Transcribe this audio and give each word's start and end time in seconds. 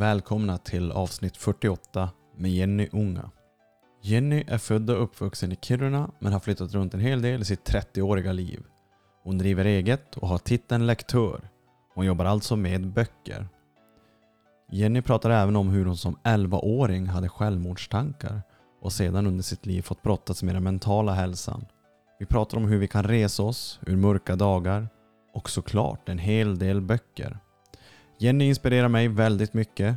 Välkomna 0.00 0.58
till 0.58 0.92
avsnitt 0.92 1.36
48 1.36 2.10
med 2.36 2.50
Jenny 2.50 2.88
Unga. 2.92 3.30
Jenny 4.02 4.44
är 4.46 4.58
född 4.58 4.90
och 4.90 5.02
uppvuxen 5.02 5.52
i 5.52 5.56
Kiruna 5.62 6.10
men 6.18 6.32
har 6.32 6.40
flyttat 6.40 6.74
runt 6.74 6.94
en 6.94 7.00
hel 7.00 7.22
del 7.22 7.40
i 7.40 7.44
sitt 7.44 7.70
30-åriga 7.70 8.32
liv. 8.32 8.62
Hon 9.22 9.38
driver 9.38 9.64
eget 9.64 10.16
och 10.16 10.28
har 10.28 10.38
titeln 10.38 10.86
lektör. 10.86 11.48
Hon 11.94 12.06
jobbar 12.06 12.24
alltså 12.24 12.56
med 12.56 12.86
böcker. 12.92 13.48
Jenny 14.70 15.02
pratar 15.02 15.30
även 15.30 15.56
om 15.56 15.68
hur 15.68 15.84
hon 15.84 15.96
som 15.96 16.16
11-åring 16.24 17.06
hade 17.06 17.28
självmordstankar 17.28 18.42
och 18.82 18.92
sedan 18.92 19.26
under 19.26 19.42
sitt 19.42 19.66
liv 19.66 19.82
fått 19.82 20.02
brottas 20.02 20.42
med 20.42 20.54
den 20.54 20.62
mentala 20.62 21.12
hälsan. 21.12 21.64
Vi 22.18 22.26
pratar 22.26 22.56
om 22.56 22.64
hur 22.64 22.78
vi 22.78 22.88
kan 22.88 23.04
resa 23.04 23.42
oss 23.42 23.80
ur 23.86 23.96
mörka 23.96 24.36
dagar 24.36 24.88
och 25.34 25.50
såklart 25.50 26.08
en 26.08 26.18
hel 26.18 26.58
del 26.58 26.80
böcker. 26.80 27.38
Jenny 28.22 28.44
inspirerar 28.44 28.88
mig 28.88 29.08
väldigt 29.08 29.54
mycket 29.54 29.96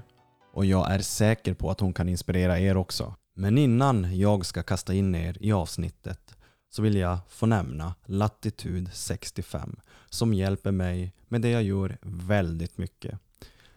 och 0.54 0.66
jag 0.66 0.92
är 0.92 1.00
säker 1.00 1.54
på 1.54 1.72
att 1.72 1.80
hon 1.80 1.94
kan 1.94 2.10
inspirera 2.10 2.60
er 2.60 2.78
också. 2.78 3.16
Men 3.36 3.58
innan 3.58 4.18
jag 4.18 4.46
ska 4.46 4.64
kasta 4.64 4.94
in 4.94 5.16
er 5.16 5.38
i 5.40 5.52
avsnittet 5.52 6.36
så 6.70 6.82
vill 6.82 6.96
jag 6.96 7.18
få 7.30 7.46
nämna 7.46 7.96
Latitude 8.06 8.92
65 8.94 9.76
som 10.10 10.34
hjälper 10.34 10.72
mig 10.72 11.14
med 11.28 11.42
det 11.42 11.50
jag 11.50 11.64
gör 11.64 11.98
väldigt 12.02 12.78
mycket. 12.78 13.20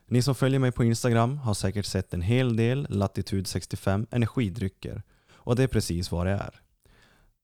Ni 0.09 0.23
som 0.23 0.35
följer 0.35 0.61
mig 0.61 0.73
på 0.73 0.85
Instagram 0.85 1.39
har 1.39 1.55
säkert 1.55 1.87
sett 1.87 2.15
en 2.15 2.23
hel 2.23 2.57
del 2.57 2.87
Latitude 2.91 3.45
65 3.45 4.07
energidrycker 4.11 5.03
och 5.33 5.57
det 5.57 5.63
är 5.63 5.69
precis 5.69 6.11
vad 6.11 6.27
det 6.27 6.33
är. 6.33 6.61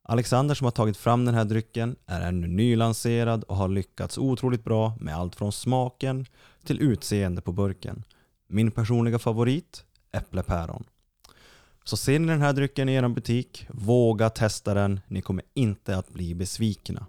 Alexander 0.04 0.54
som 0.54 0.64
har 0.64 0.70
tagit 0.70 0.96
fram 0.96 1.24
den 1.24 1.34
här 1.34 1.44
drycken 1.44 1.96
är 2.06 2.20
ännu 2.20 2.46
nylanserad 2.46 3.44
och 3.44 3.56
har 3.56 3.68
lyckats 3.68 4.18
otroligt 4.18 4.64
bra 4.64 4.96
med 5.00 5.16
allt 5.16 5.36
från 5.36 5.52
smaken 5.52 6.26
till 6.64 6.82
utseende 6.82 7.42
på 7.42 7.52
burken. 7.52 8.04
Min 8.48 8.70
personliga 8.70 9.18
favorit, 9.18 9.84
äpplepäron. 10.12 10.84
Så 11.84 11.96
ser 11.96 12.18
ni 12.18 12.26
den 12.26 12.42
här 12.42 12.52
drycken 12.52 12.88
i 12.88 12.94
er 12.94 13.08
butik, 13.08 13.66
våga 13.70 14.30
testa 14.30 14.74
den. 14.74 15.00
Ni 15.08 15.22
kommer 15.22 15.44
inte 15.54 15.96
att 15.96 16.10
bli 16.10 16.34
besvikna. 16.34 17.06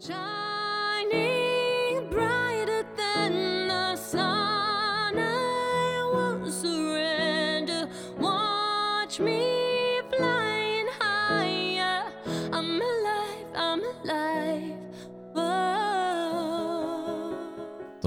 Shining 0.00 2.10
bright. 2.10 2.47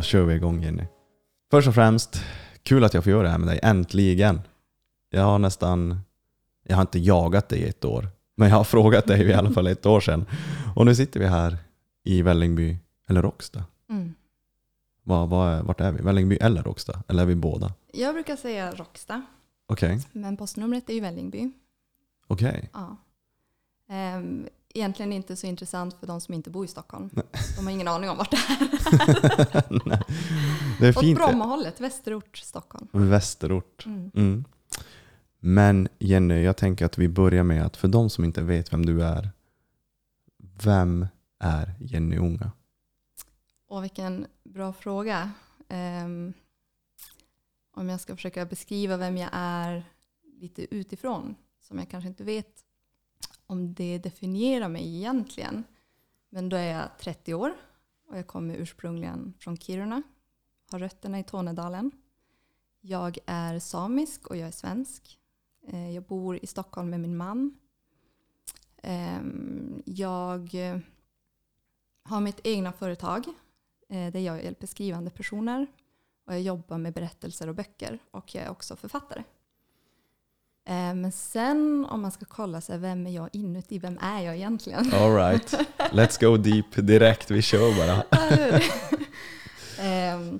Då 0.02 0.06
kör 0.06 0.24
vi 0.24 0.36
igång 0.36 0.64
Jenny. 0.64 0.84
Först 1.52 1.68
och 1.68 1.76
främst, 1.76 2.24
kul 2.64 2.84
att 2.84 2.94
jag 2.94 3.04
får 3.04 3.12
göra 3.12 3.24
det 3.24 3.30
här 3.30 3.38
med 3.38 3.48
dig, 3.48 3.60
äntligen. 3.64 4.42
Jag 5.10 5.24
har 5.24 5.40
nästan, 5.40 6.00
jag 6.64 6.76
har 6.76 6.82
inte 6.82 7.00
jagat 7.00 7.50
dig 7.50 7.60
i 7.60 7.68
ett 7.68 7.86
år, 7.86 8.08
men 8.36 8.50
jag 8.50 8.56
har 8.56 8.64
frågat 8.64 9.08
dig 9.08 9.22
i 9.22 9.34
alla 9.34 9.50
fall 9.52 9.68
ett 9.68 9.86
år 9.86 10.00
sedan. 10.00 10.26
Och 10.76 10.86
nu 10.86 10.96
sitter 10.96 11.20
vi 11.20 11.28
här 11.28 11.58
i 12.04 12.22
Vällingby, 12.22 12.78
eller 13.08 13.22
Råcksta. 13.22 13.64
Mm. 13.90 14.14
Var, 15.04 15.28
var, 15.28 15.62
vart 15.64 15.82
är 15.82 15.92
vi? 15.92 16.02
Vällingby 16.04 16.36
eller 16.36 16.64
Råcksta? 16.64 17.04
Eller 17.08 17.24
är 17.24 17.28
vi 17.28 17.36
båda? 17.36 17.74
Jag 17.94 18.14
brukar 18.14 18.36
säga 18.36 18.72
Råcksta, 18.72 19.22
Okej, 19.68 20.00
men 20.12 20.38
postnumret 20.38 20.90
är 20.90 20.94
ju 20.94 21.00
Vällingby. 21.02 21.52
okej. 22.28 22.70
Ja. 22.74 22.98
Ehm, 23.90 24.48
egentligen 24.74 25.14
inte 25.14 25.36
så 25.36 25.48
intressant 25.48 25.94
för 26.00 26.08
de 26.08 26.22
som 26.22 26.34
inte 26.34 26.50
bor 26.50 26.66
i 26.66 26.68
Stockholm. 26.68 27.10
De 27.58 27.66
har 27.66 27.72
ingen 27.72 27.88
aning 27.88 28.10
om 28.10 28.18
vart 28.18 28.32
det 28.32 28.38
är. 28.38 29.88
Nej. 29.90 30.02
Det 30.80 30.88
är 30.88 30.98
Åt 30.98 31.04
fint. 31.04 31.20
det. 31.20 31.26
Brommahållet, 31.26 31.82
västerort, 31.82 32.38
Stockholm. 32.38 32.88
Västerort. 32.92 33.86
Mm. 33.86 34.12
Mm. 34.16 34.46
Men 35.40 35.88
Jenny, 36.00 36.44
jag 36.44 36.58
tänker 36.58 36.86
att 36.86 36.98
vi 36.98 37.08
börjar 37.08 37.44
med 37.44 37.66
att 37.66 37.78
för 37.78 37.88
de 37.88 38.10
som 38.10 38.26
inte 38.26 38.42
vet 38.42 38.74
vem 38.74 38.86
du 38.86 39.04
är, 39.04 39.30
vem 40.64 41.08
är 41.40 41.74
Jenny 41.80 42.18
Unga? 42.18 42.52
Och 43.68 43.84
vilken 43.84 44.26
bra 44.44 44.74
fråga. 44.74 45.32
Ehm, 45.70 46.34
om 47.74 47.90
jag 47.90 48.00
ska 48.00 48.16
försöka 48.16 48.46
beskriva 48.46 48.98
vem 48.98 49.18
jag 49.18 49.30
är 49.34 49.84
lite 50.42 50.76
utifrån, 50.76 51.36
som 51.62 51.80
jag 51.80 51.90
kanske 51.90 52.08
inte 52.08 52.24
vet 52.24 52.64
om 53.52 53.74
det 53.74 53.98
definierar 53.98 54.70
mig 54.70 54.96
egentligen. 54.96 55.64
Men 56.30 56.50
då 56.50 56.58
är 56.58 56.74
jag 56.74 56.98
30 57.00 57.34
år 57.34 57.54
och 58.08 58.18
jag 58.18 58.28
kommer 58.28 58.56
ursprungligen 58.56 59.34
från 59.40 59.58
Kiruna, 59.58 60.02
har 60.72 60.80
rötterna 60.80 61.20
i 61.20 61.24
Tornedalen. 61.24 61.92
Jag 62.82 63.18
är 63.26 63.60
samisk 63.60 64.28
och 64.28 64.38
jag 64.38 64.48
är 64.48 64.52
svensk. 64.52 65.20
Eh, 65.68 65.92
jag 65.92 66.04
bor 66.04 66.40
i 66.42 66.48
Stockholm 66.48 66.90
med 66.90 67.00
min 67.00 67.18
man. 67.18 67.58
Ehm, 68.78 69.82
jag 69.86 70.56
eh, 70.56 70.80
har 72.04 72.22
mitt 72.22 72.40
egna 72.44 72.74
företag 72.74 73.28
eh, 73.90 74.12
där 74.12 74.20
jag 74.20 74.44
hjälper 74.44 74.68
skrivande 74.68 75.12
personer. 75.12 75.68
Och 76.26 76.34
jag 76.34 76.42
jobbar 76.42 76.78
med 76.78 76.94
berättelser 76.94 77.48
och 77.48 77.56
böcker 77.56 78.00
och 78.12 78.36
jag 78.36 78.44
är 78.44 78.50
också 78.50 78.76
författare. 78.76 79.24
Eh, 80.66 80.94
Men 80.96 81.12
sen 81.12 81.86
om 81.90 82.02
man 82.02 82.12
ska 82.12 82.26
kolla 82.26 82.62
sig, 82.62 82.78
vem 82.78 83.08
är 83.08 83.12
jag 83.12 83.30
inuti? 83.34 83.80
Vem 83.80 83.98
är 84.02 84.22
jag 84.22 84.36
egentligen? 84.36 84.94
All 84.94 85.16
right, 85.16 85.54
let's 85.92 86.22
go 86.22 86.38
deep 86.38 86.76
direkt. 86.88 87.32
Vi 87.32 87.42
kör 87.42 87.76
bara. 87.78 88.04
Ehm, 89.80 90.40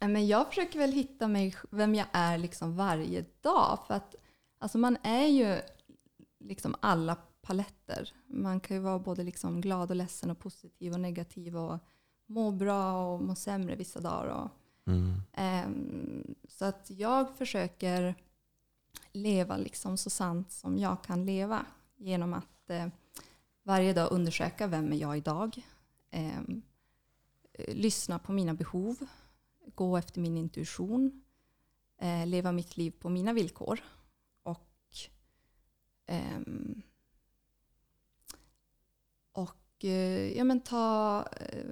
eh, 0.00 0.08
men 0.08 0.26
jag 0.26 0.48
försöker 0.48 0.78
väl 0.78 0.92
hitta 0.92 1.28
mig, 1.28 1.54
vem 1.70 1.94
jag 1.94 2.06
är 2.12 2.38
liksom 2.38 2.76
varje 2.76 3.24
dag. 3.40 3.78
För 3.86 3.94
att 3.94 4.14
alltså 4.58 4.78
man 4.78 4.96
är 5.02 5.26
ju 5.26 5.60
liksom 6.40 6.74
alla 6.80 7.16
paletter. 7.42 8.12
Man 8.26 8.60
kan 8.60 8.76
ju 8.76 8.82
vara 8.82 8.98
både 8.98 9.22
liksom 9.24 9.60
glad 9.60 9.90
och 9.90 9.96
ledsen 9.96 10.30
och 10.30 10.38
positiv 10.38 10.92
och 10.92 11.00
negativ 11.00 11.56
och 11.56 11.78
må 12.26 12.50
bra 12.50 13.06
och 13.14 13.22
må 13.22 13.34
sämre 13.34 13.76
vissa 13.76 14.00
dagar. 14.00 14.26
Och, 14.26 14.50
Mm. 14.86 15.14
Ehm, 15.32 16.34
så 16.48 16.64
att 16.64 16.86
jag 16.90 17.36
försöker 17.38 18.14
leva 19.14 19.56
liksom 19.56 19.96
så 19.96 20.10
sant 20.10 20.52
som 20.52 20.78
jag 20.78 21.04
kan 21.04 21.24
leva 21.24 21.66
genom 21.96 22.34
att 22.34 22.70
eh, 22.70 22.86
varje 23.62 23.92
dag 23.92 24.12
undersöka 24.12 24.66
vem 24.66 24.92
är 24.92 24.96
jag 24.96 25.16
idag. 25.16 25.66
Ehm, 26.10 26.62
eh, 27.52 27.74
lyssna 27.74 28.18
på 28.18 28.32
mina 28.32 28.54
behov, 28.54 29.06
gå 29.74 29.96
efter 29.96 30.20
min 30.20 30.36
intuition, 30.36 31.22
eh, 32.00 32.26
leva 32.26 32.52
mitt 32.52 32.76
liv 32.76 32.90
på 32.90 33.08
mina 33.08 33.32
villkor 33.32 33.80
och 34.42 34.68
ehm, 36.06 36.82
och 39.32 39.84
eh, 39.84 40.36
ja, 40.36 40.44
men 40.44 40.60
ta, 40.60 41.24
eh, 41.40 41.64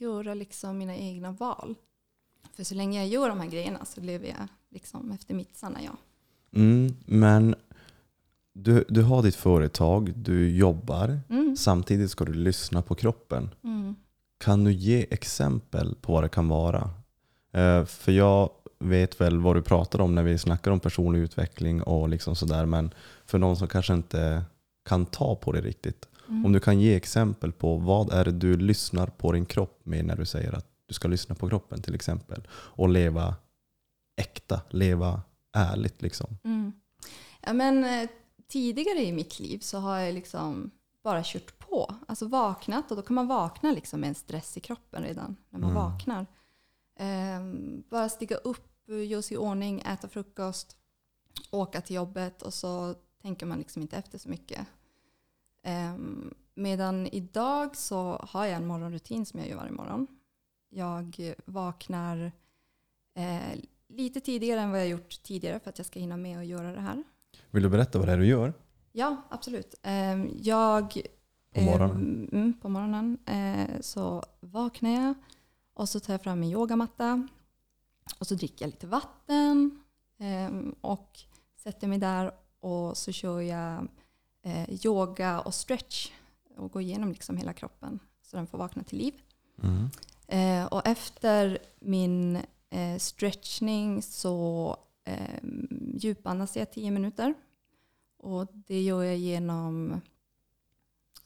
göra 0.00 0.34
liksom 0.34 0.78
mina 0.78 0.96
egna 0.96 1.32
val. 1.32 1.74
För 2.52 2.64
så 2.64 2.74
länge 2.74 2.98
jag 2.98 3.08
gör 3.08 3.28
de 3.28 3.40
här 3.40 3.48
grejerna 3.48 3.84
så 3.84 4.00
lever 4.00 4.28
jag 4.28 4.48
liksom 4.68 5.12
efter 5.12 5.34
mitt 5.34 5.56
sanna 5.56 5.82
jag. 5.82 5.96
Mm, 6.52 6.94
men 7.06 7.54
du, 8.54 8.84
du 8.88 9.02
har 9.02 9.22
ditt 9.22 9.34
företag, 9.36 10.12
du 10.16 10.56
jobbar, 10.56 11.20
Mm. 11.28 11.56
samtidigt 11.56 12.10
ska 12.10 12.24
du 12.24 12.34
lyssna 12.34 12.82
på 12.82 12.94
kroppen. 12.94 13.50
Mm. 13.64 13.96
Kan 14.38 14.64
du 14.64 14.72
ge 14.72 15.06
exempel 15.10 15.94
på 16.00 16.12
vad 16.12 16.24
det 16.24 16.28
kan 16.28 16.48
vara? 16.48 16.90
Eh, 17.52 17.84
för 17.84 18.12
jag 18.12 18.50
vet 18.78 19.20
väl 19.20 19.40
vad 19.40 19.56
du 19.56 19.62
pratar 19.62 20.00
om 20.00 20.14
när 20.14 20.22
vi 20.22 20.38
snackar 20.38 20.70
om 20.70 20.80
personlig 20.80 21.20
utveckling 21.20 21.82
och 21.82 22.08
liksom 22.08 22.36
sådär, 22.36 22.66
men 22.66 22.90
för 23.26 23.38
någon 23.38 23.56
som 23.56 23.68
kanske 23.68 23.94
inte 23.94 24.42
kan 24.84 25.06
ta 25.06 25.34
på 25.36 25.52
det 25.52 25.60
riktigt. 25.60 26.08
Mm. 26.28 26.46
Om 26.46 26.52
du 26.52 26.60
kan 26.60 26.80
ge 26.80 26.94
exempel 26.96 27.52
på 27.52 27.76
vad 27.76 28.12
är 28.12 28.24
det 28.24 28.32
du 28.32 28.56
lyssnar 28.56 29.06
på 29.06 29.32
din 29.32 29.46
kropp 29.46 29.80
med 29.82 30.04
när 30.04 30.16
du 30.16 30.24
säger 30.26 30.52
att 30.52 30.66
du 30.86 30.94
ska 30.94 31.08
lyssna 31.08 31.34
på 31.34 31.48
kroppen 31.48 31.82
till 31.82 31.94
exempel. 31.94 32.46
Och 32.50 32.88
leva 32.88 33.34
äkta, 34.16 34.60
leva 34.70 35.22
ärligt 35.52 36.02
liksom. 36.02 36.38
Mm. 36.44 36.72
Ja, 37.40 37.52
men, 37.52 37.84
eh, 37.84 38.10
tidigare 38.48 38.98
i 39.04 39.12
mitt 39.12 39.40
liv 39.40 39.58
så 39.58 39.78
har 39.78 39.98
jag 39.98 40.14
liksom 40.14 40.70
bara 41.02 41.22
kört 41.24 41.58
på. 41.58 41.94
Alltså 42.08 42.26
vaknat 42.28 42.90
och 42.90 42.96
då 42.96 43.02
kan 43.02 43.14
man 43.14 43.26
vakna 43.26 43.72
liksom 43.72 44.00
med 44.00 44.08
en 44.08 44.14
stress 44.14 44.56
i 44.56 44.60
kroppen 44.60 45.02
redan 45.02 45.36
när 45.50 45.58
man 45.60 45.70
Mm. 45.70 45.82
vaknar. 45.82 46.26
Ehm, 46.96 47.82
bara 47.90 48.08
stiga 48.08 48.36
upp, 48.36 48.88
göra 49.08 49.22
sig 49.22 49.34
i 49.34 49.38
ordning, 49.38 49.80
äta 49.80 50.08
frukost, 50.08 50.76
åka 51.50 51.80
till 51.80 51.96
jobbet 51.96 52.42
och 52.42 52.54
så 52.54 52.94
tänker 53.22 53.46
man 53.46 53.58
liksom 53.58 53.82
inte 53.82 53.96
efter 53.96 54.18
så 54.18 54.28
mycket. 54.28 54.66
Ehm, 55.62 56.34
medan 56.54 57.06
idag 57.06 57.76
så 57.76 58.26
har 58.30 58.44
jag 58.44 58.56
en 58.56 58.66
morgonrutin 58.66 59.26
som 59.26 59.40
jag 59.40 59.48
gör 59.48 59.56
varje 59.56 59.72
morgon. 59.72 60.06
Jag 60.70 61.34
vaknar 61.44 62.32
eh, 63.14 63.58
lite 63.88 64.20
tidigare 64.20 64.60
än 64.60 64.70
vad 64.70 64.80
jag 64.80 64.88
gjort 64.88 65.22
tidigare 65.22 65.60
för 65.60 65.70
att 65.70 65.78
jag 65.78 65.86
ska 65.86 66.00
hinna 66.00 66.16
med 66.16 66.38
att 66.38 66.46
göra 66.46 66.72
det 66.72 66.80
här. 66.80 67.04
Vill 67.50 67.62
du 67.62 67.68
berätta 67.68 67.98
vad 67.98 68.08
det 68.08 68.12
är 68.12 68.18
du 68.18 68.26
gör? 68.26 68.52
Ja, 68.92 69.16
absolut. 69.28 69.74
Ehm, 69.82 70.30
Jag... 70.40 71.00
På 71.54 71.60
morgonen? 71.60 72.28
ehm, 72.32 72.40
Mm, 72.40 72.52
på 72.60 72.68
morgonen. 72.68 73.18
eh, 73.26 73.80
Så 73.80 74.22
vaknar 74.40 74.90
jag 74.90 75.14
och 75.74 75.88
så 75.88 76.00
tar 76.00 76.12
jag 76.14 76.22
fram 76.22 76.40
min 76.40 76.50
yogamatta. 76.50 77.28
Och 78.18 78.26
så 78.26 78.34
dricker 78.34 78.64
jag 78.64 78.70
lite 78.70 78.86
vatten 78.86 79.80
ehm, 80.18 80.74
och 80.80 81.18
sätter 81.56 81.88
mig 81.88 81.98
där 81.98 82.32
och 82.60 82.96
så 82.96 83.12
kör 83.12 83.40
jag 83.40 83.88
eh, 84.42 84.86
yoga 84.86 85.40
och 85.40 85.54
stretch 85.54 86.10
och 86.56 86.70
går 86.72 86.82
igenom 86.82 87.08
liksom 87.12 87.36
hela 87.36 87.52
kroppen 87.52 87.98
så 88.22 88.36
den 88.36 88.46
får 88.46 88.58
vakna 88.58 88.82
till 88.82 88.98
liv. 88.98 89.14
Mm. 89.62 89.88
Eh, 90.26 90.66
och 90.66 90.86
efter 90.86 91.58
min 91.80 92.38
eh, 92.70 92.98
stretchning 92.98 94.02
så 94.02 94.76
eh, 95.04 95.38
djupandas 95.94 96.56
jag 96.56 96.72
10 96.72 96.90
minuter. 96.90 97.34
Och 98.18 98.48
det 98.52 98.82
gör 98.82 99.02
jag 99.02 99.16
genom 99.16 99.92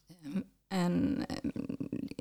eh, 0.08 0.42
en 0.68 1.24
eh, 1.28 1.50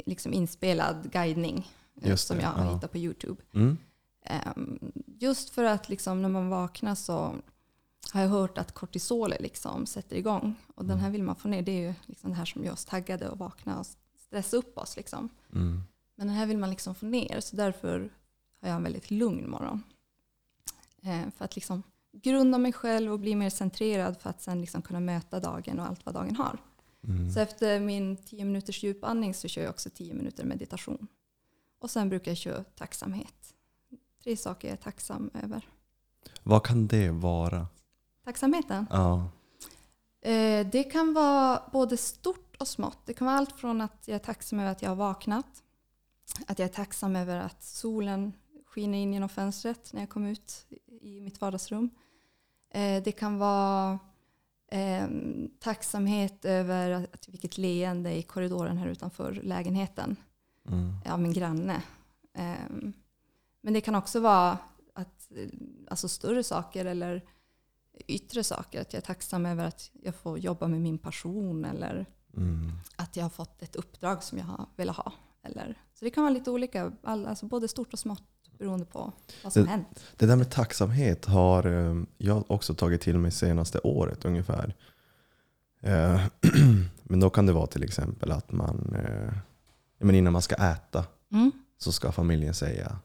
liksom 0.06 0.33
inspelad 0.33 1.12
guidning 1.12 1.71
eh, 2.01 2.09
Just 2.09 2.27
som 2.27 2.38
det, 2.38 2.44
jag 2.44 2.53
ja. 2.57 2.73
hittat 2.73 2.91
på 2.91 2.97
YouTube. 2.97 3.41
Mm. 3.53 3.77
Ehm, 4.21 4.91
just 5.06 5.50
för 5.50 5.63
att 5.63 5.89
liksom 5.89 6.21
när 6.21 6.29
man 6.29 6.50
vaknar 6.50 6.95
så 6.95 7.35
har 8.13 8.21
jag 8.21 8.29
hört 8.29 8.57
att 8.57 8.71
kortisol 8.71 9.33
liksom 9.39 9.85
sätter 9.85 10.15
igång. 10.15 10.56
Och 10.75 10.85
den 10.85 11.00
här 11.00 11.09
vill 11.09 11.24
man 11.24 11.35
få 11.35 11.47
ner. 11.47 11.62
Det 11.62 11.71
är 11.71 11.88
ju 11.88 11.94
liksom 12.06 12.29
det 12.29 12.35
här 12.35 12.45
som 12.45 12.63
gör 12.63 12.74
oss 12.74 12.85
taggade 12.85 13.29
och 13.29 13.38
vakna 13.38 13.79
och 13.79 13.85
stressa 14.17 14.57
upp 14.57 14.77
oss. 14.77 14.97
Liksom. 14.97 15.29
Mm. 15.53 15.81
Men 16.15 16.27
den 16.27 16.35
här 16.35 16.45
vill 16.45 16.57
man 16.57 16.69
liksom 16.69 16.95
få 16.95 17.06
ner. 17.06 17.39
Så 17.39 17.56
därför 17.56 18.09
har 18.61 18.69
jag 18.69 18.75
en 18.75 18.83
väldigt 18.83 19.11
lugn 19.11 19.49
morgon. 19.49 19.83
Eh, 21.01 21.29
för 21.37 21.45
att 21.45 21.55
liksom 21.55 21.83
grunda 22.13 22.57
mig 22.57 22.73
själv 22.73 23.11
och 23.11 23.19
bli 23.19 23.35
mer 23.35 23.49
centrerad 23.49 24.17
för 24.21 24.29
att 24.29 24.41
sen 24.41 24.61
liksom 24.61 24.81
kunna 24.81 24.99
möta 24.99 25.39
dagen 25.39 25.79
och 25.79 25.85
allt 25.85 26.05
vad 26.05 26.15
dagen 26.15 26.35
har. 26.35 26.57
Mm. 27.07 27.31
Så 27.31 27.39
efter 27.39 27.79
min 27.79 28.17
10 28.17 28.45
minuters 28.45 28.83
djupandning 28.83 29.33
så 29.33 29.47
kör 29.47 29.61
jag 29.61 29.69
också 29.69 29.89
10 29.89 30.13
minuter 30.13 30.43
meditation. 30.43 31.07
Och 31.79 31.91
sen 31.91 32.09
brukar 32.09 32.31
jag 32.31 32.37
köra 32.37 32.63
tacksamhet. 32.63 33.53
Tre 34.23 34.37
saker 34.37 34.67
jag 34.67 34.73
är 34.73 34.81
tacksam 34.81 35.29
över. 35.43 35.67
Vad 36.43 36.63
kan 36.63 36.87
det 36.87 37.09
vara? 37.11 37.67
Tacksamheten? 38.25 38.87
Ja. 38.89 39.29
Eh, 40.21 40.67
det 40.67 40.83
kan 40.83 41.13
vara 41.13 41.61
både 41.71 41.97
stort 41.97 42.55
och 42.59 42.67
smått. 42.67 42.99
Det 43.05 43.13
kan 43.13 43.27
vara 43.27 43.37
allt 43.37 43.59
från 43.59 43.81
att 43.81 44.03
jag 44.05 44.15
är 44.15 44.19
tacksam 44.19 44.59
över 44.59 44.71
att 44.71 44.81
jag 44.81 44.89
har 44.89 44.95
vaknat. 44.95 45.63
Att 46.47 46.59
jag 46.59 46.69
är 46.69 46.73
tacksam 46.73 47.15
över 47.15 47.37
att 47.37 47.63
solen 47.63 48.33
skiner 48.71 48.97
in 48.97 49.13
genom 49.13 49.29
fönstret 49.29 49.94
när 49.94 50.01
jag 50.01 50.09
kom 50.09 50.25
ut 50.25 50.65
i 51.01 51.21
mitt 51.21 51.41
vardagsrum. 51.41 51.89
Eh, 52.73 53.03
det 53.03 53.12
kan 53.12 53.38
vara 53.38 54.00
eh, 54.71 55.07
tacksamhet 55.59 56.45
över 56.45 56.91
att, 56.91 57.13
att 57.13 57.27
vilket 57.29 57.57
leende 57.57 58.13
i 58.18 58.23
korridoren 58.23 58.77
här 58.77 58.88
utanför 58.88 59.33
lägenheten 59.33 60.15
Mm. 60.68 60.94
av 61.06 61.19
min 61.21 61.33
granne. 61.33 61.81
Ehm, 62.33 62.94
men 63.62 63.73
det 63.73 63.81
kan 63.81 63.95
också 63.95 64.19
vara 64.19 64.57
att, 64.94 65.31
alltså 65.89 66.07
större 66.09 66.44
saker 66.44 66.85
eller 66.85 67.21
yttre 68.07 68.44
saker. 68.44 68.81
Att 68.81 68.94
jag 68.94 68.97
är 69.01 69.06
tacksam 69.06 69.45
över 69.45 69.65
att 69.65 69.91
jag 70.03 70.15
får 70.15 70.39
jobba 70.39 70.67
med 70.67 70.81
min 70.81 70.97
passion 70.97 71.65
eller 71.65 72.06
Mm. 72.38 72.71
att 72.95 73.15
jag 73.15 73.24
har 73.25 73.29
fått 73.29 73.62
ett 73.62 73.75
uppdrag 73.75 74.24
som 74.24 74.38
jag 74.38 74.45
har 74.45 74.65
velat 74.75 74.95
ha. 74.97 75.13
Eller, 75.44 75.77
så 75.94 76.06
det 76.06 76.12
kan 76.12 76.24
vara 76.24 76.33
lite 76.33 76.51
olika, 76.51 76.91
all- 77.03 77.25
alltså 77.27 77.45
både 77.45 77.67
stort 77.67 77.94
och 77.94 78.00
smått 78.00 78.30
beroende 78.61 78.85
på 78.85 79.11
vad 79.43 79.53
som 79.53 79.63
Det- 79.63 79.69
hänt. 79.69 80.03
Det 80.17 80.25
där 80.25 80.35
med 80.35 80.51
tacksamhet 80.51 81.25
har 81.25 81.65
eh, 81.65 82.03
jag 82.17 82.51
också 82.51 82.73
tagit 82.73 83.01
till 83.01 83.17
mig 83.17 83.31
senaste 83.31 83.79
året 83.79 84.25
ungefär. 84.25 84.75
Eh, 85.81 86.21
Men 87.03 87.19
då 87.19 87.29
kan 87.29 87.45
det 87.45 87.53
vara 87.53 87.67
till 87.67 87.83
exempel 87.83 88.31
att 88.31 88.51
man, 88.51 88.95
eh, 88.95 89.33
men 89.99 90.15
innan 90.15 90.33
man 90.33 90.41
ska 90.41 90.55
äta 90.55 91.05
Mm. 91.31 91.51
så 91.77 91.91
ska 91.91 92.11
familjen 92.11 92.53
säga 92.53 92.99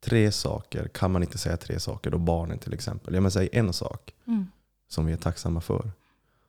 tre 0.00 0.32
saker. 0.32 0.88
Kan 0.88 1.12
man 1.12 1.22
inte 1.22 1.38
säga 1.38 1.56
tre 1.56 1.80
saker, 1.80 2.10
då 2.10 2.18
barnen 2.18 2.58
till 2.58 2.74
exempel. 2.74 3.14
Ja, 3.14 3.20
men 3.20 3.30
säg 3.30 3.48
en 3.52 3.72
sak 3.72 4.14
Mm. 4.26 4.46
som 4.88 5.06
vi 5.06 5.12
är 5.12 5.16
tacksamma 5.16 5.60
för. 5.60 5.90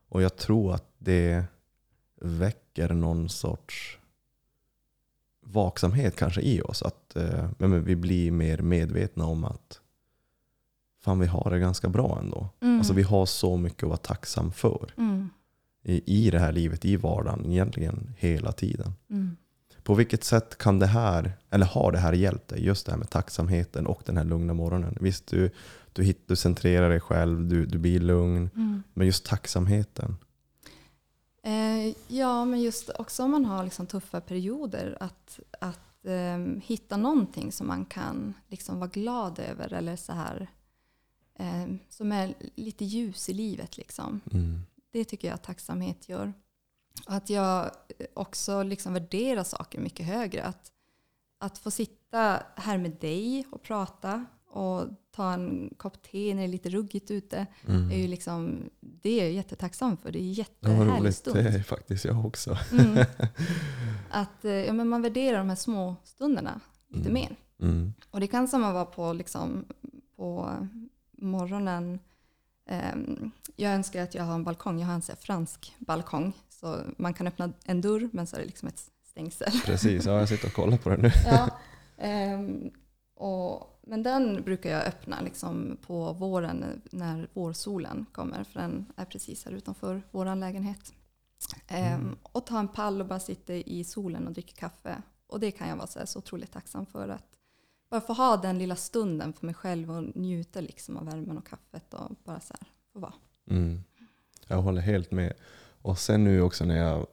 Och 0.09 0.21
jag 0.21 0.35
tror 0.35 0.73
att 0.73 0.85
det 0.97 1.43
väcker 2.21 2.89
någon 2.93 3.29
sorts 3.29 3.98
vaksamhet 5.51 6.15
kanske 6.15 6.41
i 6.41 6.61
oss. 6.61 6.81
Att 6.83 7.15
eh, 7.15 7.49
men 7.57 7.83
vi 7.83 7.95
blir 7.95 8.31
mer 8.31 8.57
medvetna 8.57 9.25
om 9.25 9.43
att 9.45 9.79
fan 11.03 11.19
vi 11.19 11.27
har 11.27 11.49
det 11.51 11.59
ganska 11.59 11.89
bra 11.89 12.19
ändå. 12.21 12.49
Mm. 12.61 12.77
Alltså 12.77 12.93
vi 12.93 13.03
har 13.03 13.25
så 13.25 13.57
mycket 13.57 13.83
att 13.83 13.89
vara 13.89 13.97
tacksam 13.97 14.51
för 14.51 14.93
Mm. 14.97 15.29
i, 15.83 16.25
i 16.25 16.31
det 16.31 16.39
här 16.39 16.51
livet, 16.51 16.85
i 16.85 16.95
vardagen, 16.95 17.51
egentligen 17.51 18.13
hela 18.17 18.51
tiden. 18.51 18.93
Mm. 19.09 19.37
På 19.83 19.93
vilket 19.93 20.23
sätt 20.23 20.57
kan 20.57 20.79
det 20.79 20.87
här, 20.87 21.31
eller 21.49 21.65
har 21.65 21.91
det 21.91 21.97
här 21.99 22.13
hjälpt 22.13 22.47
dig? 22.47 22.65
Just 22.65 22.85
det 22.85 22.91
här 22.91 22.99
med 22.99 23.09
tacksamheten 23.09 23.87
och 23.87 24.01
den 24.05 24.17
här 24.17 24.23
lugna 24.23 24.53
morgonen. 24.53 24.97
Visst, 25.01 25.27
du, 25.27 25.49
du, 25.93 26.03
hit, 26.03 26.23
du 26.27 26.35
centrerar 26.35 26.89
dig 26.89 26.99
själv, 26.99 27.47
du, 27.47 27.65
du 27.65 27.77
blir 27.77 27.99
lugn. 27.99 28.49
Mm. 28.55 28.83
Men 28.93 29.07
just 29.07 29.25
tacksamheten. 29.25 30.17
Eh, 31.43 31.95
ja, 32.07 32.45
men 32.45 32.61
just 32.61 32.89
också 32.89 33.23
om 33.23 33.31
man 33.31 33.45
har 33.45 33.63
liksom 33.63 33.87
tuffa 33.87 34.21
perioder 34.21 34.97
att, 34.99 35.39
att 35.59 36.05
ehm, 36.05 36.61
hitta 36.65 36.97
någonting 36.97 37.51
som 37.51 37.67
man 37.67 37.85
kan 37.85 38.33
liksom 38.47 38.79
vara 38.79 38.89
glad 38.89 39.39
över 39.39 39.73
eller 39.73 39.95
så 39.95 40.13
här 40.13 40.47
ehm, 41.35 41.79
som 41.89 42.11
är 42.11 42.33
lite 42.55 42.85
ljus 42.85 43.29
i 43.29 43.33
livet. 43.33 43.77
Liksom. 43.77 44.21
Mm. 44.31 44.61
Det 44.91 45.05
tycker 45.05 45.27
jag 45.27 45.35
att 45.35 45.43
tacksamhet 45.43 46.09
gör. 46.09 46.33
Och 47.07 47.13
att 47.13 47.29
jag 47.29 47.71
också 48.13 48.63
liksom 48.63 48.93
värderar 48.93 49.43
saker 49.43 49.79
mycket 49.79 50.05
högre. 50.05 50.43
Att, 50.43 50.71
att 51.37 51.57
få 51.57 51.71
sitta 51.71 52.43
här 52.55 52.77
med 52.77 52.91
dig 52.91 53.47
och 53.51 53.61
prata 53.61 54.25
och 54.47 54.87
ta 55.19 55.33
en 55.33 55.73
kopp 55.77 56.01
te 56.11 56.33
när 56.33 56.41
det 56.41 56.47
är 56.47 56.51
lite 56.51 56.69
ruggigt 56.69 57.11
ute. 57.11 57.45
Mm. 57.67 57.91
Är 57.91 57.97
ju 57.97 58.07
liksom, 58.07 58.69
det 58.79 59.09
är 59.19 59.23
jag 59.23 59.31
jättetacksam 59.33 59.97
för. 59.97 60.11
Det 60.11 60.19
är 60.19 60.21
en 60.21 60.33
Ja, 60.33 60.45
vad 60.59 60.71
jättehärlig 60.77 60.99
roligt. 61.01 61.15
stund. 61.15 61.35
Det 61.37 61.49
är 61.49 61.63
faktiskt 61.63 62.05
jag 62.05 62.25
också. 62.25 62.57
Mm. 62.71 63.05
Att 64.09 64.45
eh, 64.45 64.51
ja, 64.51 64.73
men 64.73 64.87
man 64.87 65.01
värderar 65.01 65.37
de 65.37 65.49
här 65.49 65.55
små 65.55 65.95
stunderna 66.03 66.59
lite 66.89 67.09
Mm. 67.09 67.13
mer. 67.13 67.35
Mm. 67.61 67.93
Och 68.11 68.19
det 68.19 68.27
kan 68.27 68.47
samma 68.47 68.73
vara 68.73 68.85
på, 68.85 69.13
liksom, 69.13 69.65
på 70.15 70.49
morgonen. 71.11 71.99
Ehm, 72.69 73.31
jag 73.55 73.73
önskar 73.73 74.03
att 74.03 74.15
jag 74.15 74.23
har 74.23 74.35
en 74.35 74.43
balkong. 74.43 74.79
Jag 74.79 74.87
har 74.87 74.93
en 74.93 75.01
så 75.01 75.13
fransk 75.15 75.75
balkong. 75.79 76.33
Så 76.49 76.77
man 76.97 77.13
kan 77.13 77.27
öppna 77.27 77.53
en 77.65 77.81
dörr 77.81 78.09
men 78.13 78.27
så 78.27 78.35
är 78.35 78.39
det 78.39 78.45
liksom 78.45 78.67
ett 78.67 78.83
stängsel. 79.09 79.51
Precis, 79.65 80.05
ja, 80.05 80.19
jag 80.19 80.29
sitter 80.29 80.47
och 80.47 80.53
kollar 80.53 80.77
på 80.77 80.89
det 80.89 80.97
nu. 80.97 81.11
ja. 81.25 81.49
Ehm, 82.01 82.71
och, 83.15 83.78
men 83.89 84.03
den 84.03 84.43
brukar 84.43 84.69
jag 84.71 84.85
öppna 84.87 85.21
liksom 85.21 85.77
på 85.81 86.13
våren 86.13 86.81
när 86.91 87.27
vårsolen 87.33 88.05
kommer. 88.11 88.43
För 88.43 88.59
den 88.59 88.85
är 88.95 89.05
precis 89.05 89.45
här 89.45 89.51
utanför 89.51 90.01
vår 90.11 90.35
lägenhet. 90.35 90.93
Ehm, 91.67 92.01
Mm. 92.01 92.17
Och 92.23 92.45
ta 92.45 92.59
en 92.59 92.67
pall 92.67 93.01
och 93.01 93.07
bara 93.07 93.19
sitta 93.19 93.53
i 93.53 93.83
solen 93.83 94.27
och 94.27 94.33
dricka 94.33 94.53
kaffe. 94.55 95.01
Och 95.27 95.39
det 95.39 95.51
kan 95.51 95.69
jag 95.69 95.75
vara 95.75 95.87
så, 95.87 95.99
här, 95.99 96.05
så 96.05 96.19
otroligt 96.19 96.51
tacksam 96.51 96.85
för. 96.85 97.09
att 97.09 97.25
Bara 97.89 98.01
få 98.01 98.13
ha 98.13 98.37
den 98.37 98.57
lilla 98.57 98.75
stunden 98.75 99.33
för 99.33 99.45
mig 99.45 99.55
själv 99.55 99.91
och 99.91 100.15
njuta 100.15 100.61
liksom 100.61 100.97
av 100.97 101.05
värmen 101.05 101.37
och 101.37 101.47
kaffet 101.47 101.93
och 101.93 102.15
bara 102.23 102.39
så 102.39 102.53
här 102.59 102.67
få 102.93 102.99
vara. 102.99 103.13
Mm. 103.49 103.83
Jag 104.47 104.61
håller 104.61 104.81
helt 104.81 105.11
med. 105.11 105.33
Och 105.81 105.99
sen 105.99 106.23
nu 106.23 106.41
också 106.41 106.65
när 106.65 106.77
jag 106.77 107.07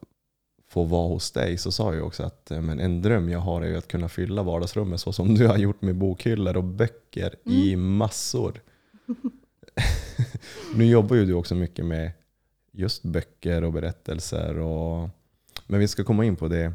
får 0.76 0.87
vara 0.87 1.09
hos 1.09 1.30
dig 1.30 1.59
så 1.59 1.73
sa 1.73 1.95
jag 1.95 2.06
också 2.06 2.23
att 2.23 2.50
eh, 2.50 2.61
men 2.61 2.80
en 2.80 3.02
dröm 3.02 3.28
jag 3.28 3.38
har 3.38 3.62
är 3.62 3.66
ju 3.66 3.76
att 3.76 3.88
kunna 3.88 4.09
fylla 4.09 4.42
vardagsrummet 4.42 5.00
så 5.00 5.12
som 5.12 5.35
du 5.35 5.47
har 5.47 5.56
gjort 5.56 5.83
med 5.83 5.95
bokhyllor 5.95 6.56
och 6.56 6.64
böcker 6.64 7.35
i 7.45 7.76
massor. 7.76 8.61
nu 10.75 10.87
jobbar 10.87 11.16
ju 11.16 11.26
du 11.26 11.33
också 11.33 11.54
mycket 11.54 11.85
med 11.85 12.12
just 12.73 13.02
böcker 13.02 13.64
och 13.64 13.73
berättelser. 13.73 14.59
Och, 14.59 15.09
men 15.66 15.80
vi 15.80 15.88
ska 15.88 16.04
komma 16.04 16.25
in 16.25 16.37
på 16.37 16.49
det 16.49 16.73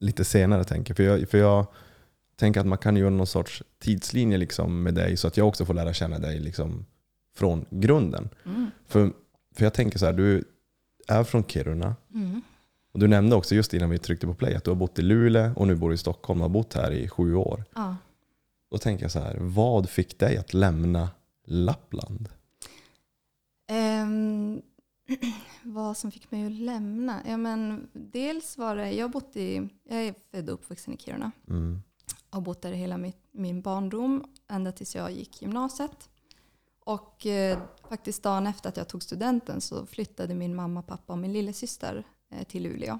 lite 0.00 0.24
senare 0.24 0.64
tänker. 0.64 0.94
För 0.94 1.02
jag. 1.02 1.28
För 1.28 1.38
jag 1.38 1.66
tänker 2.36 2.60
att 2.60 2.66
man 2.66 2.78
kan 2.78 2.96
göra 2.96 3.10
någon 3.10 3.26
sorts 3.26 3.62
tidslinje 3.78 4.38
liksom 4.38 4.82
med 4.82 4.94
dig 4.94 5.16
så 5.16 5.28
att 5.28 5.36
jag 5.36 5.48
också 5.48 5.64
får 5.64 5.74
lära 5.74 5.92
känna 5.92 6.18
dig 6.18 6.38
liksom 6.38 6.86
från 7.34 7.66
grunden. 7.70 8.28
Mm. 8.44 8.70
För, 8.86 9.12
för 9.56 9.64
jag 9.64 9.74
tänker 9.74 9.98
så 9.98 10.06
här, 10.06 10.12
du 10.12 10.44
är 11.06 11.24
från 11.24 11.44
Kiruna. 11.44 11.96
Mm. 12.14 12.42
Och 12.92 13.00
du 13.00 13.08
nämnde 13.08 13.36
också 13.36 13.54
just 13.54 13.74
innan 13.74 13.90
vi 13.90 13.98
tryckte 13.98 14.26
på 14.26 14.34
play 14.34 14.54
att 14.54 14.64
du 14.64 14.70
har 14.70 14.76
bott 14.76 14.98
i 14.98 15.02
Luleå 15.02 15.52
och 15.56 15.66
nu 15.66 15.74
bor 15.74 15.88
du 15.88 15.94
i 15.94 15.98
Stockholm 15.98 16.40
och 16.40 16.44
har 16.44 16.48
bott 16.54 16.74
här 16.74 16.90
i 16.90 17.08
sju 17.08 17.34
år. 17.34 17.64
Ja. 17.74 17.96
Då 18.70 18.78
tänker 18.78 19.04
jag 19.04 19.12
så 19.12 19.18
här, 19.18 19.36
vad 19.40 19.88
fick 19.88 20.18
dig 20.18 20.36
att 20.36 20.54
lämna 20.54 21.08
Lappland? 21.44 22.28
Ehm, 23.68 24.62
vad 25.62 25.96
som 25.96 26.10
fick 26.10 26.30
mig 26.30 26.46
att 26.46 26.52
lämna? 26.52 27.20
Ja, 27.26 27.36
men 27.36 27.88
dels 27.92 28.58
var 28.58 28.76
det, 28.76 28.92
jag, 28.92 29.10
bott 29.10 29.36
i, 29.36 29.68
jag 29.88 30.04
är 30.04 30.14
född 30.30 30.48
och 30.48 30.54
uppvuxen 30.54 30.94
i 30.94 30.96
Kiruna. 30.96 31.30
Mm. 31.48 31.82
har 32.30 32.40
bott 32.40 32.62
där 32.62 32.72
hela 32.72 32.96
mitt, 32.96 33.28
min 33.32 33.62
barndom, 33.62 34.24
ända 34.48 34.72
tills 34.72 34.96
jag 34.96 35.12
gick 35.12 35.42
gymnasiet. 35.42 36.08
Och 36.84 37.26
eh, 37.26 37.58
faktiskt 37.86 38.22
dagen 38.22 38.46
efter 38.46 38.68
att 38.68 38.76
jag 38.76 38.88
tog 38.88 39.02
studenten 39.02 39.60
så 39.60 39.86
flyttade 39.86 40.34
min 40.34 40.54
mamma, 40.54 40.82
pappa 40.82 41.12
och 41.12 41.18
min 41.18 41.32
lillasyster 41.32 42.04
eh, 42.30 42.44
till 42.44 42.62
Luleå. 42.62 42.98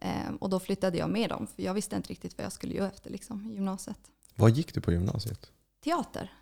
Eh, 0.00 0.34
och 0.40 0.50
då 0.50 0.60
flyttade 0.60 0.98
jag 0.98 1.10
med 1.10 1.30
dem, 1.30 1.46
för 1.46 1.62
jag 1.62 1.74
visste 1.74 1.96
inte 1.96 2.08
riktigt 2.08 2.38
vad 2.38 2.44
jag 2.44 2.52
skulle 2.52 2.74
göra 2.74 2.88
efter 2.88 3.10
liksom, 3.10 3.50
gymnasiet. 3.50 3.98
Vad 4.34 4.50
gick 4.50 4.74
du 4.74 4.80
på 4.80 4.92
gymnasiet? 4.92 5.50
Teater. 5.84 6.32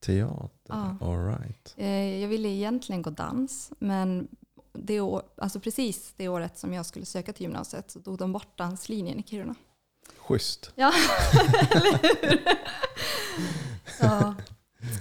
Teater? 0.00 0.50
Ja. 0.68 0.96
All 1.00 1.26
right. 1.26 1.74
Eh, 1.76 2.20
jag 2.20 2.28
ville 2.28 2.48
egentligen 2.48 3.02
gå 3.02 3.10
dans, 3.10 3.72
men 3.78 4.28
det 4.72 5.00
år, 5.00 5.22
alltså 5.36 5.60
precis 5.60 6.12
det 6.16 6.28
året 6.28 6.58
som 6.58 6.72
jag 6.72 6.86
skulle 6.86 7.06
söka 7.06 7.32
till 7.32 7.42
gymnasiet 7.42 7.90
så 7.90 8.00
tog 8.00 8.18
de 8.18 8.32
bort 8.32 8.58
danslinjen 8.58 9.18
i 9.18 9.22
Kiruna. 9.22 9.54
Schysst. 10.18 10.72
Ja, 10.74 10.92
eller 11.70 11.98
hur? 12.02 12.42
ja. 14.00 14.34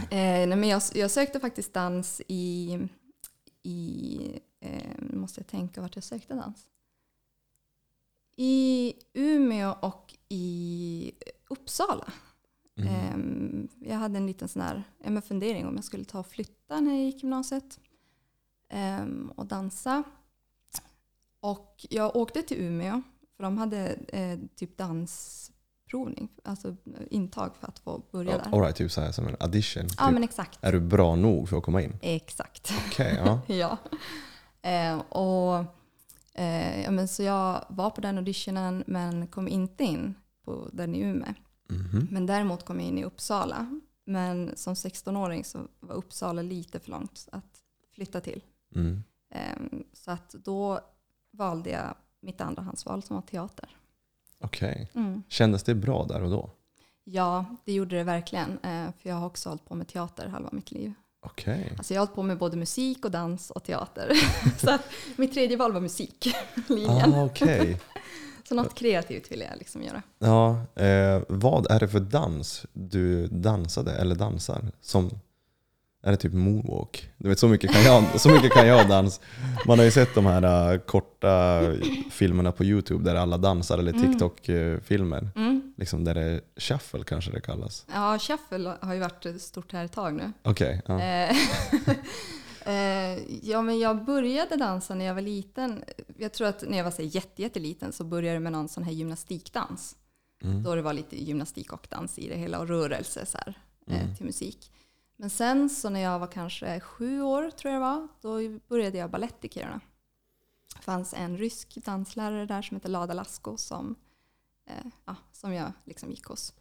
Eh, 0.09 0.47
nej, 0.47 0.47
men 0.47 0.62
jag, 0.73 0.81
jag 0.93 1.11
sökte 1.11 1.39
faktiskt 1.39 1.73
dans 1.73 2.21
i, 2.27 2.79
i 3.63 4.19
eh, 4.59 5.01
måste 5.13 5.39
jag 5.39 5.47
tänka 5.47 5.81
vart 5.81 5.95
jag 5.95 6.03
sökte 6.03 6.33
dans. 6.33 6.67
I 8.35 8.93
Umeå 9.13 9.75
och 9.81 10.17
i 10.29 11.11
Uppsala. 11.47 12.13
Mm. 12.75 12.93
Ehm, 12.93 13.67
jag 13.79 13.95
hade 13.95 14.17
en 14.17 14.27
liten 14.27 14.47
sån 14.47 14.61
här, 14.61 14.83
men 14.97 15.21
fundering 15.21 15.67
om 15.67 15.75
jag 15.75 15.85
skulle 15.85 16.05
ta 16.05 16.19
och 16.19 16.27
flytta 16.27 16.81
när 16.81 16.91
jag 16.91 17.03
gick 17.03 17.23
gymnasiet 17.23 17.79
ehm, 18.69 19.31
och 19.35 19.45
dansa. 19.45 20.03
Och 21.39 21.85
jag 21.89 22.15
åkte 22.15 22.41
till 22.41 22.57
Umeå 22.57 23.01
för 23.35 23.43
de 23.43 23.57
hade 23.57 23.93
eh, 23.93 24.39
typ 24.55 24.77
dansprovning, 25.93 26.29
alltså 26.43 26.67
eh, 26.67 26.73
intag 27.09 27.55
för 27.59 27.67
att 27.67 27.79
få 27.79 28.01
börja 28.11 28.37
där. 28.37 28.53
All 28.53 28.61
right, 28.61 28.75
typ 28.75 28.91
så 28.91 29.01
här 29.01 29.11
som 29.11 29.27
en 29.27 29.35
audition. 29.39 29.87
Ja 29.97 30.05
typ. 30.05 30.13
men 30.13 30.23
exakt. 30.23 30.59
Är 30.61 30.71
du 30.71 30.79
bra 30.79 31.15
nog 31.15 31.49
för 31.49 31.57
att 31.57 31.63
komma 31.63 31.81
in? 31.81 31.97
Exakt. 32.01 32.73
Okej, 32.87 33.21
ja. 33.25 33.41
ja. 33.47 33.77
Eh, 34.69 34.99
och, 34.99 35.65
eh, 36.33 36.83
ja, 36.83 36.91
men 36.91 37.07
så 37.07 37.23
jag 37.23 37.65
var 37.69 37.89
på 37.89 38.01
den 38.01 38.17
auditionen 38.17 38.83
men 38.87 39.27
kom 39.27 39.47
inte 39.47 39.83
in 39.83 40.15
på 40.45 40.69
den 40.73 40.95
i 40.95 40.99
Umeå. 40.99 41.33
Mhm. 41.69 42.07
Men 42.11 42.25
däremot 42.25 42.65
kom 42.65 42.79
jag 42.79 42.87
in 42.89 42.97
i 42.97 43.03
Uppsala. 43.03 43.79
Men 44.05 44.51
som 44.55 44.73
16-åring 44.73 45.43
så 45.43 45.59
var 45.79 45.95
Uppsala 45.95 46.41
lite 46.41 46.79
för 46.79 46.91
långt 46.91 47.27
att 47.31 47.61
flytta 47.95 48.21
till. 48.21 48.43
Mm. 48.75 49.03
Ehm, 49.31 49.83
Så 49.93 50.11
att 50.11 50.29
då 50.29 50.79
valde 51.31 51.69
jag 51.69 51.95
mitt 52.21 52.41
andrahandsval 52.41 53.03
som 53.03 53.15
var 53.15 53.21
teater. 53.21 53.69
Okej. 54.43 54.89
Mm. 54.95 55.23
Kändes 55.29 55.63
det 55.63 55.75
bra 55.75 56.05
där 56.05 56.23
och 56.23 56.29
då? 56.31 56.49
Ja, 57.03 57.45
det 57.65 57.73
gjorde 57.73 57.95
det 57.97 58.03
verkligen. 58.03 58.51
eh, 58.63 58.85
För 59.01 59.09
jag 59.09 59.15
har 59.15 59.25
också 59.25 59.49
hållit 59.49 59.65
på 59.65 59.75
med 59.75 59.87
teater 59.87 60.27
halva 60.27 60.49
mitt 60.51 60.71
liv. 60.71 60.93
Okej. 61.25 61.73
Alltså 61.77 61.93
jag 61.93 62.01
har 62.01 62.05
hållit 62.05 62.15
på 62.15 62.23
med 62.23 62.37
både 62.37 62.57
musik 62.57 63.05
och 63.05 63.11
dans 63.11 63.49
och 63.51 63.63
teater. 63.63 64.11
Så 64.57 64.71
att 64.71 64.81
mitt 65.15 65.33
tredje 65.33 65.57
val 65.57 65.71
var 65.73 65.81
musiklinjen. 65.81 67.13
Ah, 67.13 67.25
okej. 67.25 67.79
Så 68.47 68.55
något 68.55 68.73
kreativt 68.75 69.31
ville 69.31 69.45
jag 69.45 69.57
liksom 69.57 69.83
göra. 69.83 70.01
Ja, 70.19 70.49
eh, 70.83 71.21
vad 71.29 71.71
är 71.71 71.79
det 71.79 71.87
för 71.87 71.99
dans 71.99 72.65
du 72.73 73.27
dansade 73.27 73.91
eller 73.91 74.15
dansar? 74.15 74.71
Som, 74.81 75.09
är 76.03 76.11
det 76.11 76.17
typ 76.17 76.33
moonwalk? 76.33 77.09
Du 77.17 77.29
vet, 77.29 77.39
så 77.39 77.47
mycket 77.47 77.71
kan 77.71 77.83
jag, 77.83 78.19
så 78.21 78.29
mycket 78.29 78.51
kan 78.51 78.67
jag 78.67 78.87
dans. 78.89 79.21
Man 79.67 79.77
har 79.79 79.85
ju 79.85 79.91
sett 79.91 80.15
de 80.15 80.25
här 80.25 80.71
eh, 80.73 80.79
korta 80.79 81.61
filmerna 82.11 82.51
på 82.51 82.63
YouTube 82.63 83.03
där 83.03 83.15
alla 83.15 83.37
dansar, 83.37 83.77
eller 83.77 83.93
Mm. 83.93 84.11
TikTok-filmer. 84.11 85.29
Mm. 85.35 85.73
Liksom 85.77 86.03
där 86.03 86.13
det 86.13 86.21
är 86.21 86.41
shuffle 86.57 87.03
kanske 87.03 87.31
det 87.31 87.41
kallas. 87.41 87.85
Ja, 87.93 88.19
shuffle 88.19 88.77
har 88.81 88.93
ju 88.93 88.99
varit 88.99 89.41
stort 89.41 89.71
här 89.73 89.85
ett 89.85 89.91
tag 89.91 90.13
nu. 90.13 90.31
Okej, 90.43 90.81
ja. 90.85 90.99
Eh, 91.01 91.35
eh, 92.65 93.19
ja, 93.43 93.61
men 93.61 93.79
jag 93.79 94.05
började 94.05 94.55
dansa 94.55 94.95
när 94.95 95.05
jag 95.05 95.13
var 95.13 95.21
liten. 95.21 95.83
Jag 96.17 96.33
tror 96.33 96.47
att 96.47 96.63
när 96.67 96.77
jag 96.77 96.83
var 96.83 96.91
så 96.91 97.01
jätte, 97.01 97.41
jätteliten 97.41 97.91
så 97.93 98.03
började 98.03 98.33
jag 98.33 98.41
med 98.43 98.51
någon 98.51 98.69
sån 98.69 98.83
här 98.83 98.91
gymnastikdans. 98.91 99.95
Mm. 100.43 100.63
Då 100.63 100.75
det 100.75 100.81
var 100.81 100.93
lite 100.93 101.23
gymnastik 101.23 101.73
och 101.73 101.87
dans 101.89 102.19
i 102.19 102.29
det 102.29 102.35
hela 102.37 102.59
och 102.59 102.67
rörelse 102.67 103.25
så 103.25 103.37
här, 103.37 103.53
eh, 103.87 104.01
Mm. 104.03 104.15
till 104.15 104.25
musik. 104.25 104.71
Men 105.15 105.29
sen 105.29 105.69
så 105.69 105.89
när 105.89 105.99
jag 105.99 106.19
var 106.19 106.27
kanske 106.27 106.79
sju 106.79 107.21
år 107.21 107.49
tror 107.49 107.73
jag 107.73 107.81
det 107.81 107.85
var, 107.85 108.07
då 108.21 108.59
började 108.67 108.97
jag 108.97 109.11
ballett 109.11 109.45
i 109.45 109.49
Kiruna. 109.49 109.81
Det 110.75 110.81
fanns 110.81 111.13
en 111.13 111.37
rysk 111.37 111.75
danslärare 111.75 112.45
där 112.45 112.61
som 112.61 112.75
hette 112.77 112.87
Lada 112.87 113.13
Lasko 113.13 113.57
som, 113.57 113.95
eh, 114.69 114.85
ja, 115.05 115.15
som 115.31 115.53
jag 115.53 115.71
liksom 115.85 116.09
gick 116.09 116.25
hos. 116.25 116.53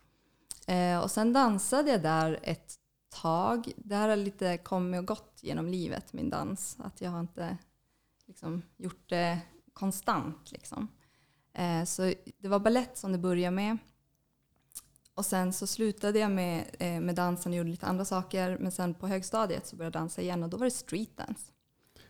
Eh, 0.67 0.99
och 0.99 1.11
sen 1.11 1.33
dansade 1.33 1.91
jag 1.91 2.03
där 2.03 2.41
ett 2.43 2.79
tag. 3.13 3.73
Det 3.77 3.95
här 3.95 4.09
har 4.09 4.17
lite 4.17 4.59
kommit 4.59 4.99
och 4.99 5.07
gått 5.07 5.39
genom 5.41 5.67
livet, 5.67 6.13
min 6.13 6.31
dans. 6.31 6.77
Att 6.81 7.01
jag 7.01 7.11
har 7.11 7.21
inte 7.21 7.57
liksom, 8.27 8.63
gjort 8.77 9.09
det 9.09 9.39
konstant. 9.73 10.53
Liksom. 10.53 10.89
Eh, 11.53 11.85
så 11.85 12.15
det 12.39 12.49
var 12.49 12.59
ballett 12.59 12.99
som 12.99 13.13
det 13.13 13.19
började 13.19 13.57
med. 13.57 13.79
Och 15.15 15.27
sen 15.27 15.53
så 15.53 15.67
slutade 15.67 16.19
jag 16.19 16.31
med, 16.31 16.65
eh, 16.79 17.01
med 17.01 17.15
dansen 17.15 17.53
och 17.53 17.59
gjorde 17.59 17.71
lite 17.71 17.87
andra 17.87 18.05
saker. 18.05 18.59
Men 18.61 18.73
sen 18.73 18.95
på 18.95 19.09
högstadiet 19.09 19.67
så 19.67 19.77
började 19.77 19.99
jag 19.99 20.03
dansa 20.03 20.23
igen 20.23 20.43
och 20.43 20.49
då 20.51 20.57
var 20.57 20.65
det 20.65 20.71
streetdance. 20.71 21.41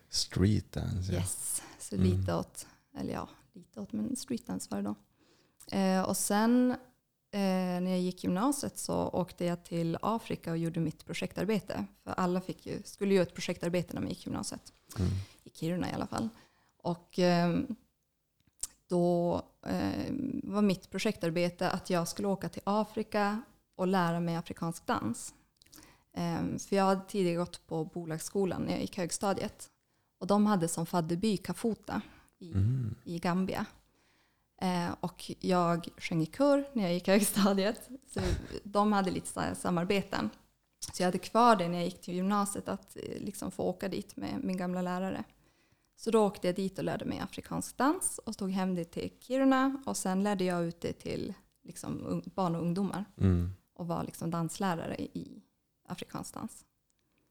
Street 0.09 0.73
dance, 0.73 1.13
ja. 1.13 1.19
Yes, 1.19 1.63
så 1.79 1.95
Mm. 1.95 2.07
lite 2.07 2.35
åt, 2.35 2.67
eller 2.99 3.13
ja, 3.13 3.29
lite 3.53 3.81
åt, 3.81 3.93
men 3.93 4.17
streetdance 4.17 4.69
var 4.71 4.83
det 4.83 4.89
då. 4.89 4.95
Eh, 5.77 6.03
och 6.03 6.17
sen 6.17 6.71
eh, 7.31 7.39
när 7.81 7.91
jag 7.91 8.01
gick 8.01 8.25
gymnasiet 8.25 8.79
så 8.79 8.95
åkte 9.09 9.45
jag 9.45 9.65
till 9.65 9.99
Afrika 10.03 10.51
och 10.51 10.59
gjorde 10.59 10.81
mitt 10.81 11.07
projektarbete. 11.07 11.85
För 12.05 12.11
alla 12.11 12.41
fick 12.41 12.67
ju, 12.67 12.83
skulle 12.85 13.15
göra 13.15 13.23
ett 13.23 13.35
projektarbete 13.35 13.95
när 13.95 14.01
man 14.01 14.09
gick 14.09 14.27
gymnasiet. 14.27 14.73
Mm. 14.99 15.11
I 15.45 15.51
Kiruna 15.51 15.91
i 15.91 15.93
alla 15.93 16.07
fall. 16.07 16.29
Och 16.83 17.19
eh, 17.19 17.59
då 18.93 19.43
eh, 19.67 20.13
var 20.43 20.63
mitt 20.63 20.91
projektarbete 20.91 21.71
att 21.71 21.91
jag 21.91 22.09
skulle 22.09 22.29
åka 22.29 22.49
till 22.49 22.63
Afrika 22.65 23.43
och 23.77 23.87
lära 23.87 24.21
mig 24.21 24.37
afrikansk 24.37 24.87
dans. 24.87 25.35
Eh, 26.17 26.59
för 26.59 26.77
jag 26.77 26.85
hade 26.85 27.05
tidigare 27.09 27.37
gått 27.37 27.67
på 27.67 27.85
bolagsskolan 27.85 28.63
när 28.63 28.73
jag 28.73 28.81
gick 28.81 28.97
högstadiet. 28.97 29.71
Och 30.21 30.27
de 30.27 30.47
hade 30.47 30.69
som 30.69 30.87
fadderby 30.87 31.37
Kafuta 31.37 32.03
i, 32.39 32.53
Mm. 32.53 32.95
i 33.05 33.19
Gambia. 33.19 33.67
Eh, 34.63 34.95
och 35.01 35.31
jag 35.41 35.89
sjöng 35.99 36.23
i 36.23 36.27
kör 36.27 36.65
när 36.73 36.83
jag 36.83 36.93
gick 36.95 37.09
högstadiet. 37.09 37.89
Så 38.07 38.21
de 38.65 38.93
hade 38.93 39.11
lite 39.11 39.55
samarbeten. 39.55 40.31
Så 40.93 41.03
jag 41.03 41.07
hade 41.07 41.19
kvar 41.19 41.57
det 41.57 41.69
när 41.69 41.79
jag 41.79 41.85
gick 41.85 42.01
till 42.01 42.15
gymnasiet 42.15 42.69
att 42.69 42.97
eh, 42.97 43.03
liksom 43.21 43.51
få 43.51 43.63
åka 43.63 43.89
dit 43.89 44.17
med 44.17 44.45
min 44.45 44.57
gamla 44.57 44.83
lärare. 44.83 45.25
Så 46.05 46.11
då 46.11 46.27
åkte 46.27 46.49
jag 46.49 46.57
dit 46.57 46.79
och 46.79 46.85
lärde 46.85 47.05
mig 47.05 47.19
afrikansk 47.19 47.77
dans 47.77 48.19
och 48.19 48.37
tog 48.37 48.51
hem 48.51 48.75
det 48.75 48.85
till 48.85 49.11
Kiruna 49.21 49.83
och 49.87 49.97
sen 49.97 50.23
lärde 50.23 50.45
jag 50.45 50.65
ut 50.65 50.81
det 50.81 50.93
till 50.93 51.35
liksom, 51.65 52.23
barn 52.35 52.55
och 52.55 52.63
ungdomar 52.63 53.05
Mm. 53.21 53.51
och 53.75 53.87
var 53.87 54.05
liksom 54.05 54.31
danslärare 54.31 54.97
i 55.03 55.43
afrikansk 55.89 56.35
dans. 56.35 56.65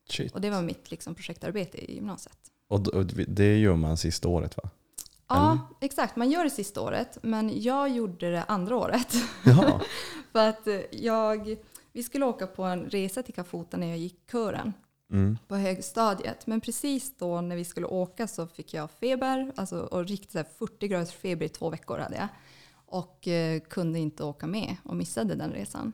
Shit. 0.10 0.34
Och 0.34 0.42
det 0.42 0.50
var 0.50 0.62
mitt 0.62 0.92
liksom, 0.92 1.16
projektarbete 1.16 1.92
i 1.92 1.96
gymnasiet. 1.96 2.38
Och 2.68 3.06
det 3.28 3.58
gör 3.58 3.76
man 3.76 3.98
sista 3.98 4.28
året 4.28 4.58
va? 4.58 4.70
Ja, 5.28 5.60
exakt. 5.82 6.16
Man 6.16 6.32
gör 6.32 6.44
det 6.44 6.50
sista 6.50 6.82
året, 6.82 7.18
men 7.24 7.62
jag 7.62 7.90
gjorde 7.90 8.32
det 8.32 8.44
andra 8.44 8.76
året. 8.76 9.14
För 10.32 10.50
att 10.50 10.68
eh, 10.68 10.80
jag, 10.92 11.58
vi 11.92 12.04
skulle 12.04 12.26
åka 12.26 12.48
på 12.48 12.64
en 12.64 12.90
resa 12.90 13.24
till 13.24 13.34
Kafuta 13.34 13.78
när 13.78 13.88
jag 13.88 13.98
gick 13.98 14.32
kören 14.32 14.74
Mm. 15.12 15.38
på 15.48 15.56
högstadiet. 15.56 16.48
Men 16.48 16.62
precis 16.62 17.18
då 17.18 17.42
när 17.42 17.56
vi 17.56 17.66
skulle 17.66 17.88
åka 17.88 18.28
så 18.28 18.48
fick 18.48 18.74
jag 18.74 18.92
feber, 18.92 19.52
alltså, 19.56 19.80
och 19.80 20.06
riktigt 20.06 20.32
så 20.32 20.38
här 20.38 20.48
40 20.60 20.88
graders 20.88 21.12
feber 21.12 21.46
i 21.46 21.50
två 21.50 21.70
veckor 21.70 21.98
hade 21.98 22.16
jag. 22.16 22.28
Och 22.74 23.28
eh, 23.28 23.60
kunde 23.60 24.00
inte 24.00 24.24
åka 24.24 24.48
med 24.48 24.76
och 24.84 24.96
missade 24.96 25.36
den 25.36 25.52
resan. 25.52 25.94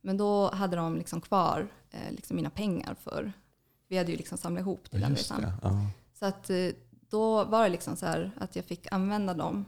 Men 0.00 0.16
då 0.16 0.50
hade 0.50 0.76
de 0.76 0.96
liksom 0.96 1.20
kvar 1.20 1.68
eh, 1.90 2.12
liksom 2.12 2.36
mina 2.36 2.50
pengar 2.50 2.94
för, 2.94 3.32
vi 3.88 3.98
hade 3.98 4.10
ju 4.10 4.16
liksom 4.16 4.38
samlat 4.38 4.60
ihop 4.60 4.90
till 4.90 5.00
den 5.00 5.10
Just 5.10 5.22
resan. 5.22 5.52
Ja. 5.62 5.86
Så 6.14 6.26
att 6.26 6.50
eh, 6.50 6.68
då 7.10 7.44
var 7.44 7.62
det 7.62 7.68
liksom 7.68 7.96
så 7.96 8.06
här 8.06 8.30
att 8.36 8.56
jag 8.56 8.64
fick 8.64 8.92
använda 8.92 9.34
dem 9.34 9.64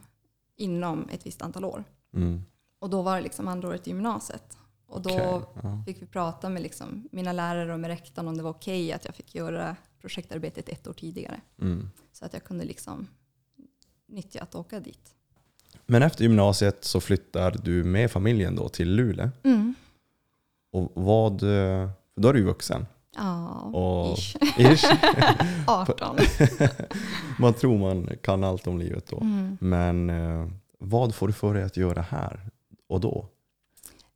inom 0.56 1.08
ett 1.08 1.26
visst 1.26 1.42
antal 1.42 1.64
år. 1.64 1.84
Mm. 2.14 2.42
Och 2.78 2.90
då 2.90 3.02
var 3.02 3.16
det 3.16 3.22
liksom 3.22 3.48
andra 3.48 3.68
året 3.68 3.86
i 3.86 3.90
gymnasiet. 3.90 4.58
Och 4.92 5.02
då 5.02 5.42
ja. 5.62 5.82
fick 5.86 6.02
vi 6.02 6.06
prata 6.06 6.48
med 6.48 6.62
liksom 6.62 7.08
mina 7.12 7.32
lärare 7.32 7.72
och 7.72 7.80
med 7.80 7.88
rektorn 7.88 8.28
om 8.28 8.36
det 8.36 8.42
var 8.42 8.50
okej 8.50 8.92
att 8.92 9.04
jag 9.04 9.14
fick 9.14 9.34
göra 9.34 9.76
projektarbetet 10.00 10.68
ett 10.68 10.86
år 10.86 10.92
tidigare. 10.92 11.40
Mm. 11.60 11.90
Så 12.12 12.24
att 12.24 12.32
jag 12.32 12.44
kunde 12.44 12.64
liksom 12.64 13.06
nyttja 14.08 14.42
att 14.42 14.54
åka 14.54 14.80
dit. 14.80 15.14
Men 15.86 16.02
efter 16.02 16.22
gymnasiet 16.22 16.84
så 16.84 17.00
flyttar 17.00 17.56
du 17.64 17.84
med 17.84 18.10
familjen 18.10 18.56
då 18.56 18.68
till 18.68 18.94
Luleå. 18.94 19.30
Mm. 19.42 19.74
Och 20.72 20.92
vad, 20.94 21.40
för 21.40 22.20
då 22.20 22.28
är 22.28 22.32
du 22.32 22.38
ju 22.38 22.44
vuxen. 22.44 22.86
Ja, 23.16 23.48
Och- 23.60 24.18
ish. 24.18 24.36
Ish. 24.58 24.84
18. 25.66 26.16
Man 27.38 27.54
tror 27.54 27.78
man 27.78 28.08
kan 28.22 28.44
allt 28.44 28.66
om 28.66 28.78
livet 28.78 29.06
då. 29.06 29.20
Mm. 29.20 29.58
Men 29.60 30.10
eh, 30.10 30.48
vad 30.78 31.14
får 31.14 31.26
du 31.26 31.32
för 31.32 31.54
dig 31.54 31.62
att 31.62 31.76
göra 31.76 32.02
här 32.02 32.40
och 32.88 33.00
då? 33.00 33.28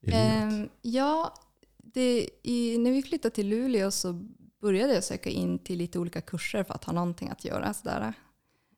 I 0.06 0.10
livet? 0.10 0.52
Ehm, 0.52 0.68
ja, 0.82 1.34
det, 1.76 2.28
i, 2.42 2.78
när 2.78 2.90
vi 2.90 3.02
flyttade 3.02 3.34
till 3.34 3.48
Luleå 3.48 3.90
så 3.90 4.12
började 4.60 4.94
jag 4.94 5.04
söka 5.04 5.30
in 5.30 5.58
till 5.58 5.78
lite 5.78 5.98
olika 5.98 6.20
kurser 6.20 6.64
för 6.64 6.74
att 6.74 6.84
ha 6.84 6.92
någonting 6.92 7.28
att 7.28 7.44
göra. 7.44 7.74
Sådär. 7.74 8.12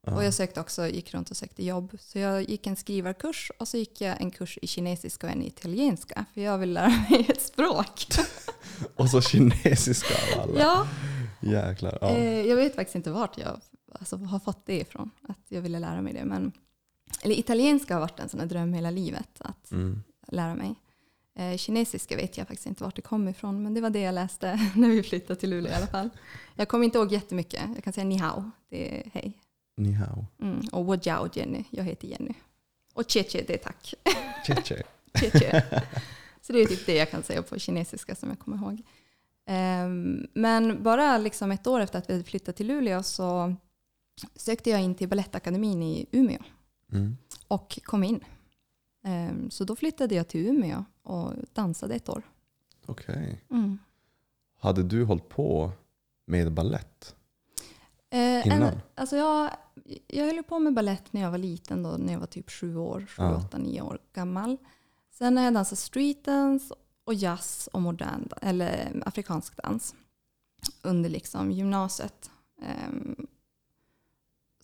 Ja. 0.06 0.16
Och 0.16 0.24
jag 0.24 0.34
sökte 0.34 0.60
också, 0.60 0.86
gick 0.88 1.14
runt 1.14 1.30
och 1.30 1.36
sökte 1.36 1.64
jobb. 1.64 1.96
Så 2.00 2.18
jag 2.18 2.42
gick 2.50 2.66
en 2.66 2.76
skrivarkurs 2.76 3.52
och 3.58 3.68
så 3.68 3.76
gick 3.76 4.00
jag 4.00 4.20
en 4.20 4.30
kurs 4.30 4.58
i 4.62 4.66
kinesiska 4.66 5.26
och 5.26 5.32
en 5.32 5.42
i 5.42 5.46
italienska. 5.46 6.24
För 6.34 6.40
jag 6.40 6.58
vill 6.58 6.72
lära 6.72 6.88
mig 7.10 7.26
ett 7.28 7.42
språk. 7.42 8.04
Och 8.96 9.10
så 9.10 9.20
kinesiska 9.20 10.14
av 10.36 10.42
alla. 10.42 10.60
ja, 10.60 10.88
Jäklar. 11.40 11.98
Ja. 12.00 12.08
eh, 12.16 12.46
jag 12.46 12.56
vet 12.56 12.74
faktiskt 12.74 12.94
inte 12.96 13.10
vart 13.10 13.38
jag 13.38 13.60
alltså, 13.92 14.16
har 14.16 14.38
fått 14.38 14.66
det 14.66 14.80
ifrån. 14.80 15.10
Att 15.28 15.38
jag 15.48 15.60
ville 15.62 15.78
lära 15.78 16.02
mig 16.02 16.12
det. 16.12 16.24
Men, 16.24 16.52
eller 17.22 17.38
italienska 17.38 17.94
har 17.94 18.00
varit 18.00 18.20
en 18.20 18.28
sån 18.28 18.48
dröm 18.48 18.72
hela 18.72 18.90
livet. 18.90 19.28
Att 19.38 19.70
Mm. 19.72 20.02
lära 20.28 20.54
mig. 20.54 20.74
Eh, 21.38 21.56
kinesiska 21.56 22.16
vet 22.16 22.38
jag 22.38 22.48
faktiskt 22.48 22.66
inte 22.66 22.84
vart 22.84 22.96
det 22.96 23.02
kom 23.02 23.28
ifrån, 23.28 23.62
men 23.62 23.74
det 23.74 23.80
var 23.80 23.90
det 23.90 24.00
jag 24.00 24.14
läste 24.14 24.60
när 24.76 24.88
vi 24.88 25.02
flyttade 25.02 25.40
till 25.40 25.50
Luleå 25.50 25.72
i 25.72 25.74
alla 25.74 25.86
fall. 25.86 26.10
Jag 26.54 26.68
kommer 26.68 26.84
inte 26.84 26.98
ihåg 26.98 27.12
jättemycket. 27.12 27.62
Jag 27.74 27.84
kan 27.84 27.92
säga 27.92 28.04
ni 28.04 28.16
hao, 28.16 28.50
det 28.70 28.98
är 28.98 29.10
hej. 29.14 29.32
Ni 29.76 29.92
hao. 29.92 30.26
Mm. 30.42 30.60
Och 30.72 30.86
wo 30.86 30.94
jiao 30.94 31.28
Jenny, 31.32 31.64
jag 31.70 31.84
heter 31.84 32.08
Jenny. 32.08 32.34
Och 32.94 33.04
che 33.10 33.22
che, 33.22 33.42
det 33.46 33.54
är 33.54 33.58
tack. 33.58 33.94
Che 34.46 34.54
che. 34.62 34.82
che 35.20 35.30
che. 35.30 35.62
Så 36.42 36.52
det 36.52 36.58
är 36.60 36.66
typ 36.66 36.86
det 36.86 36.94
jag 36.94 37.10
kan 37.10 37.22
säga 37.22 37.42
på 37.42 37.58
kinesiska 37.58 38.14
som 38.14 38.28
jag 38.28 38.38
kommer 38.38 38.56
ihåg. 38.56 38.82
Ehm, 39.46 40.26
men 40.34 40.82
bara 40.82 41.18
liksom 41.18 41.52
ett 41.52 41.66
år 41.66 41.80
efter 41.80 41.98
att 41.98 42.08
vi 42.08 42.12
hade 42.12 42.24
flyttat 42.24 42.56
till 42.56 42.66
Luleå 42.66 43.02
så 43.02 43.54
sökte 44.36 44.70
jag 44.70 44.82
in 44.82 44.94
till 44.94 45.08
Balettakademin 45.08 45.82
i 45.82 46.06
Umeå 46.12 46.42
Mm. 46.92 47.16
och 47.48 47.78
kom 47.84 48.04
in. 48.04 48.20
Ehm, 49.04 49.50
Så 49.50 49.64
då 49.64 49.76
flyttade 49.76 50.14
jag 50.14 50.28
till 50.28 50.46
Umeå 50.46 50.84
och 51.02 51.32
dansade 51.52 51.94
ett 51.94 52.08
år. 52.08 52.22
Okej. 52.86 53.44
Mm. 53.50 53.78
Hade 54.60 54.82
du 54.82 55.04
hållit 55.04 55.28
på 55.28 55.72
med 56.26 56.52
ballett? 56.52 57.14
Eh, 58.10 58.46
Innan? 58.46 58.62
En, 58.62 58.78
alltså 58.94 59.16
jag, 59.16 59.50
jag 60.06 60.24
höll 60.26 60.42
på 60.42 60.58
med 60.58 60.74
ballett 60.74 61.12
när 61.12 61.20
jag 61.20 61.30
var 61.30 61.38
liten, 61.38 61.82
då, 61.82 61.90
när 61.90 62.12
jag 62.12 62.20
var 62.20 62.26
typ 62.26 62.50
sju 62.50 62.76
år, 62.76 63.00
sju, 63.08 63.22
Ja. 63.22 63.36
åtta, 63.36 63.58
nio 63.58 63.80
år 63.82 63.98
gammal. 64.12 64.56
Sen 65.10 65.36
har 65.36 65.44
jag 65.44 65.54
dansat 65.54 65.78
streetdance 65.78 66.74
och 67.04 67.14
jazz 67.14 67.68
och 67.72 67.82
modern, 67.82 68.28
eller 68.42 69.02
afrikansk 69.06 69.56
dans 69.62 69.94
under 70.82 71.10
liksom 71.10 71.52
gymnasiet. 71.52 72.30
Ehm, 72.62 73.26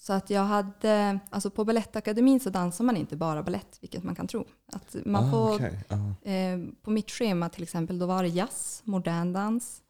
så 0.06 0.12
att 0.12 0.30
jag 0.30 0.44
hade, 0.44 1.18
alltså 1.30 1.50
på 1.50 1.64
Balettakademin 1.64 2.40
så 2.40 2.50
dansar 2.50 2.84
man 2.84 2.96
inte 2.96 3.16
bara 3.16 3.42
ballett, 3.42 3.78
vilket 3.80 4.04
man 4.04 4.14
kan 4.14 4.26
tro. 4.26 4.44
Att 4.72 4.96
man 5.04 5.24
ah, 5.24 5.30
får 5.30 5.54
okej. 5.54 5.80
Ja. 5.88 6.30
Eh, 6.30 6.58
på 6.82 6.90
mitt 6.90 7.10
schema 7.10 7.48
till 7.48 7.62
exempel, 7.62 7.98
då 7.98 8.06
var 8.06 8.22
det 8.22 8.28
jazz, 8.28 8.82
modern 8.84 9.32
dans, 9.32 9.82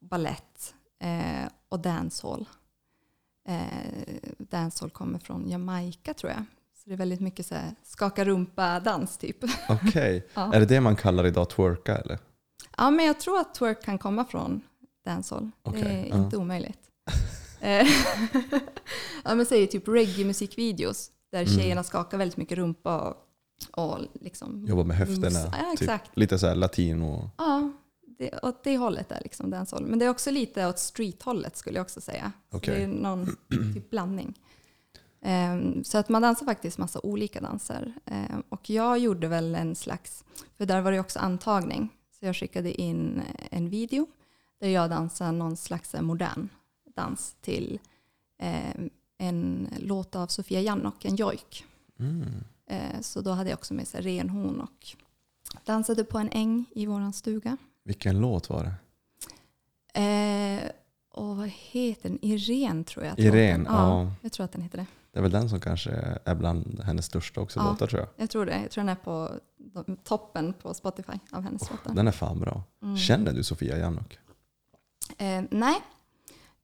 ballett 0.00 0.74
eh, 1.00 1.50
och 1.68 1.80
dancehall. 1.80 2.48
Eh, 3.48 3.62
dancehall 4.38 4.90
kommer 4.90 5.18
från 5.18 5.48
Jamaica 5.48 6.14
tror 6.14 6.32
jag. 6.32 6.44
Så 6.74 6.88
det 6.88 6.94
är 6.94 6.98
väldigt 6.98 7.20
mycket 7.20 7.46
så 7.46 7.54
här, 7.54 7.74
skaka 7.82 8.24
rumpa-dans 8.24 9.16
typ. 9.18 9.36
Okej. 9.68 10.26
Ja. 10.34 10.54
Är 10.54 10.60
det 10.60 10.66
det 10.66 10.80
man 10.80 10.96
kallar 10.96 11.26
idag 11.26 11.50
twerka 11.50 11.96
eller? 11.96 12.18
ja, 12.76 12.90
men 12.90 13.06
jag 13.06 13.20
tror 13.20 13.38
att 13.38 13.54
twerk 13.54 13.84
kan 13.84 13.98
komma 13.98 14.24
från 14.24 14.60
dancehall. 15.04 15.50
det 15.62 15.70
Okej, 15.70 16.08
är 16.10 16.16
inte 16.16 16.36
omöjligt. 16.36 16.87
Eh, 17.60 17.86
ja, 19.24 19.34
men 19.34 19.46
säg 19.46 19.66
typ 19.66 19.88
reggae-musikvideos 19.88 21.10
där 21.32 21.42
Mm. 21.42 21.58
tjejerna 21.58 21.82
skakar 21.82 22.18
väldigt 22.18 22.36
mycket 22.36 22.58
rumpa 22.58 22.98
och, 23.00 23.16
och 23.84 23.98
liksom... 24.20 24.66
Jobba 24.68 24.84
med 24.84 24.96
höfterna. 24.96 25.38
Ja, 25.40 25.70
typ. 25.72 25.80
exakt. 25.80 26.10
Lite 26.16 26.38
så 26.38 26.46
här 26.46 26.54
latino. 26.54 27.30
Ja, 27.38 27.72
det, 28.18 28.38
åt 28.42 28.64
det 28.64 28.76
hållet 28.76 29.12
är 29.12 29.20
liksom 29.22 29.50
dancehall. 29.50 29.86
Men 29.86 29.98
det 29.98 30.04
är 30.04 30.08
också 30.08 30.30
lite 30.30 30.66
åt 30.66 30.78
street-hållet 30.78 31.56
skulle 31.56 31.78
jag 31.78 31.84
också 31.84 32.00
säga. 32.00 32.32
Så 32.50 32.56
Okej. 32.56 32.74
det 32.74 32.82
är 32.82 32.88
någon 32.88 33.26
typ 33.74 33.90
blandning. 33.90 34.34
Ehm, 35.22 35.84
så 35.84 35.98
att 35.98 36.08
man 36.08 36.22
dansar 36.22 36.46
faktiskt 36.46 36.78
massa 36.78 37.00
olika 37.02 37.40
danser. 37.40 37.94
Ehm, 38.06 38.42
och 38.48 38.70
jag 38.70 38.98
gjorde 38.98 39.28
väl 39.28 39.54
en 39.54 39.74
slags, 39.74 40.24
för 40.56 40.66
där 40.66 40.80
var 40.80 40.92
det 40.92 41.00
också 41.00 41.18
antagning. 41.18 41.88
Så 42.18 42.26
jag 42.26 42.36
skickade 42.36 42.80
in 42.80 43.22
en 43.50 43.68
video 43.68 44.06
där 44.60 44.68
jag 44.68 44.90
dansade 44.90 45.32
någon 45.32 45.56
slags 45.56 45.94
modern 46.00 46.48
dans 47.02 47.36
till 47.40 47.78
ehm, 48.38 48.90
en 49.18 49.68
låt 49.78 50.16
av 50.16 50.26
Sofia 50.26 50.60
Jannok, 50.60 51.04
en 51.04 51.16
jojk. 51.16 51.64
Mm. 51.98 52.24
Ehm, 52.66 53.02
så 53.02 53.20
då 53.20 53.30
hade 53.30 53.50
jag 53.50 53.56
också 53.58 53.74
med 53.74 53.88
sig 53.88 54.00
renhorn 54.02 54.60
och 54.60 54.86
dansade 55.64 56.04
på 56.04 56.18
en 56.18 56.28
äng 56.32 56.64
i 56.74 56.86
våran 56.86 57.12
stuga. 57.12 57.56
Vilken 57.84 58.20
låt 58.20 58.48
var 58.50 58.64
det? 58.64 58.74
Eh, 60.00 60.70
och 61.10 61.36
vad 61.36 61.48
heter 61.48 62.08
den? 62.08 62.18
Irene 62.22 62.84
tror 62.84 63.04
jag. 63.04 63.18
Irene, 63.18 63.64
Ja, 63.68 64.02
ja. 64.04 64.12
jag 64.22 64.32
tror 64.32 64.44
att 64.44 64.52
den 64.52 64.62
heter 64.62 64.78
det. 64.78 64.86
Det 65.12 65.18
är 65.18 65.22
väl 65.22 65.30
den 65.30 65.48
som 65.50 65.60
kanske 65.60 65.90
är 66.24 66.34
bland 66.34 66.80
hennes 66.80 67.06
största 67.06 67.40
också 67.40 67.60
Ja. 67.60 67.64
låtar 67.70 67.86
tror 67.86 68.00
jag. 68.00 68.08
Jag 68.16 68.30
tror 68.30 68.46
det. 68.46 68.60
Jag 68.62 68.70
tror 68.70 68.84
den 68.84 68.88
är 68.88 68.94
på 68.94 69.30
toppen 70.04 70.52
på 70.52 70.74
Spotify 70.74 71.12
av 71.30 71.42
hennes 71.42 71.70
låtar. 71.70 71.94
Den 71.94 72.08
är 72.08 72.12
fan 72.12 72.40
bra. 72.40 72.62
Mm. 72.82 72.96
Känner 72.96 73.32
du 73.32 73.42
Sofia 73.44 73.78
Jannok? 73.78 74.18
Eh, 75.18 75.42
nej, 75.50 75.80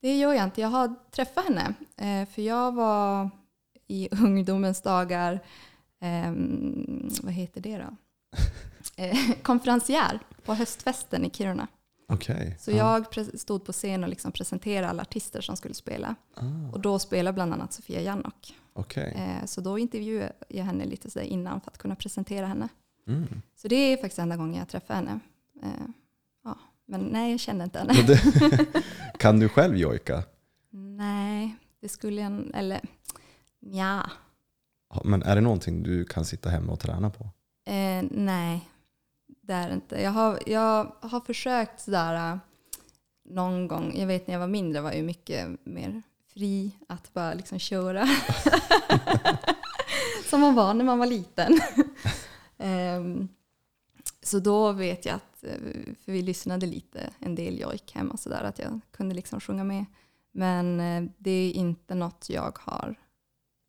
det 0.05 0.17
gör 0.17 0.33
jag 0.33 0.45
inte. 0.45 0.61
Jag 0.61 0.69
har 0.69 0.95
träffat 1.11 1.45
henne. 1.45 1.75
Eh, 1.97 2.29
för 2.29 2.43
jag 2.43 2.73
var 2.73 3.31
i 3.87 4.09
ungdomens 4.23 4.83
dagar, 4.83 5.41
ehm, 6.01 7.11
vad 7.23 7.33
heter 7.33 7.61
det 7.61 7.79
då? 7.79 7.97
Eh, 8.97 9.17
konferencier 9.43 10.21
på 10.45 10.55
höstfesten 10.55 11.25
i 11.25 11.31
Kiruna. 11.31 11.67
Okej. 12.09 12.57
Så 12.61 12.71
ja. 12.71 12.77
jag 13.17 13.27
stod 13.41 13.65
på 13.65 13.73
scen 13.73 14.05
och 14.05 14.11
liksom 14.11 14.33
presenterade 14.33 14.89
alla 14.89 15.03
artister 15.03 15.41
som 15.41 15.57
skulle 15.57 15.75
spela. 15.75 16.15
Ah, 16.35 16.73
Och 16.73 16.81
då 16.81 16.99
spelade 16.99 17.35
bland 17.35 17.53
annat 17.53 17.73
Sofia 17.73 18.01
Jannok. 18.01 18.55
Okej. 18.73 19.15
Eh, 19.17 19.47
Så 19.47 19.61
då 19.61 19.79
intervjuade 19.79 20.33
jag 20.49 20.65
henne 20.65 20.85
lite 20.85 21.11
sådär 21.11 21.27
innan 21.27 21.61
för 21.61 21.71
att 21.71 21.79
kunna 21.79 21.97
presentera 21.97 22.47
henne. 22.47 22.69
Mm. 23.07 23.43
Så 23.57 23.69
det 23.69 23.77
är 23.77 23.97
faktiskt 23.97 24.19
enda 24.19 24.37
gången 24.37 24.55
jag 24.59 24.69
träffar 24.69 24.95
henne. 24.95 25.21
Ja, 26.45 26.59
men 26.87 27.01
nej, 27.01 27.31
jag 27.31 27.41
känner 27.41 27.65
inte 27.65 27.79
henne. 27.79 27.95
Kan 29.19 29.39
du 29.41 29.49
själv 29.49 29.77
jojka? 29.77 30.23
Nej, 30.71 31.57
det 31.81 31.89
skulle 31.89 32.21
jag... 32.23 32.51
Eller 32.55 32.81
ja, 33.61 34.11
Men 35.05 35.23
är 35.23 35.35
det 35.35 35.41
någonting 35.41 35.83
du 35.83 36.05
kan 36.05 36.25
sitta 36.25 36.49
hemma 36.51 36.73
och 36.73 36.81
träna 36.81 37.11
på? 37.11 37.25
eh, 37.71 38.05
nej. 38.11 38.69
Det 39.43 39.53
är 39.53 39.69
det 39.69 39.75
inte. 39.75 40.03
Jag 40.03 40.11
har, 40.11 40.39
jag 40.47 40.93
har 41.01 41.21
försökt 41.21 41.81
sådär 41.81 42.33
eh, 42.33 42.39
någon 43.25 43.69
gång. 43.69 43.95
Jag 43.97 44.07
vet 44.07 44.27
när 44.27 44.35
jag 44.35 44.41
var 44.41 44.47
mindre 44.47 44.81
var 44.81 44.91
jag 44.91 44.97
ju 44.99 45.03
mycket 45.03 45.49
mer 45.65 46.03
fri 46.35 46.71
att 46.89 47.13
bara 47.13 47.35
liksom 47.35 47.59
köra. 47.59 48.09
Som 50.31 50.41
man 50.41 50.55
var 50.55 50.75
när 50.75 50.85
man 50.85 50.99
var 50.99 51.07
liten. 51.07 51.61
Ehm, 52.59 53.29
så 54.23 54.39
då 54.39 54.73
vet 54.73 55.05
jag 55.07 55.15
att, 55.15 55.34
eh, 55.34 55.34
för 56.05 56.13
vi 56.13 56.23
lyssnade 56.23 56.67
lite 56.67 57.11
en 57.19 57.35
del 57.35 57.61
jojk 57.61 57.93
hemma 57.95 58.17
så 58.17 58.29
där 58.29 58.43
att 58.45 58.59
jag 58.59 58.81
kunde 58.91 59.15
liksom 59.15 59.41
sjunga 59.41 59.65
med. 59.65 59.85
Men 60.33 60.81
eh, 60.81 61.11
det 61.19 61.31
är 61.31 61.53
inte 61.53 61.95
något 61.95 62.27
jag 62.31 62.59
har 62.61 62.95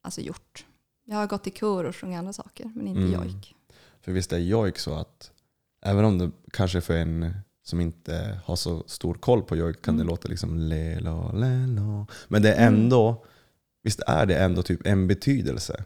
alltså, 0.04 0.22
gjort. 0.22 0.66
Jag 1.06 1.16
har 1.18 1.28
gått 1.28 1.48
i 1.48 1.52
kör 1.52 1.84
och 1.84 1.96
sjungit 1.96 2.18
andra 2.18 2.34
saker, 2.34 2.72
men 2.76 2.88
inte 2.88 3.02
Mm. 3.02 3.14
jojk. 3.14 3.56
För 4.02 4.12
visst 4.12 4.34
är 4.34 4.38
jojk 4.38 4.78
så 4.80 4.94
att 4.94 5.32
även 5.82 6.06
om 6.06 6.18
det 6.18 6.32
kanske 6.52 6.82
för 6.82 6.98
en 6.98 7.34
som 7.64 7.82
inte 7.82 8.40
har 8.46 8.56
så 8.56 8.84
stor 8.88 9.14
koll 9.14 9.42
på 9.44 9.56
jojk 9.56 9.82
kan 9.82 9.94
Mm. 9.96 10.06
det 10.06 10.12
låta 10.12 10.28
liksom 10.28 10.58
le, 10.60 11.00
la, 11.00 11.32
le, 11.32 11.68
la. 11.68 12.08
Men 12.28 12.42
det 12.42 12.54
är 12.54 12.68
Mm. 12.68 12.82
ändå, 12.82 13.26
visst 13.84 14.00
är 14.08 14.26
det 14.26 14.38
ändå 14.38 14.64
typ 14.64 14.88
en 14.88 15.08
betydelse 15.08 15.84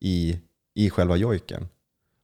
i, 0.00 0.40
i 0.74 0.90
själva 0.90 1.16
jojken? 1.16 1.68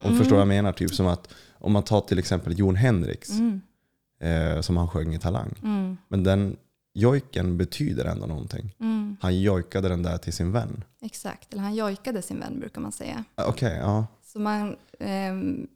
Om 0.02 0.06
Mm. 0.10 0.18
förstår 0.18 0.36
vad 0.36 0.40
jag 0.40 0.48
menar? 0.48 0.72
Typ 0.72 0.94
som 0.94 1.06
att 1.06 1.34
om 1.52 1.72
man 1.72 1.82
tar 1.82 2.00
till 2.00 2.18
exempel 2.18 2.58
Jon 2.58 2.76
Henriks 2.76 3.30
Mm. 3.30 3.60
eh, 4.20 4.60
som 4.60 4.76
han 4.76 4.88
sjöng 4.88 5.14
i 5.14 5.18
Talang. 5.18 5.54
Mm. 5.62 5.96
Men 6.08 6.24
den 6.24 6.56
jojken 6.94 7.56
betyder 7.56 8.04
ändå 8.04 8.26
någonting. 8.26 8.76
Mm. 8.80 9.16
Han 9.20 9.40
jojkade 9.40 9.88
den 9.88 10.02
där 10.02 10.18
till 10.18 10.32
sin 10.32 10.52
vän. 10.52 10.84
Exakt, 11.00 11.52
eller 11.52 11.62
han 11.62 11.74
jojkade 11.74 12.22
sin 12.22 12.40
vän 12.40 12.60
brukar 12.60 12.80
man 12.80 12.92
säga. 12.92 13.24
Ah, 13.34 13.44
Okej, 13.48 13.76
ja. 13.76 14.06
Så 14.22 14.38
man, 14.40 14.76
ehm, 14.98 15.66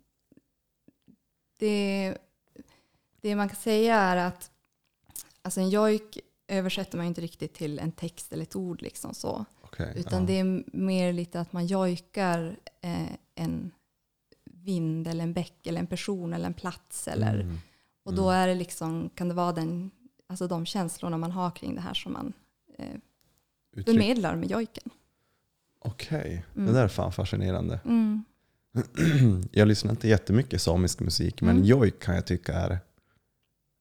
det, 1.58 2.14
det 3.20 3.36
man 3.36 3.48
kan 3.48 3.56
säga 3.56 3.96
är 3.96 4.16
att 4.16 4.50
alltså 5.42 5.60
en 5.60 5.68
jojk 5.70 6.18
översätter 6.48 6.96
man 6.96 7.06
inte 7.06 7.20
riktigt 7.20 7.54
till 7.54 7.78
en 7.78 7.92
text 7.92 8.32
eller 8.32 8.42
ett 8.42 8.56
ord. 8.56 8.82
Liksom 8.82 9.14
så. 9.14 9.44
okej, 9.62 9.92
Utan 9.96 10.20
ja. 10.20 10.26
det 10.26 10.38
är 10.38 10.64
mer 10.76 11.12
lite 11.12 11.40
att 11.40 11.52
man 11.52 11.66
jojkar 11.66 12.56
eh, 12.80 13.12
en 13.34 13.70
vind 14.64 15.08
eller 15.08 15.24
en 15.24 15.32
bäck 15.32 15.66
eller 15.66 15.80
en 15.80 15.86
person 15.86 16.32
eller 16.32 16.46
en 16.46 16.54
plats. 16.54 17.08
Eller, 17.08 17.34
Mm. 17.40 17.58
Och 18.02 18.14
då 18.14 18.30
är 18.30 18.48
det 18.48 18.54
liksom, 18.54 19.10
kan 19.14 19.28
det 19.28 19.34
vara 19.34 19.52
den, 19.52 19.90
alltså 20.26 20.46
de 20.48 20.66
känslorna 20.66 21.18
man 21.18 21.30
har 21.30 21.50
kring 21.50 21.74
det 21.74 21.80
här 21.80 21.94
som 21.94 22.12
man 22.12 22.32
eh, 22.78 22.86
Uttryck. 23.72 23.86
förmedlar 23.86 24.36
med 24.36 24.50
jojken. 24.50 24.90
Okej, 25.78 26.44
Mm. 26.54 26.66
det 26.66 26.72
där 26.72 26.84
är 26.84 26.88
fan 26.88 27.12
fascinerande. 27.12 27.80
Mm. 27.84 28.24
Jag 29.52 29.68
lyssnar 29.68 29.90
inte 29.90 30.08
jättemycket 30.08 30.62
samisk 30.62 31.00
musik, 31.00 31.40
men 31.42 31.50
Mm. 31.56 31.64
jojk 31.64 32.02
kan 32.02 32.14
jag 32.14 32.26
tycka 32.26 32.52
är 32.54 32.78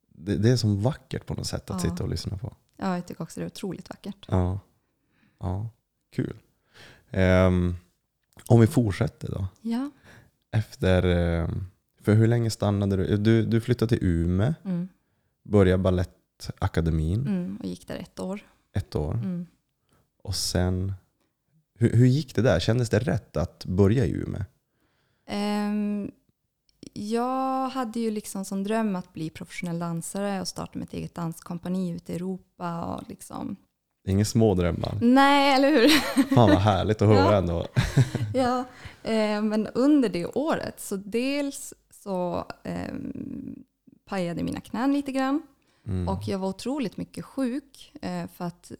det, 0.09 0.37
det 0.37 0.49
är 0.49 0.57
som 0.57 0.81
vackert 0.81 1.25
på 1.25 1.33
något 1.33 1.47
sätt 1.47 1.69
att 1.69 1.83
Ja. 1.83 1.89
sitta 1.91 2.03
och 2.03 2.09
lyssna 2.09 2.37
på. 2.37 2.55
Ja, 2.77 2.95
jag 2.95 3.07
tycker 3.07 3.23
också 3.23 3.39
det 3.39 3.43
är 3.43 3.47
otroligt 3.47 3.89
vackert. 3.89 4.25
Ja. 4.27 4.59
ja. 5.39 5.69
Kul. 6.15 6.37
Ehm, 7.11 7.75
om 8.47 8.59
vi 8.59 8.67
fortsätter 8.67 9.31
då. 9.31 9.47
Ja. 9.61 9.91
Efter, 10.53 11.03
ehm, 11.03 11.65
för 12.01 12.13
hur 12.13 12.27
länge 12.27 12.49
stannade 12.49 12.95
du? 12.95 13.17
Du, 13.17 13.45
du 13.45 13.61
flyttade 13.61 13.89
till 13.89 14.07
Umeå, 14.07 14.53
Mm. 14.65 14.87
började 15.43 15.83
Balettakademin 15.83 17.27
Mm. 17.27 17.57
Och 17.57 17.65
gick 17.65 17.87
där 17.87 17.95
ett 17.97 18.19
år. 18.19 18.41
ett 18.73 18.95
år. 18.95 19.13
Mm. 19.13 19.45
Och 20.23 20.35
sen, 20.35 20.93
hur, 21.75 21.89
hur 21.93 22.05
gick 22.05 22.35
det 22.35 22.41
där? 22.41 22.59
Kändes 22.59 22.89
det 22.89 22.99
rätt 22.99 23.37
att 23.37 23.65
börja 23.65 24.05
i 24.05 24.11
Umeå? 24.11 24.43
Ehm, 25.27 26.11
jag 26.93 27.69
hade 27.69 27.99
ju 27.99 28.11
liksom 28.11 28.45
som 28.45 28.63
dröm 28.63 28.95
att 28.95 29.13
bli 29.13 29.29
professionell 29.29 29.79
dansare 29.79 30.41
och 30.41 30.47
starta 30.47 30.79
mitt 30.79 30.93
eget 30.93 31.15
danskompani 31.15 31.91
ute 31.95 32.11
i 32.13 32.15
Europa. 32.15 32.85
Och 32.85 33.09
liksom. 33.09 33.55
Inga 34.05 34.25
små 34.25 34.55
drömmar. 34.55 34.97
Nej, 35.01 35.53
eller 35.55 35.71
hur? 35.71 35.89
Fan 36.35 36.49
vad 36.49 36.57
härligt 36.61 37.01
att 37.01 37.07
höra 37.15 37.31
Ja. 37.31 37.37
ändå. 37.37 37.67
ja, 38.33 38.59
eh, 39.03 39.41
men 39.41 39.67
under 39.67 40.09
det 40.09 40.25
året 40.25 40.79
så 40.81 40.95
dels 40.95 41.73
så 42.03 42.45
eh, 42.63 42.93
pajade 44.05 44.43
mina 44.43 44.59
knän 44.61 44.93
lite 44.93 45.11
grann 45.11 45.41
Mm. 45.87 46.07
och 46.07 46.27
jag 46.27 46.39
var 46.39 46.47
otroligt 46.49 46.97
mycket 46.97 47.25
sjuk 47.25 47.93
eh, 48.01 48.25
för 48.35 48.45
att 48.45 48.71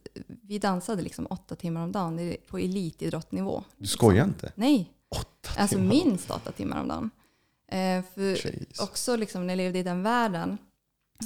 vi 0.42 0.58
dansade 0.58 1.02
liksom 1.02 1.26
åtta 1.30 1.54
timmar 1.54 1.84
om 1.84 1.92
dagen 1.92 2.34
på 2.48 2.58
elitidrottnivå. 2.58 3.64
Du 3.76 3.86
skojar 3.86 4.24
inte? 4.24 4.52
Nej, 4.54 4.90
Åtta 5.08 5.60
alltså 5.60 5.76
timmar? 5.76 5.88
minst 5.94 6.30
åtta 6.30 6.52
timmar 6.52 6.80
om 6.80 6.88
dagen. 6.88 7.10
Eh, 7.68 8.04
för 8.14 8.46
Jeez. 8.46 8.80
också 8.80 9.16
liksom 9.16 9.46
när 9.46 9.54
jag 9.54 9.56
levde 9.56 9.78
i 9.78 9.82
den 9.82 10.02
världen 10.02 10.58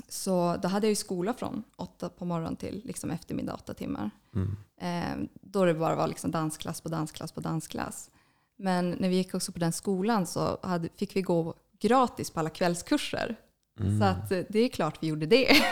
så 0.08 0.56
då 0.62 0.68
hade 0.68 0.86
jag 0.86 0.90
ju 0.90 0.96
skola 0.96 1.34
från 1.34 1.62
åtta 1.76 2.08
på 2.08 2.24
morgonen 2.24 2.56
till 2.56 2.82
liksom 2.84 3.10
eftermiddag 3.10 3.54
åtta 3.54 3.74
timmar. 3.74 4.10
Mm. 4.34 4.56
Eh, 4.80 5.28
då 5.40 5.64
det 5.64 5.74
bara 5.74 5.94
var 5.94 6.06
liksom 6.06 6.30
dansklass 6.30 6.80
på 6.80 6.88
dansklass 6.88 7.32
på 7.32 7.40
dansklass. 7.40 8.10
Men 8.58 8.90
när 8.90 9.08
vi 9.08 9.16
gick 9.16 9.34
också 9.34 9.52
på 9.52 9.58
den 9.58 9.72
skolan 9.72 10.26
så 10.26 10.58
hade, 10.62 10.88
fick 10.96 11.16
vi 11.16 11.22
gå 11.22 11.54
gratis 11.80 12.30
på 12.30 12.40
alla 12.40 12.50
kvällskurser. 12.50 13.36
Mm. 13.80 13.98
Så 13.98 14.04
att 14.04 14.32
eh, 14.32 14.40
det 14.48 14.58
är 14.58 14.68
klart 14.68 14.98
vi 15.00 15.06
gjorde 15.06 15.26
det. 15.26 15.56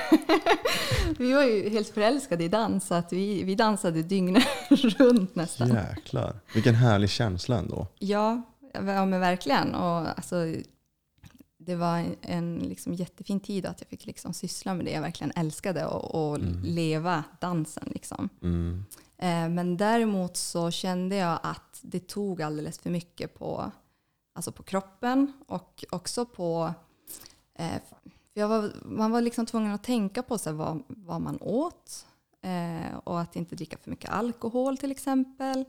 vi 1.18 1.32
var 1.32 1.42
ju 1.42 1.70
helt 1.70 1.88
förälskade 1.88 2.44
i 2.44 2.48
dans 2.48 2.86
så 2.86 2.94
att 2.94 3.12
vi, 3.12 3.42
vi 3.42 3.54
dansade 3.54 4.02
dygnet 4.02 4.44
runt 4.70 5.34
nästan. 5.34 5.68
Jäklar. 5.68 6.40
Vilken 6.54 6.74
härlig 6.74 7.10
känsla 7.10 7.58
ändå. 7.58 7.86
Ja, 7.98 8.42
ja 8.72 9.06
men 9.06 9.20
verkligen. 9.20 9.74
Och 9.74 10.16
alltså, 10.16 10.36
det 11.66 11.76
var 11.76 11.98
en, 11.98 12.16
en 12.20 12.58
liksom 12.58 12.94
jättefin 12.94 13.40
tid 13.40 13.66
att 13.66 13.80
jag 13.80 13.88
fick 13.88 14.06
liksom 14.06 14.32
syssla 14.32 14.74
med 14.74 14.84
det 14.84 14.90
jag 14.90 15.00
verkligen 15.00 15.32
älskade 15.36 15.86
och, 15.86 16.30
och 16.30 16.36
Mm. 16.36 16.62
leva 16.62 17.24
dansen. 17.40 17.88
Liksom. 17.94 18.28
Mm. 18.42 18.84
Eh, 19.18 19.48
men 19.48 19.76
däremot 19.76 20.36
så 20.36 20.70
kände 20.70 21.16
jag 21.16 21.38
att 21.42 21.80
det 21.82 22.06
tog 22.06 22.42
alldeles 22.42 22.78
för 22.78 22.90
mycket 22.90 23.34
på, 23.34 23.70
alltså 24.34 24.52
på 24.52 24.62
kroppen 24.62 25.32
och 25.48 25.84
också 25.90 26.26
på... 26.26 26.74
Eh, 27.54 27.80
för 28.34 28.46
var, 28.46 28.72
man 28.84 29.10
var 29.10 29.20
liksom 29.20 29.46
tvungen 29.46 29.72
att 29.72 29.84
tänka 29.84 30.22
på 30.22 30.38
så 30.38 30.52
vad, 30.52 30.82
vad 30.88 31.20
man 31.20 31.38
åt 31.40 32.06
eh, 32.42 32.96
och 33.04 33.20
att 33.20 33.36
inte 33.36 33.56
dricka 33.56 33.76
för 33.82 33.90
mycket 33.90 34.10
alkohol 34.10 34.78
till 34.78 34.90
exempel. 34.90 35.64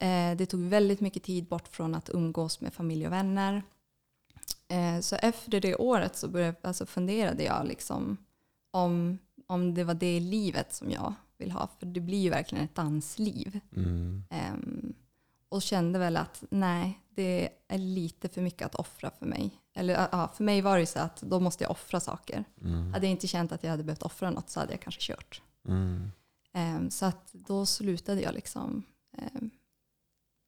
Eh, 0.00 0.36
det 0.36 0.46
tog 0.46 0.60
väldigt 0.60 1.00
mycket 1.00 1.22
tid 1.22 1.48
bort 1.48 1.68
från 1.68 1.94
att 1.94 2.10
umgås 2.10 2.60
med 2.60 2.74
familj 2.74 3.06
och 3.06 3.12
vänner. 3.12 3.62
Eh, 4.70 5.00
så 5.00 5.16
efter 5.16 5.60
det 5.60 5.76
året 5.76 6.16
så 6.16 6.28
började, 6.28 6.56
alltså 6.62 6.86
funderade 6.86 7.42
jag 7.42 7.66
liksom 7.66 8.16
om, 8.70 9.18
om 9.46 9.74
det 9.74 9.84
var 9.84 9.94
det 9.94 10.20
livet 10.20 10.74
som 10.74 10.90
jag 10.90 11.14
vill 11.38 11.50
ha. 11.50 11.68
För 11.78 11.86
det 11.86 12.00
blir 12.00 12.18
ju 12.18 12.30
verkligen 12.30 12.64
ett 12.64 12.74
dansliv. 12.74 13.60
Mm. 13.76 14.24
Ehm, 14.30 14.92
och 15.48 15.62
kände 15.62 15.98
väl 15.98 16.16
att 16.16 16.44
nej, 16.50 17.00
det 17.14 17.48
är 17.68 17.78
lite 17.78 18.28
för 18.28 18.42
mycket 18.42 18.66
att 18.66 18.74
offra 18.74 19.10
för 19.10 19.26
mig. 19.26 19.50
Eller 19.74 20.08
ja, 20.12 20.30
för 20.34 20.44
mig 20.44 20.60
var 20.60 20.74
det 20.74 20.80
ju 20.80 20.86
så 20.86 20.98
att 20.98 21.20
då 21.20 21.40
måste 21.40 21.64
jag 21.64 21.70
offra 21.70 22.00
saker. 22.00 22.44
Mm. 22.60 22.92
Hade 22.92 23.06
jag 23.06 23.10
inte 23.10 23.26
känt 23.26 23.52
att 23.52 23.62
jag 23.62 23.70
hade 23.70 23.84
behövt 23.84 24.02
offra 24.02 24.30
något 24.30 24.50
så 24.50 24.60
hade 24.60 24.72
jag 24.72 24.80
kanske 24.80 25.00
kört. 25.00 25.42
Mm. 25.68 26.10
Ehm, 26.52 26.90
så 26.90 27.06
att 27.06 27.32
då 27.32 27.66
slutade 27.66 28.20
jag 28.20 28.34
liksom 28.34 28.82
um, 29.34 29.50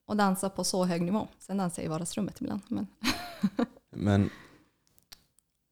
och 0.07 0.17
dansa 0.17 0.51
på 0.51 0.65
så 0.65 0.85
hög 0.85 1.03
nivå. 1.03 1.29
Sen 1.39 1.57
dansar 1.57 1.83
jag 1.83 1.87
i 1.87 1.91
vardagsrummet 1.91 2.41
ibland. 2.41 2.63
Men, 2.69 2.87
Men 3.93 4.31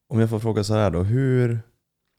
om 0.09 0.21
jag 0.21 0.31
får 0.31 0.41
fråga 0.41 0.65
så 0.65 0.75
här 0.75 0.91
då. 0.91 1.03
Hur, 1.03 1.61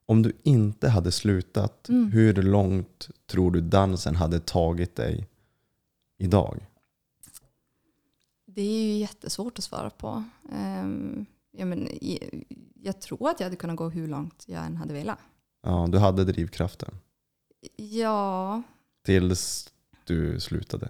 om 0.05 0.21
du 0.21 0.33
inte 0.43 0.89
hade 0.89 1.11
slutat, 1.11 1.89
Mm. 1.89 2.11
hur 2.11 2.33
långt 2.33 3.09
tror 3.25 3.51
du 3.51 3.61
dansen 3.61 4.15
hade 4.15 4.39
tagit 4.39 4.95
dig 4.95 5.27
idag? 6.17 6.67
det 8.45 8.61
är 8.61 8.83
ju 8.83 8.97
jättesvårt 8.97 9.57
att 9.57 9.63
svara 9.63 9.89
på. 9.89 10.23
Um, 10.51 11.25
ja, 11.51 11.65
men, 11.65 11.89
jag 12.83 13.01
tror 13.01 13.29
att 13.29 13.39
jag 13.39 13.45
hade 13.45 13.55
kunnat 13.55 13.75
gå 13.75 13.89
hur 13.89 14.07
långt 14.07 14.43
jag 14.47 14.65
än 14.65 14.77
hade 14.77 14.93
velat. 14.93 15.17
Ja, 15.61 15.87
du 15.91 15.97
hade 15.97 16.23
drivkraften 16.25 16.95
Ja, 17.75 18.61
tills 19.05 19.73
du 20.05 20.39
slutade. 20.39 20.89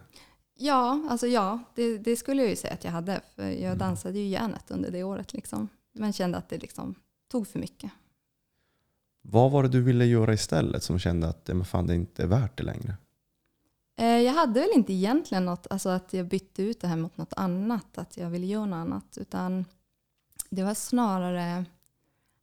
Ja, 0.63 1.01
alltså 1.09 1.27
ja, 1.27 1.59
det, 1.75 1.97
det 1.97 2.15
skulle 2.15 2.41
jag 2.41 2.49
ju 2.49 2.55
säga 2.55 2.73
att 2.73 2.83
jag 2.83 2.91
hade. 2.91 3.21
För 3.35 3.43
jag 3.43 3.61
Mm. 3.63 3.77
dansade 3.77 4.19
ju 4.19 4.27
järnet 4.27 4.71
under 4.71 4.91
det 4.91 5.03
året. 5.03 5.33
Liksom. 5.33 5.69
Men 5.93 6.13
kände 6.13 6.37
att 6.37 6.49
det 6.49 6.57
liksom 6.57 6.95
tog 7.31 7.47
för 7.47 7.59
mycket. 7.59 7.91
Vad 9.21 9.51
var 9.51 9.63
det 9.63 9.69
du 9.69 9.81
ville 9.81 10.05
göra 10.05 10.33
istället 10.33 10.83
som 10.83 10.99
kände 10.99 11.27
att 11.29 11.47
men 11.47 11.65
fan, 11.65 11.87
det 11.87 11.95
inte 11.95 12.23
är 12.23 12.27
värt 12.27 12.57
det 12.57 12.63
längre? 12.63 12.95
Eh, 13.95 14.05
jag 14.05 14.33
hade 14.33 14.59
väl 14.59 14.69
inte 14.75 14.93
egentligen 14.93 15.45
något, 15.45 15.67
alltså 15.69 15.89
att 15.89 16.13
jag 16.13 16.25
bytte 16.27 16.63
ut 16.63 16.81
det 16.81 16.87
här 16.87 16.95
mot 16.97 17.17
något 17.17 17.33
annat, 17.33 17.97
att 17.97 18.17
jag 18.17 18.29
ville 18.29 18.45
göra 18.45 18.65
något 18.65 18.75
annat. 18.77 19.17
Utan 19.17 19.65
det 20.49 20.63
var 20.63 20.73
snarare, 20.73 21.65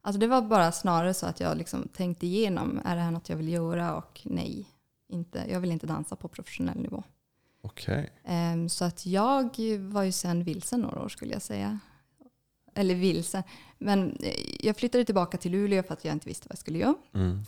alltså 0.01 0.19
det 0.19 0.27
var 0.27 0.41
bara 0.41 0.71
snarare 0.71 1.13
så 1.13 1.25
att 1.25 1.39
jag 1.39 1.57
liksom 1.57 1.87
tänkte 1.93 2.25
igenom, 2.27 2.81
är 2.85 2.95
det 2.95 3.01
här 3.01 3.11
något 3.11 3.29
jag 3.29 3.37
vill 3.37 3.49
göra? 3.49 3.95
Och 3.95 4.21
nej, 4.25 4.65
inte, 5.07 5.45
jag 5.51 5.59
vill 5.59 5.71
inte 5.71 5.87
dansa 5.87 6.15
på 6.15 6.27
professionell 6.27 6.77
nivå. 6.79 7.03
Okej. 7.61 8.09
Ehm, 8.25 8.69
Så 8.69 8.85
att 8.85 9.05
jag 9.05 9.57
var 9.77 10.03
ju 10.03 10.11
sen 10.11 10.43
vilsen 10.43 10.79
några 10.81 11.01
år 11.03 11.09
skulle 11.09 11.33
jag 11.33 11.41
säga. 11.41 11.79
Eller 12.75 12.95
vilsen. 12.95 13.43
Men 13.77 14.15
eh, 14.23 14.33
jag 14.65 14.77
flyttade 14.77 15.05
tillbaka 15.05 15.37
till 15.37 15.51
Luleå 15.51 15.83
för 15.83 15.93
att 15.93 16.05
jag 16.05 16.13
inte 16.15 16.27
visste 16.29 16.47
vad 16.49 16.51
jag 16.53 16.59
skulle 16.59 16.77
göra. 16.79 16.95
Mm. 17.13 17.39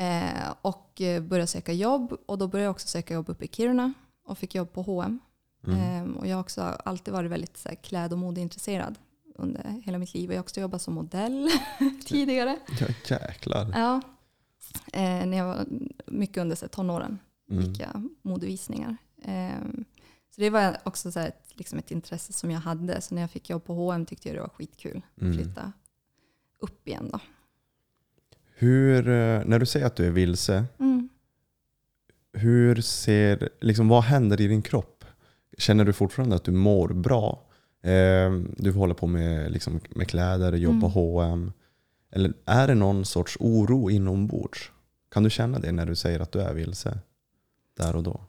Eh, 0.00 0.54
och 0.62 1.00
eh, 1.00 1.22
började 1.22 1.46
söka 1.46 1.72
jobb. 1.72 2.12
Och 2.26 2.38
då 2.38 2.46
började 2.48 2.64
jag 2.64 2.70
också 2.70 2.88
söka 2.88 3.14
jobb 3.14 3.28
uppe 3.28 3.44
i 3.44 3.48
Kiruna. 3.48 3.92
Och 4.24 4.38
fick 4.38 4.54
jobb 4.54 4.72
på 4.72 4.82
H&M. 4.82 5.18
Mm. 5.66 5.80
Ehm, 5.80 6.16
och 6.16 6.26
jag 6.26 6.36
har 6.36 6.40
också 6.40 6.62
alltid 6.62 7.14
varit 7.14 7.30
väldigt 7.30 7.56
så 7.56 7.68
här, 7.68 7.76
kläd 7.76 8.12
och 8.12 8.18
modeintresserad 8.18 8.98
under 9.34 9.82
hela 9.84 9.98
mitt 9.98 10.14
liv. 10.14 10.28
Och 10.28 10.34
jag 10.34 10.38
har 10.38 10.42
också 10.42 10.60
jobbat 10.60 10.82
som 10.82 10.94
modell 10.94 11.48
tidigare. 12.04 12.58
Ja, 12.80 12.86
jäklar. 13.18 13.70
Ja. 13.74 14.00
Eh, 14.92 15.26
när 15.26 15.36
jag 15.36 15.46
var 15.46 15.66
mycket 16.06 16.36
under 16.40 16.56
så 16.56 16.68
tonåren 16.68 17.18
Mm. 17.50 17.64
gick 17.64 17.80
jag 17.80 18.08
modevisningar. 18.22 18.96
Ehm, 19.24 19.84
så 20.34 20.40
det 20.40 20.50
var 20.50 20.76
också 20.84 21.12
så 21.12 21.20
ett, 21.20 21.42
liksom 21.54 21.78
ett 21.78 21.90
intresse 21.90 22.32
som 22.32 22.50
jag 22.50 22.60
hade. 22.60 23.00
Så 23.00 23.14
när 23.14 23.22
jag 23.22 23.30
fick 23.30 23.50
jobb 23.50 23.64
på 23.64 23.74
H&M 23.74 24.06
tyckte 24.06 24.28
jag 24.28 24.36
det 24.36 24.40
var 24.40 24.48
skitkul 24.48 25.02
att 25.16 25.22
Mm. 25.22 25.34
flytta 25.38 25.72
upp 26.60 26.88
igen. 26.88 27.08
Då. 27.12 27.20
Hur, 28.54 29.08
eh, 29.08 29.42
när 29.46 29.58
du 29.58 29.66
säger 29.66 29.86
att 29.86 29.96
du 29.96 30.06
är 30.06 30.10
vilse, 30.10 30.64
Mm. 30.78 31.08
hur 32.32 32.80
ser, 32.80 33.48
liksom, 33.60 33.88
vad 33.88 34.02
händer 34.04 34.40
i 34.40 34.46
din 34.46 34.62
kropp? 34.62 35.04
Känner 35.58 35.84
du 35.84 35.92
fortfarande 35.92 36.36
att 36.36 36.44
du 36.44 36.52
mår 36.52 36.88
bra? 36.88 37.42
Eh, 37.82 38.32
du 38.56 38.72
håller 38.72 38.94
på 38.94 39.06
med, 39.06 39.52
liksom, 39.52 39.80
med 39.90 40.08
kläder, 40.08 40.52
jobbar 40.52 40.76
Mm. 40.88 40.90
H&M. 40.90 41.52
Eller 42.10 42.32
är 42.44 42.66
det 42.68 42.74
någon 42.74 43.04
sorts 43.04 43.36
oro 43.40 43.90
inombords? 43.90 44.72
Kan 45.10 45.22
du 45.22 45.30
känna 45.30 45.58
det 45.58 45.72
när 45.72 45.86
du 45.86 45.94
säger 45.94 46.20
att 46.20 46.32
du 46.32 46.40
är 46.40 46.54
vilse? 46.54 46.98
Där 47.76 47.96
och 47.96 48.02
då? 48.02 48.20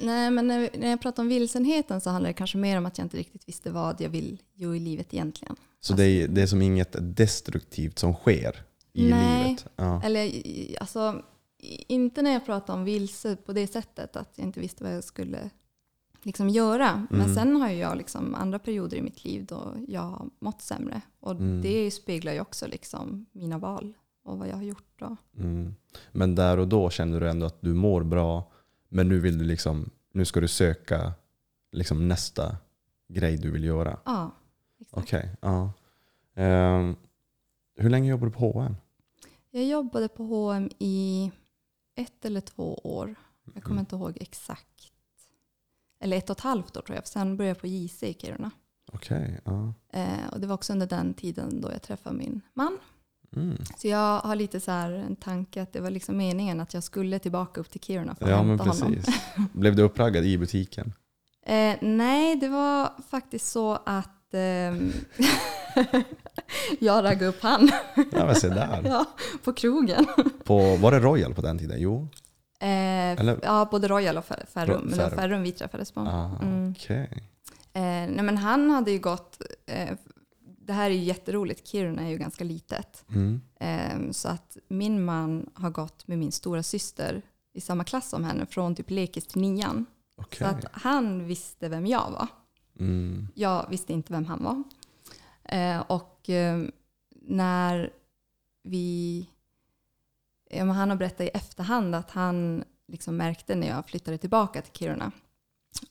Nej, 0.00 0.30
men 0.30 0.46
när, 0.46 0.70
när 0.78 0.90
jag 0.90 1.00
pratar 1.00 1.22
om 1.22 1.28
vilsenheten 1.28 2.00
så 2.00 2.10
handlar 2.10 2.30
det 2.30 2.34
kanske 2.34 2.58
mer 2.58 2.78
om 2.78 2.86
att 2.86 2.98
jag 2.98 3.04
inte 3.04 3.16
riktigt 3.16 3.48
visste 3.48 3.70
vad 3.70 4.00
jag 4.00 4.08
vill 4.08 4.42
göra 4.54 4.76
i 4.76 4.80
livet 4.80 5.14
egentligen. 5.14 5.56
Så 5.80 5.94
det, 5.94 6.04
är, 6.04 6.28
det 6.28 6.42
är 6.42 6.46
som 6.46 6.62
inget 6.62 6.96
destruktivt 7.16 7.98
som 7.98 8.14
sker 8.14 8.56
i 8.92 9.10
Nej. 9.10 9.44
livet? 9.48 9.66
Ja. 9.76 10.02
Eller 10.04 10.30
alltså, 10.80 11.22
inte 11.88 12.22
när 12.22 12.32
jag 12.32 12.46
pratar 12.46 12.74
om 12.74 12.84
vilse 12.84 13.36
på 13.36 13.52
det 13.52 13.66
sättet 13.66 14.16
att 14.16 14.32
jag 14.36 14.46
inte 14.46 14.60
visste 14.60 14.84
vad 14.84 14.94
jag 14.96 15.04
skulle 15.04 15.50
liksom 16.22 16.48
göra. 16.48 17.06
Men 17.10 17.20
Mm. 17.20 17.34
sen 17.34 17.56
har 17.56 17.68
jag 17.68 17.96
liksom 17.96 18.34
andra 18.34 18.58
perioder 18.58 18.96
i 18.96 19.02
mitt 19.02 19.24
liv 19.24 19.44
då 19.46 19.74
jag 19.88 20.00
har 20.00 20.26
mått 20.40 20.62
sämre. 20.62 21.00
Och 21.20 21.30
Mm. 21.30 21.62
det 21.62 21.90
speglar 21.90 22.32
ju 22.32 22.40
också 22.40 22.66
liksom 22.66 23.26
mina 23.32 23.58
val 23.58 23.92
och 24.24 24.38
vad 24.38 24.48
jag 24.48 24.54
har 24.56 24.62
gjort. 24.62 24.88
Då. 24.98 25.16
Mm. 25.38 25.74
Men 26.12 26.34
där 26.34 26.58
och 26.58 26.68
då 26.68 26.90
känner 26.90 27.20
du 27.20 27.28
ändå 27.28 27.46
att 27.46 27.60
du 27.60 27.74
mår 27.74 28.02
bra, 28.02 28.52
men 28.92 29.08
nu 29.08 29.20
vill 29.20 29.38
du 29.38 29.44
liksom, 29.44 29.90
nu 30.12 30.24
ska 30.24 30.40
du 30.40 30.48
söka 30.48 31.12
liksom 31.72 32.08
nästa 32.08 32.56
grej 33.08 33.36
du 33.36 33.50
vill 33.50 33.64
göra. 33.64 33.98
Ja, 34.04 34.30
exakt. 34.80 35.02
Okej, 35.02 35.36
ja. 35.40 35.72
Ehm, 36.34 36.96
hur 37.76 37.90
länge 37.90 38.10
jobbar 38.10 38.26
du 38.26 38.32
på 38.32 38.38
H&M? 38.40 38.76
Jag 39.50 39.64
jobbade 39.64 40.08
på 40.08 40.24
H&M 40.24 40.70
i 40.78 41.30
ett 41.94 42.24
eller 42.24 42.40
två 42.40 42.74
år. 42.74 43.14
Jag 43.54 43.62
kommer 43.62 43.74
Mm. 43.74 43.80
inte 43.80 43.96
ihåg 43.96 44.16
exakt. 44.20 44.68
eller 46.00 46.16
ett 46.16 46.30
och 46.30 46.36
ett 46.36 46.42
halvt 46.42 46.76
år 46.76 46.82
tror 46.82 46.96
jag. 46.96 47.06
Sen 47.08 47.36
började 47.36 47.50
jag 47.50 47.60
på 47.60 47.66
JC 47.66 48.02
i 48.02 48.14
Kiruna. 48.14 48.50
Okej, 48.92 49.40
ja. 49.44 49.74
Eh, 49.92 50.28
och 50.32 50.40
det 50.40 50.46
var 50.46 50.54
också 50.54 50.72
under 50.72 50.86
den 50.86 51.14
tiden 51.14 51.60
då 51.60 51.70
jag 51.72 51.82
träffade 51.82 52.16
min 52.16 52.40
man. 52.54 52.78
Mm. 53.36 53.56
Så 53.78 53.88
jag 53.88 54.18
har 54.20 54.36
lite 54.36 54.60
så 54.60 54.70
här 54.70 54.92
en 54.92 55.16
tanke 55.16 55.62
att 55.62 55.72
det 55.72 55.80
var 55.80 55.90
liksom 55.90 56.16
meningen 56.16 56.60
att 56.60 56.74
jag 56.74 56.82
skulle 56.82 57.18
tillbaka 57.18 57.60
upp 57.60 57.70
till 57.70 57.80
Kiruna 57.80 58.14
för 58.14 58.24
att 58.24 58.30
Ja, 58.30 58.36
men 58.42 58.48
hämta 58.48 58.64
honom. 58.64 58.94
precis. 58.94 59.14
Blev 59.52 59.76
du 59.76 59.82
uppraggad 59.82 60.24
i 60.24 60.38
butiken? 60.38 60.92
Eh, 61.46 61.74
nej, 61.80 62.36
det 62.36 62.48
var 62.48 62.90
faktiskt 63.10 63.48
så 63.52 63.78
att 63.86 64.34
ehm, 64.34 64.92
jag 66.80 67.04
raggade 67.04 67.26
upp 67.26 67.42
han 67.42 67.70
Ja, 68.12 68.26
men 68.26 68.34
se 68.34 68.48
där. 68.48 68.82
ja, 68.86 69.04
på 69.44 69.52
krogen. 69.52 70.06
På, 70.44 70.76
var 70.76 70.90
det 70.92 71.00
Royal 71.00 71.34
på 71.34 71.42
den 71.42 71.58
tiden? 71.58 71.76
Jo. 71.80 72.08
Eh, 72.60 72.68
Eller- 73.20 73.38
Ja, 73.42 73.68
både 73.70 73.88
Royal 73.88 74.16
och 74.18 74.24
Fer- 74.24 74.46
Ferrum. 74.46 74.80
Men 74.84 74.98
det 74.98 75.04
var 75.04 75.10
Ferrum. 75.10 75.42
Vi 75.42 75.52
träffades 75.52 75.92
på. 75.92 76.00
Ah, 76.00 76.30
Mm. 76.42 76.70
Okej. 76.76 77.10
Eh, 77.72 77.82
nej, 77.82 78.22
men 78.22 78.38
han 78.38 78.70
hade 78.70 78.90
ju 78.90 78.98
gått... 78.98 79.42
Det 80.66 80.72
här 80.72 80.90
är 80.90 80.94
ju 80.94 81.02
jätteroligt. 81.02 81.66
Kiruna 81.68 82.02
är 82.02 82.10
ju 82.10 82.18
ganska 82.18 82.44
litet. 82.44 83.04
Mm. 83.08 83.40
Eh, 83.60 84.10
så 84.12 84.28
att 84.28 84.56
min 84.68 85.04
man 85.04 85.50
har 85.54 85.70
gått 85.70 86.08
med 86.08 86.18
min 86.18 86.32
stora 86.32 86.62
syster 86.62 87.22
i 87.52 87.60
samma 87.60 87.84
klass 87.84 88.08
som 88.08 88.24
henne 88.24 88.46
från 88.46 88.74
typ 88.74 88.90
lekis 88.90 89.26
till 89.26 89.40
nian. 89.40 89.86
Okej. 90.16 90.38
Så 90.38 90.44
att 90.44 90.64
han 90.72 91.26
visste 91.26 91.68
vem 91.68 91.86
jag 91.86 92.10
var. 92.10 92.26
Mm. 92.78 93.28
Jag 93.34 93.66
visste 93.70 93.92
inte 93.92 94.12
vem 94.12 94.24
han 94.24 94.44
var. 94.44 94.62
Eh, 95.44 95.80
och 95.80 96.30
eh, 96.30 96.62
när 97.22 97.90
vi... 98.62 99.26
Ja, 100.50 100.64
han 100.64 100.90
har 100.90 100.96
berättat 100.96 101.20
i 101.20 101.28
efterhand 101.28 101.94
att 101.94 102.10
han 102.10 102.64
liksom 102.88 103.16
märkte 103.16 103.54
när 103.54 103.68
jag 103.68 103.86
flyttade 103.86 104.18
tillbaka 104.18 104.62
till 104.62 104.72
Kiruna 104.72 105.12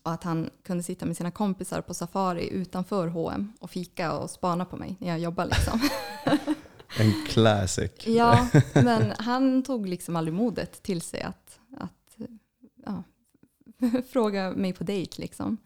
och 0.04 0.12
att 0.12 0.24
han 0.24 0.50
kunde 0.63 0.84
sitta 0.84 1.06
med 1.06 1.17
sina 1.17 1.32
kompisar 1.32 1.82
på 1.82 1.94
safari 1.94 2.50
utanför 2.50 3.08
H&M 3.08 3.54
och 3.60 3.72
fika 3.72 4.13
och 4.13 4.30
spana 4.30 4.65
på 4.65 4.78
mig 4.78 4.96
när 5.00 5.08
jag 5.08 5.20
jobbade. 5.20 5.50
Liksom. 5.50 5.89
En 7.00 7.13
classic. 7.28 7.91
ja, 8.06 8.48
men 8.74 9.13
han 9.17 9.63
tog 9.63 9.88
liksom 9.88 10.15
aldrig 10.15 10.34
modet 10.34 10.84
till 10.84 11.02
sig 11.02 11.22
att, 11.22 11.60
att 11.78 12.17
ja, 12.86 13.04
fråga 14.10 14.52
mig 14.52 14.74
på 14.74 14.84
dejt. 14.84 15.22
Liksom. 15.22 15.58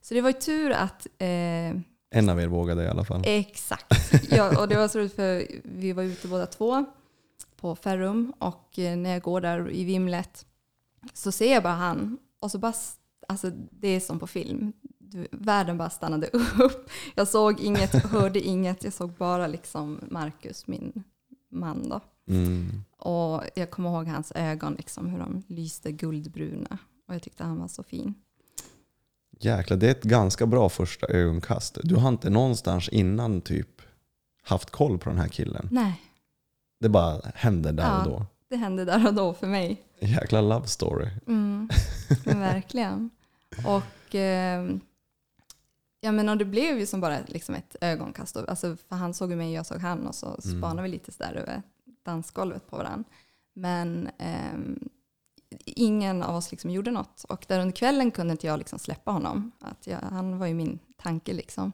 Så 0.00 0.14
det 0.14 0.20
var 0.20 0.28
ju 0.28 0.40
tur 0.40 0.70
att 0.70 1.06
eh, 1.18 1.28
En 2.10 2.28
av 2.28 2.40
er 2.40 2.46
vågade 2.46 2.84
i 2.84 2.88
alla 2.88 3.04
fall. 3.04 3.22
Exakt. 3.24 4.12
Ja, 4.30 4.60
och 4.60 4.68
det 4.68 4.76
var 4.76 4.88
så 4.88 4.98
roligt 4.98 5.16
för 5.16 5.46
vi 5.62 5.92
var 5.92 6.02
ute 6.02 6.28
båda 6.28 6.46
två 6.46 6.84
på 7.56 7.76
Ferrum 7.76 8.32
och 8.38 8.78
eh, 8.78 8.96
när 8.96 9.10
jag 9.10 9.22
går 9.22 9.40
där 9.40 9.70
i 9.70 9.84
vimlet 9.84 10.46
så 11.12 11.32
ser 11.32 11.52
jag 11.52 11.62
bara 11.62 11.72
han 11.72 12.18
och 12.40 12.50
så 12.50 12.58
bara, 12.58 12.74
alltså 13.32 13.50
det 13.70 13.88
är 13.88 14.00
som 14.00 14.18
på 14.18 14.26
film. 14.26 14.72
Du, 14.98 15.26
världen 15.32 15.78
bara 15.78 15.90
stannade 15.90 16.26
upp. 16.58 16.90
Jag 17.14 17.28
såg 17.28 17.60
inget, 17.60 17.92
hörde 18.04 18.40
inget, 18.40 18.84
jag 18.84 18.92
såg 18.92 19.12
bara 19.12 19.46
liksom 19.46 20.00
Marcus, 20.10 20.66
min 20.66 21.04
man 21.50 21.88
då. 21.88 22.00
Mm. 22.28 22.84
Och 22.98 23.42
jag 23.54 23.70
kommer 23.70 23.90
ihåg 23.90 24.06
hans 24.08 24.32
ögon, 24.34 24.74
liksom, 24.74 25.06
hur 25.08 25.18
de 25.18 25.42
lyste 25.46 25.92
guldbruna. 25.92 26.78
Och 27.08 27.14
jag 27.14 27.22
tyckte 27.22 27.44
han 27.44 27.58
var 27.60 27.68
så 27.68 27.82
fin. 27.82 28.14
Jäklar, 29.40 29.76
det 29.76 29.86
är 29.86 29.90
ett 29.90 30.02
ganska 30.02 30.46
bra 30.46 30.68
första 30.68 31.06
ögonkast. 31.06 31.78
Du 31.82 31.94
har 31.96 32.08
inte 32.08 32.30
någonstans 32.30 32.88
innan 32.88 33.40
typ 33.40 33.82
haft 34.42 34.70
koll 34.70 34.98
på 34.98 35.10
den 35.10 35.18
här 35.18 35.28
killen. 35.28 35.68
Nej, 35.72 36.02
Det 36.80 36.88
bara 36.88 37.20
hände 37.34 37.72
där 37.72 37.82
Ja. 37.84 37.98
och 38.04 38.10
då. 38.10 38.26
det 38.48 38.56
hände 38.56 38.84
där 38.84 39.06
och 39.06 39.14
då 39.14 39.34
för 39.34 39.46
mig. 39.46 39.82
Jäkla 40.00 40.40
love 40.40 40.66
story. 40.66 41.08
Mm, 41.26 41.68
verkligen. 42.24 43.10
Och 43.66 44.14
eh, 44.14 44.76
ja, 46.00 46.12
men 46.12 46.28
och 46.28 46.36
det 46.36 46.44
blev 46.44 46.78
ju 46.78 46.86
som 46.86 47.00
bara 47.00 47.18
liksom 47.26 47.54
ett 47.54 47.76
ögonkast. 47.80 48.36
Alltså, 48.36 48.76
för 48.88 48.96
han 48.96 49.14
såg 49.14 49.30
mig 49.30 49.46
och 49.48 49.52
jag 49.54 49.66
såg 49.66 49.78
han 49.78 50.06
och 50.06 50.14
så 50.14 50.26
Mm. 50.26 50.58
spanade 50.58 50.82
vi 50.82 50.88
lite 50.88 51.12
sådär 51.12 51.32
över 51.34 51.62
dansgolvet 52.02 52.70
på 52.70 52.76
varandra. 52.76 53.04
Men 53.54 54.08
ehm, 54.18 54.88
ingen 55.64 56.22
av 56.22 56.36
oss 56.36 56.50
liksom 56.50 56.70
gjorde 56.70 56.90
något. 56.90 57.24
Och 57.28 57.44
där 57.48 57.60
under 57.60 57.76
kvällen 57.76 58.10
kunde 58.10 58.32
inte 58.32 58.46
jag 58.46 58.58
liksom 58.58 58.78
släppa 58.78 59.10
honom. 59.10 59.52
Att 59.60 59.86
jag, 59.86 59.98
han 59.98 60.38
var 60.38 60.46
ju 60.46 60.54
min 60.54 60.78
tanke 60.96 61.32
liksom. 61.32 61.72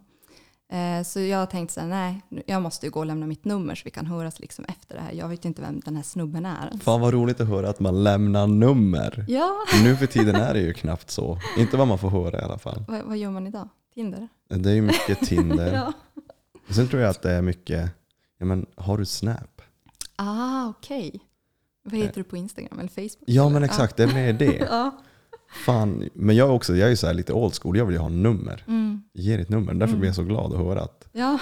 Eh, 0.72 1.02
så 1.04 1.20
jag 1.20 1.50
tänkte 1.50 1.74
så 1.74 1.80
här, 1.80 1.88
nej, 1.88 2.22
jag 2.46 2.62
måste 2.62 2.86
ju 2.86 2.90
gå 2.90 3.00
och 3.00 3.06
lämna 3.06 3.26
mitt 3.26 3.44
nummer 3.44 3.74
så 3.74 3.82
vi 3.84 3.90
kan 3.90 4.06
höras 4.06 4.40
liksom 4.40 4.64
efter 4.64 4.94
det 4.94 5.00
här. 5.00 5.12
Jag 5.12 5.28
vet 5.28 5.44
ju 5.44 5.48
inte 5.48 5.62
vem 5.62 5.80
den 5.80 5.96
här 5.96 6.02
snubben 6.02 6.46
är. 6.46 6.78
Fan 6.82 7.00
vad 7.00 7.12
roligt 7.14 7.40
att 7.40 7.48
höra 7.48 7.68
att 7.68 7.80
man 7.80 8.04
lämnar 8.04 8.46
nummer. 8.46 9.24
Ja, 9.28 9.56
Nu 9.84 9.96
för 9.96 10.06
tiden 10.06 10.36
är 10.36 10.54
det 10.54 10.60
ju 10.60 10.72
knappt 10.74 11.10
så. 11.10 11.38
Inte 11.58 11.76
vad 11.76 11.88
man 11.88 11.98
får 11.98 12.10
höra 12.10 12.40
i 12.40 12.42
alla 12.42 12.58
fall. 12.58 12.84
vad, 12.88 13.02
vad 13.02 13.16
gör 13.16 13.30
man 13.30 13.46
idag? 13.46 13.68
Tinder? 13.94 14.28
Det 14.48 14.70
är 14.70 14.74
ju 14.74 14.82
mycket 14.82 15.20
Tinder. 15.20 15.72
Ja. 16.68 16.74
Sen 16.74 16.88
tror 16.88 17.02
jag 17.02 17.10
att 17.10 17.22
det 17.22 17.32
är 17.32 17.42
mycket, 17.42 17.90
ja 18.38 18.46
men 18.46 18.66
har 18.74 18.98
du 18.98 19.04
Snap? 19.04 19.62
Ah, 20.16 20.68
okej. 20.68 21.20
Vad 21.82 21.94
heter 21.94 22.14
du 22.14 22.24
på 22.24 22.36
Instagram 22.36 22.78
eller 22.78 22.88
Facebook? 22.88 23.22
Ja 23.26 23.42
eller? 23.42 23.52
men 23.52 23.62
exakt, 23.64 23.96
det 23.96 24.02
är 24.02 24.14
mer 24.14 24.32
det. 24.32 24.56
Ja. 24.70 24.90
Fan, 25.66 26.08
men 26.14 26.36
jag 26.36 26.48
är 26.48 26.52
också, 26.52 26.76
jag 26.76 26.86
är 26.86 26.90
ju 26.90 26.96
så 26.96 27.12
lite 27.12 27.32
old 27.32 27.54
school, 27.62 27.76
jag 27.76 27.86
vill 27.86 27.94
ju 27.94 28.00
ha 28.00 28.08
nummer. 28.08 28.64
Mm. 28.66 28.87
Ge 29.12 29.36
ditt 29.36 29.48
nummer. 29.48 29.74
Därför 29.74 29.88
Mm. 29.92 30.00
blir 30.00 30.08
jag 30.08 30.16
så 30.16 30.22
glad 30.24 30.52
att 30.52 30.58
höra 30.58 30.82
att 30.82 31.08
ja, 31.12 31.38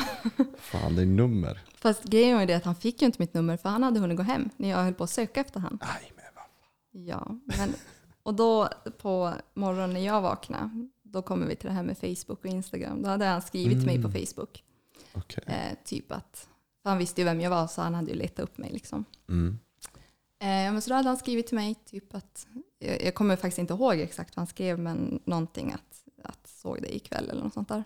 fan 0.58 0.96
det 0.96 1.02
är 1.02 1.06
nummer. 1.06 1.60
fast 1.74 2.04
grejen 2.04 2.38
var 2.38 2.46
det 2.46 2.54
att 2.54 2.64
han 2.64 2.74
fick 2.74 3.02
ju 3.02 3.06
inte 3.06 3.22
mitt 3.22 3.34
nummer 3.34 3.56
för 3.56 3.68
han 3.68 3.82
hade 3.82 4.00
hunnit 4.00 4.16
gå 4.16 4.22
hem 4.22 4.50
när 4.56 4.68
jag 4.68 4.76
höll 4.84 4.94
på 4.94 5.04
att 5.04 5.10
söka 5.10 5.40
efter 5.40 5.60
han. 5.60 5.78
Aj, 5.82 6.12
men 6.16 6.24
vad 6.34 7.04
Ja, 7.06 7.38
men, 7.44 7.74
och 8.22 8.34
då 8.34 8.68
på 8.98 9.32
morgonen 9.54 9.92
när 9.92 10.00
jag 10.06 10.20
vaknade, 10.22 10.88
då 11.02 11.22
kommer 11.22 11.46
vi 11.46 11.56
till 11.56 11.68
det 11.68 11.74
här 11.74 11.82
med 11.82 11.98
Facebook 11.98 12.38
och 12.44 12.46
Instagram. 12.46 13.02
Då 13.02 13.08
hade 13.08 13.24
han 13.24 13.42
skrivit 13.42 13.78
till 13.78 13.86
mig 13.86 14.02
på 14.02 14.08
Mm. 14.08 14.26
Facebook. 14.26 14.62
Okej. 15.12 15.44
Eh, 15.46 15.76
typ 15.84 16.12
att, 16.12 16.48
för 16.82 16.90
han 16.90 16.98
visste 16.98 17.20
ju 17.20 17.24
vem 17.24 17.40
jag 17.40 17.50
var 17.50 17.66
så 17.66 17.82
han 17.82 17.94
hade 17.94 18.10
ju 18.10 18.16
letat 18.16 18.38
upp 18.44 18.58
mig 18.58 18.70
liksom. 18.72 19.04
Mm. 19.28 19.58
Eh, 20.38 20.46
men 20.72 20.82
så 20.82 20.88
då 20.90 20.94
hade 20.96 21.08
han 21.08 21.16
skrivit 21.16 21.46
till 21.46 21.54
mig 21.54 21.74
typ 21.74 22.14
att, 22.14 22.46
jag, 22.78 23.02
jag 23.04 23.14
kommer 23.14 23.36
faktiskt 23.36 23.58
inte 23.58 23.74
ihåg 23.74 23.94
exakt 24.00 24.36
vad 24.36 24.40
han 24.40 24.46
skrev, 24.46 24.78
men 24.78 25.20
någonting 25.24 25.72
att 25.72 25.85
såg 26.66 26.82
det 26.82 26.96
ikväll 26.96 27.30
eller 27.30 27.42
något 27.42 27.54
sånt 27.54 27.68
där. 27.68 27.84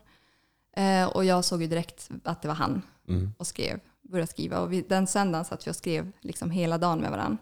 Eh, 0.77 1.09
och 1.09 1.25
jag 1.25 1.45
såg 1.45 1.63
ju 1.63 1.69
direkt 1.69 2.11
att 2.25 2.43
det 2.43 2.49
var 2.49 2.55
han 2.55 2.83
Mm. 3.09 3.33
och 3.39 3.47
skrev, 3.47 3.81
började 4.03 4.31
skriva. 4.31 4.61
Och 4.61 4.73
vi, 4.73 4.83
den 4.83 5.07
söndagen 5.07 5.45
satt 5.45 5.67
vi 5.67 5.71
och 5.71 5.77
skrev 5.77 6.13
liksom 6.21 6.51
hela 6.51 6.79
dagen 6.79 6.99
med 6.99 7.11
varandra. 7.11 7.39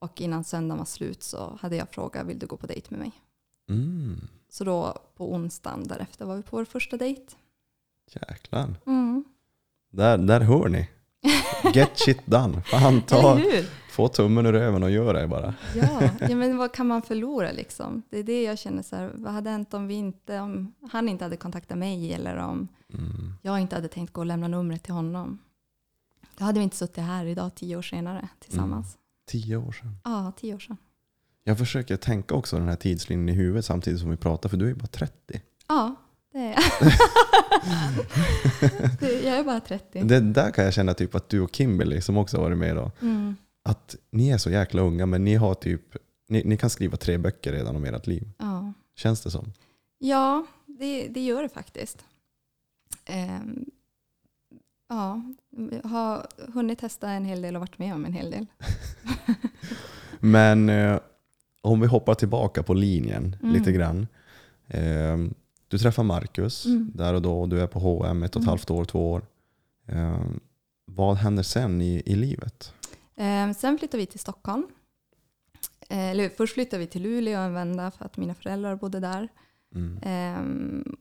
Och 0.00 0.20
innan 0.20 0.44
söndagen 0.44 0.78
var 0.78 0.84
slut 0.84 1.22
så 1.22 1.58
hade 1.60 1.76
jag 1.76 1.88
frågat, 1.90 2.26
vill 2.26 2.38
du 2.38 2.46
gå 2.46 2.56
på 2.56 2.66
dejt 2.66 2.86
med 2.90 2.98
mig? 3.00 3.12
Mm. 3.68 4.20
Så 4.48 4.64
då 4.64 4.98
på 5.16 5.32
onsdagen 5.32 5.88
därefter 5.88 6.24
var 6.24 6.36
vi 6.36 6.42
på 6.42 6.56
vår 6.56 6.64
första 6.64 6.96
dejt. 6.96 7.22
Jäklar. 8.12 8.74
Mm. 8.86 9.24
Där, 9.90 10.18
där 10.18 10.40
hör 10.40 10.68
ni. 10.68 10.88
Get 11.74 11.90
shit 11.98 12.26
done. 12.26 12.62
Fan, 12.62 13.02
ta? 13.06 13.40
Få 13.90 14.08
tummen 14.08 14.46
ur 14.46 14.52
röven 14.52 14.82
och 14.82 14.90
gör 14.90 15.14
det 15.14 15.26
bara. 15.28 15.54
Ja, 15.76 16.10
ja, 16.20 16.36
men 16.36 16.56
vad 16.56 16.72
kan 16.72 16.86
man 16.86 17.02
förlora 17.02 17.52
liksom? 17.52 18.02
Det 18.10 18.18
är 18.18 18.22
det 18.22 18.42
jag 18.42 18.58
känner 18.58 18.82
så 18.82 18.96
här, 18.96 19.10
vad 19.14 19.32
hade 19.32 19.50
hänt 19.50 19.74
om 19.74 19.86
vi 19.86 19.94
inte, 19.94 20.38
om 20.40 20.74
han 20.90 21.08
inte 21.08 21.24
hade 21.24 21.36
kontaktat 21.36 21.78
mig 21.78 22.12
eller 22.14 22.36
om 22.36 22.68
Mm. 22.94 23.32
jag 23.42 23.60
inte 23.60 23.74
hade 23.76 23.88
tänkt 23.88 24.12
gå 24.12 24.20
och 24.20 24.26
lämna 24.26 24.48
numret 24.48 24.82
till 24.82 24.94
honom. 24.94 25.38
Då 26.38 26.44
hade 26.44 26.58
vi 26.58 26.64
inte 26.64 26.76
suttit 26.76 27.04
här 27.04 27.24
idag 27.24 27.54
tio 27.54 27.76
år 27.76 27.82
senare 27.82 28.28
tillsammans. 28.38 28.96
Tio 29.30 29.56
år 29.56 29.72
sedan. 29.72 29.96
Ja, 30.04 30.32
tio 30.36 30.54
år 30.54 30.58
sedan. 30.58 30.76
Jag 31.44 31.58
försöker 31.58 31.96
tänka 31.96 32.34
också 32.34 32.58
den 32.58 32.68
här 32.68 32.76
tidslinjen 32.76 33.28
i 33.28 33.32
huvudet 33.32 33.64
samtidigt 33.64 34.00
som 34.00 34.10
vi 34.10 34.16
pratar, 34.16 34.48
för 34.48 34.56
du 34.56 34.64
är 34.64 34.68
ju 34.68 34.74
bara 34.74 34.86
30. 34.86 35.40
Ja, 35.68 35.94
det 36.32 36.38
är 36.38 36.50
jag. 36.52 36.62
Jag 39.24 39.38
är 39.38 39.44
bara 39.44 39.60
30. 39.60 40.02
Det 40.04 40.20
där 40.20 40.50
kan 40.50 40.64
jag 40.64 40.74
känna 40.74 40.94
typ 40.94 41.14
att 41.14 41.28
du 41.28 41.40
och 41.40 41.50
Kimberly, 41.54 42.00
som 42.00 42.16
också 42.16 42.36
har 42.36 42.42
varit 42.44 42.58
med 42.58 42.76
då, 42.76 42.90
Mm. 43.02 43.36
Att 43.62 43.96
ni 44.10 44.28
är 44.30 44.38
så 44.38 44.50
jäkla 44.50 44.82
unga 44.82 45.06
men 45.06 45.24
ni 45.24 45.34
har 45.34 45.54
typ, 45.54 45.96
ni, 46.28 46.42
ni 46.44 46.56
kan 46.56 46.70
skriva 46.70 46.96
tre 46.96 47.18
böcker 47.18 47.52
redan 47.52 47.76
om 47.76 47.84
ert 47.84 48.06
liv. 48.06 48.28
Ja, 48.38 48.72
Känns 48.96 49.20
det 49.22 49.30
som? 49.30 49.52
ja 49.98 50.46
det, 50.66 51.08
det 51.08 51.20
gör 51.24 51.42
det 51.42 51.48
faktiskt. 51.48 52.04
Ehm, 53.04 53.64
ja, 54.88 55.22
jag 55.82 55.88
har 55.90 56.26
hunnit 56.52 56.78
testa 56.78 57.10
en 57.10 57.24
hel 57.24 57.42
del 57.42 57.56
och 57.56 57.60
varit 57.60 57.78
med 57.78 57.94
om 57.94 58.04
en 58.04 58.12
hel 58.12 58.30
del. 58.30 58.46
Men 60.20 60.68
eh, 60.68 60.98
om 61.60 61.80
vi 61.80 61.86
hoppar 61.86 62.14
tillbaka 62.14 62.62
på 62.62 62.74
linjen 62.74 63.36
Mm. 63.42 63.54
lite 63.54 63.72
grann. 63.72 64.06
Eh, 64.68 65.16
du 65.68 65.78
träffar 65.78 66.02
Marcus 66.02 66.66
Mm. 66.66 66.90
där 66.94 67.14
och 67.14 67.22
då, 67.22 67.46
du 67.46 67.60
är 67.60 67.66
på 67.66 67.78
H&M 67.78 68.22
ett 68.22 68.36
och 68.36 68.40
ett 68.42 68.44
Mm. 68.44 68.48
halvt 68.48 68.70
år, 68.70 68.84
två 68.84 69.10
år. 69.10 69.22
Eh, 69.86 70.24
vad 70.84 71.16
händer 71.16 71.42
sen 71.42 71.80
i, 71.82 72.02
i 72.06 72.16
livet? 72.16 72.74
Ehm, 73.20 73.54
sen 73.54 73.78
flyttade 73.78 73.98
vi 74.00 74.06
till 74.06 74.20
Stockholm. 74.20 74.66
Eh, 75.88 76.10
Eller 76.10 76.28
först 76.28 76.54
flyttade 76.54 76.80
vi 76.80 76.86
till 76.86 77.02
Luleå 77.02 77.40
en 77.40 77.54
vända 77.54 77.90
för 77.90 78.04
att 78.04 78.16
mina 78.16 78.34
föräldrar 78.34 78.76
bodde 78.76 79.00
där. 79.00 79.28
Mm. 79.74 79.98
Ehm, 80.02 80.96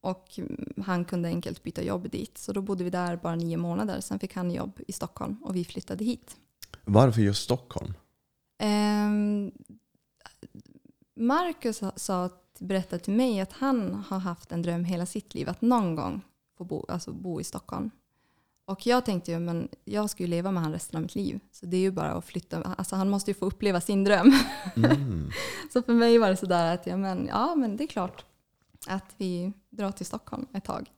och 0.00 0.38
han 0.84 1.04
kunde 1.04 1.28
enkelt 1.28 1.62
byta 1.62 1.82
jobb 1.82 2.10
dit. 2.10 2.38
Så 2.38 2.52
då 2.52 2.62
bodde 2.62 2.84
vi 2.84 2.90
där 2.90 3.16
bara 3.16 3.36
nio 3.36 3.56
månader. 3.56 4.00
Sen 4.00 4.18
fick 4.18 4.34
han 4.34 4.50
jobb 4.50 4.80
i 4.86 4.92
Stockholm 4.92 5.36
och 5.42 5.56
vi 5.56 5.64
flyttade 5.64 6.04
hit. 6.04 6.36
Varför 6.84 7.20
just 7.20 7.42
Stockholm? 7.42 7.94
Ehm, 8.58 9.52
Marcus 11.16 11.82
sa 11.96 12.30
berättade 12.58 13.02
till 13.02 13.14
mig 13.14 13.40
att 13.40 13.52
han 13.52 13.94
har 13.94 14.18
haft 14.18 14.52
en 14.52 14.62
dröm 14.62 14.84
hela 14.84 15.06
sitt 15.06 15.34
liv 15.34 15.48
att 15.48 15.62
någon 15.62 15.96
gång 15.96 16.20
få 16.58 16.64
bo, 16.64 16.84
alltså 16.88 17.12
bo 17.12 17.40
i 17.40 17.44
Stockholm. 17.44 17.90
Och 18.66 18.86
jag 18.86 19.04
tänkte 19.04 19.30
ju, 19.30 19.38
men 19.38 19.68
jag 19.84 20.10
ska 20.10 20.22
ju 20.22 20.26
leva 20.26 20.50
med 20.50 20.62
han 20.62 20.72
resten 20.72 20.96
av 20.96 21.02
mitt 21.02 21.14
liv. 21.14 21.40
Så 21.52 21.66
det 21.66 21.76
är 21.76 21.80
ju 21.80 21.90
bara 21.90 22.12
att 22.12 22.24
flytta. 22.24 22.62
Alltså 22.62 22.96
han 22.96 23.10
måste 23.10 23.30
ju 23.30 23.34
få 23.34 23.46
uppleva 23.46 23.80
sin 23.80 24.04
dröm. 24.04 24.32
Mm. 24.76 25.30
Så 25.72 25.82
för 25.82 25.92
mig 25.92 26.18
var 26.18 26.30
det 26.30 26.36
sådär 26.36 26.74
att 26.74 26.86
ja 26.86 26.96
men, 26.96 27.26
ja, 27.26 27.54
men 27.54 27.76
det 27.76 27.84
är 27.84 27.88
klart 27.88 28.24
att 28.86 29.14
vi 29.16 29.52
drar 29.70 29.90
till 29.90 30.06
Stockholm 30.06 30.46
ett 30.52 30.64
tag. 30.64 30.90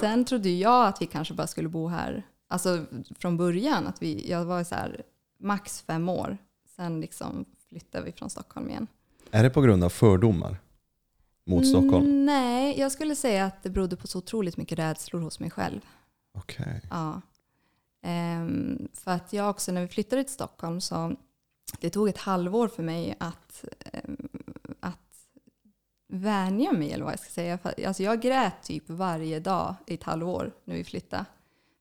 Sen 0.00 0.24
trodde 0.24 0.50
jag 0.50 0.86
att 0.86 1.02
vi 1.02 1.06
kanske 1.06 1.34
bara 1.34 1.46
skulle 1.46 1.68
bo 1.68 1.88
här, 1.88 2.26
alltså 2.48 2.84
från 3.18 3.36
början, 3.36 3.86
att 3.86 4.02
vi, 4.02 4.30
jag 4.30 4.44
var 4.44 4.64
så 4.64 4.74
här 4.74 5.02
max 5.40 5.82
fem 5.82 6.08
år. 6.08 6.38
Sen 6.76 7.00
liksom 7.00 7.44
flyttade 7.68 8.04
vi 8.04 8.12
från 8.12 8.30
Stockholm 8.30 8.70
igen. 8.70 8.86
Är 9.30 9.42
det 9.42 9.50
på 9.50 9.60
grund 9.60 9.84
av 9.84 9.88
fördomar 9.88 10.60
mot 11.46 11.66
Stockholm? 11.66 12.04
Mm, 12.04 12.26
nej, 12.26 12.80
jag 12.80 12.92
skulle 12.92 13.16
säga 13.16 13.44
att 13.44 13.62
det 13.62 13.70
berodde 13.70 13.96
på 13.96 14.06
så 14.06 14.18
otroligt 14.18 14.56
mycket 14.56 14.78
rädslor 14.78 15.20
hos 15.20 15.40
mig 15.40 15.50
själv. 15.50 15.80
Okej. 16.32 16.82
Ja. 16.90 17.20
Ehm, 18.02 18.88
för 18.94 19.10
att 19.10 19.32
jag 19.32 19.50
också, 19.50 19.72
när 19.72 19.80
vi 19.80 19.88
flyttade 19.88 20.24
till 20.24 20.32
Stockholm, 20.34 20.80
så 20.80 21.16
det 21.80 21.90
tog 21.90 22.08
ett 22.08 22.18
halvår 22.18 22.68
för 22.68 22.82
mig 22.82 23.14
att, 23.20 23.64
ehm, 23.80 24.28
att 24.80 25.28
vänja 26.08 26.72
mig, 26.72 26.92
eller 26.92 27.04
vad 27.04 27.12
jag 27.12 27.20
ska 27.20 27.30
säga. 27.30 27.58
För, 27.58 27.86
alltså 27.86 28.02
jag 28.02 28.20
grät 28.20 28.62
typ 28.62 28.90
varje 28.90 29.40
dag 29.40 29.74
i 29.86 29.94
ett 29.94 30.02
halvår 30.02 30.52
när 30.64 30.74
vi 30.74 30.84
flyttade. 30.84 31.24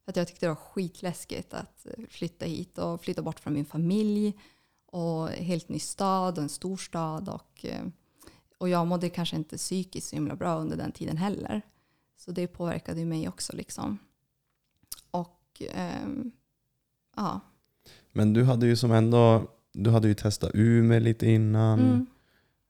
För 0.06 0.12
att 0.12 0.18
jag 0.18 0.28
tyckte 0.28 0.46
det 0.46 0.50
var 0.50 0.56
skitläskigt 0.56 1.54
att 1.54 1.88
flytta 2.10 2.46
hit 2.46 2.78
och 2.78 3.04
flytta 3.04 3.22
bort 3.22 3.40
från 3.40 3.54
min 3.54 3.66
familj 3.66 4.34
och 4.86 5.30
helt 5.30 5.70
ny 5.70 5.80
stad 5.80 6.38
och 6.38 6.44
en 6.44 6.50
stor 6.50 6.78
stad. 6.78 7.30
Och, 7.30 7.66
ehm, 7.66 7.92
och 8.58 8.70
jag 8.70 8.88
mådde 8.88 9.10
kanske 9.10 9.36
inte 9.36 9.58
psykiskt 9.58 10.08
så 10.10 10.16
himla 10.16 10.36
bra 10.36 10.56
under 10.56 10.78
den 10.78 10.92
tiden 10.92 11.18
heller. 11.18 11.62
Så 12.18 12.32
det 12.32 12.48
påverkade 12.48 13.00
ju 13.00 13.06
mig 13.06 13.28
också. 13.30 13.56
liksom. 13.56 14.00
Ehm, 15.72 16.32
ja. 17.16 17.40
Men 18.12 18.34
du 18.34 18.44
hade 18.44 18.68
ju 18.68 18.76
som 18.76 18.92
ändå, 18.92 19.48
du 19.74 19.90
hade 19.90 20.08
ju 20.08 20.14
testat 20.14 20.52
Umeå 20.54 21.00
lite 21.00 21.26
innan. 21.28 21.80
Mm. 21.80 22.06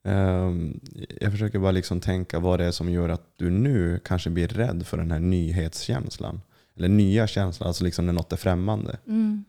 Ehm, 0.04 0.80
jag 1.21 1.32
försöker 1.32 1.60
bara 1.60 1.71
liksom 1.71 2.02
tänka 2.02 2.39
vad 2.39 2.60
det 2.60 2.65
är 2.65 2.71
som 2.71 2.89
gör 2.89 3.10
att 3.10 3.34
du 3.36 3.49
nu 3.49 3.99
kanske 4.06 4.30
blir 4.30 4.47
rädd 4.47 4.88
för 4.88 4.97
den 4.97 5.12
här 5.12 5.19
nyhetskänslan. 5.19 6.41
Eller 6.75 6.88
nya 6.89 7.28
känslan, 7.28 7.67
alltså 7.67 7.84
liksom 7.84 8.06
när 8.06 8.13
något 8.13 8.34
är 8.34 8.38
främmande. 8.38 8.97
Mm. 9.08 9.45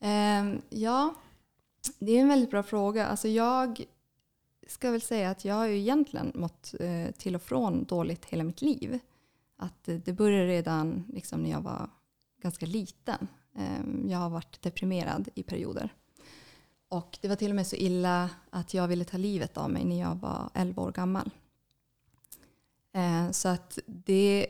Ehm, 0.00 0.60
ja, 0.70 1.14
det 1.98 2.12
är 2.12 2.20
en 2.20 2.28
väldigt 2.28 2.50
bra 2.50 2.62
fråga. 2.62 3.06
Alltså 3.06 3.28
jag 3.28 3.84
ska 4.66 4.90
väl 4.90 5.00
säga 5.00 5.30
att 5.30 5.44
jag 5.44 5.54
har 5.54 5.66
ju 5.66 5.78
egentligen 5.78 6.32
mått 6.34 6.74
eh, 6.80 7.10
till 7.18 7.34
och 7.34 7.42
från 7.42 7.84
dåligt 7.84 8.24
hela 8.24 8.44
mitt 8.44 8.62
liv. 8.62 8.98
Att 9.56 9.88
eh, 9.88 9.96
det 10.04 10.12
började 10.12 10.46
redan 10.46 11.04
liksom 11.12 11.42
när 11.42 11.50
jag 11.50 11.60
var 11.60 11.90
ganska 12.42 12.66
liten. 12.66 13.28
Ehm, 13.58 14.06
jag 14.10 14.18
har 14.18 14.30
varit 14.30 14.62
deprimerad 14.62 15.28
i 15.34 15.42
perioder. 15.42 15.94
Och 16.88 17.18
det 17.20 17.28
var 17.28 17.36
till 17.36 17.50
och 17.50 17.56
med 17.56 17.66
så 17.66 17.76
illa 17.76 18.30
att 18.50 18.74
jag 18.74 18.88
ville 18.88 19.04
ta 19.04 19.16
livet 19.16 19.56
av 19.56 19.70
mig 19.70 19.84
när 19.84 20.00
jag 20.00 20.14
var 20.14 20.50
11 20.54 20.82
år 20.82 20.92
gammal. 20.92 21.30
Eh, 22.94 23.30
så 23.30 23.48
att 23.48 23.78
det 23.86 24.46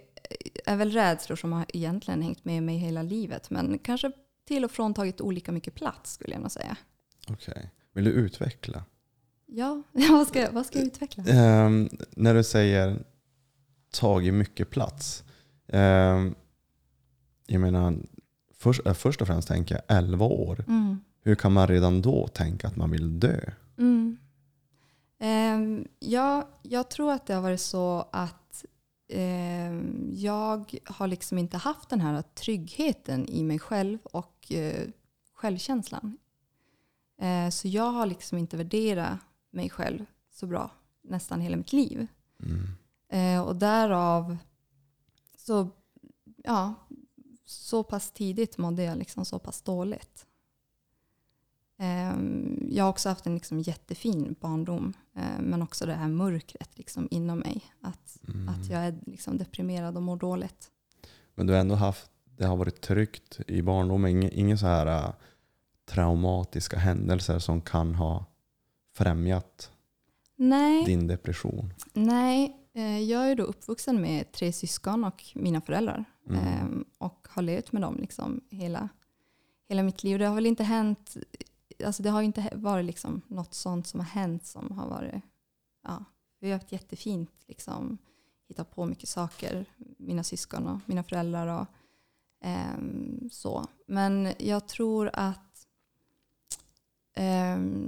är 0.64 0.76
väl 0.76 0.90
rädslor 0.90 1.36
som 1.36 1.52
har 1.52 1.66
egentligen 1.68 2.22
hängt 2.22 2.44
med 2.44 2.62
mig 2.62 2.76
hela 2.76 3.02
livet. 3.02 3.50
Men 3.50 3.78
kanske 3.78 4.12
till 4.44 4.64
och 4.64 4.70
från 4.70 4.94
tagit 4.94 5.20
olika 5.20 5.52
mycket 5.52 5.74
plats 5.74 6.12
skulle 6.12 6.32
jag 6.32 6.40
nog 6.40 6.50
säga. 6.50 6.76
Okej. 7.28 7.70
Vill 7.92 8.04
du 8.04 8.10
utveckla? 8.10 8.84
Ja, 9.46 9.82
vad, 10.10 10.28
ska, 10.28 10.50
vad 10.50 10.66
ska 10.66 10.78
jag 10.78 10.86
utveckla? 10.86 11.24
Ehm, 11.24 11.88
när 12.10 12.34
du 12.34 12.44
säger 12.44 13.04
tagit 13.90 14.34
mycket 14.34 14.70
plats. 14.70 15.24
Ehm, 15.68 16.34
jag 17.52 17.60
menar, 17.60 17.96
först, 18.58 18.86
äh, 18.86 18.94
först 18.94 19.20
och 19.20 19.26
främst 19.26 19.48
tänker 19.48 19.74
jag 19.74 19.98
11 19.98 20.26
år. 20.26 20.64
Mm. 20.68 21.00
Hur 21.22 21.34
kan 21.34 21.52
man 21.52 21.68
redan 21.68 22.02
då 22.02 22.26
tänka 22.26 22.68
att 22.68 22.76
man 22.76 22.90
vill 22.90 23.20
dö? 23.20 23.40
Mm. 23.78 24.16
Ehm, 25.18 25.88
ja, 25.98 26.48
jag 26.62 26.90
tror 26.90 27.12
att 27.12 27.26
det 27.26 27.34
har 27.34 27.42
varit 27.42 27.60
så 27.60 28.08
att 28.12 28.64
ehm, 29.08 30.10
jag 30.12 30.78
har 30.84 31.06
liksom 31.06 31.38
inte 31.38 31.56
haft 31.56 31.88
den 31.88 32.00
här 32.00 32.22
tryggheten 32.22 33.28
i 33.28 33.42
mig 33.42 33.58
själv 33.58 33.98
och 34.02 34.52
eh, 34.52 34.88
självkänslan. 35.32 36.16
Eh, 37.20 37.50
så 37.50 37.68
jag 37.68 37.92
har 37.92 38.06
liksom 38.06 38.38
inte 38.38 38.56
värderat 38.56 39.18
mig 39.50 39.70
själv 39.70 40.04
så 40.30 40.46
bra 40.46 40.70
nästan 41.02 41.40
hela 41.40 41.56
mitt 41.56 41.72
liv. 41.72 42.06
Mm. 42.42 42.68
Eh, 43.08 43.46
och 43.46 43.56
därav 43.56 44.36
så, 45.36 45.68
ja, 46.44 46.74
så 47.52 47.82
pass 47.82 48.10
tidigt 48.10 48.58
mådde 48.58 48.82
jag 48.82 48.98
liksom 48.98 49.24
så 49.24 49.38
pass 49.38 49.62
dåligt. 49.62 50.26
Eh, 51.78 52.14
jag 52.70 52.84
har 52.84 52.90
också 52.90 53.08
haft 53.08 53.26
en 53.26 53.34
liksom 53.34 53.60
jättefin 53.60 54.34
barndom, 54.40 54.92
eh, 55.16 55.40
men 55.40 55.62
också 55.62 55.86
det 55.86 55.94
här 55.94 56.08
mörkret 56.08 56.78
liksom 56.78 57.08
inom 57.10 57.38
mig. 57.38 57.64
Att, 57.80 58.18
Mm. 58.28 58.48
att 58.48 58.70
jag 58.70 58.80
är 58.80 58.98
liksom 59.06 59.38
deprimerad 59.38 59.96
och 59.96 60.02
mår 60.02 60.16
dåligt. 60.16 60.70
Men 61.34 61.46
du 61.46 61.52
har 61.52 61.60
ändå 61.60 61.74
haft, 61.74 62.10
det 62.24 62.46
har 62.46 62.56
varit 62.56 62.80
tryggt 62.80 63.40
i 63.46 63.62
barndomen. 63.62 64.10
Inga, 64.10 64.28
inga 64.28 64.56
så 64.56 64.66
här 64.66 64.86
äh, 64.86 65.14
traumatiska 65.86 66.78
händelser 66.78 67.38
som 67.38 67.60
kan 67.60 67.94
ha 67.94 68.24
främjat 68.94 69.70
Nej, 70.36 70.84
din 70.84 71.06
depression. 71.06 71.74
nej 71.92 72.44
eh, 72.44 72.52
jag 72.80 73.30
är 73.30 73.34
då 73.34 73.42
uppvuxen 73.42 74.00
med 74.00 74.32
tre 74.32 74.52
syskon 74.52 75.04
och 75.04 75.24
mina 75.34 75.60
föräldrar. 75.60 76.04
Mm. 76.28 76.44
Ehm, 76.44 76.84
och 76.98 77.28
har 77.30 77.42
levt 77.42 77.72
med 77.72 77.82
dem 77.82 77.96
liksom 77.96 78.40
hela, 78.50 78.88
hela 79.68 79.82
mitt 79.82 80.02
liv. 80.04 80.18
Det 80.18 80.26
har 80.26 80.34
väl 80.34 80.46
inte 80.46 80.64
hänt, 80.64 81.16
alltså 81.84 82.02
det 82.02 82.10
har 82.10 82.22
inte 82.22 82.50
varit 82.54 82.84
liksom 82.84 83.22
något 83.28 83.54
sånt 83.54 83.86
som 83.86 84.00
har 84.00 84.06
hänt 84.06 84.46
som 84.46 84.78
har 84.78 84.88
varit, 84.88 85.22
ja, 85.82 86.04
vi 86.40 86.50
har 86.50 86.58
haft 86.58 86.72
jättefint 86.72 87.30
liksom, 87.46 87.98
hittat 88.48 88.74
på 88.74 88.86
mycket 88.86 89.08
saker, 89.08 89.66
mina 89.98 90.24
syskon 90.24 90.66
och 90.66 90.80
mina 90.86 91.02
föräldrar 91.02 91.60
och 91.60 91.66
ehm, 92.44 93.28
så. 93.32 93.66
Men 93.86 94.32
jag 94.38 94.68
tror 94.68 95.10
att 95.12 95.51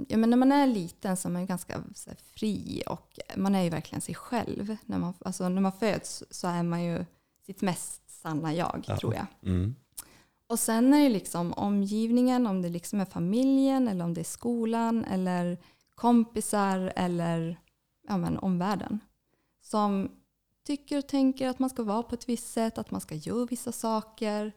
ja, 0.07 0.17
men 0.17 0.29
när 0.29 0.37
man 0.37 0.51
är 0.51 0.67
liten 0.67 1.17
så 1.17 1.27
är 1.27 1.31
man 1.31 1.45
ganska 1.45 1.73
här, 2.07 2.17
fri 2.35 2.83
och 2.87 3.19
man 3.35 3.55
är 3.55 3.61
ju 3.63 3.69
verkligen 3.69 4.01
sig 4.01 4.15
själv. 4.15 4.77
När 4.85 4.97
man, 4.97 5.13
alltså, 5.19 5.49
när 5.49 5.61
man 5.61 5.71
föds 5.71 6.23
så 6.29 6.47
är 6.47 6.63
man 6.63 6.83
ju 6.83 7.05
sitt 7.45 7.61
mest 7.61 8.09
sanna 8.21 8.53
jag, 8.53 8.83
Ja. 8.87 8.97
tror 8.97 9.13
jag. 9.13 9.25
Mm. 9.43 9.75
Och 10.47 10.59
sen 10.59 10.93
är 10.93 11.03
det 11.03 11.09
liksom 11.09 11.53
omgivningen, 11.53 12.47
om 12.47 12.61
det 12.61 12.69
liksom 12.69 12.99
är 13.01 13.05
familjen 13.05 13.87
eller 13.87 14.05
om 14.05 14.13
det 14.13 14.21
är 14.21 14.25
skolan 14.25 15.05
eller 15.05 15.57
kompisar 15.95 16.93
eller 16.95 17.59
ja, 18.07 18.17
men, 18.17 18.37
omvärlden. 18.37 18.99
Som 19.61 20.11
tycker 20.65 20.97
och 20.97 21.07
tänker 21.07 21.49
att 21.49 21.59
man 21.59 21.69
ska 21.69 21.83
vara 21.83 22.03
på 22.03 22.15
ett 22.15 22.29
visst 22.29 22.53
sätt, 22.53 22.77
att 22.77 22.91
man 22.91 23.01
ska 23.01 23.15
göra 23.15 23.45
vissa 23.45 23.71
saker. 23.71 24.51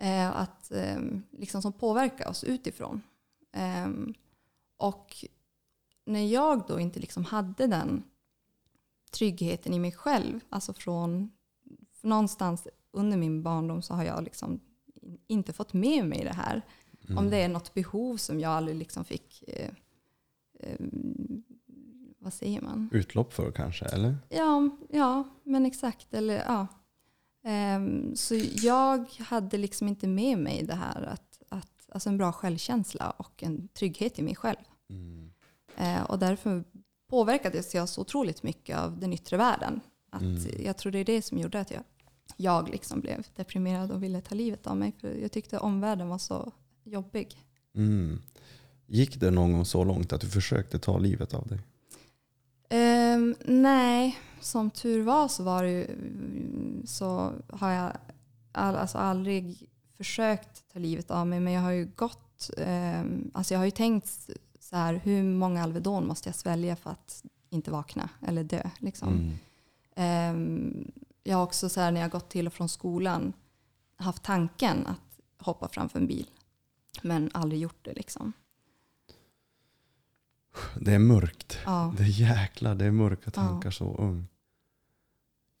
Eh, 0.00 0.40
att, 0.40 0.70
eh, 0.70 0.98
liksom 1.30 1.62
som 1.62 1.72
påverkar 1.72 2.28
oss 2.28 2.44
utifrån. 2.44 3.02
Ehm, 3.52 4.14
och 4.76 5.24
när 6.04 6.26
jag 6.26 6.66
då 6.68 6.80
inte 6.80 7.00
liksom 7.00 7.24
hade 7.24 7.66
den 7.66 8.02
tryggheten 9.10 9.74
i 9.74 9.78
mig 9.78 9.92
själv, 9.92 10.40
alltså 10.48 10.72
från 10.72 11.30
någonstans 12.02 12.68
under 12.90 13.16
min 13.16 13.42
barndom 13.42 13.82
så 13.82 13.94
har 13.94 14.04
jag 14.04 14.24
liksom 14.24 14.60
inte 15.26 15.52
fått 15.52 15.72
med 15.72 16.06
mig 16.06 16.24
det 16.24 16.32
här. 16.32 16.62
Mm. 17.04 17.18
Om 17.18 17.30
det 17.30 17.36
är 17.36 17.48
något 17.48 17.74
behov 17.74 18.16
som 18.16 18.40
jag 18.40 18.52
aldrig 18.52 18.76
liksom 18.76 19.04
fick, 19.04 19.44
eh, 19.46 19.70
eh, 20.60 20.86
vad 22.18 22.32
säger 22.32 22.60
man? 22.60 22.88
Utlopp 22.92 23.32
för 23.32 23.52
kanske, 23.52 23.84
eller? 23.84 24.16
Ja, 24.28 24.70
ja 24.88 25.28
men 25.44 25.66
exakt. 25.66 26.14
Eller, 26.14 26.34
ja. 26.34 26.66
Ehm, 27.44 28.16
så 28.16 28.34
jag 28.54 29.10
hade 29.18 29.58
liksom 29.58 29.88
inte 29.88 30.06
med 30.06 30.38
mig 30.38 30.62
det 30.66 30.74
här 30.74 31.02
att 31.02 31.29
alltså 31.92 32.08
en 32.08 32.18
bra 32.18 32.32
självkänsla 32.32 33.10
och 33.10 33.42
en 33.42 33.68
trygghet 33.68 34.18
i 34.18 34.22
mig 34.22 34.36
själv. 34.36 34.58
Mm. 34.90 35.30
Eh, 35.76 36.02
och 36.02 36.18
därför 36.18 36.64
påverkades 37.10 37.74
jag 37.74 37.88
så 37.88 38.00
otroligt 38.00 38.42
mycket 38.42 38.78
av 38.78 39.00
den 39.00 39.12
yttre 39.12 39.36
världen. 39.36 39.80
Att 40.10 40.22
Mm. 40.22 40.64
Jag 40.64 40.76
tror 40.76 40.92
det 40.92 40.98
är 40.98 41.04
det 41.04 41.22
som 41.22 41.38
gjorde 41.38 41.60
att 41.60 41.70
jag, 41.70 41.82
jag 42.36 42.68
liksom 42.68 43.00
blev 43.00 43.26
deprimerad 43.36 43.90
och 43.90 44.02
ville 44.02 44.20
ta 44.20 44.34
livet 44.34 44.66
av 44.66 44.76
mig. 44.76 44.92
För 45.00 45.14
jag 45.14 45.32
tyckte 45.32 45.58
omvärlden 45.58 46.08
var 46.08 46.18
så 46.18 46.52
jobbig. 46.84 47.46
Mm. 47.74 48.18
Gick 48.86 49.20
det 49.20 49.30
någon 49.30 49.52
gång 49.52 49.64
så 49.64 49.84
långt 49.84 50.12
att 50.12 50.20
du 50.20 50.26
försökte 50.26 50.78
ta 50.78 50.98
livet 50.98 51.34
av 51.34 51.46
dig? 51.46 51.58
Ehm, 52.68 53.34
nej, 53.44 54.18
som 54.40 54.70
tur 54.70 55.02
var 55.02 55.28
så 55.28 55.42
var 55.42 55.64
det 55.64 55.86
så 56.84 57.32
har 57.48 57.70
jag 57.70 57.92
all, 58.52 58.76
alltså 58.76 58.98
aldrig 58.98 59.69
försökt 60.04 60.64
ta 60.72 60.78
livet 60.78 61.10
av 61.10 61.26
mig. 61.26 61.40
Men 61.40 61.52
jag 61.52 61.60
har 61.62 61.70
ju 61.70 61.84
gått, 61.96 62.50
ehm, 62.56 63.30
alltså 63.34 63.54
jag 63.54 63.58
har 63.58 63.64
ju 63.64 63.70
tänkt 63.70 64.30
så 64.60 64.76
här, 64.76 64.94
hur 64.94 65.22
många 65.22 65.62
Alvedon 65.62 66.06
måste 66.06 66.28
jag 66.28 66.36
svälja 66.36 66.76
för 66.76 66.90
att 66.90 67.24
inte 67.50 67.70
vakna 67.70 68.08
eller 68.26 68.44
dö. 68.44 68.70
Liksom. 68.78 69.08
Mm. 69.08 69.36
Ehm, 69.96 70.92
jag 71.24 71.36
har 71.36 71.44
också 71.44 71.68
så 71.68 71.80
här, 71.80 71.92
när 71.92 72.00
jag 72.00 72.10
gått 72.10 72.28
till 72.30 72.46
och 72.46 72.52
från 72.52 72.68
skolan 72.68 73.32
haft 73.96 74.22
tanken 74.22 74.86
att 74.86 75.20
hoppa 75.46 75.68
framför 75.68 75.98
en 75.98 76.06
bil. 76.06 76.26
Men 77.02 77.30
aldrig 77.34 77.60
gjort 77.60 77.84
det 77.84 77.92
liksom. 77.92 78.32
Det 80.80 80.94
är 80.94 80.98
mörkt. 80.98 81.58
Ja. 81.64 81.94
Det 81.96 82.02
är 82.02 82.20
jäklar, 82.20 82.74
det 82.74 82.84
är 82.84 82.90
mörka 82.90 83.22
Ja. 83.24 83.30
tankar 83.30 83.70
så 83.70 83.96
ung. 83.96 84.26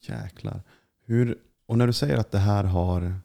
Jäklar. 0.00 0.62
Hur, 1.04 1.38
och 1.66 1.78
när 1.78 1.86
du 1.86 1.92
säger 1.92 2.16
att 2.16 2.30
det 2.30 2.38
här 2.38 2.64
har 2.64 3.20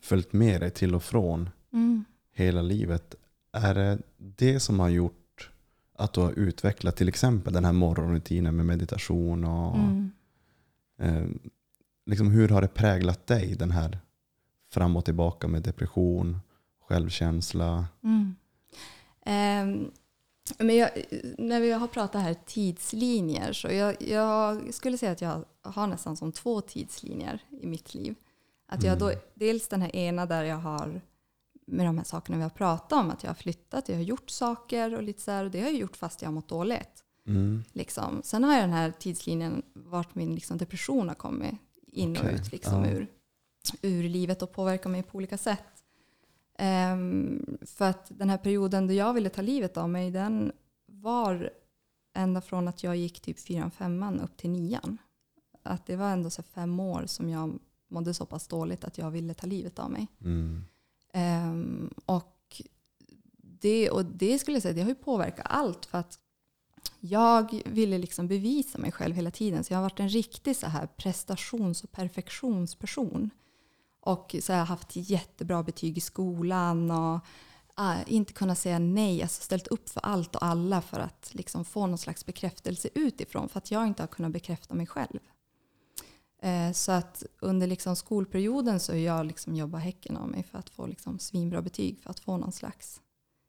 följt 0.00 0.32
med 0.32 0.60
dig 0.60 0.70
till 0.70 0.94
och 0.94 1.02
från 1.02 1.50
Mm. 1.72 2.04
hela 2.34 2.62
livet. 2.62 3.14
Är 3.52 3.74
det 3.74 3.98
det 4.16 4.60
som 4.60 4.80
har 4.80 4.88
gjort 4.88 5.50
att 5.94 6.12
du 6.12 6.20
har 6.20 6.32
utvecklat 6.38 6.96
till 6.96 7.08
exempel 7.08 7.52
den 7.52 7.64
här 7.64 7.72
morgonrutinen 7.72 8.56
med 8.56 8.66
meditation? 8.66 9.44
Och, 9.44 9.76
Mm. 9.76 10.10
eh, 10.98 11.24
liksom 12.06 12.30
hur 12.30 12.48
har 12.48 12.62
det 12.62 12.68
präglat 12.68 13.26
dig 13.26 13.54
den 13.58 13.70
här 13.70 13.98
fram 14.72 14.96
och 14.96 15.04
tillbaka 15.04 15.48
med 15.48 15.62
depression, 15.62 16.38
självkänsla? 16.88 17.86
Mm. 18.02 18.34
Ehm, 19.26 19.90
men 20.58 20.76
jag, 20.76 20.90
när 21.38 21.60
vi 21.60 21.72
har 21.72 21.86
pratat 21.86 22.22
här 22.22 22.36
tidslinjer 22.46 23.52
så 23.52 23.68
jag, 23.68 24.02
jag 24.02 24.74
skulle 24.74 24.98
säga 24.98 25.12
att 25.12 25.20
jag 25.20 25.44
har 25.62 25.86
nästan 25.86 26.16
som 26.16 26.32
två 26.32 26.60
tidslinjer 26.60 27.42
i 27.62 27.66
mitt 27.66 27.94
liv. 27.94 28.14
Att 28.72 28.82
jag 28.82 28.98
då, 28.98 29.06
Mm. 29.08 29.18
dels 29.34 29.68
den 29.68 29.82
här 29.82 29.96
ena 29.96 30.26
där 30.26 30.44
jag 30.44 30.56
har 30.56 31.00
med 31.66 31.86
de 31.86 31.98
här 31.98 32.04
sakerna 32.04 32.36
vi 32.36 32.42
har 32.42 32.50
pratat 32.50 32.92
om, 32.92 33.10
att 33.10 33.22
jag 33.22 33.30
har 33.30 33.34
flyttat, 33.34 33.88
jag 33.88 33.96
har 33.96 34.02
gjort 34.02 34.30
saker 34.30 34.94
och 34.94 35.02
lite 35.02 35.20
så 35.22 35.30
här, 35.30 35.44
och 35.44 35.50
det 35.50 35.60
har 35.60 35.66
jag 35.66 35.76
gjort 35.76 35.96
fast 35.96 36.22
jag 36.22 36.28
har 36.28 36.34
mått 36.34 36.48
dåligt. 36.48 37.04
Mm. 37.26 37.64
Liksom. 37.72 38.20
Sen 38.24 38.44
har 38.44 38.54
jag 38.54 38.62
den 38.62 38.72
här 38.72 38.90
tidslinjen 38.90 39.62
vart 39.72 40.14
min 40.14 40.34
liksom, 40.34 40.58
depression 40.58 41.08
har 41.08 41.14
kommit 41.14 41.54
in 41.86 42.16
och 42.16 42.22
Okej, 42.24 42.34
ut 42.34 42.52
liksom, 42.52 42.84
ja. 42.84 42.90
ur, 42.90 43.06
ur 43.82 44.08
livet 44.08 44.42
och 44.42 44.52
påverkat 44.52 44.92
mig 44.92 45.02
på 45.02 45.16
olika 45.18 45.38
sätt. 45.38 45.84
Ehm, 46.58 47.58
för 47.62 47.84
att 47.90 48.06
den 48.18 48.30
här 48.30 48.38
perioden 48.38 48.86
då 48.86 48.92
jag 48.92 49.12
ville 49.14 49.28
ta 49.28 49.42
livet 49.42 49.76
av 49.76 49.88
mig, 49.90 50.10
den 50.10 50.52
var 50.86 51.50
ända 52.14 52.40
från 52.40 52.68
att 52.68 52.82
jag 52.82 52.96
gick 52.96 53.20
typ 53.20 53.38
fyran, 53.38 53.70
femman 53.70 54.20
upp 54.20 54.36
till 54.36 54.50
nian. 54.50 54.98
Att 55.62 55.86
det 55.86 55.96
var 55.96 56.10
ändå 56.10 56.30
så 56.30 56.42
fem 56.42 56.80
år 56.80 57.06
som 57.06 57.30
jag 57.30 57.58
mådde 57.90 58.14
så 58.14 58.26
pass 58.26 58.46
dåligt 58.46 58.84
att 58.84 58.98
jag 58.98 59.10
ville 59.10 59.34
ta 59.34 59.46
livet 59.46 59.78
av 59.78 59.90
mig. 59.90 60.06
Mm. 60.20 60.64
Ehm, 61.12 61.90
och, 62.06 62.62
det, 63.40 63.90
och 63.90 64.04
det 64.04 64.38
skulle 64.38 64.54
jag 64.54 64.62
säga, 64.62 64.74
det 64.74 64.82
har 64.82 64.88
ju 64.88 64.94
påverkat 64.94 65.46
allt. 65.48 65.86
För 65.86 65.98
att 65.98 66.18
jag 67.00 67.62
ville 67.64 67.98
liksom 67.98 68.28
bevisa 68.28 68.78
mig 68.78 68.92
själv 68.92 69.14
hela 69.14 69.30
tiden. 69.30 69.64
Så 69.64 69.72
jag 69.72 69.78
har 69.78 69.82
varit 69.82 70.00
en 70.00 70.08
riktig 70.08 70.56
så 70.56 70.66
här 70.66 70.86
prestations 70.86 71.84
och 71.84 71.92
perfektionsperson. 71.92 73.30
Och 74.00 74.36
så 74.40 74.52
har 74.52 74.58
jag 74.58 74.66
haft 74.66 74.88
jättebra 74.92 75.62
betyg 75.62 75.98
i 75.98 76.00
skolan 76.00 76.90
och 76.90 77.20
ah, 77.74 77.96
inte 78.06 78.32
kunnat 78.32 78.58
säga 78.58 78.78
nej. 78.78 79.22
Alltså 79.22 79.42
ställt 79.42 79.66
upp 79.66 79.88
för 79.88 80.00
allt 80.00 80.36
och 80.36 80.44
alla 80.44 80.80
för 80.80 81.00
att 81.00 81.30
liksom 81.32 81.64
få 81.64 81.86
någon 81.86 81.98
slags 81.98 82.26
bekräftelse 82.26 82.88
utifrån. 82.94 83.48
För 83.48 83.58
att 83.58 83.70
jag 83.70 83.86
inte 83.86 84.02
har 84.02 84.08
kunnat 84.08 84.32
bekräfta 84.32 84.74
mig 84.74 84.86
själv. 84.86 85.20
Eh, 86.42 86.72
Så 86.72 86.92
att 86.92 87.24
under 87.40 87.66
liksom 87.66 87.96
skolperioden 87.96 88.80
så 88.80 88.92
har 88.92 88.98
jag 88.98 89.26
liksom 89.26 89.56
jobbat 89.56 89.82
häcken 89.82 90.16
av 90.16 90.28
mig 90.28 90.42
för 90.42 90.58
att 90.58 90.70
få 90.70 90.86
liksom 90.86 91.18
svinbra 91.18 91.62
betyg. 91.62 92.00
För 92.00 92.10
att 92.10 92.20
få 92.20 92.36
någon 92.36 92.52
slags, 92.52 93.00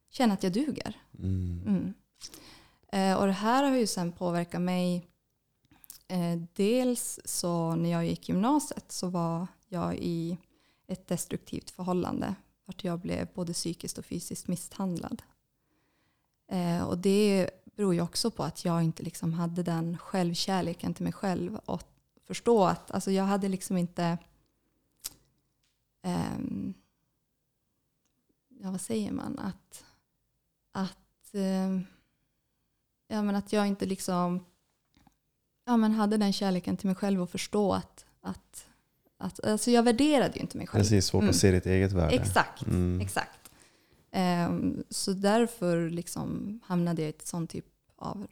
känna 0.09 0.33
att 0.33 0.43
jag 0.43 0.53
duger. 0.53 1.01
Mm. 1.19 1.61
Mm. 1.67 1.93
Eh, 2.91 3.17
och 3.17 3.27
det 3.27 3.33
här 3.33 3.63
har 3.63 3.77
ju 3.77 3.87
sen 3.87 4.11
påverkat 4.11 4.61
mig. 4.61 5.07
Eh, 6.07 6.41
dels 6.53 7.19
så 7.25 7.75
när 7.75 7.89
jag 7.91 8.05
gick 8.05 8.29
gymnasiet 8.29 8.91
så 8.91 9.09
var 9.09 9.47
jag 9.67 9.97
i 9.97 10.37
ett 10.87 11.07
destruktivt 11.07 11.69
förhållande. 11.69 12.35
Vart 12.65 12.83
jag 12.83 12.99
blev 12.99 13.27
både 13.33 13.53
psykiskt 13.53 13.97
och 13.97 14.05
fysiskt 14.05 14.47
misshandlad. 14.47 15.21
Och 16.87 16.97
det 16.97 17.49
beror 17.75 17.93
ju 17.93 18.01
också 18.01 18.31
på 18.31 18.43
att 18.43 18.65
jag 18.65 18.83
inte 18.83 19.03
liksom 19.03 19.33
hade 19.33 19.63
den 19.63 19.97
självkärleken 19.97 20.93
till 20.93 21.03
mig 21.03 21.13
själv. 21.13 21.59
Och 21.65 21.90
förstå 22.31 22.63
att 22.65 22.91
alltså 22.91 23.11
jag 23.11 23.23
hade 23.23 23.47
liksom 23.47 23.77
inte... 23.77 24.17
ehm, 26.03 26.73
ja, 28.61 28.71
vad 28.71 28.81
säger 28.81 29.11
man? 29.11 29.39
Att, 29.39 29.83
att, 30.71 31.33
ehm, 31.33 31.85
ja, 33.07 33.21
men 33.21 33.35
att 33.35 33.53
jag 33.53 33.67
inte 33.67 33.85
liksom 33.85 34.45
ja, 35.65 35.77
men 35.77 35.91
hade 35.91 36.17
den 36.17 36.33
kärleken 36.33 36.77
till 36.77 36.87
mig 36.87 36.95
själv 36.95 37.21
och 37.21 37.29
förstå 37.29 37.73
att, 37.73 38.05
att, 38.21 38.67
att 39.17 39.45
alltså 39.45 39.71
jag 39.71 39.83
värderade 39.83 40.33
ju 40.35 40.41
inte 40.41 40.57
mig 40.57 40.67
själv. 40.67 40.83
Precis, 40.83 41.05
svårt 41.05 41.21
Mm. 41.21 41.29
att 41.29 41.35
se 41.35 41.51
ditt 41.51 41.65
eget 41.65 41.91
värde. 41.91 42.15
Exakt, 42.15 42.61
Mm. 42.67 43.01
exakt. 43.01 43.51
Ehm, 44.11 44.83
så 44.89 45.13
därför 45.13 45.89
liksom 45.89 46.59
hamnade 46.63 47.01
jag 47.01 47.09
i 47.09 47.13
ett 47.13 47.27
sånt 47.27 47.49
typ 47.49 47.65
av 47.95 48.27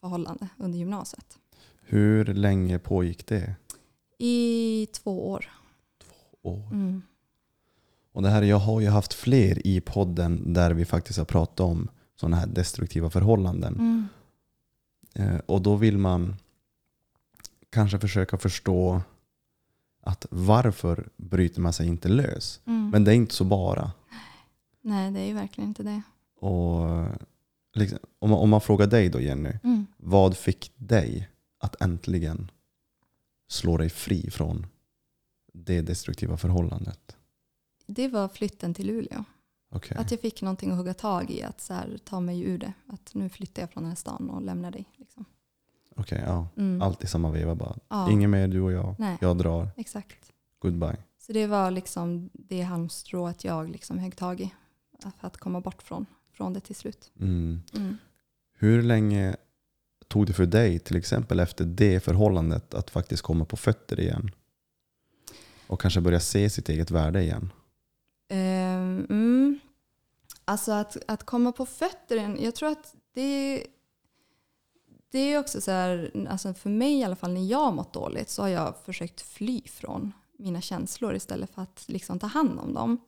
förhållande 0.00 0.48
under 0.56 0.78
gymnasiet. 0.78 1.38
Hur 1.90 2.24
länge 2.24 2.78
pågick 2.78 3.26
det? 3.26 3.54
I 4.18 4.86
två 4.92 5.30
år. 5.30 5.50
År. 6.42 6.66
Mm. 6.72 7.02
Och 8.12 8.22
det 8.22 8.28
här, 8.28 8.42
jag 8.42 8.58
har 8.58 8.80
ju 8.80 8.88
haft 8.88 9.14
fler 9.14 9.66
i 9.66 9.80
podden 9.80 10.52
där 10.52 10.70
vi 10.70 10.84
faktiskt 10.84 11.18
har 11.18 11.24
pratat 11.24 11.60
om 11.60 11.88
sådana 12.16 12.36
här 12.36 12.46
destruktiva 12.46 13.10
förhållanden. 13.10 13.74
Mm. 13.74 14.08
Eh, 15.14 15.40
och 15.46 15.62
då 15.62 15.76
vill 15.76 15.98
man 15.98 16.36
kanske 17.70 17.98
försöka 17.98 18.38
förstå 18.38 19.02
att 20.02 20.26
varför 20.30 21.08
bryter 21.16 21.60
man 21.60 21.72
sig 21.72 21.86
inte 21.86 22.08
lös? 22.08 22.60
Mm. 22.64 22.90
Men 22.90 23.04
det 23.04 23.12
är 23.12 23.16
inte 23.16 23.34
så 23.34 23.44
bara. 23.44 23.92
Nej, 24.80 25.10
det 25.12 25.20
är 25.20 25.26
ju 25.26 25.34
verkligen 25.34 25.68
inte 25.68 25.82
det. 25.82 26.02
Och 26.40 27.06
liksom, 27.74 27.98
om, 28.18 28.30
man, 28.30 28.38
om 28.38 28.50
man 28.50 28.60
frågar 28.60 28.86
dig 28.86 29.08
då 29.08 29.20
Jenny, 29.20 29.52
Mm. 29.64 29.86
vad 29.96 30.36
fick 30.36 30.72
dig 30.76 31.28
att 31.58 31.82
äntligen 31.82 32.50
slå 33.48 33.76
dig 33.76 33.90
fri 33.90 34.30
från 34.30 34.66
det 35.52 35.80
destruktiva 35.80 36.36
förhållandet? 36.36 37.16
Det 37.86 38.08
var 38.08 38.28
flytten 38.28 38.74
till 38.74 38.86
Luleå. 38.86 39.24
Okej. 39.70 39.96
Att 39.96 40.10
jag 40.10 40.20
fick 40.20 40.42
någonting 40.42 40.70
att 40.70 40.76
hugga 40.76 40.94
tag 40.94 41.30
i, 41.30 41.42
att 41.42 41.60
så 41.60 41.74
här, 41.74 41.98
ta 42.04 42.20
mig 42.20 42.42
ur 42.42 42.58
det. 42.58 42.72
Att 42.86 43.14
nu 43.14 43.28
flyttar 43.28 43.62
jag 43.62 43.70
från 43.70 43.82
den 43.82 43.90
här 43.90 43.96
stan 43.96 44.30
och 44.30 44.42
lämnar 44.42 44.70
dig. 44.70 44.84
Liksom. 44.96 45.24
Okej, 45.96 46.22
ja. 46.26 46.48
Mm. 46.56 46.82
Allt 46.82 47.04
i 47.04 47.06
samma 47.06 47.30
veva 47.30 47.54
bara. 47.54 47.76
Ja, 47.88 48.10
Ingen 48.10 48.30
mer 48.30 48.48
du 48.48 48.60
och 48.60 48.72
jag. 48.72 48.94
Nej. 48.98 49.18
Jag 49.20 49.38
drar. 49.38 49.68
exakt. 49.76 50.32
Goodbye. 50.58 50.96
Så 51.18 51.32
det 51.32 51.46
var 51.46 51.70
liksom 51.70 52.30
det 52.32 52.62
halmstrået 52.62 53.44
jag 53.44 53.70
liksom 53.70 53.98
högg 53.98 54.16
tag 54.16 54.40
i. 54.40 54.54
För 55.18 55.26
att 55.26 55.36
komma 55.36 55.60
bort 55.60 55.82
från, 55.82 56.06
från 56.32 56.52
det 56.52 56.60
till 56.60 56.76
slut. 56.76 57.10
Mm. 57.20 57.62
Mm. 57.74 57.96
Hur 58.52 58.82
länge 58.82 59.36
tog 60.08 60.26
det 60.26 60.32
för 60.32 60.46
dig 60.46 60.78
till 60.78 60.96
exempel 60.96 61.40
efter 61.40 61.64
det 61.64 62.00
förhållandet 62.00 62.74
att 62.74 62.90
faktiskt 62.90 63.22
komma 63.22 63.44
på 63.44 63.56
fötter 63.56 64.00
igen? 64.00 64.30
Och 65.66 65.80
kanske 65.80 66.00
börja 66.00 66.20
se 66.20 66.50
sitt 66.50 66.68
eget 66.68 66.90
värde 66.90 67.22
igen? 67.22 67.52
Ehm, 68.28 69.06
mm. 69.10 69.58
Alltså 70.44 70.72
att, 70.72 70.96
att 71.06 71.24
komma 71.24 71.52
på 71.52 71.66
fötter 71.66 72.16
igen, 72.16 72.38
jag 72.40 72.54
tror 72.54 72.68
att 72.68 72.94
det, 73.14 73.64
det 75.10 75.18
är 75.18 75.38
också 75.38 75.60
så 75.60 75.70
här, 75.70 76.26
alltså 76.30 76.54
för 76.54 76.70
mig 76.70 76.98
i 76.98 77.04
alla 77.04 77.16
fall 77.16 77.32
när 77.32 77.50
jag 77.50 77.58
har 77.58 77.72
mått 77.72 77.92
dåligt 77.92 78.30
så 78.30 78.42
har 78.42 78.48
jag 78.48 78.74
försökt 78.84 79.20
fly 79.20 79.62
från 79.66 80.12
mina 80.38 80.60
känslor 80.60 81.14
istället 81.14 81.50
för 81.54 81.62
att 81.62 81.84
liksom 81.86 82.18
ta 82.18 82.26
hand 82.26 82.58
om 82.58 82.74
dem. 82.74 82.98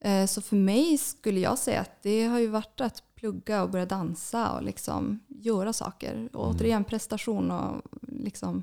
Eh, 0.00 0.26
så 0.26 0.42
för 0.42 0.56
mig 0.56 0.98
skulle 0.98 1.40
jag 1.40 1.58
säga 1.58 1.80
att 1.80 2.02
det 2.02 2.24
har 2.24 2.38
ju 2.38 2.46
varit 2.46 2.80
att 2.80 3.02
plugga 3.16 3.62
och 3.62 3.70
börja 3.70 3.86
dansa 3.86 4.52
och 4.52 4.62
liksom 4.62 5.20
göra 5.28 5.72
saker. 5.72 6.28
Och 6.32 6.44
Mm. 6.44 6.56
återigen 6.56 6.84
prestation 6.84 7.50
och 7.50 7.82
liksom 8.02 8.62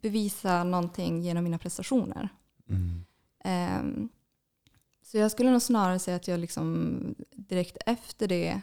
bevisa 0.00 0.64
någonting 0.64 1.22
genom 1.22 1.44
mina 1.44 1.58
prestationer. 1.58 2.28
Mm. 2.68 3.04
Ehm, 3.44 4.08
så 5.02 5.18
jag 5.18 5.30
skulle 5.30 5.50
nog 5.50 5.62
snarare 5.62 5.98
säga 5.98 6.16
att 6.16 6.28
jag 6.28 6.40
liksom 6.40 6.98
direkt 7.32 7.76
efter 7.86 8.28
det 8.28 8.60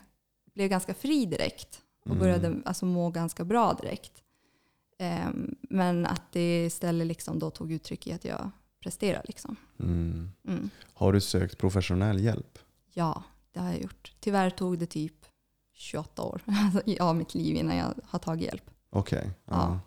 blev 0.53 0.69
ganska 0.69 0.93
fri 0.93 1.25
direkt 1.25 1.81
och 2.01 2.07
Mm. 2.07 2.19
började 2.19 2.61
alltså 2.65 2.85
må 2.85 3.09
ganska 3.09 3.43
bra 3.45 3.73
direkt. 3.73 4.23
Ehm, 4.97 5.55
men 5.61 6.05
att 6.05 6.31
det 6.31 6.65
istället 6.65 7.07
liksom 7.07 7.39
då 7.39 7.49
tog 7.49 7.71
uttryck 7.71 8.07
i 8.07 8.13
att 8.13 8.25
jag 8.25 8.51
presterar. 8.79 9.21
Liksom. 9.25 9.55
Mm. 9.79 10.31
Mm. 10.47 10.69
Har 10.93 11.13
du 11.13 11.21
sökt 11.21 11.57
professionell 11.57 12.19
hjälp? 12.19 12.59
Ja, 12.93 13.23
det 13.53 13.59
har 13.59 13.69
jag 13.69 13.81
gjort. 13.81 14.13
Tyvärr 14.19 14.49
tog 14.49 14.79
det 14.79 14.85
typ 14.85 15.25
28 15.73 16.23
år 16.23 16.41
av 16.99 17.15
mitt 17.15 17.33
liv 17.33 17.55
innan 17.55 17.77
jag 17.77 17.93
har 18.03 18.19
tagit 18.19 18.45
hjälp. 18.45 18.71
Okej. 18.89 19.31
Ja. 19.45 19.53
Ja. 19.53 19.79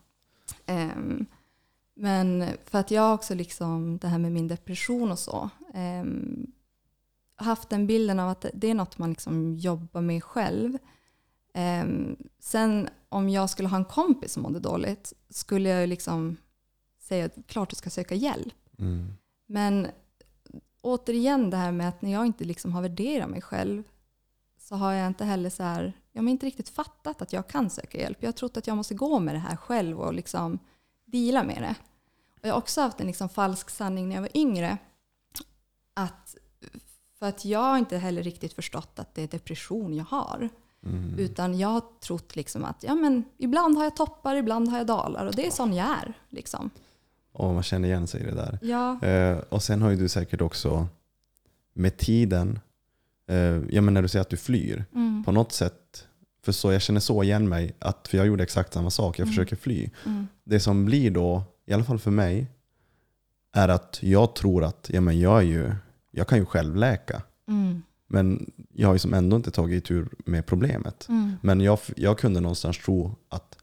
Ehm, 0.72 1.26
men 1.94 2.44
för 2.64 2.78
att 2.78 2.90
jag 2.90 3.14
också 3.14 3.34
liksom, 3.34 3.98
det 3.98 4.08
här 4.08 4.18
med 4.18 4.32
min 4.32 4.48
depression 4.48 5.12
och 5.12 5.18
så, 5.18 5.50
um, 5.74 6.52
haft 7.36 7.70
den 7.70 7.86
bilden 7.86 8.20
av 8.20 8.28
att 8.28 8.46
det 8.54 8.70
är 8.70 8.74
något 8.74 8.98
man 8.98 9.10
liksom 9.10 9.54
jobbar 9.54 10.00
med 10.00 10.24
själv. 10.24 10.78
Ehm, 11.54 12.16
sen 12.38 12.88
om 13.08 13.28
jag 13.28 13.50
skulle 13.50 13.68
ha 13.68 13.76
en 13.76 13.84
kompis 13.84 14.32
som 14.32 14.42
mådde 14.42 14.60
dåligt 14.60 15.12
skulle 15.28 15.68
jag 15.68 15.88
liksom 15.88 16.36
säga 17.00 17.24
att 17.24 17.46
klart 17.46 17.70
du 17.70 17.76
ska 17.76 17.90
söka 17.90 18.14
hjälp. 18.14 18.54
Mm. 18.78 19.14
Men 19.46 19.86
återigen 20.84 21.50
det 21.50 21.56
här 21.56 21.72
med 21.72 21.88
att 21.88 22.02
när 22.02 22.12
jag 22.12 22.26
inte 22.26 22.44
liksom 22.44 22.72
har 22.72 22.82
värderat 22.82 23.30
mig 23.30 23.42
själv 23.42 23.82
så 24.58 24.76
har 24.76 24.92
jag 24.92 25.06
inte 25.06 25.24
heller 25.24 25.50
så 25.50 25.62
här, 25.62 25.92
jag 26.12 26.22
har 26.22 26.30
inte 26.30 26.46
riktigt 26.46 26.68
fattat 26.68 27.22
att 27.22 27.32
jag 27.32 27.48
kan 27.48 27.70
söka 27.70 27.98
hjälp. 27.98 28.18
Jag 28.20 28.28
har 28.28 28.32
trott 28.32 28.56
att 28.56 28.66
jag 28.66 28.76
måste 28.76 28.94
gå 28.94 29.18
med 29.18 29.34
det 29.34 29.38
här 29.38 29.56
själv 29.56 30.00
och 30.00 30.14
liksom 30.14 30.58
deala 31.04 31.44
med 31.44 31.62
det. 31.62 31.74
Och 32.40 32.48
jag 32.48 32.52
har 32.52 32.58
också 32.58 32.80
haft 32.80 33.00
en 33.00 33.06
liksom 33.06 33.28
falsk 33.28 33.70
sanning 33.70 34.08
när 34.08 34.14
jag 34.14 34.22
var 34.22 34.36
yngre. 34.36 34.78
Att, 35.94 36.36
för 37.18 37.26
att 37.26 37.44
jag 37.44 37.60
har 37.60 37.78
inte 37.78 37.98
heller 37.98 38.22
riktigt 38.22 38.52
förstått 38.52 38.98
att 38.98 39.14
det 39.14 39.22
är 39.22 39.28
depression 39.28 39.94
jag 39.94 40.04
har. 40.04 40.48
Mm. 40.82 41.18
Utan 41.18 41.58
jag 41.58 41.68
har 41.68 41.82
trott 42.00 42.36
liksom 42.36 42.64
att 42.64 42.82
ja, 42.82 42.94
men 42.94 43.24
ibland 43.38 43.76
har 43.76 43.84
jag 43.84 43.96
toppar, 43.96 44.36
ibland 44.36 44.68
har 44.68 44.78
jag 44.78 44.86
dalar. 44.86 45.26
Och 45.26 45.34
det 45.34 45.46
är 45.46 45.50
sån 45.50 45.72
jag 45.72 45.86
är. 45.86 46.14
Liksom. 46.28 46.70
Och 47.34 47.54
man 47.54 47.62
känner 47.62 47.88
igen 47.88 48.06
sig 48.06 48.20
i 48.20 48.24
det 48.24 48.34
där. 48.34 48.58
Ja, 48.62 49.02
Eh, 49.02 49.38
och 49.48 49.62
sen 49.62 49.82
har 49.82 49.90
ju 49.90 49.96
du 49.96 50.08
säkert 50.08 50.40
också 50.40 50.88
med 51.72 51.96
tiden, 51.96 52.58
eh, 53.28 53.36
ja 53.70 53.80
men 53.80 53.94
när 53.94 54.02
du 54.02 54.08
säger 54.08 54.20
att 54.20 54.30
du 54.30 54.36
flyr, 54.36 54.84
mm, 54.94 55.24
på 55.24 55.32
något 55.32 55.52
sätt, 55.52 56.06
för 56.42 56.52
så, 56.52 56.72
jag 56.72 56.82
känner 56.82 57.00
så 57.00 57.22
igen 57.22 57.48
mig, 57.48 57.74
att, 57.78 58.08
för 58.08 58.16
jag 58.18 58.26
gjorde 58.26 58.42
exakt 58.42 58.72
samma 58.74 58.90
sak, 58.90 59.18
jag 59.18 59.24
Mm. 59.24 59.32
försöker 59.32 59.56
fly. 59.56 59.90
mm, 60.06 60.26
Det 60.44 60.60
som 60.60 60.84
blir 60.84 61.10
då, 61.10 61.42
i 61.66 61.72
alla 61.72 61.84
fall 61.84 61.98
för 61.98 62.10
mig, 62.10 62.46
är 63.52 63.68
att 63.68 63.98
jag 64.02 64.34
tror 64.34 64.64
att 64.64 64.90
ja, 64.92 65.00
men 65.00 65.20
jag, 65.20 65.38
är 65.38 65.42
ju, 65.46 65.72
jag 66.10 66.28
kan 66.28 66.38
ju 66.38 66.44
själv 66.46 66.76
läka. 66.76 67.22
mm, 67.48 67.82
Men 68.06 68.50
jag 68.72 68.88
har 68.88 68.94
ju 68.94 68.98
som 68.98 69.14
ändå 69.14 69.36
inte 69.36 69.50
tagit 69.50 69.84
tur 69.84 70.08
med 70.24 70.46
problemet. 70.46 71.06
mm. 71.08 71.32
Men 71.42 71.60
jag, 71.60 71.78
jag 71.96 72.18
kunde 72.18 72.40
någonstans 72.40 72.78
tro 72.78 73.16
att 73.28 73.58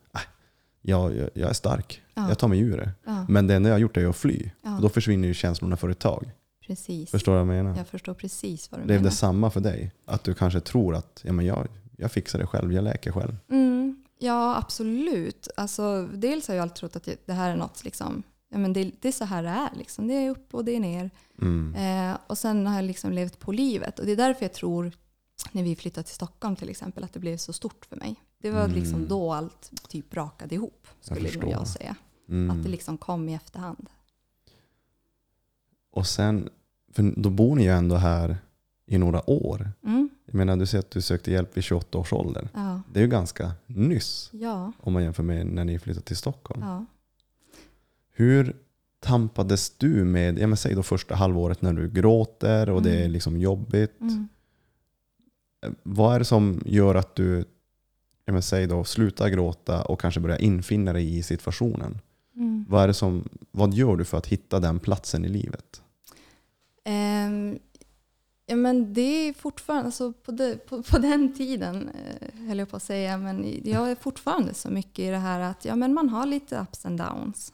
jag, 0.82 1.16
jag, 1.18 1.30
jag 1.34 1.50
är 1.50 1.54
stark, 1.54 2.02
Ja, 2.14 2.28
jag 2.30 2.38
tar 2.40 2.48
mig 2.48 2.60
ur 2.60 2.78
det. 2.78 2.92
ja, 3.06 3.26
Men 3.30 3.48
det 3.48 3.56
enda 3.56 3.70
jag 3.70 3.76
har 3.76 3.80
gjort 3.80 3.98
är 3.98 4.06
att 4.10 4.16
fly. 4.16 4.50
ja, 4.62 4.76
Och 4.76 4.82
då 4.82 4.90
försvinner 4.90 5.28
ju 5.28 5.34
känslorna 5.34 5.78
för 5.78 5.90
ett 5.90 6.00
tag. 6.00 6.32
precis. 6.68 7.10
Förstår 7.12 7.32
du 7.32 7.38
vad 7.46 7.56
jag 7.56 7.64
menar? 7.64 7.78
Jag 7.78 7.88
förstår 7.88 8.14
precis 8.14 8.72
vad 8.72 8.80
du 8.82 8.86
Blev 8.86 8.98
menar. 9.00 9.10
det 9.10 9.16
samma 9.16 9.50
för 9.52 9.60
dig? 9.60 9.92
Att 10.06 10.24
du 10.24 10.34
kanske 10.34 10.60
tror 10.60 10.96
att 10.96 11.22
ja, 11.24 11.34
men 11.34 11.46
jag, 11.46 11.68
jag 11.98 12.12
fixar 12.12 12.40
det 12.40 12.46
själv, 12.48 12.74
jag 12.74 12.84
läker 12.84 13.12
själv. 13.12 13.38
Mm, 13.52 14.04
ja, 14.20 14.58
absolut. 14.58 15.48
Alltså, 15.58 16.08
dels 16.14 16.48
har 16.48 16.56
jag 16.56 16.62
alltid 16.62 16.76
trott 16.76 16.96
att 16.96 17.04
det- 17.04 17.22
det 17.26 17.34
här 17.34 17.50
är 17.52 17.56
något, 17.56 17.84
liksom, 17.84 18.24
ja, 18.52 18.58
men 18.58 18.74
det, 18.74 18.92
det 19.02 19.08
är 19.08 19.12
så 19.12 19.26
här 19.26 19.44
det 19.44 19.50
är. 19.50 19.70
Liksom. 19.78 20.08
Det 20.08 20.14
är 20.14 20.30
upp 20.30 20.54
och 20.54 20.66
det 20.66 20.76
är 20.76 20.80
ner. 20.80 21.10
Mm. 21.42 21.76
Eh, 22.12 22.18
och 22.28 22.38
sen 22.38 22.68
har 22.68 22.76
jag 22.76 22.86
liksom 22.86 23.12
levt 23.12 23.40
på 23.40 23.52
livet. 23.52 24.00
Och 24.00 24.06
det 24.06 24.12
är 24.12 24.16
därför 24.16 24.44
jag 24.46 24.54
tror, 24.54 24.92
när 25.52 25.64
vi 25.64 25.76
flyttade 25.76 26.04
till 26.08 26.16
Stockholm 26.16 26.56
till 26.56 26.70
exempel, 26.70 27.04
att 27.04 27.14
det 27.14 27.20
blev 27.20 27.38
så 27.38 27.54
stort 27.54 27.86
för 27.86 27.96
mig. 27.96 28.16
Det 28.38 28.52
var 28.52 28.64
Mm. 28.66 28.76
liksom 28.76 29.08
då 29.08 29.34
allt 29.34 29.72
typ 29.90 30.10
brakade 30.10 30.56
ihop, 30.56 30.88
skulle 31.02 31.28
förstår. 31.30 31.50
jag 31.50 31.68
säga. 31.68 31.96
Mm. 32.30 32.52
Att 32.52 32.64
det 32.64 32.70
liksom 32.70 32.98
kom 32.98 33.30
i 33.30 33.34
efterhand. 33.34 33.90
Och 35.92 36.08
sen, 36.08 36.50
för 36.94 37.14
då 37.18 37.30
bor 37.30 37.56
ni 37.56 37.64
ju 37.64 37.70
ändå 37.70 37.96
här 37.96 38.38
i 38.86 38.98
några 38.98 39.30
år. 39.30 39.72
Mm, 39.84 40.10
Jag 40.26 40.36
menar, 40.36 40.58
du 40.58 40.66
säger 40.66 40.80
att 40.80 40.92
du 40.92 41.02
sökte 41.02 41.32
hjälp 41.32 41.58
vid 41.58 41.64
28 41.64 41.98
års 41.98 42.14
ålder. 42.14 42.50
ja, 42.54 42.82
Det 42.94 43.00
är 43.00 43.04
ju 43.04 43.10
ganska 43.10 43.52
nyss 43.66 44.30
ja, 44.34 44.72
om 44.80 44.94
man 44.94 45.04
jämför 45.04 45.24
med 45.24 45.46
när 45.48 45.66
ni 45.66 45.80
flyttade 45.80 46.06
till 46.06 46.18
Stockholm. 46.18 46.62
ja. 46.62 46.86
Hur 48.14 48.56
tampades 49.00 49.70
du 49.78 50.06
med, 50.06 50.40
ja, 50.40 50.48
men 50.48 50.58
säg 50.58 50.76
då 50.76 50.84
första 50.84 51.16
halvåret 51.16 51.62
när 51.62 51.74
du 51.74 51.90
gråter 51.90 52.70
och 52.70 52.82
det 52.84 52.92
är 52.94 53.00
Mm. 53.00 53.12
liksom 53.12 53.38
jobbigt. 53.38 54.02
Mm. 54.02 54.28
Vad 55.84 56.16
är 56.16 56.20
det 56.20 56.26
som 56.26 56.62
gör 56.66 56.96
att 56.96 57.16
du, 57.16 57.46
men 58.26 58.42
säg 58.42 58.68
då, 58.68 58.84
slutar 58.84 59.30
gråta 59.30 59.84
och 59.84 60.00
kanske 60.02 60.20
börjar 60.20 60.42
infinna 60.42 60.94
dig 60.94 61.18
i 61.18 61.24
situationen? 61.24 62.00
Mm. 62.36 62.66
Vad, 62.70 62.84
är 62.84 62.88
det 62.88 62.94
som, 62.94 63.30
vad 63.52 63.74
gör 63.74 63.96
du 63.96 64.06
för 64.06 64.18
att 64.18 64.28
hitta 64.28 64.60
den 64.60 64.80
platsen 64.80 65.26
i 65.26 65.30
livet? 65.30 65.82
Ehm, 66.84 67.60
ja, 68.46 68.56
men 68.56 68.94
det 68.94 69.02
är 69.30 69.34
fortfarande, 69.34 69.86
alltså 69.86 70.14
på, 70.14 70.32
de, 70.32 70.56
på, 70.68 70.84
på 70.84 70.98
den 70.98 71.34
tiden 71.34 71.90
eh, 71.90 72.48
höll 72.48 72.60
jag 72.60 72.70
på 72.70 72.76
att 72.78 72.84
säga, 72.84 73.18
men 73.18 73.60
jag 73.64 73.92
är 73.92 73.96
fortfarande 73.96 74.54
så 74.54 74.70
mycket 74.70 75.00
i 75.00 75.08
det 75.10 75.18
här 75.18 75.40
att 75.40 75.66
ja, 75.66 75.76
men 75.76 75.94
man 75.94 76.10
har 76.10 76.26
lite 76.26 76.60
ups 76.62 76.86
and 76.86 76.98
downs. 77.00 77.54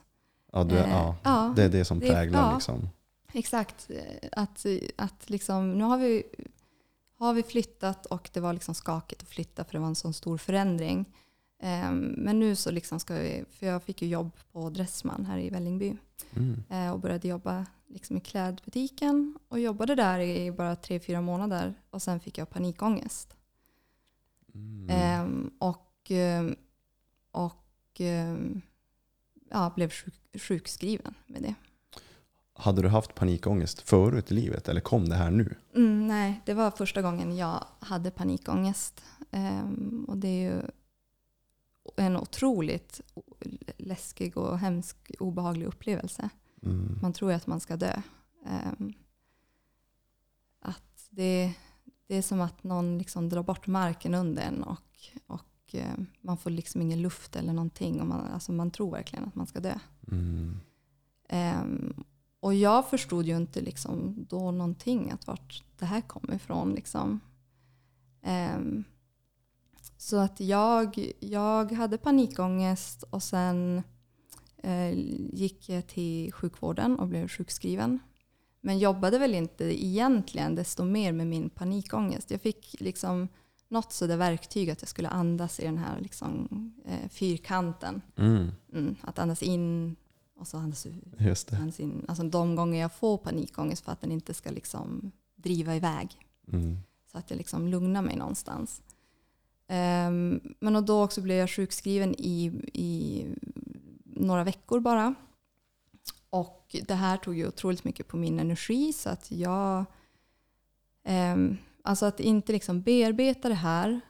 Ja, 0.53 0.63
du, 0.63 0.75
Eh, 0.77 0.89
ja, 0.89 1.15
ja, 1.23 1.53
det 1.55 1.63
är 1.63 1.69
det 1.69 1.85
som 1.85 1.99
det- 1.99 2.09
präglar. 2.09 2.39
ja. 2.49 2.53
Liksom. 2.55 2.89
Exakt. 3.33 3.89
Att, 4.31 4.65
att 4.95 5.29
liksom, 5.29 5.73
nu 5.77 5.83
har 5.83 5.97
vi, 5.97 6.23
har 7.17 7.33
vi 7.33 7.43
flyttat 7.43 8.05
och 8.05 8.29
det 8.33 8.39
var 8.39 8.53
liksom 8.53 8.75
skakigt 8.75 9.21
att 9.21 9.29
flytta 9.29 9.63
för 9.63 9.73
det 9.73 9.79
var 9.79 9.87
en 9.87 9.95
sån 9.95 10.13
stor 10.13 10.37
förändring. 10.37 11.05
Ehm, 11.59 11.99
men 12.17 12.39
nu 12.39 12.55
så 12.55 12.71
liksom 12.71 12.99
ska 12.99 13.13
vi, 13.15 13.45
för 13.49 13.65
jag 13.67 13.83
fick 13.83 14.01
ju 14.01 14.07
jobb 14.07 14.31
på 14.51 14.69
Dressman 14.69 15.25
här 15.25 15.37
i 15.37 15.49
Vällingby 15.49 15.97
Mm. 16.35 16.63
eh, 16.69 16.93
och 16.93 16.99
började 16.99 17.27
jobba 17.27 17.65
liksom 17.87 18.17
i 18.17 18.19
klädbutiken 18.19 19.39
och 19.47 19.59
jobbade 19.59 19.95
där 19.95 20.19
i 20.19 20.51
bara 20.51 20.75
tre, 20.75 20.99
fyra 20.99 21.21
månader 21.21 21.73
och 21.89 22.01
sen 22.01 22.19
fick 22.19 22.37
jag 22.37 22.49
panikångest. 22.49 23.35
Mm. 24.53 24.87
Ehm, 24.89 25.51
och 25.59 26.11
ehm, 26.11 26.55
och 27.31 28.01
ja, 29.49 29.73
blev 29.75 29.89
sjuk, 29.89 30.13
sjukskriven 30.41 31.13
med 31.27 31.41
det. 31.41 31.55
Hade 32.59 32.81
du 32.81 32.87
haft 32.87 33.15
panikångest 33.15 33.81
förut 33.81 34.31
i 34.31 34.33
livet 34.33 34.69
eller 34.69 34.81
kom 34.81 35.09
det 35.09 35.15
här 35.15 35.31
nu? 35.31 35.55
Mm, 35.75 36.07
nej, 36.07 36.41
det 36.45 36.53
var 36.53 36.71
första 36.71 37.01
gången 37.01 37.37
jag 37.37 37.63
hade 37.79 38.11
panikångest. 38.11 39.03
Ehm, 39.31 40.05
och 40.07 40.17
det 40.17 40.27
är 40.27 40.51
ju 40.51 40.61
en 41.95 42.17
otroligt 42.17 43.01
läskig 43.77 44.37
och 44.37 44.59
hemsk, 44.59 45.11
obehaglig 45.19 45.65
upplevelse. 45.65 46.29
Mm. 46.63 46.99
Man 47.01 47.13
tror 47.13 47.31
ju 47.31 47.37
att 47.37 47.47
man 47.47 47.59
ska 47.59 47.77
dö. 47.77 48.01
Ehm, 48.45 48.93
att 50.59 51.07
det, 51.09 51.53
det 52.07 52.15
är 52.15 52.21
som 52.21 52.41
att 52.41 52.63
någon 52.63 52.97
liksom 52.97 53.29
drar 53.29 53.43
bort 53.43 53.67
marken 53.67 54.13
under 54.13 54.41
en 54.41 54.63
och, 54.63 55.09
och 55.27 55.75
eh, 55.75 55.93
man 56.21 56.37
får 56.37 56.49
liksom 56.49 56.81
ingen 56.81 57.01
luft 57.01 57.35
eller 57.35 57.53
någonting. 57.53 58.01
Och 58.01 58.07
man, 58.07 58.27
alltså 58.27 58.51
man 58.51 58.71
tror 58.71 58.91
verkligen 58.91 59.25
att 59.25 59.35
man 59.35 59.47
ska 59.47 59.59
dö. 59.59 59.79
Mm. 60.11 60.59
Och 62.39 62.53
jag 62.53 62.89
förstod 62.89 63.25
ju 63.25 63.37
inte 63.37 63.61
liksom 63.61 64.25
då 64.29 64.51
någonting 64.51 65.11
att 65.11 65.27
vart 65.27 65.63
det 65.79 65.85
här 65.85 66.01
kom 66.01 66.33
ifrån. 66.33 66.73
Liksom. 66.73 67.19
Ehm, 68.21 68.83
så 69.97 70.17
att 70.17 70.39
jag, 70.39 71.11
jag 71.19 71.71
hade 71.71 71.97
panikångest 71.97 73.03
och 73.03 73.23
sen 73.23 73.83
eh, 74.57 74.91
gick 75.33 75.69
jag 75.69 75.87
till 75.87 76.33
sjukvården 76.33 76.99
och 76.99 77.07
blev 77.07 77.27
sjukskriven. 77.27 77.99
Men 78.61 78.79
jobbade 78.79 79.19
väl 79.19 79.33
inte 79.33 79.85
egentligen 79.85 80.55
desto 80.55 80.83
mer 80.83 81.11
med 81.11 81.27
min 81.27 81.49
panikångest. 81.49 82.31
Jag 82.31 82.41
fick 82.41 82.75
liksom 82.79 83.27
något 83.67 83.93
sådär 83.93 84.17
verktyg 84.17 84.69
att 84.69 84.81
jag 84.81 84.89
skulle 84.89 85.09
andas 85.09 85.59
i 85.59 85.65
den 85.65 85.77
här 85.77 85.99
liksom, 85.99 86.47
eh, 86.85 87.09
fyrkanten. 87.09 88.01
Mm. 88.15 88.51
Mm, 88.73 88.95
att 89.01 89.19
andas 89.19 89.43
in 89.43 89.95
och 90.37 90.47
så 90.47 90.57
andas 90.57 90.85
ut. 90.85 91.03
Just 91.17 91.47
det. 91.47 91.57
Andas 91.57 91.79
in. 91.79 92.05
Alltså 92.07 92.23
de 92.23 92.55
gånger 92.55 92.81
jag 92.81 92.93
får 92.93 93.17
panikångest 93.17 93.85
för 93.85 93.91
att 93.91 94.01
den 94.01 94.11
inte 94.11 94.33
ska 94.33 94.51
liksom 94.51 95.11
driva 95.35 95.75
iväg. 95.75 96.17
Mm. 96.53 96.77
Så 97.11 97.17
att 97.17 97.29
jag 97.29 97.37
liksom 97.37 97.67
lugnar 97.67 98.01
mig 98.01 98.15
någonstans. 98.15 98.81
Ehm, 99.67 100.41
men 100.59 100.75
och 100.75 100.83
då 100.83 101.03
också 101.03 101.21
blev 101.21 101.37
jag 101.37 101.49
sjukskriven 101.49 102.15
i, 102.17 102.45
i 102.73 103.25
några 104.03 104.43
veckor 104.43 104.79
bara. 104.79 105.15
Och 106.29 106.75
det 106.87 106.93
här 106.93 107.17
tog 107.17 107.37
ju 107.37 107.47
otroligt 107.47 107.83
mycket 107.83 108.07
på 108.07 108.17
min 108.17 108.39
energi 108.39 108.93
så 108.93 109.09
att 109.09 109.31
jag... 109.31 109.85
ehm, 111.03 111.57
alltså 111.81 112.05
att 112.05 112.19
inte 112.19 112.51
liksom 112.51 112.81
bearbeta 112.81 113.49
det 113.49 113.55
här, 113.55 114.01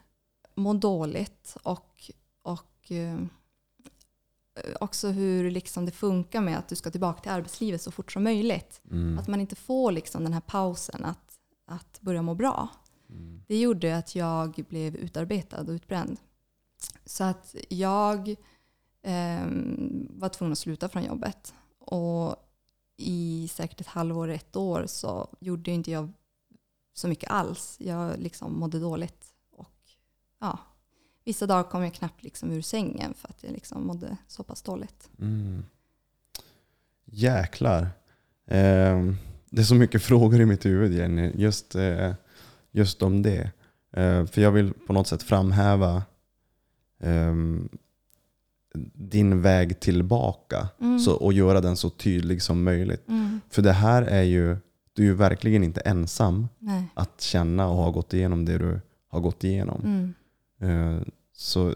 må 0.55 0.73
dåligt 0.73 1.57
och, 1.63 2.11
och 2.41 2.91
eh, 2.91 3.19
också 4.79 5.07
hur 5.07 5.51
liksom 5.51 5.85
det 5.85 5.91
funkar 5.91 6.41
med 6.41 6.57
att 6.57 6.67
du 6.67 6.75
ska 6.75 6.91
tillbaka 6.91 7.21
till 7.21 7.31
arbetslivet 7.31 7.81
så 7.81 7.91
fort 7.91 8.11
som 8.11 8.23
möjligt. 8.23 8.81
Mm. 8.91 9.19
Att 9.19 9.27
man 9.27 9.41
inte 9.41 9.55
får 9.55 9.91
liksom 9.91 10.23
den 10.23 10.33
här 10.33 10.41
pausen 10.41 11.05
att, 11.05 11.39
att 11.65 12.01
börja 12.01 12.21
må 12.21 12.35
bra. 12.35 12.69
Mm. 13.09 13.43
Det 13.47 13.59
gjorde 13.59 13.97
att 13.97 14.15
jag 14.15 14.65
blev 14.69 14.95
utarbetad 14.95 15.61
och 15.61 15.69
utbränd. 15.69 16.17
Så 17.05 17.23
att 17.23 17.55
jag 17.69 18.35
ehm, 19.03 20.07
var 20.09 20.29
tvungen 20.29 20.51
att 20.51 20.57
sluta 20.57 20.89
från 20.89 21.03
jobbet. 21.03 21.53
Och 21.79 22.35
i 22.97 23.49
säkert 23.51 23.81
ett 23.81 23.87
halvår, 23.87 24.27
ett 24.27 24.55
år 24.55 24.85
så 24.87 25.27
gjorde 25.39 25.71
inte 25.71 25.91
jag 25.91 26.13
så 26.93 27.07
mycket 27.07 27.29
alls. 27.29 27.77
Jag 27.79 28.19
liksom 28.19 28.59
mådde 28.59 28.79
dåligt. 28.79 29.33
Och 29.51 29.79
ja, 30.39 30.59
vissa 31.27 31.47
dagar 31.47 31.63
kom 31.63 31.83
jag 31.83 31.93
knappt 31.93 32.23
liksom 32.23 32.51
ur 32.51 32.61
sängen 32.61 33.13
för 33.13 33.27
att 33.27 33.43
jag 33.43 33.51
liksom 33.51 33.87
mådde 33.87 34.17
så 34.27 34.43
pass 34.43 34.61
dåligt. 34.61 35.09
Mm. 35.19 35.65
Jäklar. 37.05 37.89
Ehm, 38.47 39.17
det 39.49 39.61
är 39.61 39.65
så 39.65 39.75
mycket 39.75 40.01
frågor 40.11 40.41
i 40.41 40.45
mitt 40.45 40.65
huvud 40.65 40.93
Jenny, 40.93 41.31
just, 41.35 41.75
eh, 41.75 42.13
just 42.71 43.01
om 43.01 43.21
det. 43.21 43.51
Eh, 43.91 44.25
för 44.25 44.41
jag 44.41 44.51
vill 44.51 44.73
på 44.87 44.93
något 44.93 45.07
sätt 45.07 45.23
framhäva 45.23 46.03
ehm, 46.99 47.69
din 48.93 49.41
väg 49.41 49.79
tillbaka 49.79 50.67
Mm. 50.79 50.99
så, 50.99 51.13
och 51.15 51.33
göra 51.33 51.61
den 51.61 51.77
så 51.77 51.89
tydlig 51.89 52.41
som 52.41 52.63
möjligt. 52.63 53.07
Mm. 53.07 53.41
För 53.49 53.61
det 53.61 53.71
här 53.71 54.01
är 54.03 54.23
ju, 54.23 54.57
du 54.93 55.01
är 55.03 55.07
ju 55.07 55.13
verkligen 55.13 55.63
inte 55.63 55.81
ensam 55.81 56.47
Nej. 56.59 56.83
att 56.93 57.21
känna 57.21 57.67
och 57.69 57.75
ha 57.75 57.91
gått 57.91 58.13
igenom 58.13 58.45
det 58.45 58.57
du 58.57 58.81
har 59.07 59.19
gått 59.19 59.43
igenom. 59.43 59.81
Mm. 59.83 60.13
Så 61.39 61.73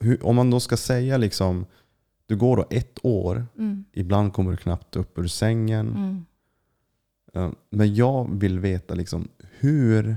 hur, 0.00 0.26
om 0.26 0.36
man 0.36 0.50
då 0.50 0.60
ska 0.60 0.76
säga 0.76 1.16
liksom, 1.16 1.66
du 2.26 2.36
går 2.36 2.56
då 2.56 2.66
ett 2.70 2.98
år, 3.02 3.46
Mm. 3.58 3.84
ibland 3.92 4.32
kommer 4.32 4.50
du 4.50 4.56
knappt 4.56 4.96
upp 4.96 5.18
ur 5.18 5.26
sängen. 5.26 5.88
Mm. 5.88 6.24
Eh, 7.34 7.52
Men 7.70 7.94
jag 7.94 8.30
vill 8.40 8.58
veta 8.58 8.94
liksom, 8.94 9.28
hur 9.58 10.16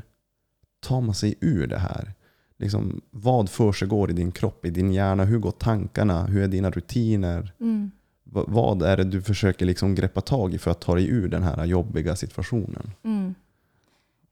tar 0.80 1.02
man 1.02 1.16
sig 1.16 1.36
ur 1.42 1.68
det 1.68 1.78
här? 1.80 2.14
Liksom, 2.58 3.02
vad 3.12 3.50
försiggår 3.50 4.10
i 4.10 4.14
din 4.14 4.32
kropp, 4.32 4.66
i 4.66 4.70
din 4.70 4.94
hjärna? 4.94 5.26
Hur 5.26 5.40
går 5.40 5.52
tankarna? 5.52 6.26
Hur 6.26 6.42
är 6.44 6.48
dina 6.48 6.72
rutiner? 6.72 7.54
Mm. 7.60 7.92
Va- 8.24 8.46
Vad 8.48 8.82
är 8.84 8.98
det 8.98 9.04
du 9.04 9.22
försöker 9.22 9.66
liksom 9.66 9.96
greppa 9.96 10.22
tag 10.22 10.54
i 10.54 10.58
för 10.58 10.72
att 10.72 10.82
ta 10.82 10.96
dig 10.96 11.08
ur 11.10 11.28
den 11.28 11.44
här 11.44 11.66
jobbiga 11.66 12.16
situationen? 12.16 12.92
Mm. 13.04 13.36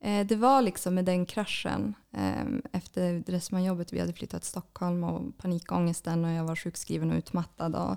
Eh, 0.06 0.26
det 0.26 0.36
var 0.36 0.62
liksom 0.62 0.96
med 0.96 1.06
den 1.06 1.26
kraschen 1.26 1.94
eh, 2.12 2.46
efter 2.72 3.20
Dressmanjobbet. 3.20 3.94
Vi 3.94 4.00
hade 4.00 4.14
flyttat 4.14 4.42
till 4.42 4.50
Stockholm 4.50 5.04
och 5.04 5.38
panikångesten 5.38 6.26
och 6.26 6.32
jag 6.32 6.44
var 6.44 6.56
sjukskriven 6.56 7.12
och 7.12 7.18
utmattad. 7.18 7.76
Och 7.76 7.96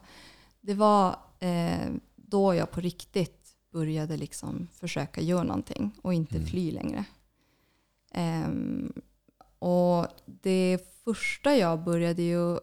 det 0.60 0.74
var 0.74 1.16
eh, 1.38 1.88
då 2.16 2.54
jag 2.54 2.70
på 2.70 2.80
riktigt 2.80 3.56
började 3.72 4.16
liksom 4.16 4.68
försöka 4.72 5.20
göra 5.20 5.42
någonting 5.42 5.90
och 6.02 6.14
inte 6.14 6.36
Mm. 6.36 6.48
fly 6.48 6.70
längre. 6.70 7.04
Ehm, 8.12 8.92
och 9.58 10.06
det 10.26 10.78
första 11.04 11.56
jag 11.56 11.84
började 11.84 12.22
ju, 12.22 12.58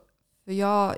för 0.45 0.51
jag 0.51 0.95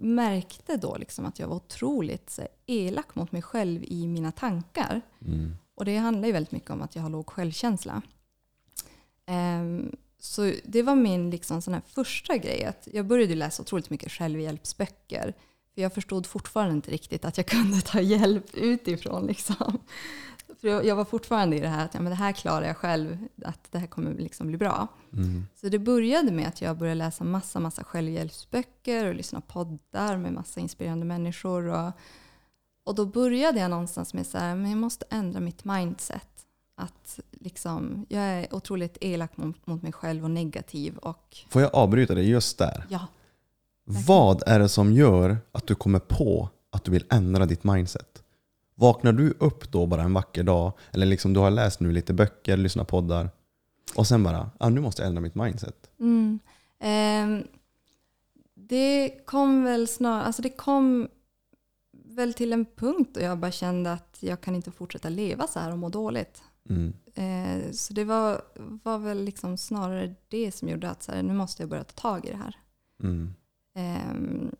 märkte 0.00 0.76
då 0.76 0.96
liksom 0.96 1.24
att 1.24 1.38
jag 1.38 1.48
var 1.48 1.56
otroligt 1.56 2.38
elak 2.66 3.14
mot 3.14 3.32
mig 3.32 3.42
själv 3.42 3.84
i 3.84 4.06
mina 4.06 4.32
tankar. 4.32 5.00
Mm. 5.26 5.56
Och 5.80 5.86
det 5.86 5.96
handlar 5.96 6.26
ju 6.26 6.32
väldigt 6.32 6.52
mycket 6.52 6.70
om 6.70 6.82
att 6.82 6.96
jag 6.96 7.02
har 7.02 7.10
låg 7.10 7.30
självkänsla. 7.30 8.02
Ehm, 9.26 9.96
så 10.18 10.52
det 10.64 10.82
var 10.82 10.94
min 10.94 11.30
liksom 11.30 11.62
sån 11.62 11.80
första 11.86 12.36
grej. 12.36 12.64
Att 12.64 12.88
jag 12.92 13.06
började 13.06 13.34
läsa 13.34 13.62
otroligt 13.62 13.90
mycket 13.90 14.12
självhjälpsböcker. 14.12 15.34
För 15.74 15.82
jag 15.82 15.94
förstod 15.94 16.26
fortfarande 16.26 16.74
inte 16.74 16.90
riktigt 16.90 17.24
att 17.24 17.36
jag 17.36 17.46
kunde 17.46 17.80
ta 17.80 18.00
hjälp 18.00 18.54
utifrån. 18.54 19.26
Liksom. 19.26 19.78
För 20.60 20.68
jag, 20.68 20.84
jag 20.84 20.96
var 20.96 21.04
fortfarande 21.04 21.56
i 21.56 21.60
det 21.60 21.68
här 21.68 21.84
att 21.84 21.94
ja, 21.94 22.00
men 22.00 22.10
det 22.10 22.16
här 22.16 22.32
klarar 22.32 22.66
jag 22.66 22.76
själv. 22.76 23.18
Att 23.44 23.72
det 23.72 23.78
här 23.78 23.86
kommer 23.86 24.14
liksom 24.14 24.46
bli 24.46 24.56
bra. 24.56 24.88
Mm. 25.12 25.46
Så 25.54 25.68
det 25.68 25.78
började 25.78 26.32
med 26.32 26.48
att 26.48 26.60
jag 26.60 26.78
började 26.78 26.98
läsa 26.98 27.24
massa, 27.24 27.60
massa 27.60 27.84
självhjälpsböcker 27.84 29.06
och 29.06 29.14
lyssna 29.14 29.40
på 29.40 29.46
poddar 29.52 30.16
med 30.16 30.32
massa 30.32 30.60
inspirerande 30.60 31.06
människor. 31.06 31.66
Och, 31.66 31.92
och 32.90 32.96
då 32.96 33.06
började 33.06 33.60
jag 33.60 33.70
någonstans 33.70 34.14
med 34.14 34.26
så 34.26 34.38
här, 34.38 34.54
men 34.54 34.70
jag 34.70 34.78
måste 34.78 35.04
ändra 35.10 35.40
mitt 35.40 35.64
mindset. 35.64 36.26
Att 36.74 37.20
liksom, 37.30 38.06
jag 38.08 38.22
är 38.22 38.54
otroligt 38.54 38.98
elak 39.00 39.36
mot, 39.36 39.66
mot 39.66 39.82
mig 39.82 39.92
själv 39.92 40.24
och 40.24 40.30
negativ. 40.30 40.96
Och 40.96 41.36
Får 41.48 41.62
jag 41.62 41.74
avbryta 41.74 42.14
dig 42.14 42.30
just 42.30 42.58
där? 42.58 42.86
ja, 42.88 43.06
Vad 43.84 44.42
är 44.46 44.58
det 44.58 44.68
som 44.68 44.92
gör 44.92 45.38
att 45.52 45.66
du 45.66 45.74
kommer 45.74 45.98
på 45.98 46.48
att 46.70 46.84
du 46.84 46.90
vill 46.90 47.04
ändra 47.10 47.46
ditt 47.46 47.64
mindset? 47.64 48.22
Vaknar 48.74 49.12
du 49.12 49.34
upp 49.38 49.72
då 49.72 49.86
bara 49.86 50.02
en 50.02 50.12
vacker 50.14 50.42
dag, 50.42 50.72
eller 50.92 51.06
liksom 51.06 51.32
du 51.32 51.40
har 51.40 51.50
läst 51.50 51.80
nu 51.80 51.92
lite 51.92 52.12
böcker, 52.12 52.56
lyssnat 52.56 52.88
poddar, 52.88 53.30
och 53.94 54.06
sen 54.06 54.22
bara, 54.22 54.50
ah, 54.58 54.68
nu 54.68 54.80
måste 54.80 55.02
jag 55.02 55.06
ändra 55.08 55.20
mitt 55.20 55.34
mindset. 55.34 55.90
Mm. 56.00 56.38
Ehm, 56.80 57.44
det 58.54 59.10
kom 59.26 59.64
väl 59.64 59.88
snarare, 59.88 60.22
alltså 60.24 60.42
det 60.42 60.50
kom 60.50 61.08
väl 62.10 62.34
till 62.34 62.52
en 62.52 62.66
punkt 62.76 63.10
då 63.14 63.20
jag 63.20 63.38
bara 63.38 63.50
kände 63.50 63.92
att 63.92 64.16
jag 64.20 64.40
kan 64.40 64.54
inte 64.54 64.70
fortsätta 64.70 65.08
leva 65.08 65.46
så 65.46 65.58
här 65.58 65.72
och 65.72 65.78
må 65.78 65.88
dåligt. 65.88 66.42
Mm. 66.68 66.92
Eh, 67.14 67.72
så 67.72 67.92
det 67.92 68.04
var, 68.04 68.42
var 68.84 68.98
väl 68.98 69.24
liksom 69.24 69.56
snarare 69.56 70.14
det 70.28 70.52
som 70.52 70.68
gjorde 70.68 70.90
att 70.90 71.02
så 71.02 71.12
här, 71.12 71.22
nu 71.22 71.34
måste 71.34 71.62
jag 71.62 71.70
börja 71.70 71.84
ta 71.84 72.00
tag 72.00 72.26
i 72.26 72.30
det 72.30 72.36
här. 72.36 72.56
Mm. 73.02 73.34
Ehm, 73.74 74.50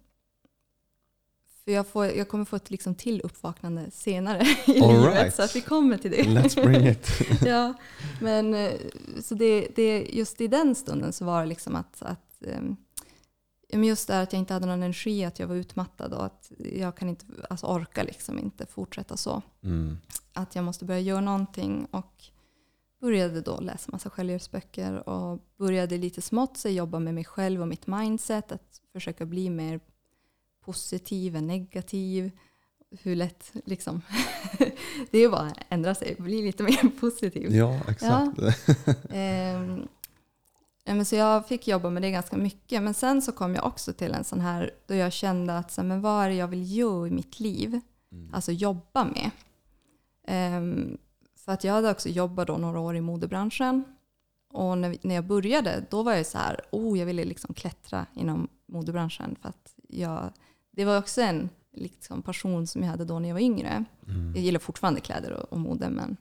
för 1.64 1.72
jag, 1.72 1.86
får, 1.86 2.06
jag 2.06 2.28
kommer 2.28 2.44
få 2.44 2.56
ett 2.56 2.70
liksom 2.70 2.94
till 2.94 3.20
uppvaknande 3.20 3.90
senare 3.90 4.42
i 4.66 4.80
All 4.80 4.92
livet, 4.92 5.14
right. 5.14 5.34
så 5.34 5.42
att 5.42 5.56
vi 5.56 5.60
kommer 5.60 5.98
till 5.98 6.10
det. 6.10 6.22
Let's 6.22 6.64
bring 6.64 6.86
it. 6.88 7.08
ja, 7.46 7.74
men 8.20 8.54
eh, 8.54 8.72
så 9.22 9.34
det, 9.34 9.68
det, 9.76 10.06
just 10.12 10.40
i 10.40 10.48
den 10.48 10.74
stunden 10.74 11.12
så 11.12 11.24
var 11.24 11.40
det 11.40 11.46
liksom 11.46 11.76
att, 11.76 12.02
att 12.02 12.30
ja, 12.38 12.56
men 13.72 13.84
just 13.84 14.08
det 14.08 14.14
här 14.14 14.22
att 14.22 14.32
jag 14.32 14.40
inte 14.40 14.54
hade 14.54 14.66
någon 14.66 14.82
energi, 14.82 15.24
att 15.24 15.38
jag 15.38 15.46
var 15.46 15.54
utmattad 15.54 16.12
och 16.12 16.24
att 16.24 16.52
jag 16.58 16.96
kan 16.96 17.08
inte, 17.08 17.24
alltså 17.50 17.66
orka 17.66 18.02
liksom 18.02 18.38
inte 18.38 18.66
fortsätta 18.66 19.16
så. 19.16 19.42
Mm. 19.62 19.98
Att 20.32 20.54
jag 20.54 20.64
måste 20.64 20.84
börja 20.84 21.00
göra 21.00 21.20
någonting 21.20 21.86
och 21.90 22.24
började 23.00 23.40
då 23.40 23.60
läsa 23.60 23.92
massa 23.92 24.10
självhjälpsböcker 24.10 25.08
och 25.08 25.40
började 25.56 25.98
lite 25.98 26.22
smått 26.22 26.56
så 26.56 26.68
jobba 26.68 26.98
med 26.98 27.14
mig 27.14 27.24
själv 27.24 27.60
och 27.60 27.68
mitt 27.68 27.86
mindset, 27.86 28.52
att 28.52 28.80
försöka 28.92 29.26
bli 29.26 29.50
mer 29.50 29.80
positiv 30.64 31.36
än 31.36 31.46
negativ. 31.46 32.30
Hur 33.02 33.16
lätt 33.16 33.52
liksom, 33.64 34.02
det 35.10 35.18
är 35.18 35.22
ju 35.22 35.30
bara 35.30 35.40
att 35.40 35.58
ändra 35.68 35.94
sig, 35.94 36.16
bli 36.18 36.42
lite 36.42 36.62
mer 36.62 36.88
positiv. 37.00 37.54
Ja, 37.54 37.80
exakt. 37.88 38.38
Ehm, 39.10 39.78
ja, 39.78 39.86
men 40.94 41.04
så 41.04 41.16
jag 41.16 41.46
fick 41.46 41.68
jobba 41.68 41.90
med 41.90 42.02
det 42.02 42.10
ganska 42.10 42.36
mycket. 42.36 42.82
Men 42.82 42.94
sen 42.94 43.22
så 43.22 43.32
kom 43.32 43.54
jag 43.54 43.66
också 43.66 43.92
till 43.92 44.14
en 44.14 44.24
sån 44.24 44.40
här 44.40 44.70
då 44.86 44.94
jag 44.94 45.12
kände 45.12 45.58
att 45.58 45.70
så 45.70 45.80
här, 45.80 45.88
men 45.88 46.00
vad 46.00 46.24
är 46.24 46.28
det 46.28 46.34
jag 46.34 46.48
vill 46.48 46.76
göra 46.76 47.06
i 47.06 47.10
mitt 47.10 47.40
liv? 47.40 47.80
Mm. 48.12 48.34
Alltså 48.34 48.52
jobba 48.52 49.04
med. 49.04 49.30
Ehm, 50.26 50.98
för 51.36 51.52
att 51.52 51.64
jag 51.64 51.72
hade 51.72 51.90
också 51.90 52.08
jobbat 52.08 52.46
då 52.46 52.56
några 52.56 52.80
år 52.80 52.96
i 52.96 53.00
modebranschen. 53.00 53.84
Och 54.52 54.78
när, 54.78 54.96
när 55.02 55.14
jag 55.14 55.26
började 55.26 55.84
då 55.90 56.02
var 56.02 56.14
jag 56.14 56.26
så 56.26 56.38
här, 56.38 56.60
oh 56.70 56.98
jag 56.98 57.06
ville 57.06 57.24
liksom 57.24 57.54
klättra 57.54 58.06
inom 58.14 58.48
modebranschen. 58.66 59.36
För 59.42 59.48
att 59.48 59.74
jag, 59.88 60.32
det 60.70 60.84
var 60.84 60.98
också 60.98 61.20
en 61.20 61.48
liksom, 61.72 62.22
passion 62.22 62.66
som 62.66 62.82
jag 62.82 62.90
hade 62.90 63.04
då 63.04 63.18
när 63.18 63.28
jag 63.28 63.34
var 63.34 63.40
yngre. 63.40 63.84
Mm. 64.06 64.32
Jag 64.34 64.44
gillar 64.44 64.60
fortfarande 64.60 65.00
kläder 65.00 65.32
och, 65.32 65.52
och 65.52 65.60
mode 65.60 65.90
men, 65.90 66.16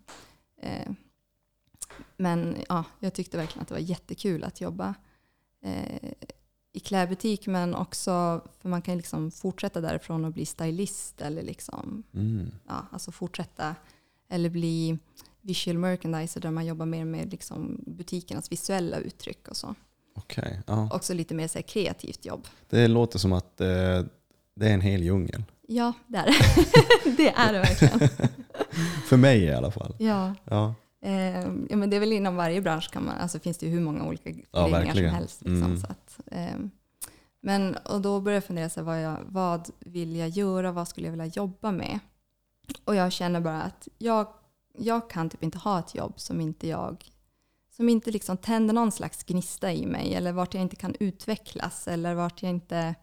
eh, 0.61 0.91
men 2.18 2.56
ja, 2.70 2.84
jag 3.00 3.14
tyckte 3.14 3.38
verkligen 3.38 3.62
att 3.62 3.68
det 3.68 3.74
var 3.74 3.82
jättekul 3.82 4.43
att 4.43 4.62
jobba 4.62 4.93
eh, 5.66 6.12
i 6.74 6.80
klädbutik 6.80 7.47
men 7.47 7.76
också 7.76 8.41
för 8.62 8.70
man 8.70 8.82
kan 8.82 8.97
liksom 8.97 9.32
fortsätta 9.32 9.82
därifrån 9.82 10.26
och 10.26 10.32
bli 10.34 10.45
stylist 10.45 11.22
eller 11.22 11.41
liksom, 11.43 12.04
Mm. 12.14 12.52
ja, 12.68 12.86
alltså 12.91 13.12
fortsätta 13.12 13.76
eller 14.30 14.50
bli 14.50 14.97
visual 15.41 15.78
merchandiser 15.78 16.41
där 16.41 16.52
man 16.52 16.66
jobbar 16.66 16.86
mer 16.86 17.06
med 17.06 17.32
liksom 17.32 17.84
butikernas 17.88 18.52
visuella 18.52 18.97
uttryck 18.97 19.47
och 19.47 19.58
så. 19.58 19.76
Okej, 20.16 20.62
ja. 20.68 20.89
Också 20.93 21.14
lite 21.14 21.36
mer 21.36 21.47
så 21.47 21.62
kreativt 21.62 22.26
jobb. 22.26 22.47
Det 22.70 22.88
låter 22.88 23.20
som 23.20 23.34
att 23.34 23.62
eh, 23.62 23.68
det 24.56 24.68
är 24.70 24.74
en 24.74 24.82
hel 24.82 25.04
djungel. 25.04 25.43
Ja, 25.68 25.93
det 26.08 26.18
är 26.18 26.26
det. 26.26 26.36
det 27.18 27.30
är 27.30 27.54
det 27.54 27.60
verkligen. 27.60 28.10
För 29.10 29.18
mig 29.18 29.43
i 29.43 29.52
alla 29.54 29.72
fall. 29.72 29.95
Ja. 30.00 30.36
Ja. 30.45 30.76
Eh, 31.02 31.39
ja, 31.70 31.76
men 31.78 31.89
det 31.89 31.95
är 31.95 32.00
väl 32.00 32.12
inom 32.14 32.36
varje 32.36 32.62
bransch 32.62 32.91
kan 32.91 33.06
man, 33.06 33.18
alltså 33.18 33.39
finns 33.39 33.58
det 33.58 33.66
ju 33.66 33.72
hur 33.72 33.82
många 33.82 34.04
olika 34.06 34.30
föreningar 34.52 34.93
som 34.93 35.04
helst. 35.06 35.41
Liksom, 35.41 35.64
Mm. 35.64 35.78
så 35.78 35.88
att, 35.88 36.20
ehm, 36.32 36.72
men, 37.41 37.76
och 37.76 38.02
då 38.02 38.20
började 38.22 38.36
jag 38.38 38.43
fundera, 38.43 38.70
så 38.70 38.80
här, 38.80 38.86
vad, 38.86 39.02
jag, 39.02 39.18
vad 39.28 39.70
vill 39.80 40.16
jag 40.16 40.30
göra? 40.30 40.72
Vad 40.72 40.88
skulle 40.88 41.08
jag 41.08 41.12
vilja 41.12 41.26
jobba 41.26 41.72
med? 41.72 42.00
Och 42.86 42.95
jag 42.95 43.12
känner 43.12 43.39
bara 43.39 43.62
att 43.62 43.88
jag, 43.97 44.28
jag 44.78 45.10
kan 45.10 45.30
typ 45.30 45.43
inte 45.43 45.58
ha 45.58 45.80
ett 45.80 45.95
jobb 45.95 46.14
som 46.20 46.41
inte 46.41 46.68
jag 46.68 47.12
som 47.72 47.89
inte 47.89 48.12
liksom 48.12 48.38
tänder 48.38 48.74
någon 48.74 48.91
slags 48.91 49.24
gnista 49.24 49.74
i 49.74 49.86
mig 49.86 50.14
eller 50.16 50.32
vart 50.32 50.54
jag 50.54 50.62
inte 50.62 50.76
kan 50.76 50.95
utvecklas 51.00 51.88
eller 51.88 52.14
vart 52.16 52.41
jag 52.43 52.50
inte 52.50 52.95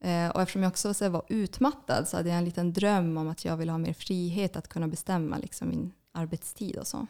eh, 0.00 0.28
och 0.28 0.42
eftersom 0.42 0.62
jag 0.62 0.70
också 0.70 0.94
så 0.94 1.08
var 1.08 1.22
utmattad 1.28 2.08
så 2.08 2.16
hade 2.16 2.28
jag 2.28 2.38
en 2.38 2.44
liten 2.44 2.72
dröm 2.72 3.16
om 3.16 3.28
att 3.28 3.44
jag 3.44 3.56
ville 3.56 3.72
ha 3.72 3.78
mer 3.78 3.92
frihet 3.92 4.56
att 4.56 4.68
kunna 4.68 4.88
bestämma 4.88 5.38
liksom, 5.38 5.68
min 5.68 5.92
arbetstid 6.12 6.76
och 6.76 6.86
så. 6.86 7.06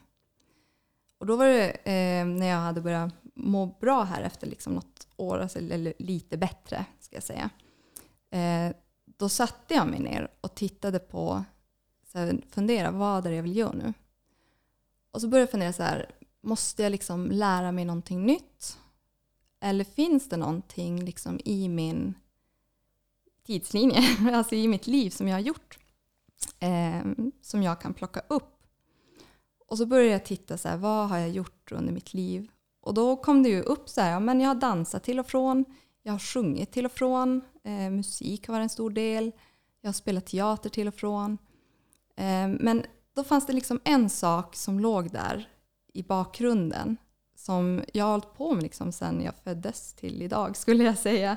Och 1.18 1.26
då 1.26 1.36
var 1.36 1.46
det 1.46 1.70
eh, 1.70 2.26
när 2.26 2.46
jag 2.46 2.58
hade 2.58 2.80
börjat 2.80 3.14
må 3.34 3.66
bra 3.66 4.02
här 4.02 4.22
efter 4.22 4.46
liksom 4.46 4.74
något 4.74 5.08
år, 5.16 5.38
alltså, 5.38 5.58
eller 5.58 5.94
lite 5.98 6.36
bättre 6.36 6.84
ska 7.00 7.16
jag 7.16 7.22
säga. 7.22 7.50
Eh, 8.30 8.76
då 9.04 9.28
satte 9.28 9.74
jag 9.74 9.88
mig 9.88 10.00
ner 10.00 10.30
och 10.40 10.54
tittade 10.54 10.98
på, 10.98 11.44
så 12.12 12.18
här, 12.18 12.40
fundera, 12.50 12.90
vad 12.90 13.26
är 13.26 13.30
det 13.30 13.36
jag 13.36 13.42
vill 13.42 13.56
göra 13.56 13.72
nu? 13.72 13.92
Och 15.10 15.20
så 15.20 15.28
började 15.28 15.42
jag 15.42 15.50
fundera 15.50 15.72
så 15.72 15.82
här, 15.82 16.10
måste 16.40 16.82
jag 16.82 16.90
liksom 16.90 17.30
lära 17.30 17.72
mig 17.72 17.84
någonting 17.84 18.26
nytt? 18.26 18.78
Eller 19.60 19.84
finns 19.84 20.28
det 20.28 20.36
någonting 20.36 21.04
liksom 21.04 21.40
i 21.44 21.68
min 21.68 22.14
tidslinje, 23.46 24.02
alltså 24.34 24.54
i 24.54 24.68
mitt 24.68 24.86
liv 24.86 25.10
som 25.10 25.28
jag 25.28 25.34
har 25.34 25.40
gjort, 25.40 25.78
eh, 26.60 27.02
som 27.42 27.62
jag 27.62 27.80
kan 27.80 27.94
plocka 27.94 28.20
upp? 28.28 28.59
Och 29.70 29.78
så 29.78 29.86
började 29.86 30.12
jag 30.12 30.24
titta 30.24 30.58
så 30.58 30.68
här, 30.68 30.76
vad 30.76 31.08
har 31.08 31.18
jag 31.18 31.30
gjort 31.30 31.72
under 31.72 31.92
mitt 31.92 32.14
liv? 32.14 32.50
Och 32.80 32.94
då 32.94 33.16
kom 33.16 33.42
det 33.42 33.48
ju 33.48 33.62
upp 33.62 33.88
så 33.88 34.00
här, 34.00 34.10
ja, 34.10 34.20
men 34.20 34.40
jag 34.40 34.48
har 34.48 34.54
dansat 34.54 35.04
till 35.04 35.20
och 35.20 35.26
från, 35.26 35.64
jag 36.02 36.12
har 36.12 36.18
sjungit 36.18 36.72
till 36.72 36.86
och 36.86 36.92
från, 36.92 37.40
eh, 37.64 37.90
musik 37.90 38.46
har 38.46 38.54
varit 38.54 38.62
en 38.62 38.68
stor 38.68 38.90
del, 38.90 39.32
jag 39.80 39.88
har 39.88 39.92
spelat 39.92 40.26
teater 40.26 40.70
till 40.70 40.88
och 40.88 40.94
från. 40.94 41.38
Eh, 42.16 42.48
men 42.48 42.82
då 43.14 43.24
fanns 43.24 43.46
det 43.46 43.52
liksom 43.52 43.80
en 43.84 44.10
sak 44.10 44.56
som 44.56 44.80
låg 44.80 45.10
där 45.10 45.48
i 45.92 46.02
bakgrunden 46.02 46.96
som 47.36 47.82
jag 47.92 48.04
har 48.04 48.10
hållit 48.10 48.34
på 48.34 48.54
med 48.54 48.62
liksom 48.62 48.92
sen 48.92 49.22
jag 49.22 49.34
föddes 49.44 49.94
till 49.94 50.22
idag 50.22 50.56
skulle 50.56 50.84
jag 50.84 50.98
säga. 50.98 51.36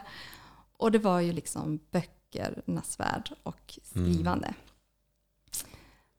Och 0.78 0.92
det 0.92 1.00
var 1.00 1.20
ju 1.20 1.34
liksom 1.34 1.80
böckernas 1.92 3.00
värld 3.00 3.34
och 3.44 3.80
skrivande. 3.84 4.54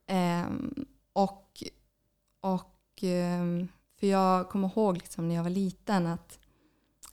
Ehm, 0.07 0.87
och 1.13 1.63
och 2.45 3.03
ehm, 3.03 3.69
för 4.01 4.07
jag 4.07 4.49
kommer 4.49 4.69
ihåg 4.69 4.97
liksom 4.97 5.29
när 5.29 5.35
jag 5.35 5.43
var 5.43 5.51
liten 5.51 6.07
att, 6.07 6.39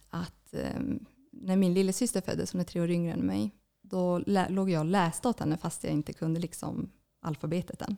att 0.09 0.53
ehm, 0.53 1.05
när 1.31 1.55
min 1.55 1.73
lillasyster 1.73 2.21
föddes, 2.21 2.51
hon 2.51 2.61
är 2.61 2.65
tre 2.65 2.81
år 2.81 2.89
yngre 2.89 3.13
än 3.13 3.25
mig, 3.25 3.51
då 3.81 4.17
låg 4.49 4.69
jag 4.69 4.79
och 4.79 4.85
läste 4.85 5.27
åt 5.27 5.39
henne 5.39 5.57
fast 5.57 5.83
jag 5.83 5.93
inte 5.93 6.13
kunde 6.13 6.39
liksom 6.39 6.89
alfabetet 7.21 7.81
än. 7.81 7.97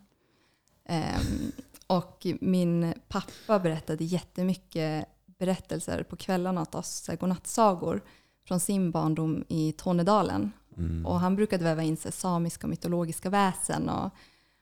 Ehm, 0.86 1.52
och 1.88 2.28
min 2.42 2.94
pappa 3.08 3.60
berättade 3.60 4.04
jättemycket 4.04 5.06
berättelser 5.26 6.04
på 6.04 6.16
kvällarna 6.16 6.62
åt 6.62 6.76
oss, 6.76 7.10
godnattsagor 7.20 8.02
från 8.48 8.60
sin 8.60 8.92
barndom 8.92 9.44
i 9.48 9.72
Tornedalen. 9.72 10.52
Mm. 10.78 11.06
Och 11.06 11.20
han 11.20 11.36
brukade 11.36 11.64
väva 11.64 11.84
in 11.84 11.98
sig 11.98 12.12
samiska 12.12 12.68
och 12.68 12.70
mytologiska 12.70 13.30
väsen. 13.30 13.90
Och, 13.90 14.10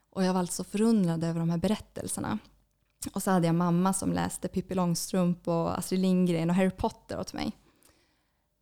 och 0.09 0.24
jag 0.24 0.34
var 0.34 0.39
alltså 0.39 0.63
förundrad 0.63 1.24
över 1.24 1.39
de 1.39 1.49
här 1.49 1.57
berättelserna. 1.57 2.39
Och 3.14 3.24
så 3.24 3.32
hade 3.32 3.47
jag 3.47 3.56
mamma 3.56 3.93
som 3.93 4.14
läste 4.14 4.47
Pippi 4.47 4.76
Långstrump 4.76 5.47
och 5.47 5.78
Astrid 5.78 6.02
Lindgren 6.02 6.49
och 6.49 6.56
Harry 6.56 6.70
Potter 6.70 7.20
åt 7.20 7.34
mig. 7.34 7.52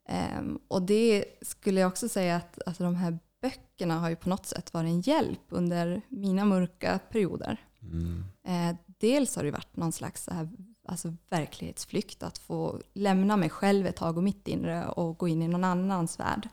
Ehm, 0.09 0.59
och 0.67 0.81
det 0.81 1.25
skulle 1.41 1.79
jag 1.79 1.87
också 1.87 2.09
säga 2.09 2.35
att 2.35 2.59
alltså, 2.65 2.83
de 2.83 2.95
här 2.95 3.19
böckerna 3.41 3.99
har 3.99 4.09
ju 4.09 4.15
på 4.15 4.29
något 4.29 4.45
sätt 4.45 4.73
varit 4.73 4.87
en 4.87 5.01
hjälp 5.01 5.41
under 5.49 6.01
mina 6.09 6.45
mörka 6.45 6.99
perioder. 7.11 7.65
Mm. 7.81 8.23
Eh, 8.43 8.75
dels 8.85 9.35
har 9.35 9.43
det 9.43 9.51
varit 9.51 9.77
någon 9.77 9.91
slags 9.91 10.23
så 10.23 10.33
här, 10.33 10.49
alltså 10.87 11.13
verklighetsflykt, 11.29 12.23
att 12.23 12.37
få 12.37 12.81
lämna 12.93 13.37
mig 13.37 13.49
själv 13.49 13.87
ett 13.87 13.95
tag 13.95 14.17
och 14.17 14.23
mitt 14.23 14.47
inre 14.47 14.87
och 14.87 15.17
gå 15.17 15.27
in 15.27 15.41
i 15.41 15.47
någon 15.47 15.63
annans 15.63 16.19
värld. 16.19 16.49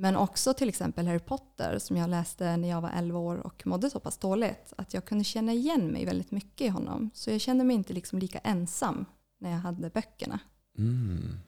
Men 0.00 0.16
också 0.16 0.54
till 0.54 0.68
exempel 0.68 1.06
Harry 1.06 1.18
Potter 1.18 1.78
som 1.78 1.96
jag 1.96 2.10
läste 2.10 2.56
när 2.56 2.68
jag 2.68 2.80
var 2.80 2.90
11 2.90 3.18
år 3.18 3.36
och 3.36 3.66
mådde 3.66 3.90
så 3.90 4.00
pass 4.00 4.18
dåligt 4.18 4.72
att 4.76 4.94
jag 4.94 5.04
kunde 5.04 5.24
känna 5.24 5.52
igen 5.52 5.86
mig 5.86 6.04
väldigt 6.04 6.30
mycket 6.30 6.60
i 6.60 6.68
honom. 6.68 7.10
Så 7.14 7.30
jag 7.30 7.40
kände 7.40 7.64
mig 7.64 7.76
inte 7.76 7.92
liksom 7.92 8.18
lika 8.18 8.38
ensam 8.38 9.04
när 9.38 9.50
jag 9.50 9.58
hade 9.58 9.90
böckerna. 9.90 10.38
Mm. 10.78 11.38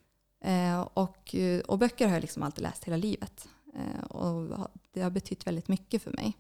Eh, 0.41 0.81
och, 0.81 1.35
och 1.67 1.79
böcker 1.79 2.07
har 2.07 2.15
jag 2.15 2.21
liksom 2.21 2.43
alltid 2.43 2.63
läst 2.63 2.85
hela 2.85 2.97
livet. 2.97 3.49
Eh, 3.75 4.05
och 4.05 4.71
det 4.93 5.03
har 5.03 5.11
betytt 5.11 5.47
väldigt 5.47 5.69
mycket 5.69 6.03
för 6.03 6.11
mig. 6.11 6.37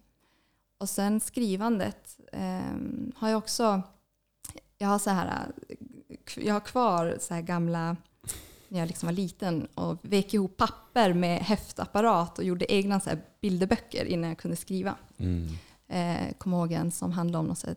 Och 0.79 0.89
sen 0.89 1.21
skrivandet 1.21 2.21
eh, 2.33 2.77
har 3.15 3.29
jag 3.29 3.39
också... 3.39 3.83
Jag 4.79 4.89
har, 4.89 4.99
så 4.99 5.11
här, 5.11 5.53
jag 6.37 6.55
har 6.55 6.61
kvar 6.61 7.17
så 7.21 7.35
här 7.35 7.43
gamla, 7.43 7.97
när 8.73 8.79
jag 8.79 8.87
liksom 8.87 9.07
var 9.07 9.12
liten 9.12 9.66
och 9.75 9.99
vek 10.03 10.35
ihop 10.35 10.57
papper 10.57 11.12
med 11.12 11.39
häftapparat 11.39 12.39
och 12.39 12.45
gjorde 12.45 12.73
egna 12.73 13.01
så 13.01 13.11
bilderböcker 13.41 14.05
innan 14.05 14.29
jag 14.29 14.39
kunde 14.39 14.57
skriva. 14.57 14.95
Mm. 15.16 15.49
Eh, 15.89 16.35
kom 16.39 16.53
ihåg 16.53 16.73
en 16.73 16.91
som 16.91 17.12
handlade 17.12 17.41
om 17.41 17.47
något 17.47 17.59
så 17.59 17.66
här, 17.66 17.77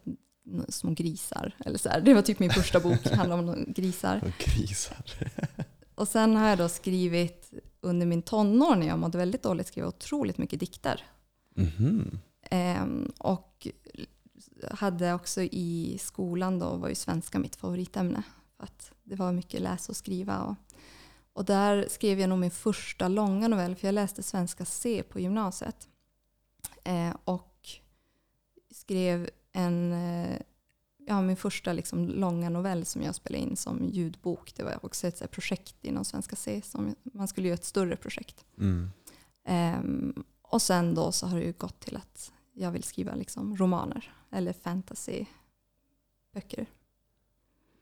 små 0.70 0.91
grisar. 0.91 1.56
Eller 1.66 1.78
så 1.78 1.89
här. 1.89 2.02
Det 2.02 2.14
var 2.14 2.22
typ 2.22 2.39
min 2.39 2.50
första 2.50 2.80
bok, 2.80 3.08
handlade 3.12 3.41
om 3.41 3.66
grisar. 3.68 4.22
Och 4.24 4.46
grisar. 4.46 5.06
Och 5.96 6.08
sen 6.08 6.36
har 6.36 6.50
jag 6.50 6.58
då 6.58 6.70
skrivit 6.70 7.54
under 7.82 8.06
min 8.06 8.22
tonår 8.22 8.76
när 8.76 8.88
jag 8.88 9.00
mådde 9.00 9.18
väldigt 9.18 9.43
dåligt, 9.43 9.68
skrev 9.68 9.88
otroligt 9.88 10.38
mycket 10.38 10.60
dikter. 10.60 11.04
Mhm. 11.56 12.20
Ehm, 12.50 13.12
och 13.18 13.68
hade 14.72 15.14
också 15.14 15.41
i 15.41 15.98
skolan 16.02 16.60
då 16.60 16.76
var 16.76 16.89
ju 16.89 16.96
svenska 16.96 17.39
mitt 17.39 17.56
favoritämne. 17.56 18.24
För 18.58 18.64
att 18.64 18.91
det 19.04 19.16
var 19.16 19.32
mycket 19.32 19.62
läsa 19.62 19.91
och 19.91 19.96
skriva. 19.96 20.39
Och, 20.39 20.56
och 21.36 21.46
där 21.46 21.88
skrev 21.90 22.20
jag 22.20 22.30
nog 22.30 22.40
min 22.40 22.52
första 22.52 23.08
långa 23.08 23.48
novell, 23.48 23.76
för 23.76 23.88
jag 23.88 23.94
läste 23.94 24.24
svenska 24.24 24.66
C 24.66 25.04
på 25.10 25.20
gymnasiet. 25.20 25.88
Eh, 26.84 27.16
och 27.24 27.70
skrev 28.72 29.30
en, 29.52 29.94
eh, 29.94 30.38
ja, 31.08 31.22
min 31.22 31.38
första 31.38 31.74
liksom 31.74 32.10
långa 32.10 32.50
novell 32.50 32.86
som 32.86 33.02
jag 33.02 33.16
spelade 33.16 33.44
in 33.44 33.56
som 33.56 33.86
ljudbok. 33.86 34.54
Det 34.56 34.64
var 34.64 34.86
också 34.86 35.08
ett 35.08 35.32
projekt 35.32 35.86
inom 35.86 36.06
Svenska 36.06 36.36
C. 36.36 36.62
Som 36.64 36.96
man 37.04 37.28
skulle 37.28 37.48
göra 37.48 37.56
ett 37.56 37.66
större 37.66 37.96
projekt. 37.96 38.46
Mm. 38.58 38.92
Ehm, 39.46 40.24
och 40.42 40.62
sen 40.62 40.96
då 40.96 41.12
så 41.12 41.28
har 41.28 41.40
det 41.40 41.46
ju 41.46 41.54
gått 41.54 41.80
till 41.80 41.98
att 41.98 42.32
jag 42.54 42.72
vill 42.72 42.84
skriva 42.84 43.16
liksom 43.16 43.58
romaner 43.58 44.14
eller 44.32 44.54
fantasyböcker. 44.54 46.66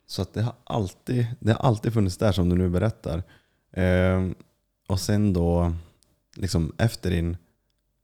Så 0.06 0.22
att 0.22 0.34
det 0.34 0.41
har 0.41 0.56
alltid, 0.64 1.28
det 1.39 1.51
har 1.51 1.60
alltid 1.60 1.93
funnits 1.93 2.18
där 2.18 2.32
som 2.32 2.49
du 2.49 2.56
nu 2.56 2.70
berättar. 2.70 3.24
Ehm, 3.74 4.36
och 4.88 4.99
sen 4.99 5.34
då, 5.34 5.74
liksom 6.36 6.71
efter 6.78 7.11
din 7.11 7.38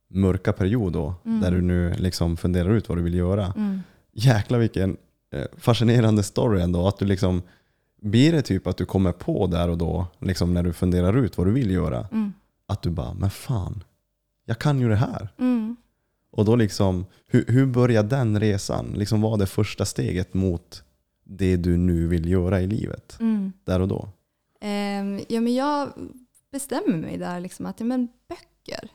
mörka 0.08 0.54
period 0.54 0.94
då, 0.94 1.14
Mm. 1.26 1.42
där 1.42 1.52
du 1.52 1.62
nu 1.62 1.94
liksom 1.94 2.38
funderar 2.38 2.70
ut 2.74 2.90
vad 2.90 2.98
du 2.98 3.02
vill 3.02 3.16
göra. 3.16 3.54
Jäklar 4.14 4.60
vilken 4.60 4.98
eh, 5.32 5.46
fascinerande 5.58 6.24
story 6.24 6.62
ändå. 6.62 6.88
Att 6.88 6.98
du 7.00 7.06
liksom, 7.06 7.42
blir 8.02 8.32
det 8.32 8.42
typ 8.42 8.68
att 8.68 8.78
du 8.78 8.86
kommer 8.86 9.12
på 9.12 9.48
där 9.48 9.70
och 9.70 9.78
då, 9.78 10.08
liksom 10.20 10.54
när 10.54 10.64
du 10.64 10.74
funderar 10.74 11.18
ut 11.18 11.38
vad 11.38 11.48
du 11.48 11.52
vill 11.52 11.72
göra, 11.72 12.08
Mm. 12.12 12.34
att 12.68 12.82
du 12.82 12.90
bara, 12.90 13.14
men 13.14 13.30
fan, 13.30 13.84
jag 14.46 14.60
kan 14.60 14.80
ju 14.80 14.90
det 14.90 14.96
här. 14.96 15.30
Mm. 15.40 15.76
Och 16.32 16.46
då 16.46 16.56
liksom, 16.56 17.06
hur, 17.28 17.46
hur 17.48 17.66
börjar 17.66 18.04
den 18.04 18.40
resan? 18.40 18.94
Liksom 18.96 19.22
vad 19.22 19.34
är 19.34 19.38
det 19.38 19.46
första 19.48 19.86
steget 19.86 20.34
mot 20.34 20.84
det 21.24 21.56
du 21.58 21.78
nu 21.78 22.08
vill 22.08 22.30
göra 22.30 22.62
i 22.62 22.68
livet? 22.68 23.18
Mm. 23.20 23.52
Där 23.64 23.80
och 23.80 23.88
då? 23.88 24.10
Ehm, 24.60 25.20
ja, 25.30 25.42
men 25.42 25.54
jag 25.54 25.94
bestämmer 26.52 26.98
mig 26.98 27.18
där 27.18 27.40
liksom 27.40 27.66
att 27.66 27.80
ja, 27.80 27.86
men 27.86 28.08
böcker. 28.28 28.92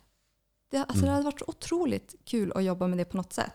Det, 0.71 0.79
alltså, 0.79 0.97
Mm. 0.97 1.07
det 1.07 1.13
hade 1.13 1.25
varit 1.25 1.43
otroligt 1.49 2.15
kul 2.25 2.53
att 2.55 2.65
jobba 2.65 2.87
med 2.87 2.99
det 2.99 3.05
på 3.05 3.17
något 3.17 3.33
sätt. 3.33 3.53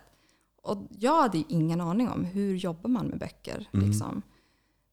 Och 0.62 0.78
jag 0.99 1.22
hade 1.22 1.38
ju 1.38 1.43
ingen 1.47 1.82
aning 1.82 2.10
om 2.10 2.24
hur 2.26 2.55
jobbar 2.55 2.89
man 2.89 3.07
med 3.07 3.20
böcker. 3.20 3.70
Mm. 3.74 3.89
Liksom. 3.89 4.22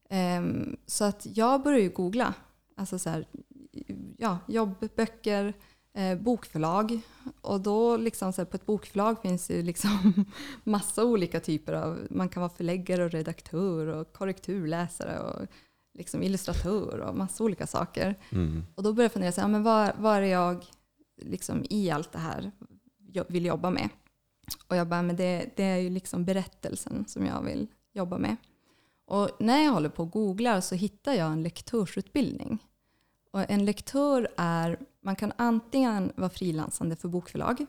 Ehm, 0.09 0.77
så 0.85 1.03
att 1.03 1.27
jag 1.33 1.63
började 1.63 1.83
ju 1.83 1.89
googla. 1.89 2.33
Alltså 2.75 2.99
så 2.99 3.09
här, 3.09 3.27
ja, 4.17 4.37
jobbböcker, 4.47 5.53
eh, 5.93 6.17
bokförlag. 6.17 6.99
Och 7.41 7.61
då 7.61 7.97
liksom 7.97 8.33
så 8.33 8.41
här, 8.41 8.45
på 8.45 8.55
ett 8.55 8.65
bokförlag 8.65 9.21
finns 9.21 9.49
ju 9.49 9.61
liksom 9.63 10.25
massa 10.63 11.03
olika 11.05 11.39
typer 11.39 11.73
av, 11.73 12.07
man 12.09 12.29
kan 12.29 12.41
vara 12.41 12.53
förläggare 12.53 13.05
och 13.05 13.11
redaktör 13.11 13.87
och 13.87 14.13
korrekturläsare 14.13 15.19
och 15.19 15.47
liksom 15.97 16.23
illustratör 16.23 16.99
och 16.99 17.15
massa 17.15 17.43
olika 17.43 17.67
saker. 17.67 18.15
Mm. 18.29 18.63
Och 18.75 18.83
då 18.83 18.93
började 18.93 19.03
jag 19.03 19.11
fundera, 19.11 19.31
så 19.31 19.41
här, 19.41 19.47
men 19.47 19.63
vad, 19.63 19.91
vad 19.97 20.15
är 20.17 20.21
jag 20.21 20.65
liksom, 21.21 21.65
i 21.69 21.91
allt 21.91 22.11
det 22.11 22.19
här 22.19 22.51
vill 23.27 23.45
jobba 23.45 23.69
med? 23.69 23.89
Och 24.67 24.75
jag 24.75 24.87
bara, 24.87 25.01
men 25.01 25.15
det, 25.15 25.49
det 25.55 25.63
är 25.63 25.77
ju 25.77 25.89
liksom 25.89 26.25
berättelsen 26.25 27.05
som 27.07 27.25
jag 27.25 27.41
vill 27.41 27.67
jobba 27.93 28.17
med. 28.17 28.35
Och 29.05 29.29
när 29.39 29.63
jag 29.63 29.71
håller 29.71 29.89
på 29.89 30.03
och 30.03 30.11
googlar 30.11 30.61
så 30.61 30.75
hittar 30.75 31.13
jag 31.13 31.31
en 31.31 31.43
lektörsutbildning. 31.43 32.63
Och 33.31 33.51
en 33.51 33.65
lektör 33.65 34.27
är, 34.37 34.79
man 35.01 35.15
kan 35.15 35.33
antingen 35.35 36.11
vara 36.15 36.29
frilansande 36.29 36.95
för 36.95 37.07
bokförlag 37.07 37.65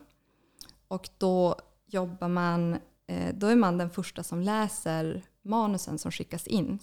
och 0.87 1.09
då 1.17 1.55
jobbar 1.85 2.27
man, 2.27 2.77
eh, 3.07 3.35
då 3.35 3.47
är 3.47 3.55
man 3.55 3.77
den 3.77 3.89
första 3.89 4.23
som 4.23 4.41
läser 4.41 5.23
manusen 5.41 5.97
som 5.97 6.11
skickas 6.11 6.47
in. 6.47 6.79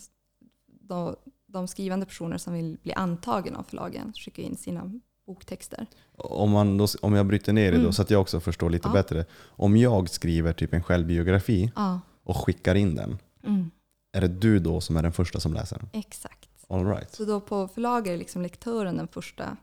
Då, 0.67 1.17
de 1.57 1.69
skrivande 1.69 2.07
personer 2.07 2.39
som 2.39 2.53
vill 2.55 2.79
bli 2.83 2.93
antagen 2.93 3.57
av 3.57 3.63
förlagen 3.63 4.13
skickar 4.13 4.43
in 4.43 4.57
sina 4.57 4.93
boktexter. 5.27 5.87
Om, 6.17 6.51
man 6.51 6.79
då, 6.79 6.87
om 7.03 7.15
jag 7.15 7.27
bryter 7.27 7.53
ner 7.53 7.71
det 7.73 7.77
då 7.77 7.81
Mm. 7.81 7.93
så 7.93 8.03
att 8.03 8.11
jag 8.11 8.21
också 8.21 8.41
förstår 8.41 8.71
lite 8.71 8.89
Ja. 8.89 8.93
bättre. 8.93 9.25
Om 9.47 9.77
jag 9.77 10.09
skriver 10.11 10.53
typ 10.53 10.73
en 10.75 10.83
självbiografi 10.83 11.73
Ja, 11.77 12.01
och 12.25 12.37
skickar 12.37 12.75
in 12.75 12.95
den, 12.95 13.19
mm, 13.45 13.71
är 14.13 14.21
det 14.21 14.29
du 14.29 14.59
då 14.59 14.81
som 14.81 14.97
är 14.97 15.03
den 15.03 15.13
första 15.13 15.41
som 15.41 15.55
läser 15.55 15.79
den? 15.79 15.89
exakt. 15.93 16.49
All 16.69 16.87
right. 16.87 17.15
Så 17.15 17.25
då 17.25 17.41
på 17.41 17.69
förlag 17.69 18.07
är 18.09 18.17
liksom 18.17 18.43
lektören 18.43 18.97
den 18.97 19.09
första 19.09 19.57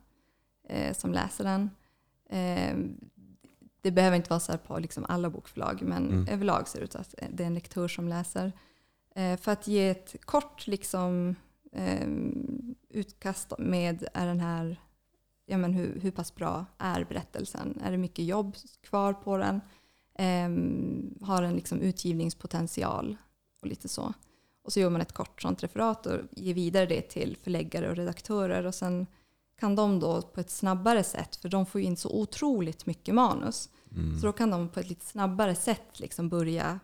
eh, 0.69 0.93
som 0.93 1.13
läser 1.13 1.43
den. 1.43 1.69
Eh, 2.29 2.75
det 3.81 3.91
behöver 3.91 4.17
inte 4.17 4.29
vara 4.29 4.39
så 4.39 4.51
här 4.51 4.59
på 4.59 4.79
liksom 4.79 5.05
alla 5.09 5.29
bokförlag, 5.29 5.81
men 5.81 6.07
Mm. 6.11 6.27
överlag 6.27 6.67
ser 6.67 6.79
det 6.79 6.85
ut 6.85 6.95
att 6.95 7.15
det 7.31 7.43
är 7.43 7.47
en 7.47 7.53
lektör 7.53 7.87
som 7.87 8.07
läser. 8.07 8.51
Eh, 9.15 9.37
för 9.37 9.51
att 9.51 9.67
ge 9.67 9.89
ett 9.89 10.15
kort 10.25 10.67
liksom, 10.67 11.35
eh, 11.73 12.07
utkast 12.89 13.53
med 13.57 14.07
är 14.13 14.27
den 14.27 14.39
här, 14.39 14.81
ja, 15.45 15.57
men 15.57 15.73
hur, 15.73 15.99
hur 15.99 16.11
pass 16.11 16.35
bra 16.35 16.65
är 16.77 17.03
berättelsen? 17.03 17.81
Är 17.83 17.91
det 17.91 17.97
mycket 17.97 18.25
jobb 18.25 18.55
kvar 18.81 19.13
på 19.13 19.37
den? 19.37 19.61
Eh, 20.15 20.49
har 21.27 21.41
den 21.41 21.55
liksom 21.55 21.79
utgivningspotential? 21.79 23.17
Och 23.61 23.67
lite 23.67 23.89
så. 23.89 24.13
Och 24.63 24.73
så 24.73 24.79
gör 24.79 24.89
man 24.89 25.01
ett 25.01 25.13
kort 25.13 25.41
sånt 25.41 25.63
referat 25.63 26.05
och 26.05 26.19
ger 26.31 26.53
vidare 26.53 26.85
det 26.85 27.01
till 27.01 27.37
förläggare 27.43 27.89
och 27.89 27.95
redaktörer. 27.95 28.65
Och 28.65 28.75
sen 28.75 29.07
kan 29.59 29.75
de 29.75 29.99
då 29.99 30.21
på 30.21 30.39
ett 30.39 30.49
snabbare 30.49 31.03
sätt, 31.03 31.35
för 31.35 31.49
de 31.49 31.65
får 31.65 31.81
ju 31.81 31.87
in 31.87 31.97
så 31.97 32.09
otroligt 32.21 32.85
mycket 32.85 33.15
manus. 33.15 33.69
Mm. 33.91 34.19
Så 34.19 34.25
då 34.25 34.33
kan 34.33 34.49
de 34.49 34.69
på 34.69 34.79
ett 34.79 34.89
lite 34.89 35.05
snabbare 35.05 35.55
sätt 35.55 35.99
liksom 35.99 36.29
börja, 36.29 36.79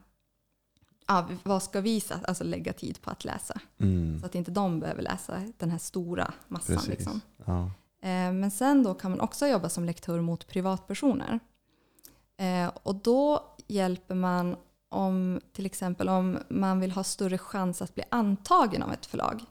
ja, 1.10 1.28
vad 1.44 1.64
ska 1.64 1.82
vi 1.82 2.04
alltså 2.26 2.44
lägga 2.44 2.74
tid 2.74 3.02
på 3.02 3.10
att 3.10 3.26
läsa? 3.26 3.60
Mm. 3.80 4.20
Så 4.20 4.26
att 4.26 4.36
inte 4.36 4.52
de 4.52 4.80
behöver 4.80 5.02
läsa 5.02 5.42
den 5.58 5.72
här 5.72 5.78
stora 5.78 6.34
massan. 6.48 6.84
Liksom. 6.88 7.22
Ja. 7.46 7.64
Eh, 8.02 8.32
Men 8.34 8.52
sen 8.52 8.84
då 8.84 8.94
kan 8.94 9.12
man 9.12 9.20
också 9.20 9.48
jobba 9.48 9.70
som 9.70 9.86
lektör 9.86 10.22
mot 10.22 10.48
privatpersoner. 10.48 11.40
Eh, 12.38 12.72
Och 12.84 12.96
då 12.96 13.56
hjälper 13.68 14.16
man 14.16 14.56
om 14.90 15.42
till 15.54 15.66
exempel 15.66 16.10
om 16.10 16.38
man 16.50 16.80
vill 16.80 16.92
ha 16.92 17.04
större 17.04 17.38
chans 17.38 17.82
att 17.82 17.96
bli 17.96 18.04
antagen 18.12 18.84
av 18.84 18.94
ett 18.94 19.06
förlag 19.06 19.42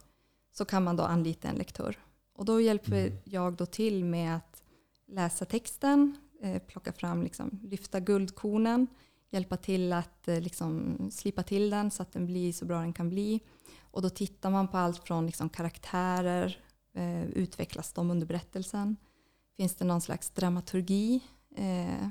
så 0.53 0.65
kan 0.65 0.85
man 0.85 0.97
då 0.97 1.03
anlita 1.03 1.49
en 1.49 1.55
lektör. 1.57 1.97
Och 2.35 2.45
då 2.45 2.61
hjälper 2.61 2.93
Mm. 3.07 3.19
jag 3.25 3.53
då 3.57 3.67
till 3.67 4.05
med 4.05 4.37
att 4.37 4.63
läsa 5.09 5.45
texten, 5.45 6.17
eh, 6.43 6.63
plocka 6.63 6.93
fram, 6.93 7.23
liksom, 7.23 7.61
lyfta 7.63 8.01
guldkornen, 8.01 8.87
hjälpa 9.31 9.57
till 9.57 9.93
att 9.93 10.29
eh, 10.29 10.41
liksom, 10.41 10.97
slipa 11.13 11.43
till 11.43 11.71
den 11.71 11.91
så 11.91 12.03
att 12.03 12.13
den 12.13 12.27
blir 12.27 12.53
så 12.53 12.65
bra 12.65 12.81
den 12.81 12.93
kan 12.93 13.09
bli. 13.09 13.41
Och 13.81 14.03
då 14.03 14.11
tittar 14.11 14.51
man 14.51 14.69
på 14.69 14.77
allt 14.77 15.05
från 15.05 15.27
liksom, 15.27 15.49
karaktärer, 15.49 16.61
eh, 16.95 17.25
utvecklas 17.25 17.93
de 17.93 18.11
under 18.11 18.27
berättelsen? 18.27 18.97
Finns 19.57 19.75
det 19.75 19.85
någon 19.85 20.01
slags 20.01 20.31
dramaturgi? 20.31 21.21
Eh, 21.57 22.09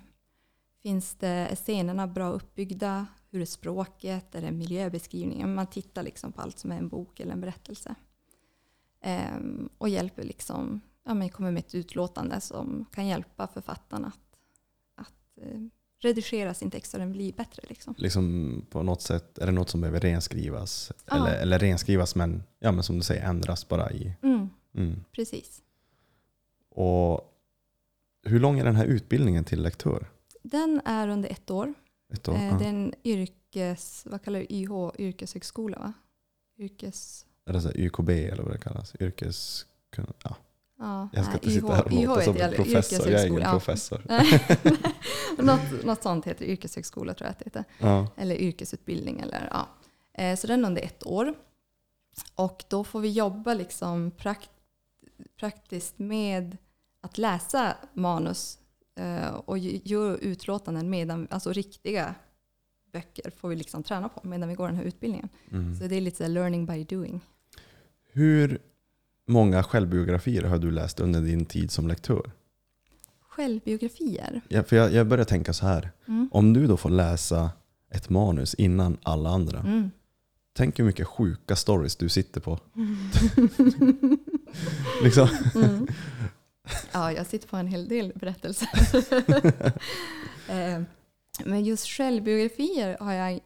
finns 0.83 1.15
det, 1.15 1.27
är 1.27 1.55
scenerna 1.55 2.07
bra 2.07 2.29
uppbyggda? 2.29 3.07
Hur 3.29 3.41
är 3.41 3.45
språket? 3.45 4.35
Är 4.35 4.41
det 4.41 4.51
miljöbeskrivningen? 4.51 5.55
Man 5.55 5.67
tittar 5.67 6.03
liksom 6.03 6.31
på 6.31 6.41
allt 6.41 6.59
som 6.59 6.71
är 6.71 6.77
en 6.77 6.89
bok 6.89 7.19
eller 7.19 7.33
en 7.33 7.41
berättelse. 7.41 7.95
Eh, 9.01 9.39
och 9.77 9.89
hjälper 9.89 10.23
liksom, 10.23 10.81
ja, 11.03 11.13
men 11.13 11.29
kommer 11.29 11.51
med 11.51 11.59
ett 11.59 11.75
utlåtande 11.75 12.41
som 12.41 12.85
kan 12.91 13.07
hjälpa 13.07 13.47
författaren 13.47 14.05
att, 14.05 14.37
att 14.95 15.37
eh, 15.41 15.61
redigera 15.99 16.53
sin 16.53 16.71
text 16.71 16.91
så 16.91 16.97
den 16.97 17.11
blir 17.11 17.33
bättre. 17.33 17.63
Liksom. 17.69 17.95
Liksom 17.97 18.65
på 18.69 18.83
något 18.83 19.01
sätt, 19.01 19.37
är 19.37 19.45
det 19.45 19.51
något 19.51 19.69
som 19.69 19.81
behöver 19.81 19.99
renskrivas? 19.99 20.91
Ja. 21.05 21.15
Eller, 21.15 21.41
eller 21.41 21.59
renskrivas 21.59 22.15
men, 22.15 22.43
ja, 22.59 22.71
men 22.71 22.83
som 22.83 22.97
du 22.97 23.03
säger 23.03 23.23
ändras 23.29 23.67
bara 23.67 23.91
i... 23.91 24.13
Mm, 24.23 24.49
Mm. 24.73 25.03
precis. 25.11 25.61
Och 26.69 27.33
hur 28.23 28.39
lång 28.39 28.59
är 28.59 28.63
den 28.65 28.75
här 28.75 28.85
utbildningen 28.85 29.43
till 29.43 29.61
lektör? 29.61 30.09
Den 30.43 30.81
är 30.85 31.07
under 31.07 31.29
ett 31.29 31.51
år. 31.51 31.73
Ett 32.13 32.27
år? 32.27 32.33
Eh. 32.35 32.57
Det 32.59 32.65
är 32.65 32.69
en 32.69 32.93
yrkes, 33.03 34.03
vad 34.05 34.21
kallar 34.21 34.39
du 34.39 34.45
YH, 34.49 34.71
yrkeshögskola 34.97 35.77
va? 35.79 35.93
Yrkes... 36.57 37.25
Eller 37.45 37.59
så 37.59 37.67
här 37.67 37.77
YKB 37.77 38.09
eller 38.09 38.43
vad 38.43 38.51
det 38.53 38.57
kallas. 38.59 38.93
Yrkes... 38.99 39.65
Ja, 40.23 40.37
Ja, 40.79 41.09
jag 41.13 41.25
ska 41.25 41.33
nej, 41.33 41.39
inte 41.43 41.51
sitta 41.51 41.73
här 41.73 41.85
och 41.85 41.91
låta 41.91 42.21
som 42.21 42.37
en 42.37 42.53
professor. 42.53 43.09
Jag 43.09 43.21
är 43.21 43.27
ingen 43.27 43.41
yrkeshögskola, 43.41 43.51
professor. 43.51 44.01
något, 45.43 45.85
något 45.85 46.03
sånt 46.03 46.25
heter 46.25 46.45
yrkeshögskola 46.45 47.13
tror 47.13 47.25
jag 47.25 47.31
att 47.31 47.39
det 47.39 47.45
heter. 47.45 47.63
Ja. 47.79 48.07
Eller 48.17 48.35
yrkesutbildning 48.35 49.19
eller 49.19 49.49
ja. 49.51 49.67
Eh, 50.23 50.35
Så 50.35 50.47
den 50.47 50.63
är 50.63 50.67
under 50.67 50.81
ett 50.81 51.05
år. 51.05 51.33
Och 52.35 52.63
då 52.69 52.83
får 52.83 52.99
vi 52.99 53.11
jobba 53.11 53.53
liksom 53.53 54.11
prakt, 54.11 54.49
praktiskt 55.39 55.99
med 55.99 56.57
att 57.01 57.17
läsa 57.17 57.77
manus 57.93 58.59
eh, 58.99 59.33
och 59.33 59.57
göra 59.57 60.17
utlåtanden 60.17 60.89
medan, 60.89 61.27
alltså 61.31 61.53
riktiga 61.53 62.15
böcker 62.93 63.31
får 63.37 63.49
vi 63.49 63.55
liksom 63.55 63.83
träna 63.83 64.09
på 64.09 64.27
medan 64.27 64.49
vi 64.49 64.55
går 64.55 64.67
den 64.67 64.75
här 64.75 64.83
utbildningen. 64.83 65.29
Mm. 65.51 65.75
Så 65.75 65.87
det 65.87 65.95
är 65.95 66.01
lite 66.01 66.27
learning 66.27 66.65
by 66.65 66.83
doing. 66.83 67.21
Hur 68.11 68.59
många 69.27 69.63
självbiografier 69.63 70.43
har 70.43 70.57
du 70.57 70.71
läst 70.71 70.99
under 70.99 71.21
din 71.21 71.45
tid 71.45 71.71
som 71.71 71.87
lektör? 71.87 72.31
Självbiografier. 73.29 74.41
Ja, 74.47 74.63
för 74.63 74.75
jag, 74.75 74.93
jag 74.93 75.07
börjar 75.07 75.25
tänka 75.25 75.53
så 75.53 75.65
här. 75.65 75.91
Mm. 76.07 76.29
Om 76.31 76.53
du 76.53 76.67
då 76.67 76.77
får 76.77 76.89
läsa 76.89 77.49
ett 77.91 78.09
manus 78.09 78.53
innan 78.53 78.97
alla 79.03 79.29
andra. 79.29 79.59
Mm. 79.59 79.91
Tänk 80.53 80.79
hur 80.79 80.85
mycket 80.85 81.07
sjuka 81.07 81.55
stories 81.55 81.95
du 81.95 82.09
sitter 82.09 82.41
på. 82.41 82.59
liksom. 85.03 85.27
Mm. 85.55 85.87
Ja, 86.91 87.11
jag 87.11 87.25
sitter 87.27 87.47
på 87.47 87.57
en 87.57 87.67
hel 87.67 87.87
del 87.87 88.13
berättelser. 88.15 88.69
Eh, 90.49 90.81
Men 91.45 91.65
just 91.65 91.87
självbiografier 91.87 92.97
har 92.99 93.13
jag, 93.13 93.39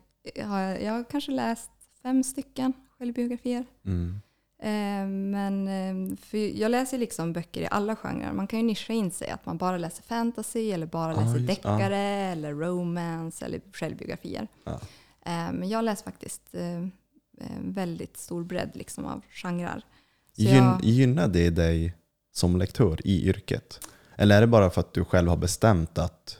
har 0.45 0.59
jag, 0.59 0.83
jag 0.83 0.93
har 0.93 1.03
kanske 1.11 1.31
läst 1.31 1.71
fem 2.03 2.23
stycken 2.23 2.73
självbiografier. 2.97 3.65
Mm. 3.85 4.21
Eh, 4.63 5.07
Men 5.07 5.67
eh, 5.67 6.17
för 6.17 6.37
jag 6.59 6.71
läser 6.71 6.97
liksom 6.97 7.33
böcker 7.33 7.61
i 7.61 7.67
alla 7.71 7.95
genrer. 7.95 8.33
Man 8.33 8.47
kan 8.47 8.59
ju 8.59 8.65
nischa 8.65 8.93
in 8.93 9.11
sig 9.11 9.29
att 9.29 9.45
man 9.45 9.57
bara 9.57 9.77
läser 9.77 10.03
fantasy 10.03 10.71
eller 10.71 10.85
bara 10.85 11.13
läser 11.13 11.35
just- 11.39 11.47
deckare 11.47 11.97
eller 11.97 12.53
romance 12.53 13.45
eller 13.45 13.61
självbiografier. 13.73 14.47
Ja. 14.63 14.71
Eh, 15.25 15.51
Men 15.53 15.69
jag 15.69 15.83
läser 15.83 16.03
faktiskt 16.03 16.41
eh, 16.55 16.87
väldigt 17.61 18.17
stor 18.17 18.43
bredd 18.43 18.71
liksom 18.73 19.05
av 19.05 19.21
genrer. 19.31 19.85
Gyn, 20.35 20.55
jag- 20.55 20.83
Gynnar 20.83 21.27
det 21.27 21.49
dig 21.49 21.93
som 22.31 22.57
lektör 22.57 22.99
i 23.07 23.27
yrket? 23.29 23.87
Eller 24.15 24.37
är 24.37 24.41
det 24.41 24.47
bara 24.47 24.69
för 24.69 24.81
att 24.81 24.93
du 24.93 25.05
själv 25.05 25.29
har 25.29 25.37
bestämt 25.37 25.97
att 25.97 26.37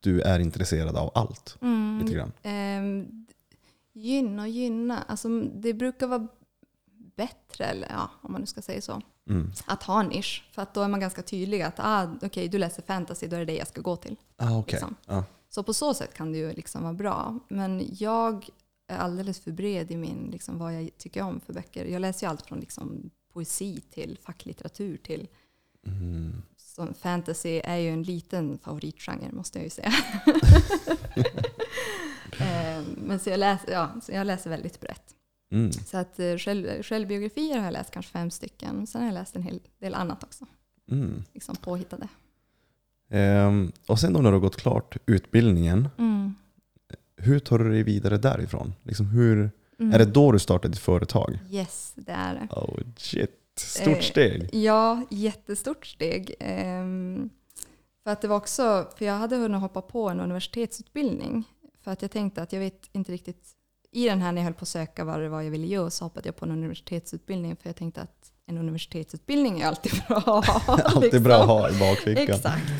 du 0.00 0.20
är 0.20 0.38
intresserad 0.38 0.96
av 0.96 1.10
allt? 1.14 1.56
Mm, 1.62 1.98
Lite 2.02 2.14
grann. 2.14 2.32
ehm, 2.42 3.26
gynna 3.92 4.42
och 4.42 4.48
gynna. 4.48 5.02
Alltså, 5.08 5.28
det 5.40 5.74
brukar 5.74 6.06
vara 6.06 6.28
bättre, 7.20 7.64
eller, 7.64 7.88
ja, 7.90 8.10
om 8.22 8.32
man 8.32 8.40
nu 8.40 8.46
ska 8.46 8.62
säga 8.62 8.80
så, 8.80 9.02
Mm. 9.30 9.52
att 9.66 9.82
ha 9.82 10.00
en 10.00 10.06
nisch. 10.06 10.48
För 10.52 10.62
att 10.62 10.74
då 10.74 10.82
är 10.82 10.88
man 10.88 11.00
ganska 11.00 11.22
tydlig 11.22 11.62
att 11.62 11.74
ah, 11.78 12.08
okej, 12.22 12.48
du 12.48 12.58
läser 12.58 12.82
fantasy, 12.82 13.26
då 13.26 13.36
är 13.36 13.40
det 13.40 13.46
det 13.46 13.56
jag 13.56 13.68
ska 13.68 13.80
gå 13.80 13.96
till. 13.96 14.16
Ah, 14.36 14.58
okay. 14.58 14.72
Liksom. 14.72 14.96
ja. 15.06 15.24
Så 15.48 15.62
på 15.62 15.74
så 15.74 15.94
sätt 15.94 16.14
kan 16.14 16.32
det 16.32 16.38
ju 16.38 16.52
liksom 16.52 16.82
vara 16.82 16.92
bra. 16.92 17.38
Men 17.48 17.86
jag 17.98 18.48
är 18.88 18.98
alldeles 18.98 19.40
för 19.40 19.52
bred 19.52 19.90
i 19.90 19.96
min, 19.96 20.28
liksom, 20.32 20.58
vad 20.58 20.74
jag 20.74 20.90
tycker 20.98 21.22
om 21.22 21.40
för 21.40 21.52
böcker. 21.52 21.84
Jag 21.84 22.00
läser 22.00 22.26
ju 22.26 22.30
allt 22.30 22.46
från 22.46 22.60
liksom, 22.60 23.10
poesi 23.32 23.80
till 23.90 24.18
facklitteratur 24.22 24.96
till 24.96 25.28
mm. 25.86 26.42
som 26.56 26.94
fantasy 26.94 27.60
är 27.64 27.76
ju 27.76 27.88
en 27.90 28.02
liten 28.02 28.58
favoritgenre 28.58 29.32
måste 29.32 29.58
jag 29.58 29.64
ju 29.64 29.70
säga. 29.70 29.92
Eh, 32.40 32.82
Men 32.96 33.18
så 33.18 33.30
jag, 33.30 33.38
läser, 33.40 33.72
ja, 33.72 33.90
så 34.02 34.12
jag 34.12 34.26
läser 34.26 34.50
väldigt 34.50 34.80
brett. 34.80 35.14
Mm. 35.52 35.72
Så 35.72 35.96
att 35.96 36.18
eh, 36.18 36.36
själv, 36.36 36.82
självbiografier 36.82 37.56
har 37.58 37.64
jag 37.64 37.72
läst 37.72 37.90
kanske 37.90 38.12
fem 38.12 38.30
stycken. 38.30 38.86
Sen 38.86 39.00
har 39.00 39.08
jag 39.08 39.14
läst 39.14 39.36
en 39.36 39.42
hel 39.42 39.60
del 39.78 39.94
annat 39.94 40.24
också. 40.24 40.46
Mm. 40.90 41.22
Liksom 41.32 41.56
påhittade. 41.56 42.08
Ehm, 43.10 43.72
och 43.86 43.98
sen 44.00 44.12
då 44.12 44.20
när 44.20 44.30
du 44.30 44.34
har 44.36 44.40
gått 44.40 44.56
klart 44.56 44.96
utbildningen, 45.06 45.88
Mm. 45.98 46.34
hur 47.16 47.38
tar 47.38 47.58
du 47.58 47.70
dig 47.70 47.82
vidare 47.82 48.16
därifrån? 48.18 48.72
Liksom 48.82 49.06
hur, 49.06 49.50
Mm. 49.78 49.92
Är 49.94 49.98
det 49.98 50.04
då 50.04 50.32
du 50.32 50.38
startade 50.38 50.68
ditt 50.72 50.80
företag? 50.80 51.38
Yes, 51.50 51.92
det 51.96 52.12
är 52.12 52.34
det. 52.34 52.54
Oh 52.54 52.78
shit, 52.96 53.30
stort 53.56 53.88
Eh, 53.96 54.00
steg. 54.00 54.48
Ja, 54.54 55.02
jättestort 55.10 55.86
steg. 55.86 56.34
Ehm, 56.40 57.30
för 58.04 58.10
att 58.10 58.20
det 58.22 58.28
var 58.28 58.36
också, 58.36 58.88
för 58.98 59.04
jag 59.04 59.14
hade 59.14 59.36
hunnit 59.36 59.60
hoppa 59.60 59.82
på 59.82 60.08
en 60.08 60.20
universitetsutbildning. 60.20 61.44
För 61.84 61.90
att 61.90 62.02
jag 62.02 62.10
tänkte 62.10 62.42
att 62.42 62.52
jag 62.52 62.60
vet 62.60 62.88
inte 62.92 63.12
riktigt, 63.12 63.48
i 63.92 64.08
den 64.08 64.22
här 64.22 64.32
när 64.32 64.40
jag 64.40 64.44
höll 64.44 64.54
på 64.54 64.62
att 64.62 64.68
söka 64.68 65.04
vad 65.04 65.20
det 65.20 65.28
var 65.28 65.42
jag 65.42 65.50
ville 65.50 65.66
göra 65.66 65.90
så 65.90 66.04
hoppade 66.04 66.28
jag 66.28 66.36
på 66.36 66.44
en 66.44 66.50
universitetsutbildning. 66.50 67.56
För 67.56 67.68
jag 67.68 67.76
tänkte 67.76 68.02
att 68.02 68.32
en 68.46 68.58
universitetsutbildning 68.58 69.60
är 69.60 69.66
alltid 69.66 69.92
bra 70.08 70.16
att 70.16 70.46
ha. 70.46 70.78
Alltid 70.84 71.02
liksom. 71.02 71.22
bra 71.22 71.40
att 71.42 71.46
ha 71.48 71.70
i 71.70 71.78
bakfickan. 71.78 72.22
Exakt. 72.36 72.70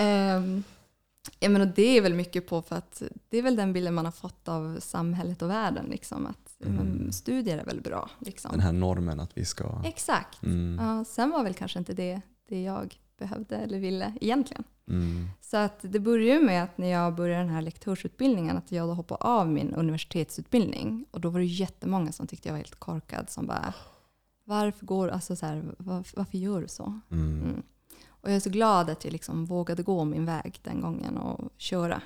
um, 0.00 0.64
ja, 1.40 1.48
men 1.48 1.60
och 1.60 1.68
det 1.68 1.96
är 1.98 2.00
väl 2.02 2.14
mycket 2.14 2.46
på 2.48 2.62
för 2.62 2.76
att 2.76 3.02
det 3.28 3.38
är 3.38 3.42
väl 3.42 3.56
den 3.56 3.72
bilden 3.72 3.94
man 3.94 4.04
har 4.04 4.12
fått 4.12 4.48
av 4.48 4.80
samhället 4.80 5.42
och 5.42 5.50
världen. 5.50 5.86
Liksom, 5.90 6.26
att 6.26 6.38
Mm. 6.66 7.12
studier 7.12 7.58
är 7.58 7.64
väl 7.64 7.80
bra. 7.80 8.10
Liksom. 8.18 8.50
Den 8.50 8.60
här 8.60 8.72
normen 8.72 9.20
att 9.20 9.30
vi 9.38 9.44
ska... 9.44 9.82
Exakt. 9.84 10.42
Mm, 10.42 10.78
Ja, 10.86 11.04
sen 11.04 11.30
var 11.30 11.44
väl 11.44 11.54
kanske 11.54 11.78
inte 11.78 11.92
det, 11.92 12.20
det 12.48 12.62
jag 12.62 12.98
behövde 13.16 13.56
eller 13.56 13.78
ville 13.78 14.12
egentligen. 14.20 14.64
mm, 14.88 15.28
Så 15.40 15.56
att 15.56 15.78
det 15.82 16.00
började 16.00 16.44
med 16.44 16.64
att 16.64 16.78
när 16.78 16.88
jag 16.88 17.14
började 17.14 17.42
den 17.44 17.54
här 17.54 17.62
lektorsutbildningen 17.62 18.56
att 18.56 18.72
jag 18.72 18.88
då 18.88 18.94
hoppade 18.94 19.24
av 19.24 19.48
min 19.48 19.74
universitetsutbildning. 19.74 21.06
Och 21.10 21.20
då 21.20 21.30
var 21.30 21.40
det 21.40 21.46
jättemånga 21.46 22.12
som 22.12 22.26
tyckte 22.26 22.48
jag 22.48 22.52
var 22.52 22.58
helt 22.58 22.78
korkad 22.78 23.30
som 23.30 23.46
bara 23.46 23.74
varför 24.44 24.86
går, 24.86 25.08
alltså 25.08 25.36
så 25.36 25.46
här, 25.46 25.74
var, 25.78 26.04
varför 26.16 26.38
gör 26.38 26.60
du 26.60 26.68
så? 26.68 27.00
mm. 27.10 27.42
Mm. 27.42 27.62
Och 28.22 28.28
jag 28.28 28.36
är 28.36 28.40
så 28.40 28.50
glad 28.50 28.90
att 28.90 29.04
jag 29.04 29.12
liksom 29.12 29.44
vågade 29.46 29.82
gå 29.82 30.04
min 30.04 30.24
väg 30.24 30.60
den 30.62 30.80
gången 30.80 31.16
och 31.16 31.52
köra. 31.56 32.02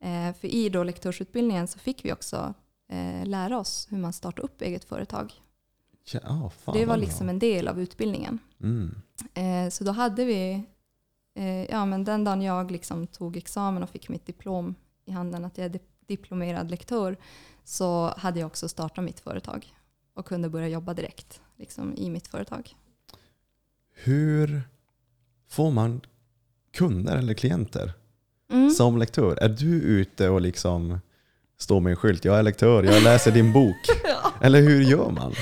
Eh, 0.00 0.34
för 0.34 0.48
i 0.48 0.68
då 0.68 0.84
lektorsutbildningen 0.84 1.68
så 1.68 1.78
fick 1.78 2.04
vi 2.04 2.12
också 2.12 2.54
eh, 2.88 3.26
lära 3.26 3.58
oss 3.58 3.86
hur 3.90 3.98
man 3.98 4.12
startar 4.12 4.42
upp 4.42 4.62
eget 4.62 4.84
företag. 4.84 5.32
Ja, 6.12 6.20
ah, 6.64 6.72
det 6.72 6.86
var 6.86 6.96
liksom 6.96 7.28
en 7.28 7.38
del 7.38 7.68
av 7.68 7.80
utbildningen. 7.80 8.38
Mm. 8.60 9.02
Eh, 9.34 9.68
så 9.70 9.84
då 9.84 9.92
hade 9.92 10.24
vi, 10.24 10.62
eh, 11.36 11.64
ja 11.70 11.86
men 11.86 12.04
den 12.04 12.24
dagen 12.24 12.42
jag 12.42 12.70
liksom 12.70 13.06
tog 13.06 13.36
examen 13.36 13.82
och 13.82 13.90
fick 13.90 14.08
mitt 14.08 14.26
diplom 14.26 14.74
i 15.06 15.10
handen, 15.12 15.44
att 15.44 15.58
jag 15.58 15.64
är 15.64 15.70
dip- 15.70 15.90
diplomerad 16.06 16.70
lektör 16.70 17.16
så 17.64 18.14
hade 18.16 18.40
jag 18.40 18.46
också 18.46 18.68
startat 18.68 19.04
mitt 19.04 19.20
företag 19.20 19.74
och 20.14 20.26
kunde 20.26 20.48
börja 20.48 20.68
jobba 20.68 20.94
direkt 20.94 21.40
liksom, 21.56 21.94
i 21.96 22.10
mitt 22.10 22.26
företag. 22.28 22.74
Hur 23.94 24.62
får 25.50 25.70
man 25.70 26.00
kunder 26.72 27.16
eller 27.16 27.34
klienter 27.34 27.92
Mm. 28.52 28.70
som 28.70 28.98
lektör? 28.98 29.36
Är 29.36 29.48
du 29.48 29.80
ute 29.80 30.28
och 30.28 30.40
liksom 30.40 30.98
står 31.58 31.80
med 31.80 31.90
en 31.90 31.96
skylt, 31.96 32.24
jag 32.24 32.38
är 32.38 32.42
lektör, 32.42 32.82
jag 32.84 33.02
läser 33.02 33.32
din 33.32 33.52
bok. 33.52 33.76
Eller 34.40 34.60
hur 34.62 34.80
gör 34.82 35.10
man? 35.10 35.32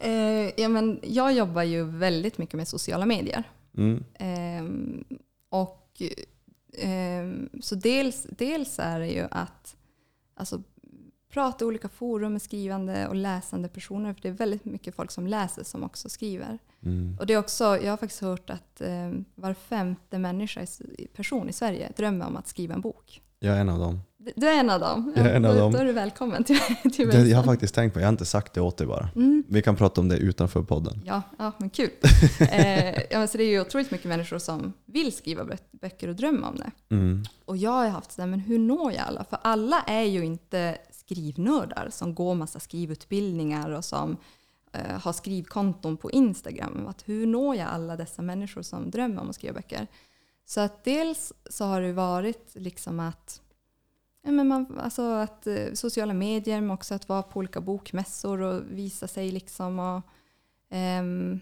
Eh, 0.00 0.60
ja, 0.60 0.68
men 0.68 1.00
jag 1.02 1.32
jobbar 1.32 1.62
ju 1.62 1.84
väldigt 1.84 2.38
mycket 2.38 2.54
med 2.54 2.68
sociala 2.68 3.06
medier. 3.06 3.44
Mm. 3.76 4.04
Ehm, 4.14 5.04
och, 5.48 6.02
ehm, 6.78 7.48
så 7.60 7.74
dels, 7.74 8.26
dels 8.30 8.78
är 8.78 9.00
det 9.00 9.08
ju 9.08 9.26
att 9.30 9.76
alltså, 10.34 10.62
prata 11.28 11.64
i 11.64 11.68
olika 11.68 11.88
forum 11.88 12.32
med 12.32 12.42
skrivande 12.42 13.08
och 13.08 13.14
läsande 13.14 13.68
personer. 13.68 14.14
För 14.14 14.22
det 14.22 14.28
är 14.28 14.32
väldigt 14.32 14.64
mycket 14.64 14.94
folk 14.94 15.10
som 15.10 15.26
läser 15.26 15.64
som 15.64 15.84
också 15.84 16.08
skriver. 16.08 16.58
Mm. 16.82 17.16
Och 17.20 17.26
det 17.26 17.34
är 17.34 17.38
också, 17.38 17.64
jag 17.64 17.92
har 17.92 17.96
faktiskt 17.96 18.22
hört 18.22 18.50
att 18.50 18.80
ehm, 18.80 19.24
var 19.34 19.54
femte 19.54 20.18
människa, 20.18 20.66
person 21.14 21.48
i 21.48 21.52
Sverige 21.52 21.92
drömmer 21.96 22.26
om 22.26 22.36
att 22.36 22.48
skriva 22.48 22.74
en 22.74 22.80
bok. 22.80 23.22
Jag 23.38 23.56
är 23.56 23.60
en 23.60 23.68
av 23.68 23.78
dem. 23.78 24.00
Du- 24.36 24.48
är 24.48 24.60
en 24.60 24.70
av 24.70 24.80
dem. 24.80 25.12
Jag 25.16 25.26
är 25.26 25.34
en 25.34 25.44
av 25.44 25.54
dem. 25.56 25.72
Då 25.72 25.78
är 25.78 25.84
du 25.84 25.92
välkommen 25.92 26.44
till, 26.44 26.58
till 26.92 27.08
Det, 27.08 27.28
jag 27.28 27.36
har 27.36 27.44
faktiskt 27.44 27.74
tänkt 27.74 27.94
på, 27.94 28.00
jag 28.00 28.06
har 28.06 28.12
inte 28.12 28.24
sagt 28.24 28.52
det 28.52 28.60
åt 28.60 28.76
dig 28.76 28.86
bara. 28.86 29.08
Mm. 29.16 29.44
Vi 29.48 29.62
kan 29.62 29.76
prata 29.76 30.00
om 30.00 30.08
det 30.08 30.16
utanför 30.16 30.62
podden. 30.62 31.02
Ja, 31.04 31.22
ja, 31.38 31.52
men 31.58 31.70
kul. 31.70 31.90
eh, 32.40 32.94
ja, 32.94 33.18
men 33.18 33.28
så 33.28 33.38
det 33.38 33.44
är 33.44 33.48
ju 33.48 33.60
otroligt 33.60 33.90
mycket 33.90 34.06
människor 34.06 34.38
som 34.38 34.72
vill 34.84 35.12
skriva 35.12 35.42
bö- 35.44 35.58
böcker 35.70 36.08
och 36.08 36.14
drömma 36.16 36.48
om 36.48 36.56
det. 36.56 36.94
Mm. 36.94 37.24
Och 37.44 37.56
jag 37.56 37.70
har 37.70 37.88
haft 37.88 38.12
sådär, 38.12 38.26
men 38.28 38.40
hur 38.40 38.58
når 38.58 38.92
jag 38.92 39.02
alla? 39.06 39.24
För 39.24 39.38
alla 39.42 39.80
är 39.80 40.02
ju 40.02 40.24
inte 40.24 40.78
skrivnördar 40.90 41.88
som 41.90 42.14
går 42.14 42.34
massa 42.34 42.60
skrivutbildningar 42.60 43.70
och 43.70 43.84
som 43.84 44.16
eh, 44.72 45.00
har 45.00 45.12
skrivkonton 45.12 45.96
på 45.96 46.10
Instagram. 46.10 46.86
Att 46.86 47.02
hur 47.08 47.26
når 47.26 47.56
jag 47.56 47.68
alla 47.68 47.96
dessa 47.96 48.22
människor 48.22 48.62
som 48.62 48.90
drömmer 48.90 49.20
om 49.22 49.28
att 49.30 49.34
skriva 49.34 49.54
böcker? 49.54 49.86
Så 50.46 50.60
att 50.60 50.84
dels 50.84 51.32
så 51.50 51.64
har 51.64 51.80
det 51.80 51.92
varit 51.92 52.50
liksom 52.54 53.00
att, 53.00 53.40
men 54.32 54.48
man, 54.48 54.78
alltså 54.78 55.02
att 55.02 55.46
eh, 55.46 55.72
sociala 55.74 56.14
medier, 56.14 56.60
men 56.60 56.70
också 56.70 56.94
att 56.94 57.08
vara 57.08 57.22
på 57.22 57.38
olika 57.38 57.60
bokmässor 57.60 58.40
och 58.40 58.62
visa 58.70 59.08
sig 59.08 59.30
liksom 59.30 59.78
och 59.78 60.02
ehm, 60.70 61.40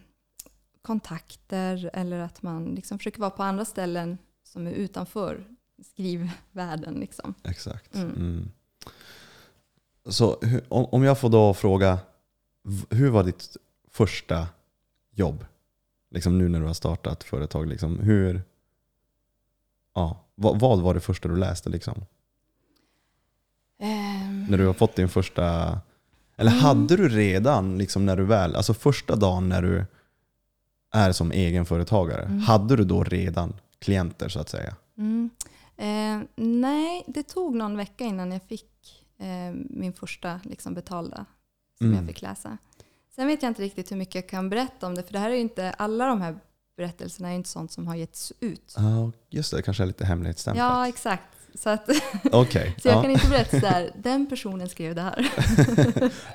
kontakter 0.82 1.90
eller 1.92 2.18
att 2.18 2.42
man 2.42 2.74
liksom 2.74 2.98
försöker 2.98 3.20
vara 3.20 3.30
på 3.30 3.42
andra 3.42 3.64
ställen 3.64 4.18
som 4.42 4.66
är 4.66 4.70
utanför 4.72 5.44
skrivvärlden. 5.82 6.94
Liksom. 6.94 7.34
Exakt. 7.44 7.94
Mm. 7.94 8.10
Mm. 8.16 8.50
Så 10.06 10.40
om, 10.68 11.02
jag 11.02 11.18
får 11.18 11.28
då 11.28 11.54
fråga, 11.54 11.98
hur 12.90 13.10
var 13.10 13.24
ditt 13.24 13.56
första 13.90 14.46
jobb? 15.10 15.44
Liksom 16.10 16.38
nu 16.38 16.48
när 16.48 16.60
du 16.60 16.66
har 16.66 16.74
startat 16.74 17.24
företag, 17.24 17.66
liksom, 17.66 17.98
hur, 17.98 18.42
ja, 19.94 20.24
vad, 20.34 20.60
vad 20.60 20.80
var 20.80 20.94
det 20.94 21.00
första 21.00 21.28
du 21.28 21.36
läste? 21.36 21.70
Liksom? 21.70 22.04
Ehm, 23.78 24.46
När 24.50 24.58
du 24.58 24.66
har 24.66 24.74
fått 24.74 24.96
din 24.96 25.08
första, 25.08 25.78
eller 26.36 26.50
Mm. 26.50 26.62
hade 26.64 26.96
du 26.96 27.08
redan 27.08 27.78
liksom 27.78 28.06
när 28.06 28.16
du 28.16 28.24
väl, 28.24 28.56
alltså 28.56 28.74
första 28.74 29.16
dagen 29.16 29.48
när 29.48 29.62
du 29.62 29.84
är 30.94 31.12
som 31.12 31.32
egenföretagare, 31.32 32.22
Mm. 32.22 32.38
hade 32.40 32.76
du 32.76 32.84
då 32.84 33.04
redan 33.04 33.52
klienter 33.78 34.28
så 34.28 34.40
att 34.40 34.48
säga? 34.48 34.74
Mm. 34.98 35.30
Eh, 35.76 36.26
nej, 36.36 37.04
det 37.06 37.22
tog 37.22 37.54
någon 37.54 37.76
vecka 37.76 38.04
innan 38.04 38.32
jag 38.32 38.42
fick 38.42 39.04
eh, 39.18 39.54
min 39.70 39.92
första 39.92 40.40
liksom, 40.44 40.74
betalda 40.74 41.24
som 41.78 41.86
Mm. 41.86 41.98
jag 41.98 42.06
fick 42.06 42.22
läsa. 42.22 42.58
Sen 43.16 43.26
vet 43.26 43.42
jag 43.42 43.50
inte 43.50 43.62
riktigt 43.62 43.92
hur 43.92 43.96
mycket 43.96 44.14
jag 44.14 44.28
kan 44.28 44.50
berätta 44.50 44.86
om 44.86 44.94
det, 44.94 45.02
för 45.02 45.12
det 45.12 45.18
här 45.18 45.30
är 45.30 45.34
ju 45.34 45.40
inte, 45.40 45.70
alla 45.70 46.06
de 46.06 46.20
här 46.20 46.36
berättelserna 46.76 47.28
är 47.28 47.32
ju 47.32 47.36
inte 47.36 47.48
sånt 47.48 47.72
som 47.72 47.86
har 47.86 47.94
getts 47.94 48.32
ut. 48.40 48.74
Ja, 48.76 49.12
just 49.30 49.50
det, 49.50 49.56
det 49.56 49.62
kanske 49.62 49.82
är 49.82 49.86
lite 49.86 50.04
hemlighetsstämplat. 50.06 50.64
Ja, 50.64 50.88
exakt. 50.88 51.43
Så, 51.54 51.70
att, 51.70 51.88
Okej, 52.32 52.74
så 52.82 52.88
jag 52.88 52.96
ja, 52.96 53.02
kan 53.02 53.10
inte 53.10 53.28
berätta 53.28 53.60
så 53.60 53.66
här, 53.66 53.90
den 54.02 54.26
personen 54.26 54.68
skrev 54.68 54.94
det 54.94 55.00
här. 55.02 55.32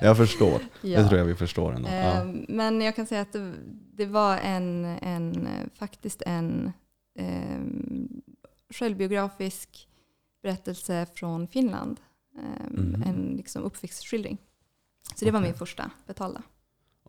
jag 0.00 0.16
förstår. 0.16 0.60
Ja. 0.80 1.00
Det 1.02 1.08
tror 1.08 1.18
jag 1.18 1.24
vi 1.26 1.34
förstår 1.34 1.72
ändå. 1.74 1.88
Ja. 1.88 1.94
Ehm, 1.94 2.46
Men 2.48 2.80
jag 2.80 2.96
kan 2.96 3.06
säga 3.06 3.20
att 3.20 3.32
det, 3.32 3.52
det 3.94 4.06
var 4.06 4.36
en, 4.38 4.84
en, 4.84 5.48
faktiskt 5.74 6.22
en 6.26 6.72
um, 7.18 8.22
självbiografisk 8.74 9.88
berättelse 10.42 11.06
från 11.14 11.46
Finland. 11.48 12.00
Ehm, 12.38 12.74
Mhm. 12.74 13.02
En 13.02 13.34
liksom 13.36 13.62
uppväxtskildring. 13.62 14.38
Så 15.14 15.24
det 15.24 15.30
var 15.30 15.40
min 15.40 15.54
första 15.54 15.90
betalda. 16.06 16.42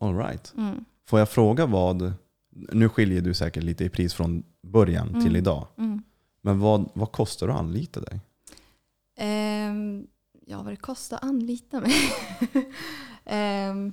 All 0.00 0.16
right. 0.18 0.52
Mm. 0.56 0.84
Får 1.08 1.18
jag 1.18 1.28
fråga 1.28 1.66
vad, 1.66 2.12
nu 2.72 2.88
skiljer 2.88 3.20
du 3.20 3.34
säkert 3.34 3.62
lite 3.64 3.84
i 3.84 3.88
pris 3.88 4.14
från 4.14 4.42
början 4.62 5.08
till 5.08 5.20
Mm. 5.20 5.36
idag, 5.36 5.66
Mm. 5.78 6.02
Men 6.42 6.60
vad, 6.60 6.90
vad 6.94 7.12
kostar 7.12 7.46
det 7.46 7.52
att 7.52 7.58
anlita 7.58 8.00
dig? 8.00 8.20
Ehm, 9.16 10.06
ja, 10.46 10.62
vad 10.62 10.72
det 10.72 10.76
kostar 10.76 11.16
att 11.16 11.22
anlita 11.22 11.80
mig. 11.80 11.94
Ehm, 13.24 13.92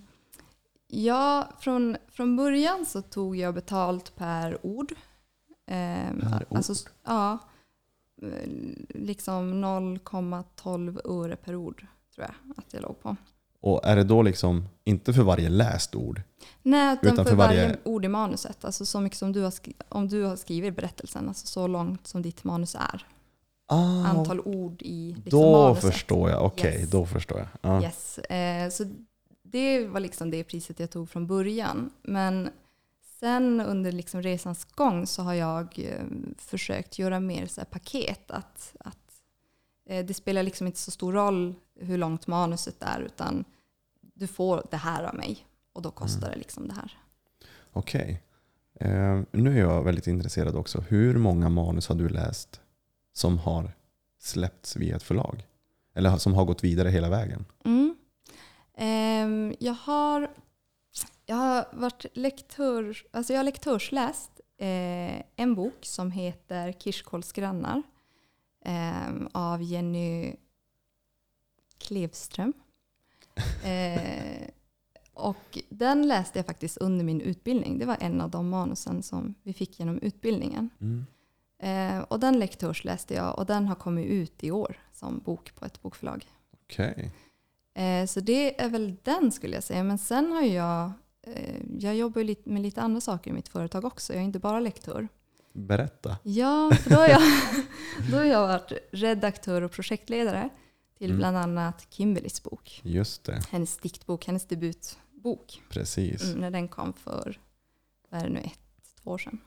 ja, 0.87 1.49
från, 1.59 1.97
från 2.07 2.35
början 2.35 2.85
så 2.85 3.01
tog 3.01 3.35
jag 3.35 3.53
betalt 3.53 4.15
per 4.15 4.65
ord. 4.65 4.93
Ehm, 5.67 6.19
Per 6.19 6.45
ord? 6.49 6.57
Alltså, 6.57 6.89
ja, 7.03 7.37
eh, 8.21 8.49
liksom 8.89 9.65
0,12 9.65 11.01
öre 11.05 11.35
per 11.35 11.55
ord 11.55 11.87
tror 12.15 12.27
jag 12.27 12.57
att 12.57 12.73
jag 12.73 12.81
låg 12.81 12.99
på. 13.01 13.15
Och 13.62 13.82
är 13.86 13.95
det 13.95 14.03
då 14.03 14.22
liksom, 14.22 14.66
inte 14.84 15.14
för 15.14 15.24
varje 15.24 15.49
läst 15.49 15.95
ord? 15.95 16.22
Nej, 16.64 16.97
utan, 17.01 17.14
Utan 17.14 17.26
för, 17.26 17.36
varje... 17.36 17.64
varje- 17.64 17.78
ord 17.84 18.05
i 18.05 18.07
manuset. 18.07 18.66
Alltså 18.66 18.86
så 18.86 18.99
mycket 18.99 19.18
som 19.18 19.32
du 19.32 19.41
har, 19.41 19.51
skri- 19.51 19.76
om 19.89 20.07
du 20.07 20.24
har 20.24 20.36
skrivit 20.36 20.76
berättelsen, 20.76 21.28
alltså 21.28 21.47
så 21.47 21.68
långt 21.68 22.07
som 22.07 22.22
ditt 22.22 22.43
manus 22.43 22.76
är. 22.76 23.05
Ah, 23.72 24.05
Antal 24.05 24.39
ord 24.39 24.82
i 24.82 25.16
liksom, 25.24 25.39
då 25.41 25.51
manuset. 25.51 25.93
förstår 25.93 26.30
jag, 26.30 26.45
okej, 26.45 26.80
Yes. 26.80 26.89
då 26.89 27.05
förstår 27.05 27.38
jag. 27.38 27.47
Ja. 27.62 27.82
Yes. 27.84 28.18
Eh, 28.18 28.70
så 28.70 28.86
det 29.43 29.88
var 29.88 29.99
liksom 29.99 30.32
det 30.32 30.43
priset 30.43 30.80
jag 30.80 30.89
tog 30.91 31.10
från 31.10 31.28
början. 31.28 31.89
Men 32.03 32.49
sen 33.20 33.62
under 33.62 33.91
liksom 33.91 34.22
resans 34.22 34.66
gång 34.66 35.07
så 35.07 35.22
har 35.24 35.34
jag 35.34 35.80
eh, 35.80 36.05
försökt 36.38 36.99
göra 36.99 37.20
mer 37.20 37.47
så 37.47 37.62
paket. 37.66 38.32
Att, 38.32 38.76
att 38.80 38.97
eh, 39.89 40.05
det 40.05 40.14
spelar 40.14 40.43
liksom 40.43 40.68
inte 40.68 40.80
så 40.80 40.91
stor 40.91 41.14
roll 41.14 41.55
hur 41.82 41.97
långt 41.97 42.27
manuset 42.27 42.75
är 42.84 42.99
utan 43.01 43.45
du 44.01 44.27
får 44.27 44.67
det 44.71 44.77
här 44.77 45.03
av 45.03 45.15
mig 45.15 45.45
och 45.73 45.82
då 45.82 45.91
kostar 45.91 46.19
Mm. 46.27 46.32
det 46.32 46.38
liksom 46.38 46.67
det 46.67 46.73
här. 46.73 46.97
Okej. 47.73 48.23
Eh, 48.80 49.21
nu 49.32 49.55
är 49.55 49.59
jag 49.59 49.84
väldigt 49.84 50.07
intresserad 50.07 50.55
också. 50.55 50.82
Hur 50.82 51.17
många 51.17 51.49
manus 51.49 51.88
har 51.88 51.95
du 51.95 52.09
läst 52.09 52.61
som 53.13 53.38
har 53.38 53.71
släppts 54.19 54.75
via 54.75 54.95
ett 54.95 55.03
förlag? 55.03 55.45
Eller 55.95 56.17
som 56.17 56.34
har 56.34 56.45
gått 56.45 56.63
vidare 56.63 56.89
hela 56.89 57.09
vägen? 57.09 57.45
Mm. 57.65 57.95
Ehm, 58.77 59.55
jag, 59.59 59.73
har, 59.73 60.32
jag 61.25 61.36
har 61.36 61.67
varit 61.73 62.05
lektör, 62.13 62.97
alltså 63.11 63.34
jag 63.34 63.39
har 63.39 63.43
lektörsläst 63.43 64.32
eh, 64.57 65.21
en 65.36 65.55
bok 65.55 65.77
som 65.86 66.11
heter 66.11 66.71
Kirskåls 66.71 67.32
grannar 67.32 67.84
ehm, 68.65 69.27
av 69.34 69.61
Jenny 69.63 70.36
Klevström. 71.80 72.53
Eh, 73.65 74.47
och 75.13 75.57
den 75.69 76.07
läste 76.07 76.39
jag 76.39 76.45
faktiskt 76.45 76.77
under 76.77 77.05
min 77.05 77.21
utbildning. 77.21 77.80
Det 77.80 77.86
var 77.86 77.97
en 77.99 78.21
av 78.21 78.30
de 78.30 78.49
manusen 78.49 79.03
som 79.03 79.36
vi 79.43 79.53
fick 79.53 79.80
genom 79.80 79.99
utbildningen. 79.99 80.69
Mm. 80.82 81.05
Eh, 81.59 82.03
och 82.03 82.19
den 82.19 82.39
lektörsläste 82.39 83.13
jag 83.13 83.39
och 83.39 83.45
den 83.45 83.67
har 83.67 83.75
kommit 83.75 84.05
ut 84.07 84.43
i 84.43 84.51
år 84.51 84.80
som 84.93 85.19
bok 85.19 85.55
på 85.55 85.65
ett 85.65 85.82
bokförlag. 85.82 86.27
Okej. 86.63 87.11
Eh, 87.73 88.05
Så 88.05 88.19
det 88.19 88.61
är 88.61 88.69
väl 88.69 88.95
den 89.03 89.32
skulle 89.32 89.53
jag 89.55 89.63
säga. 89.63 89.84
Men 89.84 89.97
sen 89.97 90.32
har 90.32 90.41
jag, 90.41 90.91
eh, 91.21 91.55
jag 91.80 91.95
jobbar 91.95 92.23
lite 92.23 92.49
med 92.49 92.61
lite 92.61 92.82
andra 92.82 93.01
saker 93.01 93.32
i 93.32 93.34
mitt 93.34 93.49
företag 93.49 93.86
också. 93.86 94.13
Jag 94.13 94.19
är 94.21 94.25
inte 94.25 94.39
bara 94.39 94.59
lektör. 94.59 95.07
Berätta. 95.53 96.17
Ja, 96.23 96.71
för 96.84 96.89
då 96.89 96.95
har 96.95 97.07
jag, 97.07 97.21
då 98.11 98.17
har 98.17 98.23
jag 98.25 98.47
varit 98.47 98.71
redaktör 98.91 99.61
och 99.61 99.71
projektledare 99.71 100.49
till 100.99 101.09
Mm. 101.09 101.17
bland 101.17 101.37
annat 101.37 101.87
Kimberlys 101.89 102.43
bok. 102.43 102.81
Just 102.83 103.23
det, 103.23 103.41
Hennes 103.49 103.77
diktbok, 103.77 104.25
hennes 104.27 104.45
debutbok. 104.45 105.61
precis. 105.69 106.23
Mm, 106.23 106.39
när 106.39 106.51
den 106.51 106.67
kom 106.67 106.93
för, 106.93 107.39
vad 108.09 108.21
är 108.21 108.27
det 108.27 108.33
nu, 108.33 108.39
ett, 108.39 108.59
två 109.03 109.11
år 109.11 109.17
sedan. 109.17 109.37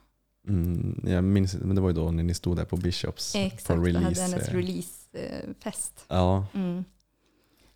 Mm, 0.47 1.03
jag 1.07 1.23
minns 1.23 1.53
inte, 1.53 1.65
men 1.65 1.75
det 1.75 1.81
var 1.81 1.89
ju 1.89 1.95
då 1.95 2.11
när 2.11 2.23
ni 2.23 2.33
stod 2.33 2.57
där 2.57 2.65
på 2.65 2.77
Bishops 2.77 3.35
Exakt, 3.35 3.67
på 3.67 3.73
då 3.73 3.79
hade 3.79 3.89
release. 3.89 4.21
hennes 4.21 4.47
eh, 4.47 4.53
releasefest. 4.55 6.05
Ja, 6.07 6.47
Mm. 6.53 6.83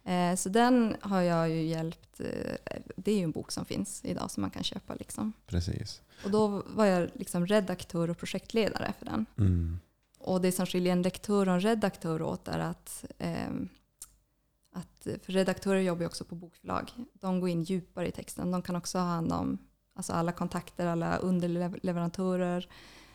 Eh, 0.04 0.36
Så 0.36 0.50
den 0.50 0.96
har 1.02 1.22
jag 1.22 1.50
ju 1.50 1.62
hjälpt. 1.62 2.20
eh, 2.20 2.78
Det 2.96 3.12
är 3.12 3.16
ju 3.18 3.24
en 3.24 3.32
bok 3.32 3.52
som 3.52 3.66
finns 3.66 4.02
idag 4.06 4.32
som 4.32 4.42
man 4.42 4.50
kan 4.50 4.64
köpa. 4.64 4.96
Liksom. 4.96 5.34
precis. 5.48 6.02
Och 6.24 6.32
då 6.32 6.64
var 6.68 6.86
jag 6.86 7.10
liksom 7.14 7.48
redaktör 7.48 8.10
och 8.10 8.18
projektledare 8.18 8.94
för 9.00 9.06
den. 9.06 9.26
Mm. 9.38 9.80
Och 10.28 10.42
det 10.42 10.52
som 10.52 10.66
skiljer 10.66 10.94
en 10.94 11.02
lektör 11.02 11.48
och 11.48 11.54
en 11.54 11.62
redaktör 11.62 12.22
åt 12.22 12.48
är 12.48 12.60
att, 12.60 13.06
ehm, 13.18 13.70
att 14.74 15.08
för 15.24 15.34
redaktörer 15.34 15.80
jobbar 15.80 16.02
ju 16.02 16.08
också 16.08 16.24
på 16.24 16.36
bokförlag. 16.36 16.92
De 17.14 17.40
går 17.40 17.50
in 17.50 17.64
djupare 17.64 18.08
i 18.08 18.12
texten. 18.12 18.52
De 18.52 18.62
kan 18.62 18.76
också 18.76 18.98
ha 18.98 19.06
hand 19.06 19.32
om 19.32 19.58
alltså 19.96 20.14
alla 20.14 20.32
kontakter, 20.32 20.88
alla 20.88 21.18
underleverantörer. 21.18 22.70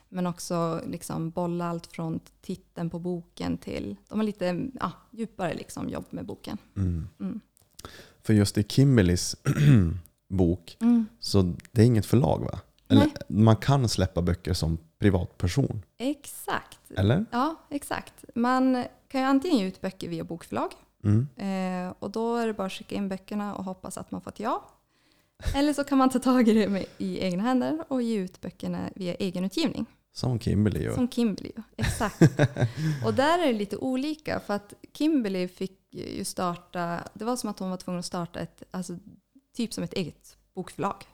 Men 0.09 0.27
också 0.27 0.83
liksom 0.87 1.31
bolla 1.31 1.69
allt 1.69 1.87
från 1.87 2.21
titeln 2.41 2.91
på 2.91 2.99
boken 2.99 3.59
till... 3.59 3.97
De 4.09 4.19
har 4.19 4.27
lite 4.27 4.69
ja, 4.81 4.93
djupare 5.11 5.55
liksom 5.55 5.89
jobb 5.89 6.05
med 6.11 6.27
boken. 6.27 6.59
Mm. 6.77 7.09
Mm. 7.21 7.41
För 8.23 8.35
just 8.35 8.59
i 8.59 8.65
Kimberleys 8.69 9.37
bok, 10.29 10.77
så 11.21 11.55
det 11.73 11.83
är 11.83 11.87
inget 11.87 12.07
förlag 12.07 12.39
va? 12.39 12.61
Eller 12.89 13.11
man 13.29 13.57
kan 13.57 13.89
släppa 13.89 14.23
böcker 14.23 14.53
som 14.55 14.79
privatperson, 15.03 15.83
Exakt. 15.99 16.91
eller? 16.97 17.25
Ja, 17.31 17.57
exakt. 17.71 18.25
Man 18.35 18.85
kan 19.09 19.21
ju 19.21 19.27
antingen 19.27 19.59
ge 19.59 19.67
ut 19.67 19.81
böcker 19.81 20.09
via 20.09 20.25
bokförlag 20.25 20.71
Mm. 21.05 21.29
eh, 21.37 21.95
och 21.99 22.11
då 22.11 22.37
är 22.37 22.47
det 22.47 22.53
bara 22.53 22.67
att 22.67 22.73
skicka 22.73 22.95
in 22.95 23.09
böckerna 23.09 23.55
och 23.55 23.65
hoppas 23.65 23.99
att 23.99 24.11
man 24.11 24.21
får 24.21 24.31
ett 24.31 24.41
ja. 24.41 24.65
Eller 25.55 25.73
så 25.73 25.85
kan 25.85 25.99
man 25.99 26.11
ta 26.11 26.19
tag 26.19 26.49
i 26.49 26.53
det 26.53 26.69
med, 26.69 26.85
i 26.99 27.21
egna 27.21 27.43
händer 27.43 27.85
och 27.89 28.03
ge 28.03 28.17
ut 28.19 28.41
böckerna 28.41 28.91
via 28.95 29.15
egenutgivning. 29.15 29.87
Som 30.13 30.39
Kimberley 30.41 30.83
gör. 30.83 30.95
Som 30.95 31.09
Kimberley, 31.11 31.53
ja. 31.57 31.63
exakt. 31.77 32.23
och 33.07 33.15
där 33.15 33.39
är 33.39 33.47
det 33.47 33.53
lite 33.53 33.77
olika 33.77 34.41
för 34.41 34.55
att 34.55 34.75
Kimberley 34.93 35.49
fick 35.49 35.79
ju 35.95 36.25
starta, 36.25 36.99
det 37.15 37.25
var 37.25 37.37
som 37.37 37.51
att 37.51 37.59
hon 37.59 37.71
var 37.71 37.77
tvungen 37.77 37.99
att 37.99 38.07
starta 38.07 38.41
ett, 38.41 38.63
alltså 38.71 38.97
typ 39.57 39.73
som 39.73 39.85
ett 39.85 39.93
eget 39.95 40.37
bokförlag 40.55 41.05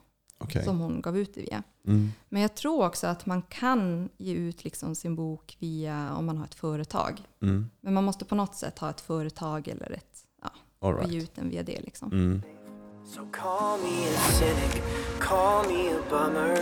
Okej. 0.41 0.63
som 0.63 0.79
hon 0.79 1.01
gav 1.01 1.17
ut 1.17 1.33
det 1.33 1.41
via. 1.41 1.63
Mm. 1.87 2.11
Men 2.29 2.41
jag 2.41 2.55
tror 2.55 2.85
också 2.85 3.07
att 3.07 3.25
man 3.25 3.41
kan 3.41 4.09
ge 4.17 4.33
ut 4.33 4.63
liksom 4.63 4.95
sin 4.95 5.15
bok 5.15 5.57
via 5.59 6.13
om 6.15 6.25
man 6.25 6.37
har 6.37 6.45
ett 6.45 6.55
företag. 6.55 7.21
Mm. 7.41 7.69
Men 7.81 7.93
man 7.93 8.03
måste 8.03 8.25
på 8.25 8.35
något 8.35 8.55
sätt 8.55 8.79
ha 8.79 8.89
ett 8.89 9.01
företag 9.01 9.67
eller 9.67 9.91
ett, 9.91 10.25
ja, 10.41 10.49
All 10.79 10.93
och 10.93 11.03
ge 11.03 11.09
right. 11.09 11.23
ut 11.23 11.35
den 11.35 11.49
via 11.49 11.63
det. 11.63 11.79
Liksom. 11.81 12.11
Mm. 12.11 12.41
So 13.05 13.19
call 13.31 13.79
me 13.79 14.07
a 14.07 14.31
cynic, 14.39 14.83
call 15.19 15.65
me 15.67 15.89
a 15.89 15.99
bummer. 16.09 16.55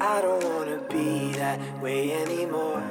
I 0.00 0.22
don't 0.22 0.44
wanna 0.44 0.78
be 0.90 1.32
that 1.38 1.58
way 1.82 2.10
anymore. 2.12 2.82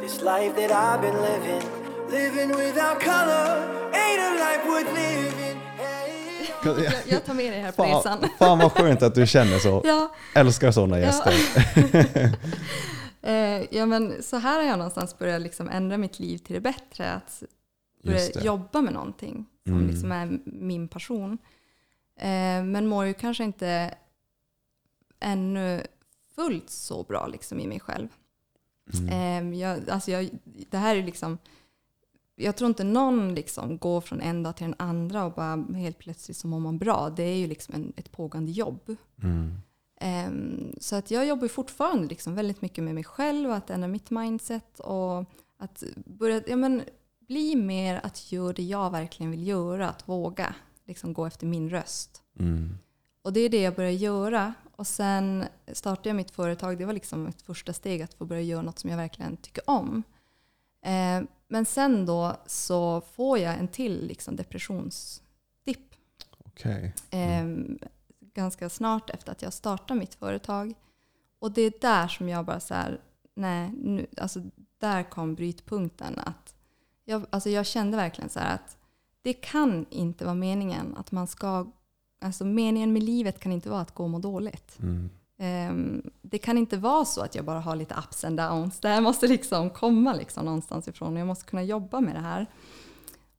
This 0.00 0.20
life 0.20 0.54
that 0.56 0.70
I've 0.70 1.00
been 1.00 1.20
living, 1.22 1.62
living 2.10 2.50
without 2.50 3.00
color, 3.00 3.48
ain't 3.94 4.20
a 4.20 4.30
life 4.44 4.64
worth 4.68 4.92
living. 4.94 5.39
Jag, 6.64 6.76
jag 7.08 7.24
tar 7.24 7.34
med 7.34 7.52
dig 7.52 7.60
här 7.60 7.72
på 7.72 7.82
Fan, 7.84 7.96
resan. 7.96 8.28
fan 8.38 8.58
vad 8.58 8.72
skönt 8.72 9.02
att 9.02 9.14
du 9.14 9.26
känner 9.26 9.58
så. 9.58 9.82
Ja, 9.86 10.14
Älskar 10.34 10.70
sådana 10.70 11.00
gäster. 11.00 11.34
eh, 13.22 13.76
ja, 13.76 13.86
men 13.86 14.22
så 14.22 14.36
här 14.36 14.58
har 14.60 14.66
jag 14.66 14.78
någonstans 14.78 15.18
börjat 15.18 15.40
liksom 15.42 15.68
ändra 15.68 15.96
mitt 15.98 16.18
liv 16.18 16.38
till 16.38 16.54
det 16.54 16.60
bättre. 16.60 17.12
Att 17.12 17.42
börja 18.04 18.42
jobba 18.42 18.80
med 18.80 18.92
någonting 18.92 19.46
som 19.66 19.74
Mm. 19.74 19.86
liksom 19.90 20.12
är 20.12 20.38
min 20.44 20.88
passion. 20.88 21.38
Eh, 22.16 22.64
men 22.64 22.86
mår 22.86 23.06
ju 23.06 23.14
kanske 23.14 23.44
inte 23.44 23.94
ännu 25.20 25.82
fullt 26.34 26.70
så 26.70 27.02
bra 27.02 27.26
liksom 27.26 27.60
i 27.60 27.66
mig 27.66 27.80
själv. 27.80 28.08
Mm. 28.94 29.52
Eh, 29.52 29.60
jag, 29.60 29.90
alltså 29.90 30.10
jag, 30.10 30.30
det 30.70 30.78
här 30.78 30.96
är 30.96 31.02
liksom, 31.02 31.38
jag 32.40 32.56
tror 32.56 32.68
inte 32.68 32.84
någon 32.84 33.34
liksom 33.34 33.78
går 33.78 34.00
från 34.00 34.20
en 34.20 34.42
dag 34.42 34.56
till 34.56 34.66
den 34.66 34.74
andra 34.78 35.24
och 35.24 35.32
bara 35.32 35.64
helt 35.74 35.98
plötsligt 35.98 36.36
så 36.36 36.46
mår 36.46 36.60
man 36.60 36.78
bra. 36.78 37.10
Det 37.16 37.22
är 37.22 37.36
ju 37.36 37.46
liksom 37.46 37.74
en, 37.74 37.92
ett 37.96 38.12
pågående 38.12 38.52
jobb. 38.52 38.96
Mm. 39.22 39.56
Ehm, 40.00 40.74
så 40.80 40.96
att 40.96 41.10
jag 41.10 41.26
jobbar 41.26 41.48
fortfarande 41.48 42.08
liksom 42.08 42.34
väldigt 42.34 42.62
mycket 42.62 42.84
med 42.84 42.94
mig 42.94 43.04
själv, 43.04 43.50
att 43.50 43.70
ändra 43.70 43.88
mitt 43.88 44.10
mindset 44.10 44.80
och 44.80 45.24
att 45.58 45.82
börja 45.96 46.42
ja, 46.46 46.56
men, 46.56 46.82
bli 47.28 47.56
mer 47.56 48.00
att 48.02 48.32
göra 48.32 48.52
det 48.52 48.62
jag 48.62 48.90
verkligen 48.90 49.30
vill 49.30 49.46
göra, 49.46 49.88
att 49.88 50.08
våga 50.08 50.54
liksom, 50.86 51.12
gå 51.12 51.26
efter 51.26 51.46
min 51.46 51.70
röst. 51.70 52.22
Mm. 52.38 52.78
Och 53.22 53.32
det 53.32 53.40
är 53.40 53.48
det 53.48 53.62
jag 53.62 53.74
börjar 53.74 53.90
göra. 53.90 54.54
Och 54.76 54.86
sen 54.86 55.44
startade 55.72 56.08
jag 56.08 56.16
mitt 56.16 56.30
företag. 56.30 56.78
Det 56.78 56.84
var 56.84 56.92
liksom 56.92 57.26
ett 57.26 57.42
första 57.42 57.72
steg 57.72 58.02
att 58.02 58.14
få 58.14 58.24
börja 58.24 58.42
göra 58.42 58.62
något 58.62 58.78
som 58.78 58.90
jag 58.90 58.96
verkligen 58.96 59.36
tycker 59.36 59.70
om. 59.70 60.02
Eh, 60.82 61.22
men 61.48 61.64
sen 61.64 62.06
då 62.06 62.36
så 62.46 63.00
får 63.00 63.38
jag 63.38 63.58
en 63.58 63.68
till 63.68 64.06
liksom 64.06 64.36
depressionsdipp. 64.36 65.94
Okej. 66.38 66.94
Eh, 67.10 67.44
ganska 68.34 68.68
snart 68.68 69.10
efter 69.10 69.32
att 69.32 69.42
jag 69.42 69.52
startade 69.52 70.00
mitt 70.00 70.14
företag. 70.14 70.74
Och 71.38 71.52
det 71.52 71.62
är 71.62 71.72
där 71.80 72.08
som 72.08 72.28
jag 72.28 72.44
bara 72.44 72.60
så 72.60 72.74
här, 72.74 73.00
nej, 73.34 73.70
nu, 73.70 74.06
alltså 74.16 74.42
där 74.78 75.02
kom 75.02 75.34
brytpunkten. 75.34 76.18
Att 76.18 76.54
jag, 77.04 77.26
alltså 77.30 77.50
jag 77.50 77.66
kände 77.66 77.96
verkligen 77.96 78.30
så 78.30 78.40
att 78.40 78.76
det 79.22 79.32
kan 79.32 79.86
inte 79.90 80.24
vara 80.24 80.34
meningen 80.34 80.96
att 80.96 81.12
man 81.12 81.26
ska, 81.26 81.72
alltså 82.20 82.44
meningen 82.44 82.92
med 82.92 83.02
livet 83.02 83.40
kan 83.40 83.52
inte 83.52 83.70
vara 83.70 83.80
att 83.80 83.94
gå 83.94 84.04
och 84.04 84.10
må 84.10 84.18
dåligt. 84.18 84.78
Mm. 84.78 85.10
Ehm, 85.42 86.02
det 86.22 86.38
kan 86.38 86.58
inte 86.58 86.76
vara 86.76 87.04
så 87.04 87.20
att 87.20 87.34
jag 87.34 87.44
bara 87.44 87.60
har 87.60 87.76
lite 87.76 87.94
ups 87.94 88.24
and 88.24 88.36
downs. 88.36 88.80
Det 88.80 88.88
här 88.88 89.00
måste 89.00 89.26
liksom 89.28 89.70
komma 89.70 90.12
liksom 90.12 90.44
någonstans 90.44 90.88
ifrån. 90.88 91.16
Jag 91.16 91.26
måste 91.26 91.44
kunna 91.44 91.62
jobba 91.62 92.00
med 92.00 92.14
det 92.14 92.20
här. 92.20 92.46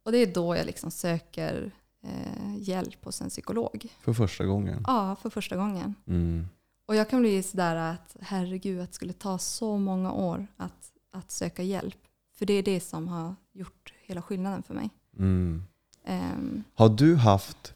Och 0.03 0.11
det 0.11 0.17
är 0.17 0.33
då 0.33 0.55
jag 0.55 0.65
liksom 0.65 0.91
söker 0.91 1.71
eh, 2.03 2.57
hjälp 2.57 3.05
hos 3.05 3.21
en 3.21 3.29
psykolog. 3.29 3.87
För 4.01 4.13
första 4.13 4.45
gången. 4.45 4.83
Ja, 4.87 5.15
för 5.21 5.29
första 5.29 5.55
gången. 5.55 5.95
Mm. 6.07 6.47
Och 6.85 6.95
jag 6.95 7.09
kan 7.09 7.19
bli 7.21 7.43
sådär 7.43 7.75
att 7.75 8.15
herregud, 8.21 8.81
att 8.81 8.89
det 8.89 8.95
skulle 8.95 9.13
ta 9.13 9.37
så 9.37 9.77
många 9.77 10.11
år 10.11 10.47
att, 10.57 10.91
att 11.13 11.31
söka 11.31 11.63
hjälp. 11.63 11.97
För 12.35 12.45
det 12.45 12.53
är 12.53 12.63
det 12.63 12.79
som 12.79 13.07
har 13.07 13.35
gjort 13.51 13.93
hela 14.01 14.21
skillnaden 14.21 14.63
för 14.63 14.73
mig. 14.73 14.89
Mm. 15.17 15.63
Ehm, 16.05 16.63
Har 16.75 16.89
du 16.89 17.15
haft, 17.15 17.73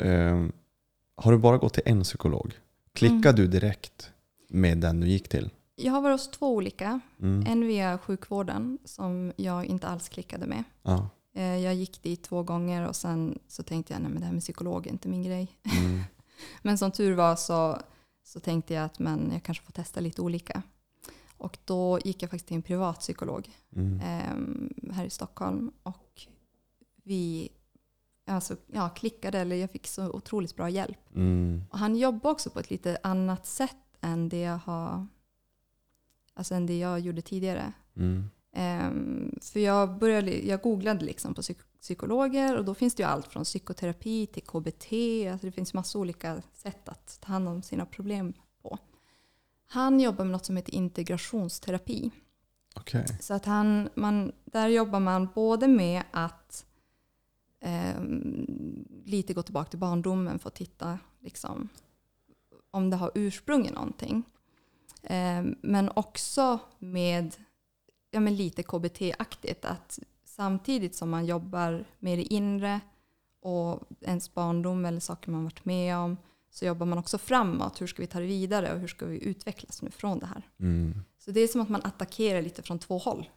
ehm, 0.00 0.52
har 1.16 1.32
du 1.32 1.38
bara 1.38 1.58
gått 1.58 1.74
till 1.74 1.82
en 1.86 2.02
psykolog? 2.02 2.54
Klickade 2.96 3.28
Mm. 3.28 3.34
du 3.36 3.46
direkt 3.46 4.10
med 4.48 4.78
den 4.78 5.00
du 5.00 5.06
gick 5.08 5.28
till? 5.28 5.50
jag 5.78 5.92
har 5.92 6.00
varit 6.00 6.14
hos 6.20 6.30
två 6.30 6.54
olika. 6.54 7.00
Mm. 7.22 7.46
En 7.46 7.66
via 7.66 7.98
sjukvården 7.98 8.78
som 8.84 9.32
jag 9.36 9.64
inte 9.64 9.88
alls 9.88 10.08
klickade 10.08 10.46
med. 10.46 10.64
Ja. 10.82 11.08
Eh, 11.34 11.56
Jag 11.58 11.74
gick 11.74 12.02
dit 12.02 12.22
två 12.22 12.42
gånger 12.42 12.88
och 12.88 12.96
sen 12.96 13.38
så 13.48 13.62
tänkte 13.62 13.92
jag, 13.92 14.02
men 14.02 14.14
det 14.20 14.24
här 14.26 14.32
med 14.32 14.42
psykolog 14.42 14.86
är 14.86 14.90
inte 14.90 15.08
min 15.08 15.22
grej. 15.22 15.48
Mm. 15.78 16.00
Men 16.62 16.78
som 16.78 16.90
tur 16.90 17.14
var 17.14 17.36
så, 17.36 17.78
så 18.24 18.40
tänkte 18.40 18.74
jag 18.74 18.84
att 18.84 18.98
men 18.98 19.30
jag 19.32 19.42
kanske 19.42 19.64
får 19.64 19.72
testa 19.72 20.00
lite 20.00 20.22
olika. 20.22 20.62
Och 21.38 21.58
då 21.64 21.98
gick 22.04 22.22
jag 22.22 22.30
faktiskt 22.30 22.46
till 22.46 22.56
en 22.56 22.62
privat 22.62 23.00
psykolog 23.00 23.48
Mm. 23.76 24.00
eh, 24.00 24.92
här 24.94 25.04
i 25.04 25.10
Stockholm. 25.10 25.72
Och 25.82 26.22
vi 27.04 27.48
alltså, 28.26 28.56
ja, 28.66 28.88
klickade, 28.88 29.38
eller 29.38 29.56
jag 29.56 29.70
fick 29.70 29.86
så 29.86 30.10
otroligt 30.10 30.56
bra 30.56 30.70
hjälp. 30.70 30.98
Mm. 31.14 31.64
Och 31.70 31.78
han 31.78 31.96
jobbar 31.96 32.30
också 32.30 32.50
på 32.50 32.60
ett 32.60 32.70
lite 32.70 32.98
annat 33.02 33.46
sätt 33.46 33.76
än 34.00 34.28
det 34.28 34.40
jag, 34.40 34.58
har, 34.58 35.06
alltså 36.34 36.54
än 36.54 36.66
det 36.66 36.78
jag 36.78 37.00
gjorde 37.00 37.22
tidigare. 37.22 37.72
Mm. 37.96 38.30
Ehm, 38.52 39.38
för 39.42 39.60
jag, 39.60 39.98
började, 39.98 40.46
jag 40.46 40.62
googlade 40.62 41.04
liksom 41.04 41.34
på 41.34 41.42
psyk- 41.42 41.64
psykologer 41.80 42.58
och 42.58 42.64
då 42.64 42.74
finns 42.74 42.94
det 42.94 43.02
ju 43.02 43.08
allt 43.08 43.26
från 43.26 43.44
psykoterapi 43.44 44.26
till 44.26 44.42
KBT. 44.42 44.92
Alltså 45.32 45.46
det 45.46 45.52
finns 45.52 45.74
massa 45.74 45.98
olika 45.98 46.42
sätt 46.52 46.88
att 46.88 47.18
ta 47.20 47.32
hand 47.32 47.48
om 47.48 47.62
sina 47.62 47.86
problem 47.86 48.32
på. 48.62 48.78
Han 49.68 50.00
jobbar 50.00 50.24
med 50.24 50.32
något 50.32 50.46
som 50.46 50.56
heter 50.56 50.74
integrationsterapi. 50.74 52.10
Okej. 52.74 53.06
Så 53.20 53.34
att 53.34 53.44
han, 53.44 53.88
man, 53.94 54.32
där 54.44 54.68
jobbar 54.68 55.00
man 55.00 55.28
både 55.34 55.68
med 55.68 56.02
att 56.10 56.66
ehm, 57.60 58.84
lite 59.04 59.34
gå 59.34 59.42
tillbaka 59.42 59.70
till 59.70 59.78
barndomen 59.78 60.38
för 60.38 60.48
att 60.48 60.54
titta 60.54 60.98
liksom, 61.20 61.68
om 62.70 62.90
det 62.90 62.96
har 62.96 63.10
ursprung 63.14 63.66
i 63.66 63.70
någonting. 63.70 64.22
Ehm, 65.02 65.56
men 65.62 65.90
också 65.94 66.58
med 66.78 67.36
ja, 68.10 68.20
men 68.20 68.36
lite 68.36 68.62
KBT-aktigt. 68.62 69.64
Att 69.64 69.98
samtidigt 70.24 70.94
som 70.94 71.10
man 71.10 71.26
jobbar 71.26 71.84
med 71.98 72.18
det 72.18 72.34
inre 72.34 72.80
och 73.40 73.82
ens 74.00 74.34
barndom 74.34 74.84
eller 74.84 75.00
saker 75.00 75.30
man 75.30 75.44
varit 75.44 75.64
med 75.64 75.96
om 75.96 76.16
så 76.50 76.64
jobbar 76.64 76.86
man 76.86 76.98
också 76.98 77.18
framåt. 77.18 77.80
Hur 77.80 77.86
ska 77.86 78.02
vi 78.02 78.06
ta 78.06 78.20
det 78.20 78.26
vidare 78.26 78.72
och 78.72 78.80
hur 78.80 78.88
ska 78.88 79.06
vi 79.06 79.24
utvecklas 79.24 79.82
nu 79.82 79.90
från 79.90 80.18
det 80.18 80.26
här? 80.26 80.42
Mm. 80.60 80.94
Så 81.18 81.30
det 81.30 81.40
är 81.40 81.48
som 81.48 81.60
att 81.60 81.68
man 81.68 81.82
attackerar 81.84 82.42
lite 82.42 82.62
från 82.62 82.78
två 82.78 82.98
håll. 82.98 83.28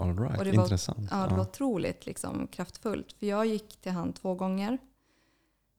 All 0.00 0.18
right. 0.18 0.38
Och 0.38 0.44
det 0.44 0.52
var- 0.52 0.62
Intressant. 0.64 1.08
Ja, 1.10 1.26
det 1.26 1.34
var 1.34 1.42
otroligt 1.42 2.06
liksom, 2.06 2.46
kraftfullt. 2.46 3.12
För 3.12 3.26
jag 3.26 3.46
gick 3.46 3.76
till 3.76 3.92
han 3.92 4.12
två 4.12 4.34
gånger. 4.34 4.78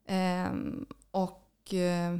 Ehm, 0.05 0.85
och 1.11 1.73
eh, 1.73 2.13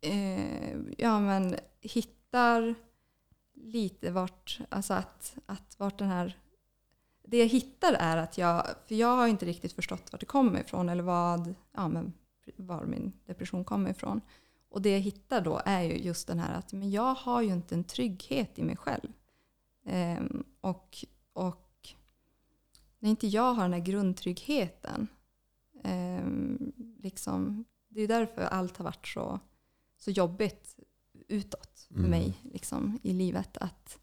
eh, 0.00 0.76
ja, 0.98 1.20
men 1.20 1.56
hittar 1.80 2.74
lite 3.54 4.10
vart, 4.10 4.60
alltså 4.68 4.94
att, 4.94 5.36
att 5.46 5.74
vart 5.78 5.98
den 5.98 6.08
här... 6.08 6.38
Det 7.24 7.38
jag 7.38 7.46
hittar 7.46 7.92
är 7.92 8.16
att 8.16 8.38
jag, 8.38 8.66
för 8.86 8.94
jag 8.94 9.16
har 9.16 9.26
inte 9.26 9.46
riktigt 9.46 9.72
förstått 9.72 10.12
vart 10.12 10.20
det 10.20 10.26
kommer 10.26 10.60
ifrån 10.60 10.88
eller 10.88 11.02
vad, 11.02 11.54
ja, 11.72 11.88
men 11.88 12.12
var 12.56 12.84
min 12.84 13.12
depression 13.26 13.64
kommer 13.64 13.90
ifrån. 13.90 14.20
Och 14.68 14.82
det 14.82 14.90
jag 14.92 15.00
hittar 15.00 15.40
då 15.40 15.60
är 15.64 15.82
ju 15.82 15.96
just 15.98 16.26
den 16.26 16.38
här 16.38 16.54
att 16.58 16.72
men 16.72 16.90
jag 16.90 17.14
har 17.14 17.42
ju 17.42 17.48
inte 17.52 17.74
en 17.74 17.84
trygghet 17.84 18.58
i 18.58 18.62
mig 18.62 18.76
själv. 18.76 19.08
Ehm, 19.84 20.44
och, 20.60 21.04
och 21.32 21.88
när 22.98 23.10
inte 23.10 23.26
jag 23.26 23.54
har 23.54 23.62
den 23.62 23.72
här 23.72 23.80
grundtryggheten, 23.80 25.08
ehm, 25.84 26.72
liksom, 26.98 27.64
det 27.88 28.00
är 28.02 28.08
därför 28.08 28.42
allt 28.42 28.76
har 28.76 28.84
varit 28.84 29.06
så, 29.06 29.40
så 29.98 30.10
jobbigt 30.10 30.76
utåt 31.28 31.86
för 31.88 31.94
Mm. 31.94 32.10
mig 32.10 32.38
liksom, 32.42 32.98
i 33.02 33.12
livet. 33.12 33.56
Att, 33.56 33.98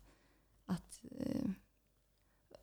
att, 0.65 1.01
eh, 1.11 1.49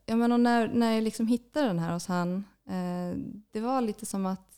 jag 0.07 0.19
menar, 0.19 0.39
när, 0.39 0.69
när 0.69 0.93
jag 0.93 1.03
liksom 1.03 1.27
hittade 1.27 1.67
den 1.67 1.79
här 1.79 1.93
hos 1.93 2.07
han, 2.07 2.45
eh, 2.67 3.19
det 3.51 3.61
var 3.61 3.81
lite 3.81 4.07
som 4.07 4.27
att 4.27 4.53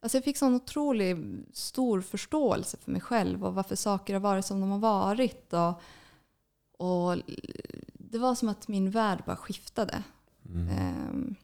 Alltså 0.00 0.16
jag 0.16 0.24
fick 0.24 0.36
sån 0.36 0.54
otrolig 0.54 1.16
stor 1.52 2.00
förståelse 2.00 2.76
för 2.76 2.90
mig 2.90 3.00
själv 3.00 3.44
och 3.44 3.54
varför 3.54 3.76
saker 3.76 4.14
har 4.14 4.20
varit 4.20 4.44
som 4.46 4.60
de 4.60 4.70
har 4.70 4.78
varit. 4.78 5.52
Och, 5.52 5.82
och 6.82 7.16
det 7.94 8.18
var 8.18 8.34
som 8.34 8.48
att 8.48 8.68
min 8.68 8.90
värld 8.90 9.22
bara 9.26 9.36
skiftade 9.36 10.02
Mm. 10.46 10.68
ehm, 10.68 11.34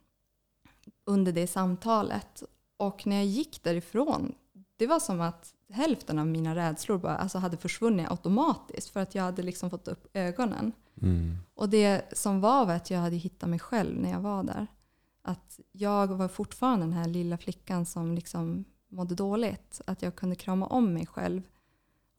under 1.04 1.32
det 1.32 1.46
samtalet. 1.46 2.42
Och 2.76 3.06
när 3.06 3.16
jag 3.16 3.26
gick 3.26 3.62
därifrån, 3.62 4.34
det 4.76 4.86
var 4.86 5.00
som 5.00 5.20
att 5.20 5.54
hälften 5.72 6.18
av 6.18 6.26
mina 6.26 6.54
rädslor 6.54 6.98
bara, 6.98 7.16
alltså 7.16 7.38
hade 7.38 7.56
försvunnit 7.56 8.10
automatiskt 8.10 8.88
för 8.88 9.00
att 9.00 9.14
jag 9.14 9.22
hade 9.22 9.42
liksom 9.42 9.70
fått 9.70 9.88
upp 9.88 10.08
ögonen. 10.12 10.72
Mm. 11.02 11.36
Och 11.54 11.68
det 11.68 12.18
som 12.18 12.40
var 12.40 12.66
var 12.66 12.74
att 12.74 12.90
jag 12.90 12.98
hade 12.98 13.16
hittat 13.16 13.48
mig 13.48 13.58
själv 13.58 14.00
när 14.00 14.10
jag 14.10 14.20
var 14.20 14.42
där. 14.42 14.66
Att 15.22 15.60
jag 15.72 16.06
var 16.06 16.28
fortfarande 16.28 16.86
den 16.86 16.92
här 16.92 17.08
lilla 17.08 17.38
flickan 17.38 17.86
som 17.86 18.14
liksom 18.14 18.64
mådde 18.88 19.14
dåligt. 19.14 19.80
Att 19.86 20.02
jag 20.02 20.16
kunde 20.16 20.36
krama 20.36 20.66
om 20.66 20.92
mig 20.92 21.06
själv 21.06 21.42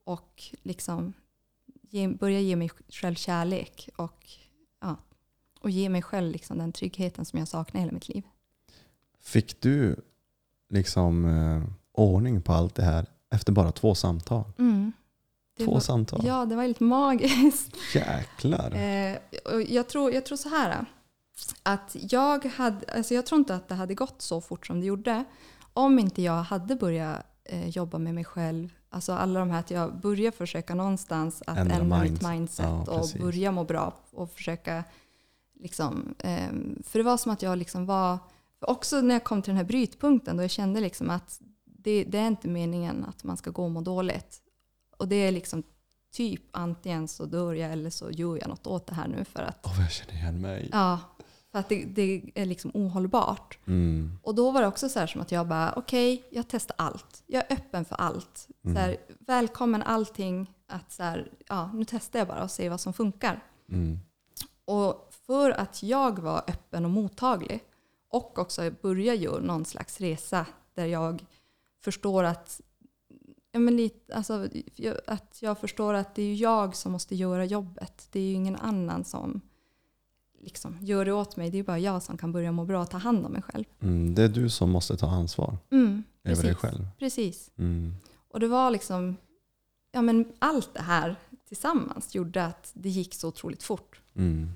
och 0.04 0.44
liksom 0.64 1.14
ge, 1.90 2.08
börja 2.08 2.40
ge 2.40 2.56
mig 2.56 2.70
själv 2.90 3.16
kärlek 3.16 3.90
och, 3.96 4.26
ja, 4.82 4.96
och 5.60 5.70
ge 5.70 5.90
mig 5.90 6.02
själv 6.02 6.32
liksom 6.32 6.58
den 6.58 6.72
tryggheten 6.72 7.26
som 7.26 7.40
jag 7.40 7.48
saknade 7.48 7.80
hela 7.80 7.92
mitt 7.92 8.10
liv. 8.10 8.24
Fick 9.22 9.62
du 9.62 9.96
liksom 10.70 11.26
eh, 11.26 11.64
ordning 11.92 12.42
på 12.42 12.54
allt 12.54 12.76
det 12.76 12.84
här 12.84 13.06
efter 13.32 13.52
bara 13.52 13.72
två 13.72 13.96
samtal? 13.96 14.44
Mm. 14.58 14.92
Två 15.58 15.72
var, 15.72 15.80
samtal? 15.80 16.22
Ja, 16.26 16.46
det 16.46 16.56
var 16.56 16.64
helt 16.64 16.80
magiskt. 16.80 17.76
Jäklar! 17.94 18.72
Eh, 18.72 19.18
och 19.54 19.62
jag, 19.62 19.90
tror, 19.90 20.14
jag 20.14 20.26
tror 20.26 20.38
så 20.38 20.50
här. 20.50 20.86
Att 21.64 21.96
jag, 22.00 22.46
hade, 22.46 22.94
alltså 22.94 23.14
jag 23.14 23.26
tror 23.26 23.40
inte 23.40 23.56
att 23.56 23.68
det 23.68 23.76
hade 23.76 23.94
gått 23.94 24.22
så 24.22 24.42
fort 24.42 24.68
som 24.68 24.80
det 24.80 24.86
gjorde 24.86 25.24
om 25.74 26.00
inte 26.00 26.22
jag 26.22 26.44
hade 26.44 26.76
börjat 26.76 27.26
eh, 27.50 27.70
jobba 27.70 27.98
med 27.98 28.14
mig 28.16 28.26
själv. 28.26 28.74
Alltså 28.90 29.14
alla 29.14 29.40
de 29.40 29.50
här 29.50 29.60
att 29.60 29.72
jag 29.72 30.00
börjar 30.00 30.32
försöka 30.32 30.76
någonstans 30.76 31.44
att 31.48 31.58
Ändra 31.58 31.76
ändra, 31.76 32.04
mitt 32.04 32.22
mindset. 32.22 32.66
Ja, 32.66 32.80
och 32.82 33.02
precis. 33.02 33.22
börja 33.22 33.52
må 33.52 33.64
bra 33.64 33.94
och 34.12 34.32
försöka 34.32 34.84
liksom, 35.60 36.16
eh, 36.20 36.50
för 36.84 37.00
det 37.00 37.04
var 37.04 37.18
som 37.18 37.32
att 37.32 37.42
jag 37.42 37.58
liksom 37.58 37.86
var, 37.86 38.18
också 38.60 39.02
när 39.02 39.16
jag 39.16 39.24
kom 39.24 39.42
till 39.42 39.50
den 39.52 39.58
här 39.58 39.64
brytpunkten 39.64 40.38
då 40.38 40.44
jag 40.44 40.52
kände 40.52 40.80
liksom 40.82 41.10
att 41.10 41.40
det, 41.66 42.04
det 42.04 42.18
är 42.18 42.28
inte 42.28 42.48
meningen 42.48 43.06
att 43.06 43.24
man 43.24 43.38
ska 43.38 43.52
gå 43.52 43.64
och 43.64 43.72
må 43.72 43.82
dåligt. 43.82 44.42
Och 44.98 45.08
det 45.08 45.16
är 45.16 45.32
liksom 45.32 45.64
typ 46.14 46.42
antingen 46.52 47.08
så 47.08 47.26
dör 47.26 47.54
jag 47.54 47.72
eller 47.72 47.90
så 47.90 48.12
gör 48.12 48.38
jag 48.38 48.48
något 48.48 48.68
åt 48.68 48.88
det 48.88 48.94
här 48.96 49.08
nu 49.08 49.26
för 49.26 49.42
att, 49.44 49.60
Åh, 49.64 49.82
jag 49.82 49.92
känner 49.92 50.14
igen 50.14 50.42
mig. 50.42 50.70
ja, 50.72 51.00
för 51.52 51.60
att 51.60 51.70
det, 51.70 51.86
det 51.86 52.32
är 52.36 52.46
liksom 52.46 52.72
ohållbart. 52.74 53.60
Mm. 53.68 54.20
Och 54.24 54.36
då 54.36 54.52
var 54.52 54.62
det 54.62 54.68
också 54.68 54.90
så 54.90 55.00
här 55.00 55.08
som 55.08 55.22
att 55.22 55.32
jag 55.32 55.48
bara, 55.48 55.74
okej, 55.76 56.24
jag 56.32 56.48
testar 56.48 56.76
allt. 56.78 57.24
Jag 57.28 57.44
är 57.48 57.54
öppen 57.54 57.86
för 57.86 57.96
allt. 57.96 58.48
Mm. 58.64 58.76
Så 58.76 58.82
här, 58.82 58.98
välkommen 59.20 59.82
allting. 59.82 60.54
Att 60.68 60.92
så 60.92 61.04
här, 61.04 61.32
ja, 61.48 61.72
nu 61.74 61.86
testar 61.86 62.20
jag 62.20 62.28
bara 62.28 62.44
och 62.44 62.52
ser 62.52 62.70
vad 62.70 62.82
som 62.82 62.94
funkar. 62.94 63.44
Mm. 63.70 64.00
Och 64.66 65.10
för 65.26 65.52
att 65.52 65.84
jag 65.84 66.20
var 66.20 66.38
öppen 66.48 66.86
och 66.86 66.92
mottaglig 66.92 67.64
och 68.10 68.40
också 68.40 68.72
börja 68.82 69.14
göra 69.14 69.42
någon 69.42 69.66
slags 69.66 70.02
resa 70.02 70.46
där 70.74 70.86
jag 70.86 71.26
förstår 71.84 72.24
att 72.24 72.62
Ja, 73.52 73.60
men 73.60 73.78
lite, 73.78 74.16
alltså, 74.16 74.48
att 75.08 75.38
jag 75.42 75.60
förstår 75.60 75.94
att 75.94 76.16
det 76.16 76.24
är 76.24 76.36
jag 76.36 76.76
som 76.76 76.92
måste 76.92 77.16
göra 77.16 77.46
jobbet. 77.46 78.08
Det 78.12 78.20
är 78.20 78.24
ju 78.24 78.34
ingen 78.34 78.56
annan 78.56 79.04
som 79.04 79.42
liksom 80.42 80.78
gör 80.82 81.06
det 81.06 81.12
åt 81.14 81.38
mig. 81.38 81.50
Det 81.50 81.58
är 81.58 81.64
bara 81.64 81.80
jag 81.80 82.04
som 82.04 82.18
kan 82.18 82.32
börja 82.32 82.52
må 82.52 82.66
bra 82.66 82.82
och 82.82 82.90
ta 82.90 82.98
hand 82.98 83.26
om 83.26 83.32
mig 83.32 83.42
själv. 83.42 83.66
Mm. 83.80 84.16
Det 84.16 84.24
är 84.24 84.30
du 84.30 84.50
som 84.50 84.72
måste 84.72 84.98
ta 84.98 85.08
ansvar 85.08 85.58
Mm, 85.72 86.04
över 86.24 86.44
dig 86.44 86.56
själv. 86.56 86.88
Precis. 87.00 87.52
Mm. 87.58 87.96
Och 88.30 88.40
det 88.40 88.48
var 88.48 88.72
liksom, 88.72 89.18
ja 89.92 90.02
men 90.02 90.34
allt 90.40 90.74
det 90.74 90.82
här 90.82 91.16
tillsammans 91.48 92.16
gjorde 92.16 92.46
att 92.46 92.72
det 92.74 92.90
gick 92.90 93.14
så 93.14 93.28
otroligt 93.28 93.64
fort. 93.64 94.02
Mm. 94.16 94.52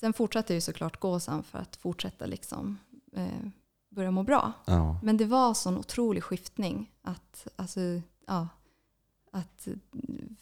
Sen 0.00 0.12
fortsatte 0.12 0.52
jag 0.52 0.56
ju 0.56 0.60
såklart 0.60 1.00
gå 1.00 1.20
sen 1.20 1.42
för 1.42 1.58
att 1.58 1.76
fortsätta 1.76 2.26
liksom, 2.26 2.78
eh, 3.12 3.48
börja 3.90 4.10
må 4.10 4.22
bra. 4.22 4.52
Ja. 4.66 5.00
Men 5.02 5.16
det 5.16 5.24
var 5.24 5.54
sån 5.54 5.78
otrolig 5.78 6.22
skiftning. 6.22 6.90
Att, 7.02 7.46
alltså, 7.56 7.80
ja, 8.26 8.48
att, 9.32 9.68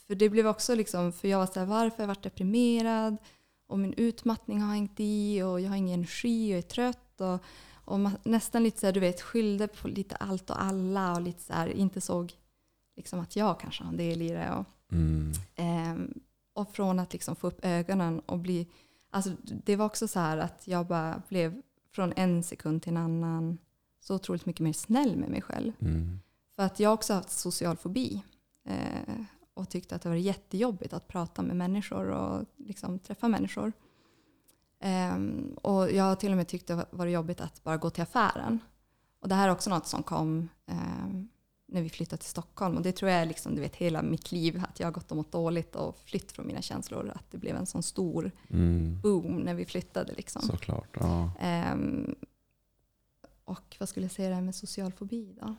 för 0.07 0.15
det 0.15 0.29
blev 0.29 0.47
också 0.47 0.75
liksom, 0.75 1.13
för 1.13 1.29
jag 1.29 1.39
var 1.39 1.47
så 1.47 1.61
här, 1.61 1.67
varför 1.67 1.97
har 1.97 2.03
jag 2.03 2.09
varit 2.09 2.23
deprimerad? 2.23 3.17
Och 3.73 3.79
min 3.79 3.95
utmattning 3.97 4.61
har 4.61 4.75
hängt 4.75 4.95
i 4.97 5.43
och 5.43 5.61
jag 5.61 5.69
har 5.69 5.77
ingen 5.77 5.95
energi 5.99 6.55
och 6.55 6.59
är 6.59 6.63
trött. 6.63 7.21
Och, 7.21 7.43
och 7.85 8.01
man, 8.01 8.13
nästan 8.25 8.63
lite 8.63 8.81
så 8.81 8.87
här, 8.87 8.93
du 8.93 9.01
vet, 9.01 9.21
skyllde 9.21 9.69
på 9.69 9.89
lite 9.89 10.17
allt 10.17 10.51
och 10.51 10.63
alla 10.63 11.15
och 11.15 11.21
lite 11.21 11.43
så 11.43 11.53
här, 11.53 11.69
inte 11.69 12.01
såg 12.01 12.33
liksom 12.97 13.21
att 13.21 13.37
jag 13.37 13.61
kanske 13.61 13.85
har 13.85 13.91
en 13.91 13.97
del 13.97 14.23
i 14.23 14.29
det. 14.29 14.51
Och, 14.51 14.67
Mm. 14.93 15.33
Ehm, 15.57 16.21
och 16.53 16.75
från 16.75 16.99
att 16.99 17.13
liksom 17.13 17.37
få 17.37 17.47
upp 17.47 17.59
ögonen 17.63 18.21
och 18.21 18.39
bli... 18.39 18.69
Alltså 19.11 19.31
det 19.43 19.77
var 19.77 19.87
också 19.87 20.09
så 20.09 20.21
här 20.21 20.39
att 20.39 20.63
jag 20.69 20.87
bara 20.87 21.23
blev 21.29 21.63
från 21.91 22.13
en 22.17 22.43
sekund 22.43 22.83
till 22.83 22.93
en 22.93 22.97
annan 22.97 23.59
så 24.01 24.15
otroligt 24.15 24.47
mycket 24.47 24.61
mer 24.61 24.73
snäll 24.73 25.17
med 25.17 25.29
mig 25.29 25.43
själv. 25.43 25.73
Mm. 25.81 26.21
För 26.57 26.63
att 26.63 26.81
jag 26.81 26.89
har 26.89 26.95
också 26.95 27.15
haft 27.15 27.31
social 27.31 27.77
fobi. 27.77 28.23
Eh, 28.65 29.25
och 29.55 29.69
tyckte 29.69 29.95
att 29.95 30.03
det 30.03 30.09
var 30.09 30.17
jättejobbigt 30.17 30.93
att 30.93 31.09
prata 31.09 31.43
med 31.43 31.57
människor 31.57 32.11
och 32.11 32.45
liksom 32.57 32.99
träffa 32.99 33.29
människor. 33.29 33.73
Ehm, 34.81 35.55
och 35.63 35.93
jag 35.93 36.05
har 36.05 36.17
till 36.17 36.31
och 36.31 36.37
med 36.37 36.49
tyckt 36.49 36.67
det 36.67 36.87
var 36.91 37.07
jobbigt 37.07 37.41
att 37.41 37.63
bara 37.65 37.77
gå 37.77 37.91
till 37.91 38.03
affären. 38.03 38.59
Och 39.21 39.29
det 39.29 39.35
här 39.35 39.49
är 39.49 39.53
också 39.53 39.71
något 39.71 39.87
som 39.87 40.03
kom 40.03 40.49
ehm, 40.67 41.29
när 41.67 41.83
vi 41.83 41.89
flyttade 41.91 42.21
till 42.21 42.31
Stockholm. 42.31 42.77
Och 42.77 42.83
det 42.83 42.93
tror 42.93 43.11
jag 43.11 43.21
är 43.21 43.27
liksom, 43.27 43.55
du 43.55 43.61
vet, 43.61 43.77
hela 43.77 44.03
mitt 44.03 44.33
liv, 44.33 44.63
att 44.69 44.81
jag 44.81 44.87
har 44.87 44.93
gått 44.93 45.11
och 45.11 45.17
mått 45.17 45.33
dåligt 45.33 45.77
och 45.77 45.99
flytt 45.99 46.33
från 46.33 46.47
mina 46.47 46.63
känslor. 46.63 47.13
Att 47.15 47.31
det 47.31 47.39
blev 47.39 47.57
en 47.57 47.67
sån 47.67 47.83
stor 47.83 48.31
Mm. 48.51 49.01
boom 49.01 49.37
när 49.37 49.55
vi 49.55 49.65
flyttade. 49.65 50.13
Liksom. 50.13 50.43
Såklart. 50.43 50.97
Ja. 51.01 51.33
Ehm, 51.41 52.15
och 53.45 53.77
vad 53.81 53.89
skulle 53.89 54.05
jag 54.05 54.13
säga 54.13 54.29
det 54.29 54.35
här 54.35 54.43
med 54.43 54.55
social 54.55 54.93
fobi 54.93 55.37
då? 55.41 55.55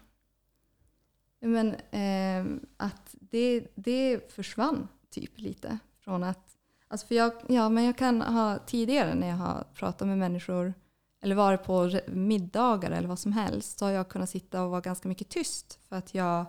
Men 1.44 1.76
eh, 1.76 2.60
att 2.78 3.16
det, 3.20 3.68
det 3.76 4.32
försvann 4.32 4.88
typ 5.10 5.40
lite 5.40 5.80
från 6.00 6.24
att, 6.24 6.58
alltså 6.88 7.08
för 7.08 7.16
jag, 7.16 7.34
ja 7.48 7.70
men 7.70 7.84
jag 7.84 7.98
kan 7.98 8.22
ha 8.22 8.58
tidigare 8.58 9.16
när 9.16 9.28
jag 9.28 9.36
har 9.36 9.64
pratat 9.74 10.08
med 10.08 10.18
människor 10.18 10.74
eller 11.22 11.36
varit 11.36 11.64
på 11.64 12.00
middagar 12.08 12.92
eller 12.92 13.08
vad 13.08 13.20
som 13.20 13.32
helst 13.32 13.80
så 13.80 13.86
har 13.86 13.92
jag 13.92 14.10
kunnat 14.10 14.30
sitta 14.30 14.64
och 14.64 14.72
vara 14.72 14.82
ganska 14.82 15.08
mycket 15.08 15.30
tyst 15.30 15.80
för 15.90 15.96
att 15.96 16.16
jag 16.16 16.46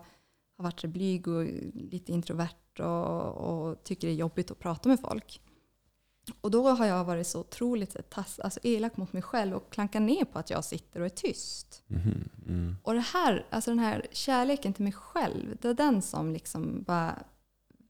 har 0.56 0.64
varit 0.64 0.80
så 0.80 0.88
blyg 0.88 1.28
och 1.28 1.44
lite 1.74 2.12
introvert 2.12 2.80
och, 2.80 3.34
och 3.34 3.84
tycker 3.84 4.08
det 4.08 4.14
är 4.14 4.16
jobbigt 4.16 4.50
att 4.50 4.58
prata 4.58 4.88
med 4.88 5.00
folk. 5.00 5.40
Och 6.40 6.50
då 6.50 6.68
har 6.68 6.86
jag 6.86 7.04
varit 7.04 7.26
så 7.26 7.40
otroligt 7.40 8.10
tass, 8.10 8.38
alltså 8.38 8.60
elak 8.62 8.96
mot 8.96 9.12
mig 9.12 9.22
själv 9.22 9.54
och 9.56 9.72
klankar 9.72 10.00
ner 10.00 10.24
på 10.24 10.38
att 10.38 10.50
jag 10.50 10.64
sitter 10.64 11.00
och 11.00 11.06
är 11.06 11.10
tyst. 11.10 11.82
Mhm. 11.86 12.28
Mm. 12.48 12.76
Och 12.82 12.94
det 12.94 13.00
här, 13.00 13.46
alltså 13.50 13.70
den 13.70 13.78
här 13.78 14.06
kärleken 14.12 14.72
till 14.72 14.84
mig 14.84 14.92
själv, 14.92 15.56
det 15.60 15.68
är 15.68 15.74
den 15.74 16.02
som 16.02 16.32
liksom 16.32 16.82
bara 16.82 17.22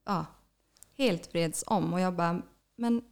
ja, 0.05 0.27
helt 0.97 1.35
vreds 1.35 1.65
om. 1.67 1.93
Och 1.93 2.01
jag 2.01 2.15
bara, 2.15 2.43
men 2.77 3.03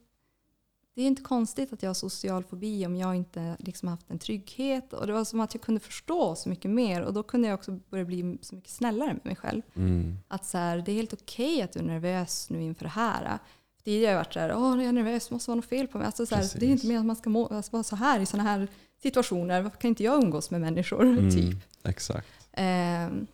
det 0.94 1.02
är 1.02 1.06
inte 1.06 1.22
konstigt 1.22 1.72
att 1.72 1.82
jag 1.82 1.90
har 1.90 1.94
social 1.94 2.44
fobi 2.44 2.86
om 2.86 2.96
jag 2.96 3.16
inte 3.16 3.56
liksom 3.58 3.88
haft 3.88 4.10
en 4.10 4.18
trygghet. 4.18 4.92
Och 4.92 5.06
det 5.06 5.12
var 5.12 5.24
som 5.24 5.40
att 5.40 5.54
jag 5.54 5.62
kunde 5.62 5.80
förstå 5.80 6.34
så 6.34 6.48
mycket 6.48 6.70
mer 6.70 7.02
och 7.02 7.12
då 7.12 7.22
kunde 7.22 7.48
jag 7.48 7.54
också 7.54 7.78
börja 7.90 8.04
bli 8.04 8.38
så 8.40 8.54
mycket 8.54 8.70
snällare 8.70 9.12
med 9.12 9.24
mig 9.24 9.36
själv. 9.36 9.62
Mm. 9.74 10.16
Att 10.28 10.44
så 10.44 10.58
här, 10.58 10.78
det 10.78 10.92
är 10.92 10.96
helt 10.96 11.12
okej 11.12 11.62
att 11.62 11.72
du 11.72 11.78
är 11.78 11.84
nervös 11.84 12.50
nu 12.50 12.62
inför 12.62 12.84
det 12.84 12.90
här. 12.90 13.38
Tidigare 13.84 14.06
har 14.08 14.12
jag 14.12 14.18
varit 14.18 14.32
så 14.32 14.40
här, 14.40 14.54
åh, 14.56 14.76
jag 14.76 14.84
är 14.88 14.92
nervös, 14.92 15.30
måste 15.30 15.50
vara 15.50 15.56
något 15.56 15.64
fel 15.64 15.88
på 15.88 15.98
mig. 15.98 16.06
Alltså, 16.06 16.26
så 16.26 16.34
här, 16.34 16.48
det 16.60 16.66
är 16.66 16.70
inte 16.70 16.86
mer 16.86 16.98
att 16.98 17.06
man 17.06 17.16
ska 17.16 17.30
må, 17.30 17.46
alltså, 17.46 17.72
vara 17.72 17.82
så 17.82 17.96
här 17.96 18.20
i 18.20 18.26
sådana 18.26 18.48
här 18.50 18.68
situationer. 19.02 19.62
Varför 19.62 19.78
kan 19.78 19.88
inte 19.88 20.04
jag 20.04 20.22
umgås 20.24 20.50
med 20.50 20.60
människor? 20.60 21.02
Mm. 21.02 21.30
Typ. 21.30 21.56
Exakt. 21.84 22.28
Ehm, 22.52 23.26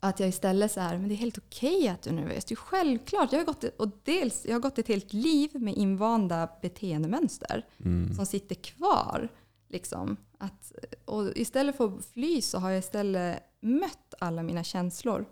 att 0.00 0.20
jag 0.20 0.28
istället 0.28 0.72
så 0.72 0.80
här, 0.80 0.98
men 0.98 1.08
det 1.08 1.14
är 1.14 1.16
helt 1.16 1.38
okej 1.38 1.88
att 1.88 2.02
du 2.02 2.10
är 2.10 2.14
nervös. 2.14 2.44
Det 2.44 2.54
är 2.54 2.56
självklart. 2.56 3.32
Jag 3.32 3.40
har, 3.40 3.46
gått, 3.46 3.64
och 3.64 3.88
dels, 4.04 4.46
jag 4.46 4.52
har 4.54 4.60
gått 4.60 4.78
ett 4.78 4.88
helt 4.88 5.12
liv 5.12 5.50
med 5.54 5.74
invanda 5.76 6.48
beteendemönster 6.62 7.64
Mm. 7.84 8.14
som 8.14 8.26
sitter 8.26 8.54
kvar. 8.54 9.28
Liksom. 9.68 10.16
Att, 10.38 10.72
och 11.04 11.36
istället 11.36 11.76
för 11.76 11.84
att 11.98 12.06
fly 12.06 12.42
så 12.42 12.58
har 12.58 12.70
jag 12.70 12.78
istället 12.78 13.42
mött 13.60 14.14
alla 14.18 14.42
mina 14.42 14.64
känslor 14.64 15.24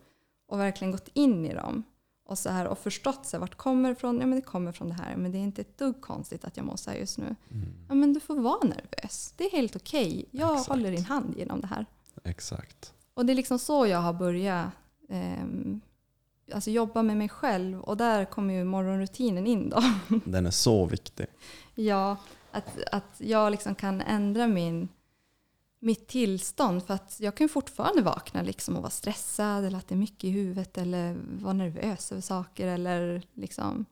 och 0.48 0.58
verkligen 0.60 0.92
gått 0.92 1.08
in 1.12 1.46
i 1.46 1.54
dem. 1.54 1.82
Och, 2.26 2.38
så 2.38 2.50
här, 2.50 2.66
och 2.66 2.78
förstått 2.78 3.26
så 3.26 3.36
här, 3.36 3.40
vart 3.40 3.54
kommer 3.54 3.88
det 3.88 3.92
ifrån? 3.92 4.20
Ja 4.20 4.26
men 4.26 4.40
det 4.40 4.46
kommer 4.46 4.72
från 4.72 4.88
det 4.88 4.94
här. 4.94 5.16
Men 5.16 5.32
det 5.32 5.38
är 5.38 5.42
inte 5.42 5.60
ett 5.60 5.78
dugg 5.78 6.00
konstigt 6.00 6.44
att 6.44 6.56
jag 6.56 6.66
mår 6.66 6.76
så 6.76 6.90
här 6.90 6.98
just 6.98 7.18
nu. 7.18 7.36
Mm. 7.50 7.68
Ja 7.88 7.94
men 7.94 8.12
du 8.12 8.20
får 8.20 8.40
vara 8.40 8.64
nervös. 8.64 9.34
Det 9.36 9.44
är 9.44 9.50
helt 9.50 9.76
okej. 9.76 10.24
Jag 10.30 10.52
Exakt. 10.52 10.68
håller 10.68 10.90
din 10.90 11.04
hand 11.04 11.34
genom 11.38 11.60
det 11.60 11.66
här. 11.66 11.86
Exakt. 12.24 12.92
Och 13.14 13.26
det 13.26 13.32
är 13.32 13.34
liksom 13.34 13.58
så 13.58 13.86
jag 13.86 13.98
har 13.98 14.12
börjat 14.12 14.66
ehm, 15.08 15.80
alltså 16.52 16.70
jobba 16.70 17.02
med 17.02 17.16
mig 17.16 17.28
själv. 17.28 17.80
Och 17.80 17.96
där 17.96 18.24
kommer 18.24 18.54
ju 18.54 18.64
morgonrutinen 18.64 19.46
in 19.46 19.70
då. 19.70 19.82
Den 20.24 20.46
är 20.46 20.50
så 20.50 20.86
viktig. 20.86 21.26
Ja, 21.76 22.16
att, 22.50 22.78
att 22.92 23.14
jag 23.18 23.50
liksom 23.50 23.74
kan 23.74 24.00
ändra 24.00 24.46
min, 24.46 24.88
mitt 25.84 26.06
tillstånd. 26.08 26.82
För 26.84 26.94
att 26.94 27.16
jag 27.20 27.34
kan 27.34 27.48
fortfarande 27.48 28.02
vakna 28.02 28.42
liksom 28.42 28.76
och 28.76 28.82
vara 28.82 28.90
stressad 28.90 29.64
eller 29.64 29.78
att 29.78 29.88
det 29.88 29.94
är 29.94 29.98
mycket 29.98 30.24
i 30.24 30.30
huvudet 30.30 30.78
eller 30.78 31.16
vara 31.40 31.52
nervös 31.52 32.12
över 32.12 32.22
saker. 32.22 32.66
Eller 32.66 33.22
liksom. 33.34 33.84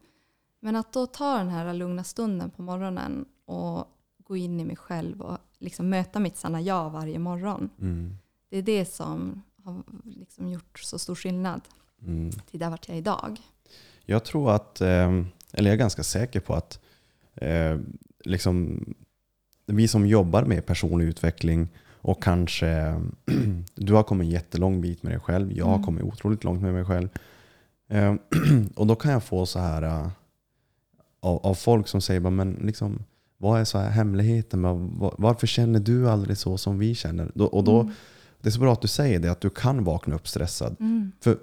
Men 0.61 0.77
att 0.77 0.93
då 0.93 1.07
ta 1.07 1.39
den 1.39 1.49
här 1.49 1.75
lugna 1.75 2.05
stunden 2.05 2.51
på 2.51 2.63
morgonen 2.63 3.25
och 3.45 3.85
gå 4.25 4.37
in 4.37 4.61
i 4.61 4.65
mig 4.65 4.77
själv 4.77 5.23
och 5.23 5.39
liksom 5.59 5.89
möta 5.89 6.21
mitt 6.21 6.37
sanna 6.37 6.61
jag 6.61 6.91
varje 6.91 7.19
morgon. 7.19 7.71
Mm. 7.81 8.17
Det 8.49 8.59
är 8.59 8.63
det 8.63 8.85
som 8.87 9.43
har 9.65 9.83
liksom 10.05 10.49
gjort 10.49 10.79
så 10.79 10.99
stor 10.99 11.15
skillnad 11.15 11.61
Mm. 12.07 12.31
till 12.33 12.61
där 12.61 12.71
vart 12.71 12.89
jag 12.89 12.95
är 12.95 12.99
idag. 12.99 13.41
Jag 14.05 14.25
tror 14.25 14.51
att, 14.51 14.81
eh, 14.81 15.11
eller 15.53 15.71
jag 15.71 15.73
är 15.73 15.77
ganska 15.77 16.03
säker 16.03 16.41
på 16.41 16.55
att 16.55 16.81
eh, 17.35 17.79
liksom, 18.25 18.85
vi 19.67 19.89
som 19.89 20.07
jobbar 20.07 20.45
med 20.45 20.67
personlig 20.67 21.05
utveckling 21.07 21.69
och 22.03 22.23
kanske 22.23 23.01
du 23.75 23.93
har 23.95 24.03
kommit 24.03 24.29
jättelång 24.29 24.81
bit 24.81 25.03
med 25.03 25.13
dig 25.13 25.21
själv, 25.21 25.53
jag 25.53 25.65
har 25.65 25.75
Mm. 25.75 25.85
kommit 25.85 26.05
otroligt 26.05 26.45
långt 26.45 26.63
med 26.63 26.75
mig 26.75 26.85
själv. 26.85 27.09
Eh, 27.91 28.15
och 28.77 28.87
då 28.87 28.95
kan 28.95 29.13
jag 29.13 29.25
få 29.25 29.47
så 29.47 29.59
här 29.59 29.83
eh, 29.83 30.09
av, 31.21 31.47
av 31.47 31.55
folk 31.55 31.89
som 31.89 32.01
säger, 32.01 32.21
men 32.21 32.53
liksom, 32.53 33.05
vad 33.39 33.61
är 33.61 33.65
så 33.65 33.79
här 33.79 33.91
hemligheten? 33.91 34.63
var- 34.63 35.15
Varför 35.19 35.47
känner 35.47 35.81
du 35.81 36.11
aldrig 36.11 36.37
så 36.39 36.59
som 36.59 36.79
vi 36.79 36.95
känner? 36.95 37.43
Och 37.55 37.65
då, 37.65 37.81
Mm. 37.81 37.93
Det 38.41 38.49
är 38.49 38.51
så 38.53 38.61
bra 38.61 38.73
att 38.73 38.83
du 38.83 38.89
säger 38.89 39.19
det, 39.21 39.29
att 39.29 39.41
du 39.41 39.51
kan 39.51 39.85
vakna 39.85 40.15
upp 40.15 40.29
stressad. 40.29 40.77
Mm. 40.81 41.13
För 41.21 41.39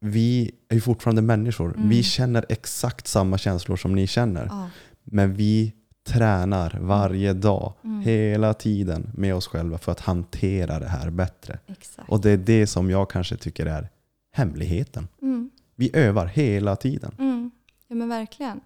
vi 0.00 0.50
är 0.68 0.74
ju 0.74 0.80
fortfarande 0.80 1.22
människor. 1.22 1.74
Mm. 1.76 1.88
Vi 1.88 2.02
känner 2.02 2.44
exakt 2.48 3.06
samma 3.06 3.38
känslor 3.38 3.76
som 3.76 3.94
ni 3.94 4.06
känner. 4.06 4.46
Ja. 4.50 4.68
Men 5.04 5.34
vi 5.34 5.72
tränar 6.04 6.78
varje 6.80 7.32
dag, 7.32 7.72
Mm. 7.84 8.00
hela 8.00 8.54
tiden 8.54 9.10
med 9.14 9.34
oss 9.34 9.46
själva 9.46 9.78
för 9.78 9.92
att 9.92 10.00
hantera 10.00 10.78
det 10.78 10.88
här 10.88 11.10
bättre. 11.10 11.58
Exakt. 11.66 12.08
Och 12.08 12.20
det 12.20 12.30
är 12.30 12.36
det 12.36 12.66
som 12.66 12.90
jag 12.90 13.10
kanske 13.10 13.36
tycker 13.36 13.66
är 13.66 13.88
hemligheten. 14.32 15.08
Mm. 15.22 15.50
Vi 15.74 15.90
övar 15.96 16.26
hela 16.26 16.76
tiden. 16.76 17.14
Mm. 17.18 17.50
Ja 17.88 17.94
men 17.94 18.08
verkligen. 18.08 18.60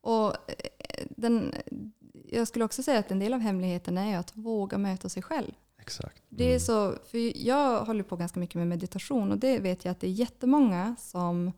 Och 0.00 0.26
eh, 0.26 0.34
den, 1.10 1.54
jag 2.30 2.48
skulle 2.48 2.64
också 2.64 2.82
säga 2.82 2.98
att 2.98 3.10
en 3.10 3.18
del 3.18 3.34
av 3.34 3.40
hemligheten 3.40 3.98
är 3.98 4.18
att 4.18 4.36
våga 4.36 4.78
möta 4.78 5.08
sig 5.08 5.22
själv. 5.22 5.50
Exakt. 5.80 6.22
Det 6.28 6.54
är 6.54 6.58
så, 6.58 6.94
för 7.10 7.46
jag 7.46 7.84
håller 7.84 8.02
på 8.02 8.16
ganska 8.16 8.40
mycket 8.40 8.54
med 8.56 8.66
meditation 8.66 9.32
och 9.32 9.38
det 9.38 9.58
vet 9.58 9.84
jag 9.84 9.92
att 9.92 10.00
det 10.00 10.06
är 10.06 10.10
jättemånga 10.12 10.96
som 10.98 11.52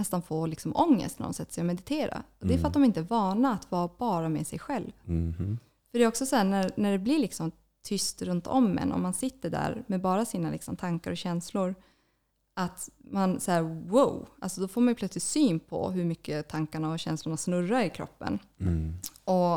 nästan 0.00 0.22
får 0.22 0.46
liksom 0.46 0.76
ångest 0.76 1.18
när 1.18 1.26
de 1.26 1.34
sätter 1.34 1.52
sig 1.52 1.62
och 1.62 1.66
meditera. 1.66 2.22
Och 2.40 2.46
det 2.46 2.54
är 2.54 2.58
för 2.58 2.66
att 2.66 2.72
de 2.72 2.84
inte 2.84 3.00
är 3.00 3.04
vana 3.04 3.52
att 3.52 3.70
vara 3.70 3.90
bara 3.98 4.28
med 4.28 4.46
sig 4.46 4.58
själv. 4.58 4.92
Mhm. 5.04 5.58
För 5.90 5.98
det 5.98 6.04
är 6.04 6.08
också 6.08 6.26
så 6.26 6.36
här 6.36 6.44
när, 6.44 6.70
när 6.76 6.92
det 6.92 6.98
blir 6.98 7.18
liksom 7.18 7.52
tyst 7.82 8.22
runt 8.22 8.46
om 8.46 8.78
en, 8.78 8.92
om 8.92 9.02
man 9.02 9.14
sitter 9.14 9.50
där 9.50 9.84
med 9.86 10.00
bara 10.00 10.24
sina 10.24 10.50
liksom 10.50 10.76
tankar 10.76 11.10
och 11.10 11.16
känslor, 11.16 11.74
att 12.54 12.88
man 12.98 13.40
säger 13.40 13.62
wow, 13.62 14.28
alltså 14.38 14.60
då 14.60 14.68
får 14.68 14.80
man 14.80 14.94
plötsligt 14.94 15.22
syn 15.22 15.60
på 15.60 15.90
hur 15.90 16.04
mycket 16.04 16.48
tankarna 16.48 16.92
och 16.92 16.98
känslorna 16.98 17.36
snurrar 17.36 17.82
i 17.82 17.90
kroppen. 17.90 18.38
Mm. 18.58 18.94
Och, 19.24 19.56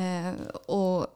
eh, 0.00 0.34
och 0.68 1.06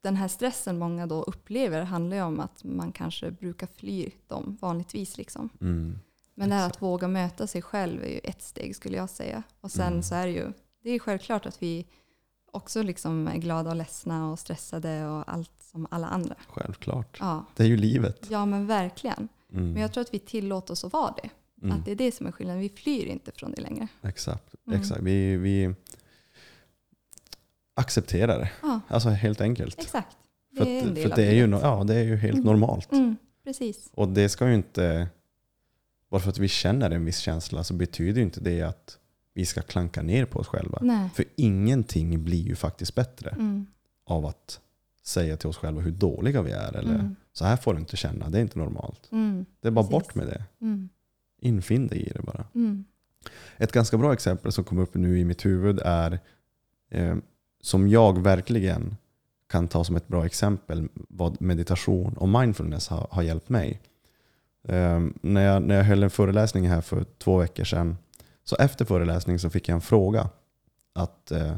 den 0.00 0.16
här 0.16 0.28
stressen 0.28 0.78
många 0.78 1.06
då 1.06 1.22
upplever 1.22 1.82
handlar 1.82 2.16
ju 2.16 2.22
om 2.22 2.40
att 2.40 2.64
man 2.64 2.92
kanske 2.92 3.30
brukar 3.30 3.66
fly 3.66 4.10
dem 4.26 4.58
vanligtvis. 4.60 5.18
Liksom. 5.18 5.48
Mm. 5.60 5.98
Men 6.40 6.48
det 6.48 6.54
här 6.54 6.66
att 6.66 6.82
våga 6.82 7.08
möta 7.08 7.46
sig 7.46 7.62
själv 7.62 8.02
är 8.04 8.08
ju 8.08 8.18
ett 8.24 8.42
steg 8.42 8.76
skulle 8.76 8.96
jag 8.96 9.10
säga. 9.10 9.42
Och 9.60 9.70
sen 9.70 9.86
Mm. 9.86 10.02
så 10.02 10.14
är 10.14 10.26
det 10.26 10.32
ju, 10.32 10.52
det 10.82 10.90
är 10.90 10.98
självklart 10.98 11.46
att 11.46 11.62
vi 11.62 11.86
också 12.52 12.82
liksom 12.82 13.28
är 13.28 13.36
glada 13.38 13.70
och 13.70 13.76
ledsna 13.76 14.30
och 14.30 14.38
stressade 14.38 15.06
och 15.08 15.32
allt 15.32 15.50
som 15.62 15.86
alla 15.90 16.06
andra. 16.06 16.34
Självklart. 16.48 17.16
Ja, 17.20 17.44
Det 17.56 17.62
är 17.62 17.68
ju 17.68 17.76
livet. 17.76 18.26
ja 18.30 18.46
men 18.46 18.66
verkligen. 18.66 19.28
Mm. 19.52 19.72
Men 19.72 19.82
jag 19.82 19.92
tror 19.92 20.02
att 20.02 20.14
vi 20.14 20.18
tillåter 20.18 20.72
oss 20.72 20.84
att 20.84 20.92
vara 20.92 21.14
det. 21.22 21.30
Mm. 21.66 21.76
Att 21.78 21.84
det 21.84 21.90
är 21.90 21.96
det 21.96 22.12
som 22.12 22.26
är 22.26 22.32
skillnaden. 22.32 22.60
Vi 22.62 22.68
flyr 22.68 23.06
inte 23.06 23.32
från 23.32 23.52
det 23.52 23.60
längre. 23.60 23.88
Exakt. 24.02 24.54
Mm. 24.66 24.80
Exakt. 24.80 25.00
Vi, 25.02 25.36
vi 25.36 25.74
accepterar 27.74 28.38
det. 28.38 28.50
Ja, 28.62 28.80
Alltså 28.88 29.08
helt 29.08 29.40
enkelt. 29.40 29.78
exakt. 29.78 30.16
Det 30.50 30.56
För, 30.64 30.66
är 30.70 30.82
en 30.82 30.88
att, 30.88 30.94
del 30.94 31.02
för 31.04 31.10
av 31.10 31.16
det 31.16 31.24
är 31.26 31.32
ju, 31.32 31.48
ja, 31.62 31.84
det 31.84 31.94
är 31.94 32.02
ju 32.04 32.16
helt 32.16 32.34
Mm. 32.34 32.44
normalt. 32.46 32.92
Mm, 32.92 33.16
precis. 33.44 33.90
Och 33.94 34.08
det 34.08 34.28
ska 34.28 34.48
ju 34.48 34.54
inte, 34.54 35.08
bara 36.10 36.20
för 36.20 36.30
att 36.30 36.38
vi 36.38 36.48
känner 36.48 36.90
en 36.90 37.04
viss 37.04 37.18
känsla 37.18 37.64
så 37.64 37.74
betyder 37.74 38.22
inte 38.22 38.40
det 38.40 38.62
att 38.62 38.98
vi 39.34 39.46
ska 39.46 39.62
klanka 39.62 40.02
ner 40.02 40.24
på 40.24 40.38
oss 40.38 40.46
själva. 40.46 40.78
Nej. 40.82 41.10
För 41.14 41.24
ingenting 41.36 42.24
blir 42.24 42.42
ju 42.42 42.56
faktiskt 42.56 42.94
bättre 42.94 43.30
Mm, 43.30 43.66
av 44.04 44.26
att 44.26 44.60
säga 45.04 45.36
till 45.36 45.48
oss 45.48 45.56
själva 45.56 45.80
hur 45.80 45.90
dåliga 45.90 46.42
vi 46.42 46.50
är. 46.52 46.76
Eller 46.76 46.94
mm, 46.94 47.16
så 47.32 47.44
här 47.44 47.56
får 47.56 47.74
du 47.74 47.80
inte 47.80 47.96
känna, 47.96 48.28
det 48.30 48.38
är 48.38 48.42
inte 48.42 48.58
normalt. 48.58 49.08
mm, 49.12 49.44
Det 49.60 49.68
är 49.68 49.72
bara 49.72 49.84
Precis. 49.84 49.90
bort 50.06 50.14
med 50.14 50.26
det. 50.26 50.44
mm, 50.60 50.88
Infinn 51.42 51.86
dig 51.86 51.98
i 52.06 52.10
det 52.14 52.22
bara. 52.22 52.44
mm, 52.54 52.84
Ett 53.56 53.72
ganska 53.72 53.98
bra 53.98 54.12
exempel 54.12 54.52
som 54.52 54.64
kom 54.64 54.78
upp 54.78 54.94
nu 54.94 55.18
i 55.18 55.24
mitt 55.24 55.44
huvud 55.46 55.80
är 55.84 56.18
eh, 56.90 57.16
som 57.60 57.88
jag 57.88 58.22
verkligen 58.22 58.96
kan 59.48 59.68
ta 59.68 59.84
som 59.84 59.96
ett 59.96 60.08
bra 60.08 60.26
exempel 60.26 60.88
vad 60.94 61.40
meditation 61.42 62.12
och 62.16 62.28
mindfulness 62.28 62.88
har, 62.88 63.06
har 63.10 63.22
hjälpt 63.22 63.48
mig. 63.48 63.80
Eh, 64.68 65.00
när, 65.22 65.40
jag, 65.44 65.62
när 65.62 65.76
jag 65.76 65.84
höll 65.84 66.02
en 66.02 66.10
föreläsning 66.10 66.68
här 66.68 66.80
för 66.80 67.04
två 67.18 67.36
veckor 67.38 67.64
sedan 67.64 67.96
så 68.44 68.56
efter 68.56 68.84
föreläsningen 68.84 69.38
så 69.38 69.50
fick 69.50 69.68
jag 69.68 69.74
en 69.74 69.80
fråga 69.80 70.28
att 70.92 71.30
eh, 71.30 71.54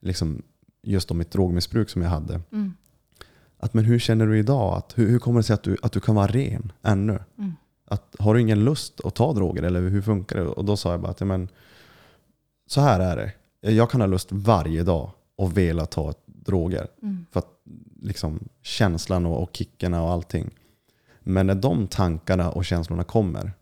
liksom 0.00 0.42
just 0.82 1.10
om 1.10 1.18
mitt 1.18 1.30
drogmissbruk 1.30 1.90
som 1.90 2.02
jag 2.02 2.08
hade. 2.10 2.40
mm, 2.52 2.74
Att, 3.58 3.74
men 3.74 3.84
hur 3.84 3.98
känner 3.98 4.26
du 4.26 4.38
idag? 4.38 4.76
Att, 4.76 4.98
hur, 4.98 5.08
hur 5.10 5.18
kommer 5.18 5.38
det 5.40 5.44
sig 5.44 5.54
att 5.54 5.62
du, 5.62 5.76
att 5.82 5.92
du 5.92 6.00
kan 6.00 6.14
vara 6.14 6.26
ren 6.26 6.72
ännu? 6.82 7.18
mm, 7.38 7.52
att, 7.84 8.16
har 8.18 8.34
du 8.34 8.40
ingen 8.40 8.64
lust 8.64 9.00
att 9.04 9.14
ta 9.14 9.32
droger 9.32 9.62
eller 9.62 9.80
hur 9.80 10.02
funkar 10.02 10.36
det? 10.36 10.46
Och 10.46 10.64
då 10.64 10.76
sa 10.76 10.90
jag 10.90 11.00
bara 11.00 11.10
att 11.10 11.20
men, 11.20 11.48
så 12.66 12.80
här 12.80 13.00
är 13.00 13.16
det. 13.16 13.32
Jag 13.70 13.90
kan 13.90 14.00
ha 14.00 14.08
lust 14.08 14.28
varje 14.32 14.82
dag 14.82 15.10
och 15.36 15.58
vilja 15.58 15.86
ta 15.86 16.14
droger. 16.26 16.86
mm, 17.02 17.26
För 17.32 17.38
att 17.38 17.48
liksom, 18.02 18.48
känslan 18.62 19.26
och, 19.26 19.42
och 19.42 19.50
kickarna 19.52 20.02
och 20.02 20.10
allting. 20.10 20.50
Men 21.28 21.46
när 21.46 21.54
de 21.54 21.86
tankarna 21.86 22.50
och 22.50 22.64
känslorna 22.64 23.04
kommer 23.04 23.52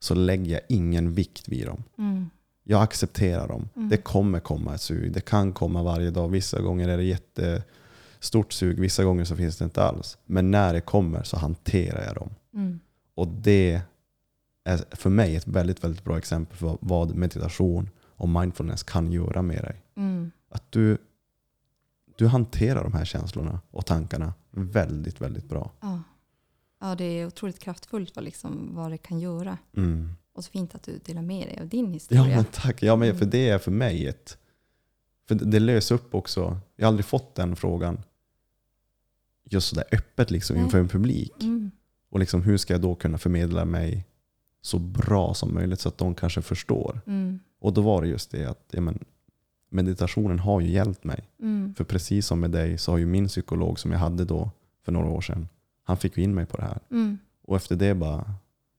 så 0.00 0.14
lägger 0.14 0.52
jag 0.52 0.60
ingen 0.68 1.14
vikt 1.14 1.48
vid 1.48 1.66
dem. 1.66 1.82
mm, 1.98 2.30
Jag 2.64 2.82
accepterar 2.82 3.48
dem. 3.48 3.68
Mm. 3.76 3.88
Det 3.88 3.96
kommer 3.96 4.40
komma 4.40 4.74
ett 4.74 4.80
sug. 4.80 5.12
Det 5.12 5.20
kan 5.20 5.52
komma 5.52 5.82
varje 5.82 6.10
dag. 6.10 6.28
Vissa 6.28 6.60
gånger 6.60 6.88
är 6.88 6.96
det 6.96 7.04
jättestort 7.04 8.52
sug. 8.52 8.80
Vissa 8.80 9.04
gånger 9.04 9.24
så 9.24 9.36
finns 9.36 9.56
det 9.58 9.64
inte 9.64 9.82
alls. 9.82 10.18
Men 10.24 10.50
när 10.50 10.72
det 10.72 10.80
kommer 10.80 11.22
så 11.22 11.36
hanterar 11.38 12.04
jag 12.04 12.14
dem. 12.14 12.30
mm, 12.54 12.80
Och 13.14 13.28
det 13.28 13.82
är 14.64 14.96
för 14.96 15.10
mig 15.10 15.36
ett 15.36 15.46
väldigt, 15.46 15.84
väldigt 15.84 16.04
bra 16.04 16.18
exempel 16.18 16.56
för 16.56 16.78
vad 16.80 17.14
meditation 17.14 17.90
och 18.00 18.28
mindfulness 18.28 18.82
kan 18.82 19.12
göra 19.12 19.42
med 19.42 19.62
dig. 19.62 19.82
mm. 19.96 20.30
Att 20.50 20.72
du, 20.72 20.98
du 22.18 22.26
hanterar 22.26 22.82
de 22.84 22.92
här 22.92 23.04
känslorna 23.04 23.60
och 23.70 23.86
tankarna 23.86 24.34
väldigt, 24.50 25.20
väldigt 25.20 25.48
bra. 25.48 25.72
Ja. 25.80 26.00
Ja, 26.80 26.94
det 26.94 27.04
är 27.04 27.26
otroligt 27.26 27.58
kraftfullt 27.58 28.16
vad, 28.16 28.24
liksom, 28.24 28.74
vad 28.74 28.90
det 28.90 28.98
kan 28.98 29.20
göra. 29.20 29.58
Mm. 29.76 30.10
Och 30.32 30.44
så 30.44 30.50
fint 30.50 30.74
att 30.74 30.82
du 30.82 30.98
delar 31.04 31.22
med 31.22 31.46
dig 31.48 31.58
av 31.60 31.68
din 31.68 31.86
Ja, 31.86 31.92
historia. 31.92 32.36
men 32.36 32.44
tack. 32.44 32.82
Ja, 32.82 32.96
men 32.96 33.08
för 33.14 33.22
Mm. 33.24 33.30
det 33.30 33.48
är 33.48 33.58
för 33.58 33.70
mig 33.70 34.06
ett... 34.06 34.38
För 35.28 35.34
det- 35.34 35.44
det 35.44 35.60
löser 35.60 35.94
upp 35.94 36.14
också. 36.14 36.58
Jag 36.76 36.84
har 36.86 36.88
aldrig 36.88 37.04
fått 37.04 37.34
den 37.34 37.56
frågan 37.56 38.00
just 39.44 39.68
sådär 39.68 39.84
öppet 39.92 40.30
liksom 40.30 40.56
Nej. 40.56 40.64
inför 40.64 40.78
en 40.78 40.88
publik. 40.88 41.42
Mm, 41.42 41.70
Och 42.10 42.18
liksom, 42.20 42.42
hur 42.42 42.56
ska 42.56 42.74
jag 42.74 42.80
då 42.80 42.94
kunna 42.94 43.18
förmedla 43.18 43.64
mig 43.64 44.06
så 44.62 44.78
bra 44.78 45.34
som 45.34 45.54
möjligt 45.54 45.80
så 45.80 45.88
att 45.88 45.98
de 45.98 46.14
kanske 46.14 46.42
förstår. 46.42 47.00
mm, 47.06 47.40
Och 47.60 47.72
då 47.72 47.80
var 47.80 48.02
det 48.02 48.08
just 48.08 48.30
det 48.30 48.44
att 48.44 48.64
ja, 48.70 48.80
men, 48.80 49.04
meditationen 49.70 50.38
har 50.38 50.60
ju 50.60 50.70
hjälpt 50.70 51.04
mig. 51.04 51.28
mm, 51.40 51.74
För 51.74 51.84
precis 51.84 52.26
som 52.26 52.40
med 52.40 52.50
dig 52.50 52.78
så 52.78 52.92
har 52.92 52.98
ju 52.98 53.06
min 53.06 53.26
psykolog 53.28 53.78
som 53.78 53.92
jag 53.92 53.98
hade 53.98 54.24
då 54.24 54.50
för 54.84 54.92
några 54.92 55.08
år 55.08 55.20
sedan, 55.20 55.48
han 55.88 55.96
fick 55.96 56.16
ju 56.16 56.22
in 56.22 56.34
mig 56.34 56.46
på 56.46 56.56
det 56.56 56.62
här. 56.62 56.78
mm, 56.90 57.18
Och 57.44 57.56
efter 57.56 57.76
det 57.76 57.94
bara, 57.94 58.24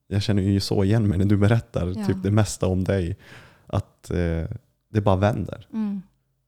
jag 0.07 0.22
känner 0.22 0.41
ju 0.41 0.60
så 0.60 0.84
igen 0.84 1.07
mig 1.07 1.18
när 1.18 1.26
du 1.26 1.38
berättar 1.38 1.94
Ja. 1.98 2.06
typ 2.06 2.18
det 2.23 2.31
mesta 2.31 2.68
om 2.68 2.84
dig. 2.84 3.18
Att 3.68 4.11
eh, 4.11 4.45
det 4.94 5.02
bara 5.02 5.15
vänder. 5.15 5.68
mm, 5.73 6.02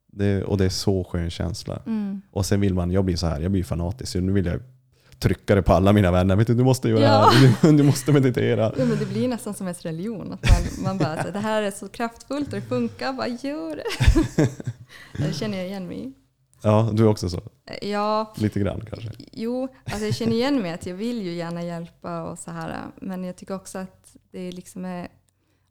Det, 0.08 0.44
och 0.44 0.58
det 0.58 0.66
är 0.66 0.70
så 0.70 1.04
skön 1.04 1.30
känsla. 1.30 1.80
mm, 1.86 2.22
Och 2.32 2.46
sen 2.46 2.62
vill 2.62 2.74
man, 2.74 2.92
jag 2.92 3.06
blir 3.06 3.16
så 3.16 3.28
här, 3.28 3.40
jag 3.42 3.52
blir 3.52 3.64
fanatisk. 3.64 4.16
Nu 4.16 4.32
vill 4.32 4.46
jag 4.46 4.60
trycka 5.20 5.56
det 5.56 5.62
på 5.62 5.74
alla 5.74 5.94
mina 5.94 6.12
vänner. 6.12 6.36
Vet 6.36 6.48
du, 6.48 6.54
du 6.56 6.64
måste 6.64 6.90
göra 6.90 7.02
Ja. 7.02 7.30
det 7.32 7.48
här. 7.48 7.72
Du, 7.72 7.78
du 7.78 7.84
måste 7.84 8.12
meditera. 8.12 8.74
Ja, 8.78 8.86
men 8.86 8.98
det 9.00 9.06
blir 9.06 9.28
nästan 9.28 9.54
som 9.54 9.68
ens 9.68 9.82
religion. 9.82 10.34
Att 10.34 10.50
man, 10.50 10.84
man 10.84 10.98
bara, 10.98 11.24
så, 11.24 11.32
det 11.32 11.40
här 11.40 11.62
är 11.62 11.72
så 11.72 11.88
kraftfullt 11.88 12.48
och 12.48 12.54
det 12.60 12.62
funkar, 12.62 13.14
bara 13.14 13.28
gör 13.28 13.76
det. 13.76 14.48
det 15.28 15.34
känner 15.34 15.58
jag 15.58 15.68
igen 15.68 15.88
mig 15.88 16.00
i. 16.08 16.14
Ja, 16.64 16.90
du 16.94 17.04
är 17.04 17.08
också 17.08 17.30
så. 17.30 17.42
Ja, 17.82 18.34
Lite 18.38 18.60
grann 18.60 18.82
kanske. 18.90 19.12
jo, 19.32 19.68
alltså 19.86 20.06
jag 20.06 20.16
känner 20.16 20.34
igen 20.34 20.62
mig 20.62 20.72
att 20.74 20.86
jag 20.86 20.96
vill 20.96 21.22
ju 21.22 21.34
gärna 21.34 21.64
hjälpa 21.64 22.24
och 22.24 22.40
så 22.40 22.52
här. 22.52 22.82
Men 23.02 23.24
jag 23.24 23.36
tycker 23.36 23.56
också 23.56 23.78
att 23.78 24.16
det 24.32 24.52
liksom 24.52 24.86
är, 24.86 25.08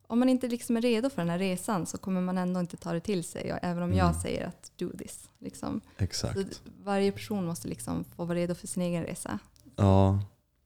om 0.06 0.18
man 0.18 0.28
inte 0.28 0.48
liksom 0.48 0.76
är 0.76 0.80
redo 0.80 1.10
för 1.10 1.22
den 1.22 1.30
här 1.30 1.38
resan 1.38 1.86
så 1.86 1.98
kommer 1.98 2.20
man 2.20 2.38
ändå 2.38 2.60
inte 2.60 2.76
ta 2.76 2.92
det 2.92 3.00
till 3.00 3.24
sig. 3.24 3.58
Även 3.62 3.82
om 3.82 3.92
jag 3.94 4.08
Mm. 4.08 4.20
säger 4.20 4.46
att 4.46 4.72
do 4.76 4.90
this. 4.98 5.28
Liksom. 5.38 5.80
Exakt. 5.98 6.38
Så 6.38 6.44
varje 6.84 7.12
person 7.12 7.46
måste 7.46 7.68
liksom 7.68 8.04
få 8.04 8.24
vara 8.24 8.38
redo 8.38 8.54
för 8.54 8.66
sin 8.66 8.82
egen 8.82 9.02
resa. 9.04 9.38
Ja, 9.76 10.18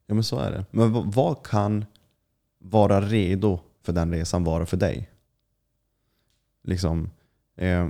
ja 0.07 0.15
men 0.15 0.25
så 0.25 0.39
är 0.39 0.51
det. 0.51 0.65
Men 0.71 0.93
vad, 0.93 1.15
vad 1.15 1.47
kan 1.47 1.85
vara 2.59 3.01
redo 3.01 3.61
för 3.83 3.93
den 3.93 4.13
resan 4.13 4.45
vara 4.45 4.67
för 4.67 4.77
dig? 4.77 5.11
Liksom, 6.63 7.11
eh, 7.57 7.87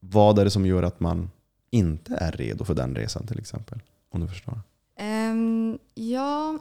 vad 0.00 0.38
är 0.38 0.44
det 0.44 0.50
som 0.50 0.66
gör 0.66 0.82
att 0.82 1.00
man 1.00 1.30
inte 1.70 2.16
är 2.16 2.32
redo 2.32 2.64
för 2.64 2.74
den 2.74 2.94
resan 2.94 3.26
till 3.26 3.38
exempel? 3.38 3.82
Om 4.08 4.20
du 4.20 4.28
förstår. 4.28 4.60
Ehm, 4.96 5.78
ja, 5.94 6.58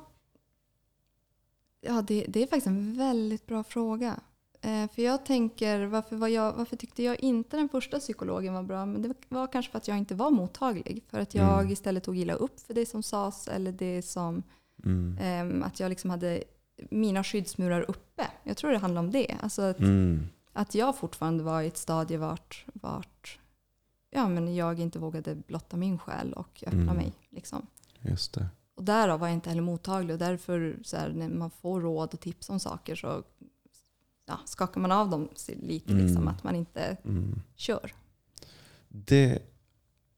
ja 1.81 2.01
det, 2.01 2.25
det 2.27 2.39
är 2.43 2.47
faktiskt 2.47 2.67
en 2.67 2.97
väldigt 2.97 3.45
bra 3.47 3.63
fråga. 3.63 4.19
Eh, 4.61 4.89
för 4.91 5.01
jag 5.01 5.25
tänker, 5.25 5.85
varför, 5.85 6.15
var 6.15 6.27
jag, 6.27 6.53
varför 6.53 6.75
tyckte 6.77 7.03
jag 7.03 7.19
inte 7.19 7.57
den 7.57 7.69
första 7.69 7.99
psykologen 7.99 8.53
var 8.53 8.63
bra? 8.63 8.85
Men 8.85 9.01
det 9.01 9.13
var 9.29 9.47
kanske 9.51 9.71
för 9.71 9.77
att 9.77 9.87
jag 9.87 9.97
inte 9.97 10.15
var 10.15 10.31
mottaglig. 10.31 11.03
För 11.09 11.19
att 11.19 11.35
jag 11.35 11.59
Mm. 11.59 11.71
istället 11.71 12.03
tog 12.03 12.17
illa 12.17 12.33
upp 12.33 12.59
för 12.59 12.73
det 12.73 12.85
som 12.85 13.03
sades 13.03 13.47
eller 13.47 13.71
det 13.71 14.01
som, 14.01 14.43
Mm. 14.85 15.17
ehm, 15.21 15.63
att 15.63 15.79
jag 15.79 15.89
liksom 15.89 16.09
hade 16.09 16.43
mina 16.89 17.23
skyddsmurar 17.23 17.81
uppe. 17.89 18.27
Jag 18.43 18.57
tror 18.57 18.71
det 18.71 18.77
handlar 18.77 18.99
om 19.01 19.11
det. 19.11 19.35
Alltså 19.41 19.61
att, 19.61 19.79
Mm. 19.79 20.27
att 20.53 20.75
jag 20.75 20.97
fortfarande 20.97 21.43
var 21.43 21.61
i 21.61 21.67
ett 21.67 21.77
stadie 21.77 22.17
vart, 22.17 22.65
vart 22.73 23.39
ja, 24.15 24.27
men 24.29 24.55
jag 24.55 24.79
inte 24.79 24.99
vågade 24.99 25.35
blotta 25.35 25.77
min 25.77 25.97
själ 25.99 26.33
och 26.33 26.63
öppna 26.67 26.81
Mm. 26.81 26.95
mig. 26.95 27.13
Liksom. 27.29 27.67
Just 27.99 28.33
det. 28.33 28.47
Och 28.75 28.83
därav 28.83 29.19
var 29.19 29.27
jag 29.27 29.33
inte 29.33 29.49
heller 29.49 29.61
mottaglig 29.61 30.13
och 30.13 30.19
därför 30.19 30.77
så 30.83 30.97
här, 30.97 31.09
när 31.09 31.29
man 31.29 31.49
får 31.51 31.81
råd 31.81 32.13
och 32.13 32.19
tips 32.19 32.49
om 32.49 32.59
saker 32.59 32.95
så 32.95 33.23
ja, 34.25 34.39
skakar 34.45 34.81
man 34.81 34.91
av 34.91 35.09
dem 35.09 35.29
lite, 35.47 35.91
Mm. 35.93 36.05
liksom, 36.05 36.27
att 36.27 36.43
man 36.43 36.55
inte 36.55 36.97
Mm. 37.05 37.41
kör. 37.55 37.93
Det, 38.89 39.39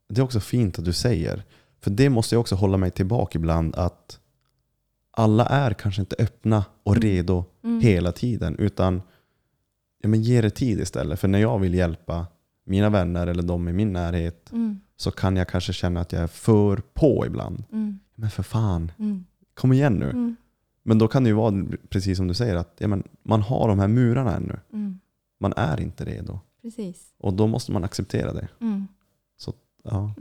det 0.09 0.21
är 0.21 0.23
också 0.23 0.39
fint 0.39 0.79
att 0.79 0.85
du 0.85 0.93
säger. 0.93 1.43
För 1.79 1.91
det 1.91 2.09
måste 2.09 2.35
jag 2.35 2.39
också 2.39 2.55
hålla 2.55 2.77
mig 2.77 2.91
tillbaka 2.91 3.37
ibland. 3.39 3.75
Att 3.75 4.19
alla 5.11 5.45
är 5.45 5.73
kanske 5.73 6.01
inte 6.01 6.15
öppna 6.19 6.65
och 6.83 6.95
Mm. 6.95 7.01
redo 7.01 7.45
Mm. 7.63 7.81
hela 7.81 8.11
tiden. 8.11 8.55
Utan 8.59 9.01
ja, 10.01 10.07
men 10.09 10.21
ge 10.21 10.41
det 10.41 10.49
tid 10.49 10.79
istället. 10.79 11.19
För 11.19 11.27
när 11.27 11.39
jag 11.39 11.59
vill 11.59 11.73
hjälpa 11.73 12.27
mina 12.67 12.89
vänner 12.89 13.27
eller 13.27 13.43
de 13.43 13.67
i 13.69 13.73
min 13.73 13.93
närhet 13.93 14.51
Mm. 14.51 14.79
så 14.97 15.11
kan 15.11 15.35
jag 15.35 15.47
kanske 15.47 15.73
känna 15.73 15.99
att 16.01 16.11
jag 16.11 16.21
är 16.23 16.27
för 16.27 16.77
på 16.93 17.25
ibland. 17.25 17.63
Mm. 17.71 17.99
Men 18.15 18.29
för 18.29 18.43
fan, 18.43 18.91
Mm. 18.99 19.25
kom 19.53 19.73
igen 19.73 19.93
nu. 19.93 20.05
Mm. 20.09 20.35
Men 20.83 20.97
då 20.97 21.07
kan 21.07 21.23
det 21.23 21.27
ju 21.29 21.33
vara 21.35 21.65
precis 21.89 22.17
som 22.17 22.27
du 22.27 22.33
säger 22.33 22.55
att 22.55 22.75
ja, 22.77 22.87
men 22.87 23.03
man 23.23 23.41
har 23.41 23.67
de 23.67 23.79
här 23.79 23.87
murarna 23.87 24.35
ännu. 24.35 24.59
Mm. 24.73 24.99
Man 25.39 25.53
är 25.57 25.79
inte 25.81 26.05
redo. 26.05 26.39
Precis. 26.61 27.13
Och 27.19 27.33
då 27.33 27.47
måste 27.47 27.71
man 27.71 27.83
acceptera 27.83 28.33
det. 28.33 28.47
Mm. 28.61 28.87
Ja. 29.83 30.13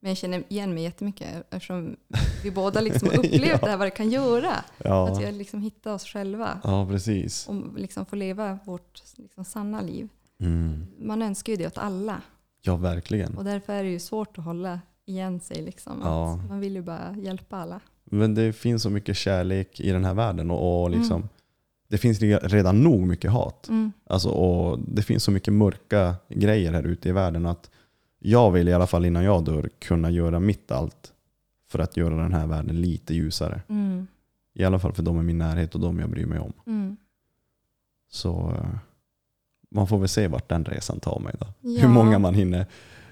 Men 0.00 0.08
jag 0.10 0.16
känner 0.16 0.42
igen 0.48 0.74
mig 0.74 0.82
jättemycket 0.82 1.28
eftersom 1.50 1.96
vi 2.42 2.50
båda 2.50 2.80
liksom 2.80 3.08
har 3.08 3.16
upplevt 3.18 3.46
Ja. 3.46 3.56
det 3.58 3.70
här, 3.70 3.76
vad 3.76 3.86
det 3.86 3.90
kan 3.90 4.10
göra. 4.10 4.50
Att 4.52 4.64
Ja. 4.84 5.14
vi 5.18 5.24
har 5.24 5.32
liksom 5.32 5.62
hittat 5.62 5.86
oss 5.94 6.04
själva 6.04 6.60
ja, 6.64 6.86
precis. 6.90 7.48
och 7.48 7.78
liksom 7.78 8.06
få 8.06 8.16
leva 8.16 8.58
vårt 8.64 9.02
liksom 9.16 9.44
sanna 9.44 9.80
liv. 9.80 10.08
Mm. 10.40 10.86
Man 10.98 11.22
önskar 11.22 11.52
ju 11.52 11.56
det 11.56 11.66
åt 11.66 11.78
alla 11.78 12.20
Ja, 12.62 12.76
verkligen. 12.76 13.36
och 13.36 13.44
därför 13.44 13.72
är 13.72 13.82
det 13.84 13.90
ju 13.90 13.98
svårt 13.98 14.38
att 14.38 14.44
hålla 14.44 14.80
igen 15.06 15.40
sig. 15.40 15.62
Liksom. 15.62 15.92
Att 16.02 16.06
Ja. 16.08 16.36
Man 16.48 16.60
vill 16.60 16.74
ju 16.74 16.82
bara 16.82 17.16
hjälpa 17.16 17.56
alla. 17.56 17.80
Men 18.04 18.34
det 18.34 18.52
finns 18.52 18.82
så 18.82 18.90
mycket 18.90 19.16
kärlek 19.16 19.80
i 19.80 19.90
den 19.90 20.04
här 20.04 20.14
världen 20.14 20.50
och, 20.50 20.82
och 20.82 20.90
liksom, 20.90 21.16
Mm. 21.16 21.28
det 21.88 21.98
finns 21.98 22.20
redan 22.42 22.82
nog 22.82 23.00
mycket 23.06 23.30
hat. 23.30 23.68
Mm. 23.68 23.92
Alltså, 24.06 24.28
och 24.28 24.78
det 24.78 25.02
finns 25.02 25.24
så 25.24 25.30
mycket 25.30 25.54
mörka 25.54 26.14
grejer 26.28 26.72
här 26.72 26.82
ute 26.82 27.08
i 27.08 27.12
världen 27.12 27.46
att 27.46 27.70
jag 28.18 28.50
vill 28.50 28.68
i 28.68 28.72
alla 28.72 28.86
fall 28.86 29.04
innan 29.04 29.24
jag 29.24 29.44
dör 29.44 29.70
kunna 29.78 30.10
göra 30.10 30.40
mitt 30.40 30.70
allt 30.70 31.12
för 31.70 31.78
att 31.78 31.96
göra 31.96 32.14
den 32.22 32.32
här 32.32 32.46
världen 32.46 32.80
lite 32.80 33.14
ljusare. 33.14 33.62
Mm. 33.68 34.06
I 34.54 34.64
alla 34.64 34.78
fall 34.78 34.92
för 34.92 35.02
de 35.02 35.20
i 35.20 35.22
min 35.22 35.38
närhet 35.38 35.74
och 35.74 35.80
de 35.80 35.98
jag 35.98 36.10
bryr 36.10 36.26
mig 36.26 36.38
om. 36.38 36.52
Mm. 36.66 36.96
Så 38.10 38.50
eh, 38.50 38.78
man 39.76 39.86
får 39.86 39.98
väl 39.98 40.08
se 40.08 40.28
vart 40.28 40.48
den 40.48 40.64
resan 40.64 41.00
tar 41.00 41.20
mig 41.20 41.34
då. 41.40 41.46
Ja. 41.60 41.80
Hur 41.80 41.88
många 41.88 42.18
man 42.18 42.34
hinner 42.34 42.66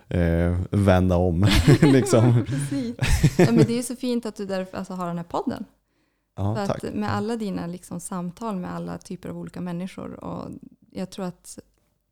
eh, 0.08 0.58
vända 0.70 1.16
om. 1.16 1.46
liksom. 1.80 2.44
Precis. 2.46 2.96
Ja, 3.38 3.46
men 3.52 3.56
det 3.56 3.70
är 3.72 3.76
ju 3.76 3.82
så 3.82 3.96
fint 3.96 4.26
att 4.26 4.36
du 4.36 4.46
därför 4.46 4.78
alltså, 4.78 4.94
har 4.94 5.06
den 5.06 5.16
här 5.16 5.24
podden. 5.24 5.64
Ja, 6.36 6.54
För 6.54 6.66
tack. 6.66 6.84
att 6.84 6.94
med 6.94 7.14
alla 7.14 7.36
dina 7.36 7.66
liksom, 7.66 8.00
samtal 8.00 8.56
med 8.56 8.74
alla 8.74 8.98
typer 8.98 9.28
av 9.28 9.38
olika 9.38 9.60
människor. 9.60 10.24
Och 10.24 10.50
jag 10.90 11.10
tror 11.10 11.24
att 11.24 11.58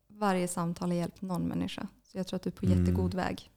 varje 0.09 0.47
samtal 0.47 0.89
har 0.89 0.95
hjälpt 0.97 1.21
någon 1.21 1.41
människa. 1.43 1.87
Så 2.11 2.17
jag 2.17 2.27
tror 2.27 2.35
att 2.35 2.43
du 2.43 2.49
är 2.49 2.51
på 2.51 2.65
Mm. 2.65 2.79
jättegod 2.79 3.13
väg. 3.13 3.49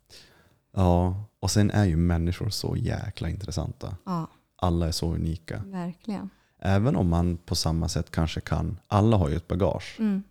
Ja, 0.75 1.25
och 1.41 1.51
sen 1.51 1.71
är 1.71 1.85
ju 1.85 1.97
människor 1.97 2.51
så 2.51 2.77
jäkla 2.77 3.29
intressanta. 3.29 3.97
Ja, 4.05 4.27
Alla 4.57 4.87
är 4.89 4.93
så 4.93 5.15
unika. 5.15 5.63
verkligen. 5.67 6.31
Även 6.59 6.97
om 6.97 7.09
man 7.09 7.37
på 7.37 7.55
samma 7.55 7.89
sätt 7.89 8.11
kanske 8.11 8.41
kan, 8.41 8.79
alla 8.87 9.17
har 9.17 9.29
ju 9.29 9.37
ett 9.37 9.49
bagage. 9.49 9.97
Mm. 9.99 10.23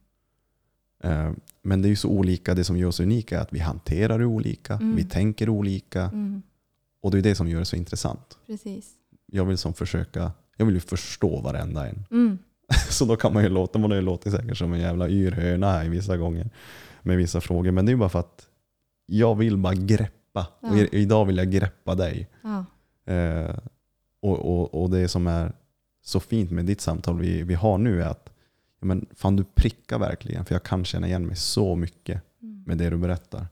Eh, 1.04 1.32
Men 1.62 1.82
det 1.82 1.88
är 1.88 1.90
ju 1.90 1.96
så 1.96 2.10
olika, 2.10 2.54
det 2.54 2.64
som 2.64 2.78
gör 2.78 2.88
oss 2.88 3.00
unika 3.00 3.38
är 3.38 3.42
att 3.42 3.54
vi 3.54 3.60
hanterar 3.60 4.20
det 4.20 4.26
olika, 4.26 4.74
Mm. 4.74 4.96
vi 4.96 5.04
tänker 5.04 5.50
olika 5.50 6.02
Mm. 6.04 6.42
och 7.02 7.12
det 7.12 7.18
är 7.18 7.22
det 7.22 7.36
som 7.36 7.48
gör 7.50 7.60
det 7.60 7.66
så 7.66 7.76
intressant. 7.76 8.38
Precis. 8.48 8.92
Jag 9.26 9.46
vill 9.46 9.58
som 9.58 9.74
försöka, 9.74 10.32
jag 10.58 10.66
vill 10.66 10.76
ju 10.76 10.82
förstå 10.82 11.42
varenda 11.42 11.88
en. 11.90 12.06
Mm. 12.12 12.38
Så 12.90 13.06
då 13.06 13.16
kan 13.16 13.34
man 13.34 13.44
ju 13.44 13.50
låta, 13.50 13.80
man 13.80 13.92
har 13.92 13.96
ju 13.96 14.02
låtit 14.04 14.34
säkert 14.34 14.58
som 14.58 14.74
en 14.74 14.80
jävla 14.80 15.10
yrhöna 15.10 15.72
här 15.72 15.86
i 15.86 15.90
vissa 15.90 16.18
gånger 16.18 16.50
med 17.02 17.18
vissa 17.18 17.42
frågor. 17.42 17.72
Men 17.72 17.86
det 17.86 17.90
är 17.90 17.94
ju 17.94 18.00
bara 18.00 18.10
för 18.10 18.20
att 18.20 18.48
jag 19.06 19.36
vill 19.36 19.58
bara 19.58 19.74
greppa. 19.74 20.48
Och 20.60 20.78
Ja. 20.78 20.84
i- 20.84 20.90
idag 20.92 21.26
vill 21.26 21.38
jag 21.38 21.52
greppa 21.52 21.96
dig. 21.96 22.30
Ja. 22.42 22.66
Eh, 23.14 23.56
och, 24.22 24.40
och, 24.40 24.84
och 24.84 24.90
det 24.90 25.08
som 25.08 25.28
är 25.28 25.54
så 26.04 26.20
fint 26.20 26.52
med 26.52 26.66
ditt 26.66 26.82
samtal 26.82 27.20
vi, 27.20 27.44
vi 27.44 27.54
har 27.54 27.78
nu 27.78 28.02
är 28.04 28.08
att 28.08 28.30
men 28.86 29.06
fan, 29.16 29.36
du 29.36 29.44
prickar 29.44 30.00
verkligen. 30.00 30.46
För 30.46 30.56
jag 30.56 30.64
kan 30.64 30.86
känna 30.86 31.08
igen 31.08 31.28
mig 31.28 31.36
så 31.36 31.76
mycket 31.76 32.22
Mm. 32.42 32.64
med 32.68 32.78
det 32.78 32.90
du 32.90 32.98
berättar. 32.98 33.48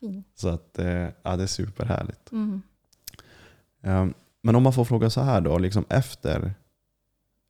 Ja. 0.00 0.22
Så 0.34 0.48
att, 0.48 0.78
eh, 0.78 1.08
ja, 1.22 1.36
det 1.36 1.42
är 1.42 1.46
superhärligt. 1.46 2.32
Mm. 2.32 2.62
Eh, 3.82 4.06
men 4.42 4.54
om 4.56 4.62
man 4.62 4.72
får 4.72 4.84
fråga 4.84 5.10
så 5.10 5.20
här 5.20 5.40
då, 5.40 5.58
liksom 5.58 5.84
efter, 5.88 6.54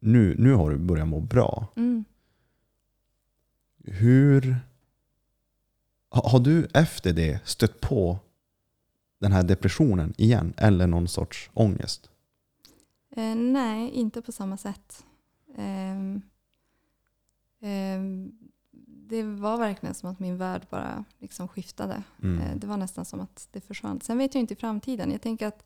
nu, 0.00 0.36
nu 0.38 0.52
har 0.52 0.70
du 0.70 0.78
börjat 0.78 1.08
må 1.08 1.20
bra. 1.20 1.66
Mm. 1.76 2.04
Hur 3.84 4.56
ha- 6.10 6.28
har 6.30 6.40
du 6.40 6.68
efter 6.74 7.12
det 7.12 7.40
stött 7.44 7.80
på 7.80 8.18
den 9.18 9.32
här 9.32 9.42
depressionen 9.42 10.14
igen? 10.18 10.54
Eller 10.56 10.86
någon 10.86 11.08
sorts 11.08 11.50
ångest? 11.54 12.10
Eh, 13.16 13.34
nej, 13.34 13.90
inte 13.90 14.22
på 14.22 14.32
samma 14.32 14.56
sätt. 14.56 15.04
Ehm, 15.58 15.64
ehm, 15.66 16.22
det 19.08 19.22
var 19.22 19.58
verkligen 19.58 19.94
som 19.94 20.10
att 20.10 20.18
min 20.18 20.36
värld 20.36 20.66
bara 20.70 21.04
liksom 21.18 21.48
skiftade. 21.48 22.02
Mm. 22.22 22.40
Eh, 22.40 22.56
Det 22.56 22.66
var 22.66 22.76
nästan 22.76 23.04
som 23.04 23.20
att 23.20 23.48
det 23.52 23.60
försvann. 23.60 24.00
Sen 24.00 24.18
vet 24.18 24.34
jag 24.34 24.40
inte 24.42 24.54
i 24.54 24.56
framtiden. 24.56 25.12
Jag 25.12 25.20
tänker 25.22 25.46
att 25.46 25.64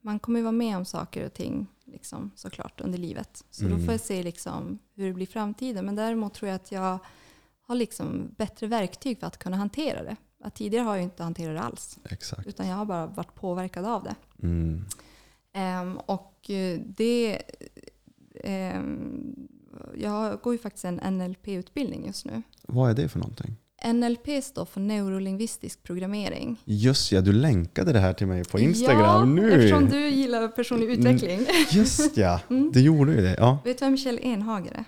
man 0.00 0.18
kommer 0.18 0.38
ju 0.40 0.42
vara 0.42 0.52
med 0.52 0.76
om 0.76 0.84
saker 0.84 1.26
och 1.26 1.34
ting 1.34 1.66
liksom, 1.84 2.30
såklart 2.34 2.80
under 2.80 2.98
livet. 2.98 3.44
Så 3.50 3.64
Mm. 3.64 3.78
då 3.78 3.84
får 3.84 3.92
jag 3.94 4.00
se 4.00 4.22
liksom, 4.22 4.78
hur 4.94 5.06
det 5.06 5.12
blir 5.12 5.26
i 5.26 5.30
framtiden. 5.30 5.86
Men 5.86 5.96
däremot 5.96 6.34
tror 6.34 6.48
jag 6.48 6.56
att 6.56 6.72
jag 6.72 6.98
har 7.60 7.74
liksom 7.74 8.34
bättre 8.36 8.66
verktyg 8.66 9.18
för 9.20 9.26
att 9.26 9.38
kunna 9.38 9.56
hantera 9.56 10.02
det. 10.02 10.16
Att 10.44 10.54
tidigare 10.54 10.84
har 10.84 10.94
jag 10.94 11.02
inte 11.02 11.22
hanterat 11.22 11.56
det 11.56 11.62
alls. 11.62 11.98
Exakt. 12.04 12.46
Utan 12.46 12.68
jag 12.68 12.76
har 12.76 12.84
bara 12.84 13.06
varit 13.06 13.34
påverkad 13.34 13.84
av 13.84 14.02
det. 14.04 14.14
Mm. 14.42 14.84
Ehm, 15.52 15.96
och 15.98 16.50
eh, 16.50 16.80
det... 16.86 17.42
ehm, 18.44 19.48
jag 19.96 20.40
går 20.40 20.52
ju 20.54 20.58
faktiskt 20.58 20.84
en 20.84 20.94
NLP-utbildning 21.18 22.06
just 22.06 22.24
nu. 22.24 22.42
Vad 22.68 22.90
är 22.90 22.94
det 22.94 23.08
för 23.08 23.18
någonting? 23.18 23.56
NLP 23.94 24.44
står 24.44 24.64
för 24.64 24.80
neurolingvistisk 24.80 25.82
programmering. 25.82 26.60
Just 26.64 27.12
ja, 27.12 27.20
du 27.20 27.32
länkade 27.32 27.92
det 27.92 27.98
här 27.98 28.12
till 28.12 28.26
mig 28.26 28.44
på 28.44 28.58
Instagram 28.58 29.00
ja, 29.00 29.24
nu. 29.24 29.52
eftersom 29.52 29.86
du 29.88 30.08
gillar 30.08 30.48
personlig 30.48 30.86
Mm. 30.94 31.14
utveckling. 31.14 31.46
Just 31.70 32.16
ja, 32.16 32.40
Mm. 32.50 32.70
det 32.72 32.80
gjorde 32.80 33.14
ju 33.14 33.20
det. 33.20 33.34
Ja. 33.38 33.58
Vet 33.64 33.78
du 33.78 33.84
vem 33.84 33.96
Kjell 33.96 34.18
Enhager 34.22 34.72
är? 34.72 34.84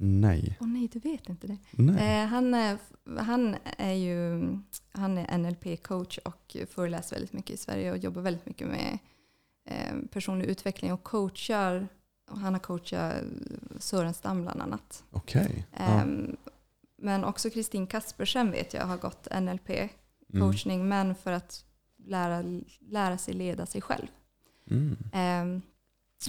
Nej. 0.00 0.56
Åh 0.60 0.68
nej, 0.68 0.88
du 0.92 0.98
vet 0.98 1.28
inte 1.28 1.46
det. 1.46 1.56
Nej. 1.70 2.22
Eh, 2.22 2.26
han, 2.28 2.54
är, 2.54 2.78
han 3.18 3.56
är 3.78 3.92
ju 3.92 4.40
han 4.92 5.18
är 5.18 5.38
NLP-coach 5.38 6.18
och 6.24 6.56
föreläser 6.70 7.16
väldigt 7.16 7.32
mycket 7.32 7.50
i 7.50 7.56
Sverige 7.56 7.92
och 7.92 7.98
jobbar 7.98 8.22
väldigt 8.22 8.46
mycket 8.46 8.68
med 8.68 8.98
eh, 9.70 9.96
personlig 10.12 10.46
utveckling 10.46 10.92
och 10.92 11.02
coachar. 11.02 11.88
Och 12.28 12.38
han 12.38 12.52
har 12.52 12.60
coachat 12.60 13.22
Sörenstam 13.78 14.42
bland 14.42 14.62
annat. 14.62 15.04
Okej. 15.10 15.66
Ja. 15.72 15.84
Ehm, 15.84 16.36
Men 16.96 17.24
också 17.24 17.50
Kristin 17.50 17.86
Kaspersen 17.86 18.50
vet 18.50 18.74
jag 18.74 18.86
har 18.86 18.96
gått 18.96 19.28
NLP 19.40 19.88
Mm. 20.34 20.88
men 20.88 21.14
för 21.14 21.32
att 21.32 21.64
lära, 21.96 22.44
lära 22.80 23.18
sig 23.18 23.34
leda 23.34 23.66
sig 23.66 23.80
själv. 23.80 24.06
Mm. 24.70 24.96
Ehm, 25.12 25.62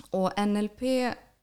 och 0.09 0.31
NLP, 0.47 0.81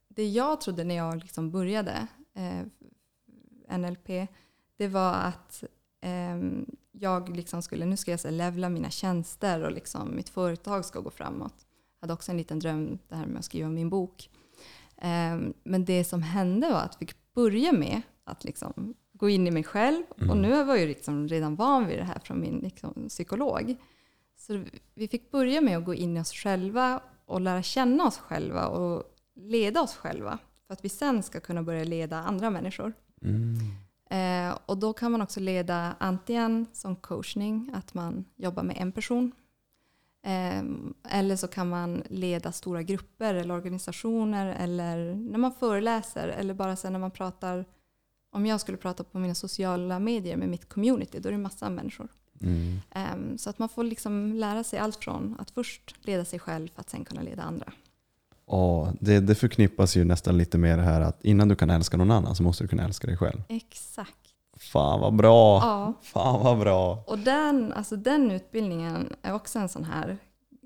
det 0.08 0.28
jag 0.28 0.60
trodde 0.60 0.84
när 0.84 0.94
jag 0.94 1.16
liksom 1.16 1.50
började 1.50 2.06
eh, 2.34 3.78
NLP, 3.78 4.28
det 4.76 4.88
var 4.88 5.14
att 5.14 5.64
ehm, 6.00 6.66
jag 6.92 7.36
liksom 7.36 7.62
skulle, 7.62 7.84
nu 7.84 7.96
ska 7.96 8.10
jag 8.10 8.20
så 8.20 8.30
levla 8.30 8.68
mina 8.68 8.90
tjänster 8.90 9.62
och 9.64 9.72
liksom 9.72 10.16
mitt 10.16 10.28
företag 10.28 10.84
ska 10.84 11.00
gå 11.00 11.10
framåt. 11.10 11.66
Jag 12.00 12.06
hade 12.06 12.12
också 12.14 12.30
en 12.30 12.36
liten 12.38 12.58
dröm, 12.58 12.98
det 13.08 13.16
här 13.16 13.26
med 13.26 13.38
att 13.38 13.44
skriva 13.44 13.68
min 13.68 13.90
bok. 13.90 14.30
Ehm, 14.98 15.54
men 15.64 15.84
det 15.84 16.04
som 16.04 16.22
hände 16.22 16.70
var 16.70 16.80
att 16.80 16.96
jag 17.00 17.08
fick 17.08 17.34
börja 17.34 17.72
med 17.72 18.02
att 18.24 18.44
liksom 18.44 18.94
gå 19.12 19.28
in 19.28 19.46
i 19.46 19.50
mig 19.50 19.64
själv. 19.64 20.02
Och 20.10 20.22
Mm. 20.22 20.42
nu 20.42 20.64
var 20.64 20.76
jag 20.76 20.88
liksom 20.88 21.28
redan 21.28 21.56
van 21.56 21.86
vid 21.86 21.98
det 21.98 22.04
här 22.04 22.18
från 22.18 22.40
min 22.40 22.58
liksom, 22.58 23.06
psykolog. 23.08 23.76
Så 24.36 24.64
vi 24.94 25.08
fick 25.08 25.30
börja 25.30 25.60
med 25.60 25.78
att 25.78 25.84
gå 25.84 25.94
in 25.94 26.16
i 26.16 26.20
oss 26.20 26.32
själva 26.32 27.00
och 27.24 27.40
lära 27.40 27.62
känna 27.62 28.04
oss 28.06 28.18
själva 28.18 28.66
och 28.66 29.02
leda 29.34 29.82
oss 29.82 29.96
själva. 29.96 30.38
För 30.66 30.72
att 30.72 30.84
vi 30.84 30.88
sen 30.88 31.22
ska 31.22 31.40
kunna 31.40 31.62
börja 31.62 31.84
leda 31.84 32.18
andra 32.18 32.50
människor. 32.50 32.92
Mm. 33.22 33.56
Eh, 34.10 34.58
och 34.66 34.78
då 34.78 34.92
kan 34.92 35.12
man 35.12 35.22
också 35.22 35.40
leda 35.40 35.94
antingen 35.98 36.66
som 36.72 36.96
coachning, 36.96 37.70
att 37.74 37.94
man 37.94 38.24
jobbar 38.36 38.62
med 38.62 38.76
en 38.78 38.92
person. 38.92 39.32
Eh, 40.26 40.62
eller 41.08 41.36
så 41.36 41.48
kan 41.48 41.68
man 41.68 42.02
leda 42.08 42.52
stora 42.52 42.82
grupper 42.82 43.34
eller 43.34 43.54
organisationer 43.54 44.56
eller 44.58 45.14
när 45.14 45.38
man 45.38 45.52
föreläser 45.52 46.28
eller 46.28 46.54
bara 46.54 46.76
sen 46.76 46.92
när 46.92 47.00
man 47.00 47.10
pratar. 47.10 47.64
Om 48.32 48.46
jag 48.46 48.60
skulle 48.60 48.78
prata 48.78 49.04
på 49.04 49.18
mina 49.18 49.34
sociala 49.34 49.98
medier 49.98 50.36
med 50.36 50.48
mitt 50.48 50.68
community, 50.68 51.18
då 51.18 51.28
är 51.28 51.32
det 51.32 51.38
massa 51.38 51.70
människor. 51.70 52.08
Mm. 52.40 52.80
Eh, 52.90 53.36
så 53.36 53.50
att 53.50 53.58
man 53.58 53.68
får 53.68 53.84
liksom 53.84 54.32
lära 54.32 54.64
sig 54.64 54.78
allt 54.78 54.96
från 54.96 55.36
att 55.38 55.50
först 55.50 55.94
leda 56.06 56.24
sig 56.24 56.38
själv 56.38 56.68
för 56.74 56.80
att 56.80 56.90
sen 56.90 57.04
kunna 57.04 57.22
leda 57.22 57.42
andra. 57.42 57.72
Ja, 58.46 58.92
det, 59.00 59.20
det 59.20 59.34
förknippas 59.34 59.96
ju 59.96 60.04
nästan 60.04 60.38
lite 60.38 60.58
med 60.58 60.78
det 60.78 60.84
här 60.84 61.00
att 61.00 61.24
innan 61.24 61.48
du 61.48 61.56
kan 61.56 61.70
älska 61.70 61.96
någon 61.96 62.10
annan 62.10 62.36
så 62.36 62.42
måste 62.42 62.64
du 62.64 62.68
kunna 62.68 62.84
älska 62.84 63.06
dig 63.06 63.16
själv. 63.16 63.42
Exakt. 63.48 64.25
Fan 64.72 65.00
vad 65.00 65.14
bra! 65.16 65.58
Ja, 65.60 65.92
Fan 66.02 66.44
vad 66.44 66.58
bra! 66.58 67.04
Och 67.06 67.18
den, 67.18 67.72
alltså 67.72 67.96
den 67.96 68.30
utbildningen 68.30 69.12
är 69.22 69.32
också 69.34 69.58
en 69.58 69.68
sån 69.68 69.84
här 69.84 70.18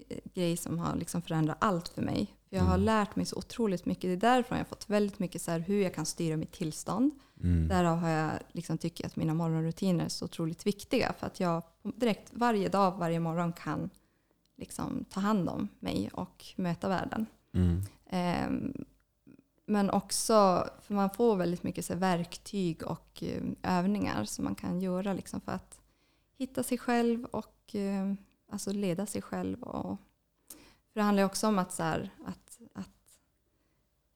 eh, 0.09 0.17
grej 0.35 0.57
som 0.57 0.79
har 0.79 0.97
liksom 0.97 1.23
förändrat 1.23 1.57
allt 1.61 1.89
för 1.89 2.03
mig. 2.03 2.35
För 2.49 2.57
jag 2.57 2.63
har 2.65 2.75
Mm. 2.75 2.85
lärt 2.85 3.17
mig 3.17 3.27
så 3.27 3.37
otroligt 3.37 3.87
mycket. 3.87 4.03
Det 4.03 4.13
är 4.29 4.33
därifrån 4.33 4.59
jag 4.59 4.65
har 4.65 4.69
fått 4.69 4.89
väldigt 4.91 5.19
mycket 5.19 5.43
så 5.43 5.51
här 5.51 5.59
hur 5.59 5.83
jag 5.83 5.95
kan 5.95 6.07
styra 6.07 6.37
mitt 6.37 6.53
tillstånd. 6.53 7.11
Mm. 7.43 7.69
Därav 7.69 7.99
har 7.99 8.09
jag 8.09 8.31
liksom 8.53 8.79
tycker 8.79 9.07
att 9.07 9.17
mina 9.17 9.35
morgonrutiner 9.35 10.05
är 10.05 10.09
så 10.09 10.25
otroligt 10.25 10.67
viktiga. 10.67 11.13
För 11.19 11.27
att 11.27 11.41
jag 11.41 11.63
direkt 11.83 12.29
varje 12.33 12.69
dag, 12.69 12.99
varje 12.99 13.21
morgon 13.21 13.53
kan 13.53 13.91
liksom 14.59 15.05
ta 15.11 15.21
hand 15.21 15.49
om 15.49 15.69
mig 15.79 16.11
och 16.13 16.45
möta 16.57 16.89
världen. 16.89 17.27
Mm. 17.55 17.83
Ehm, 18.11 18.85
men 19.71 19.91
också, 19.91 20.69
för 20.83 20.95
man 20.95 21.11
får 21.11 21.37
väldigt 21.37 21.63
mycket 21.63 21.85
så 21.85 21.95
verktyg 21.95 22.83
och 22.87 23.23
eh, 23.23 23.43
övningar 23.79 24.25
som 24.25 24.45
man 24.45 24.55
kan 24.55 24.81
göra 24.81 25.13
liksom 25.13 25.41
för 25.41 25.53
att 25.53 25.81
hitta 26.39 26.63
sig 26.63 26.79
själv 26.79 27.25
och 27.25 27.75
eh, 27.75 28.13
alltså 28.53 28.73
leda 28.73 29.07
sig 29.07 29.23
själv. 29.23 29.63
Och, 29.63 29.99
för 30.93 31.01
det 31.01 31.03
handlar 31.03 31.25
också 31.25 31.49
om 31.49 31.59
att, 31.59 31.73
så 31.73 31.83
här, 31.83 32.11
att, 32.27 32.59
att 32.75 32.89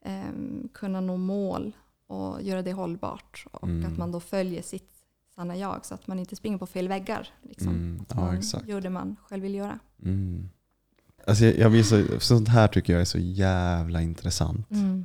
ehm, 0.05 0.69
kunna 0.73 1.01
nå 1.01 1.17
mål 1.17 1.73
och 2.07 2.43
göra 2.43 2.63
det 2.63 2.73
hållbart. 2.73 3.47
Och 3.53 3.69
Mm. 3.69 3.93
att 3.93 3.99
man 3.99 4.13
då 4.13 4.21
följer 4.21 4.63
sitt 4.63 4.93
sanna 5.35 5.57
jag 5.57 5.87
så 5.87 5.95
att 5.95 6.07
man 6.07 6.19
inte 6.19 6.37
springer 6.37 6.59
på 6.59 6.67
fel 6.67 6.89
väggar. 6.89 7.29
Liksom. 7.43 7.69
Mm. 7.69 8.05
Ja, 8.09 8.17
man 8.17 8.37
exakt. 8.37 8.69
gör 8.69 8.81
det 8.81 8.91
man 8.91 9.17
själv 9.29 9.43
vill 9.43 9.55
göra. 9.55 9.79
Mm. 10.03 10.49
Alltså 11.27 11.45
jag, 11.45 11.77
jag 11.77 11.87
så, 11.87 12.21
sånt 12.21 12.49
här 12.49 12.69
tycker 12.69 12.93
jag 12.93 13.01
är 13.03 13.07
så 13.07 13.19
jävla 13.19 14.03
intressant. 14.03 14.71
Mm. 14.71 15.05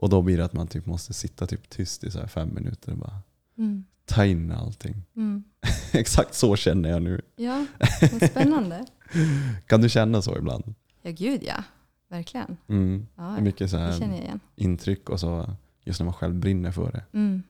Och 0.00 0.08
då 0.08 0.22
blir 0.22 0.36
det 0.38 0.44
att 0.44 0.52
man 0.52 0.66
typ 0.66 0.86
måste 0.86 1.12
sitta 1.14 1.46
typ 1.46 1.70
tyst 1.70 2.04
i 2.04 2.10
så 2.10 2.18
här 2.20 2.26
fem 2.26 2.54
minuter 2.54 2.92
och 2.92 2.98
bara 2.98 3.22
Mm. 3.58 3.84
ta 4.04 4.24
in 4.26 4.52
allting. 4.52 4.94
Mm. 5.16 5.44
Exakt 5.92 6.34
så 6.34 6.56
känner 6.56 6.90
jag 6.90 7.02
nu. 7.02 7.20
Ja, 7.36 7.66
vad 8.12 8.30
spännande. 8.30 8.86
Kan 9.66 9.80
du 9.80 9.88
känna 9.88 10.22
så 10.22 10.36
ibland? 10.38 10.74
Ja, 11.02 11.10
gud 11.10 11.42
ja. 11.42 11.64
Verkligen. 12.08 12.56
Mm. 12.68 13.06
Ja, 13.16 13.40
mycket 13.40 13.70
så 13.70 13.76
här 13.76 14.40
intryck 14.56 15.10
och 15.10 15.20
så 15.20 15.54
just 15.84 16.00
när 16.00 16.04
man 16.04 16.14
själv 16.14 16.34
brinner 16.34 16.70
för 16.72 16.92
det. 16.92 17.04
Mm. 17.18 17.42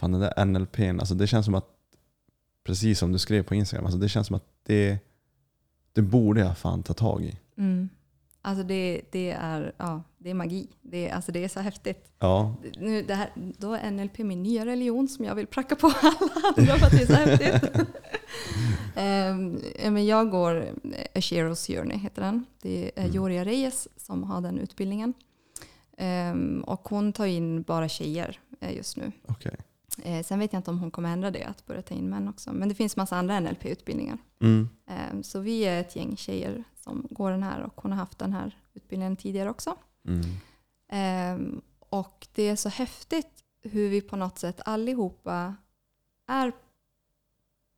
Fan 0.00 0.12
den 0.12 0.20
där 0.20 0.44
NLPn, 0.44 1.00
alltså 1.00 1.14
det 1.14 1.26
känns 1.26 1.44
som 1.44 1.54
att, 1.54 1.68
precis 2.64 2.98
som 2.98 3.12
du 3.12 3.18
skrev 3.18 3.42
på 3.42 3.54
Instagram, 3.54 3.84
alltså 3.84 3.98
det 3.98 4.08
känns 4.08 4.26
som 4.26 4.36
att 4.36 4.44
det, 4.62 4.98
det 5.92 6.02
borde 6.02 6.40
jag 6.40 6.58
fan 6.58 6.82
ta 6.82 6.94
tag 6.94 7.22
i. 7.24 7.38
Mm. 7.56 7.88
Alltså 8.42 8.64
det, 8.64 9.00
det, 9.10 9.30
är, 9.30 9.72
ja, 9.76 10.02
det 10.18 10.30
är 10.30 10.34
magi. 10.34 10.68
Det, 10.82 11.10
alltså 11.10 11.32
det 11.32 11.44
är 11.44 11.48
så 11.48 11.60
häftigt. 11.60 12.12
Ja, 12.18 12.54
Nu, 12.76 13.02
det 13.02 13.14
här, 13.14 13.30
då 13.34 13.74
är 13.74 13.90
NLP 13.90 14.18
min 14.18 14.42
nya 14.42 14.66
religion 14.66 15.08
som 15.08 15.24
jag 15.24 15.34
vill 15.34 15.46
pracka 15.46 15.76
på 15.76 15.86
alla 16.02 16.32
andra 16.56 16.78
för 16.78 16.86
att 16.86 16.92
det 16.92 17.02
är 17.02 17.06
så 17.06 17.12
häftigt. 17.12 17.86
Men 19.92 20.06
jag 20.06 20.30
går 20.30 20.56
A 21.14 21.20
Shero's 21.20 21.76
Journey, 21.76 21.98
heter 21.98 22.22
den. 22.22 22.46
Det 22.62 22.84
är 22.98 23.00
Mm. 23.02 23.12
Joria 23.12 23.44
Reyes 23.44 23.88
som 23.96 24.24
har 24.24 24.40
den 24.40 24.58
utbildningen. 24.58 25.14
Ehm, 25.96 26.64
och 26.66 26.88
hon 26.88 27.12
tar 27.12 27.26
in 27.26 27.62
bara 27.62 27.88
tjejer 27.88 28.38
eh, 28.60 28.76
just 28.76 28.96
nu. 28.96 29.12
okej. 29.28 29.56
Eh, 30.02 30.22
sen 30.24 30.38
vet 30.38 30.52
jag 30.52 30.60
inte 30.60 30.70
om 30.70 30.78
hon 30.78 30.90
kommer 30.90 31.12
ändra 31.12 31.30
det, 31.30 31.44
att 31.44 31.66
börja 31.66 31.82
ta 31.82 31.94
in 31.94 32.08
män 32.10 32.28
också. 32.28 32.52
Men 32.52 32.68
det 32.68 32.74
finns 32.74 32.96
massa 32.96 33.16
andra 33.16 33.40
NLP-utbildningar. 33.40 34.18
Mm. 34.42 34.68
Eh, 34.90 35.20
så 35.22 35.40
vi 35.40 35.60
är 35.62 35.80
ett 35.80 35.96
gäng 35.96 36.16
tjejer 36.16 36.64
som 36.84 37.06
går 37.10 37.30
den 37.30 37.42
här 37.42 37.60
och 37.62 37.80
hon 37.80 37.92
har 37.92 37.98
haft 37.98 38.18
den 38.18 38.32
här 38.32 38.58
utbildningen 38.74 39.16
tidigare 39.16 39.50
också. 39.50 39.76
Mm. 40.04 40.24
Eh, 40.88 41.60
och 41.78 42.26
det 42.34 42.42
är 42.48 42.56
så 42.56 42.68
häftigt 42.68 43.44
hur 43.62 43.88
vi 43.88 44.00
på 44.00 44.16
något 44.16 44.38
sätt 44.38 44.60
allihopa 44.64 45.54
är 46.26 46.52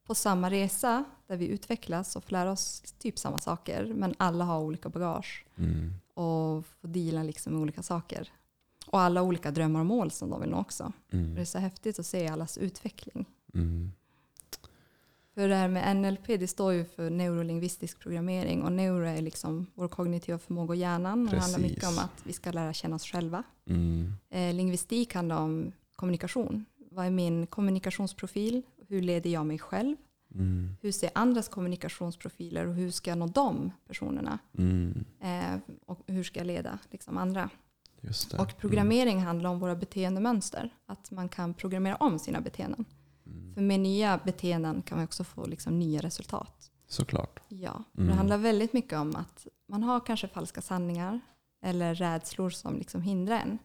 på 0.07 0.15
samma 0.15 0.51
resa 0.51 1.05
där 1.27 1.37
vi 1.37 1.47
utvecklas 1.49 2.16
och 2.16 2.24
får 2.24 2.33
lära 2.33 2.53
oss 2.53 2.95
typ 2.99 3.19
samma 3.19 3.39
saker. 3.39 3.93
Men 3.97 4.15
alla 4.19 4.45
har 4.45 4.61
olika 4.61 4.89
bagage 4.89 5.45
Mm. 5.57 5.93
och 6.15 6.66
får 6.66 6.89
deala 6.89 7.23
liksom 7.23 7.53
med 7.53 7.62
olika 7.62 7.83
saker. 7.83 8.29
Och 8.87 9.01
alla 9.01 9.23
olika 9.23 9.51
drömmar 9.51 9.81
och 9.81 9.87
mål 9.87 10.11
som 10.11 10.31
de 10.31 10.41
vill 10.41 10.51
nå 10.51 10.59
också. 10.59 10.93
Det 11.11 11.16
är 11.16 11.20
Mm. 11.20 11.47
så 11.47 11.59
häftigt 11.59 11.99
att 11.99 12.07
se 12.07 12.29
allas 12.29 12.59
utveckling. 12.59 13.27
Mm. 13.55 13.93
För 15.34 15.48
det 15.48 15.54
här 15.54 15.68
med 15.68 15.96
NLP, 15.96 16.26
det 16.26 16.48
står 16.48 16.72
ju 16.72 16.84
för 16.84 17.10
neurolingvistisk 17.10 17.98
programmering 17.98 18.62
och 18.62 18.72
neuro 18.72 19.04
är 19.04 19.22
liksom 19.22 19.66
vår 19.74 19.88
kognitiva 19.88 20.38
förmåga 20.38 20.68
och 20.68 20.76
hjärnan. 20.76 21.26
Och 21.26 21.34
det 21.34 21.40
handlar 21.40 21.59
mycket 21.59 21.80
Precis. 21.80 21.98
om 21.98 22.04
att 22.04 22.26
vi 22.26 22.32
ska 22.32 22.52
lära 22.52 22.72
känna 22.72 22.96
oss 22.96 23.04
själva. 23.04 23.42
Mm. 23.66 24.12
Eh, 24.30 24.54
lingvistik 24.54 25.14
handlar 25.14 25.36
om 25.36 25.72
kommunikation. 25.96 26.64
Vad 26.90 27.06
är 27.06 27.10
min 27.10 27.46
kommunikationsprofil? 27.46 28.62
Hur 28.88 29.02
leder 29.02 29.30
jag 29.30 29.46
mig 29.46 29.59
själv? 29.59 29.96
Mm. 30.34 30.68
Hur 30.80 30.92
ser 30.92 31.10
andras 31.14 31.48
kommunikationsprofiler 31.48 32.66
och 32.66 32.74
hur 32.74 32.90
ska 32.90 33.10
jag 33.10 33.18
nå 33.18 33.26
de 33.26 33.72
personerna? 33.86 34.38
Mm. 34.59 35.04
Eh, 35.20 35.74
och 35.86 36.00
hur 36.06 36.24
ska 36.24 36.40
jag 36.40 36.46
leda 36.46 36.78
liksom, 36.90 37.18
andra? 37.18 37.50
Och 38.38 38.59
programmering 38.59 39.20
handlar 39.20 39.50
om 39.50 39.59
våra 39.59 39.74
beteendemönster. 39.74 40.70
Att 40.86 41.10
man 41.10 41.28
kan 41.28 41.54
programmera 41.54 41.96
om 41.96 42.18
sina 42.18 42.40
beteenden. 42.40 42.84
För 43.55 43.61
med 43.61 43.81
nya 43.81 44.20
beteenden 44.24 44.83
kan 44.83 44.99
man 44.99 45.05
också 45.05 45.24
få 45.24 45.47
liksom, 45.47 45.79
nya 45.79 46.01
resultat. 46.01 46.70
Såklart. 46.87 47.41
Ja, 47.49 47.85
Mm. 47.95 48.09
det 48.09 48.15
handlar 48.15 48.39
väldigt 48.39 48.73
mycket 48.73 48.99
om 48.99 49.16
att 49.16 49.47
man 49.69 49.83
har 49.83 50.01
kanske 50.01 50.29
falska 50.29 50.62
sanningar 50.62 51.20
eller 51.62 51.95
rädslor 51.95 52.51
som 52.51 52.77
liksom 52.79 53.03
hindrar 53.03 53.37
en 53.37 53.59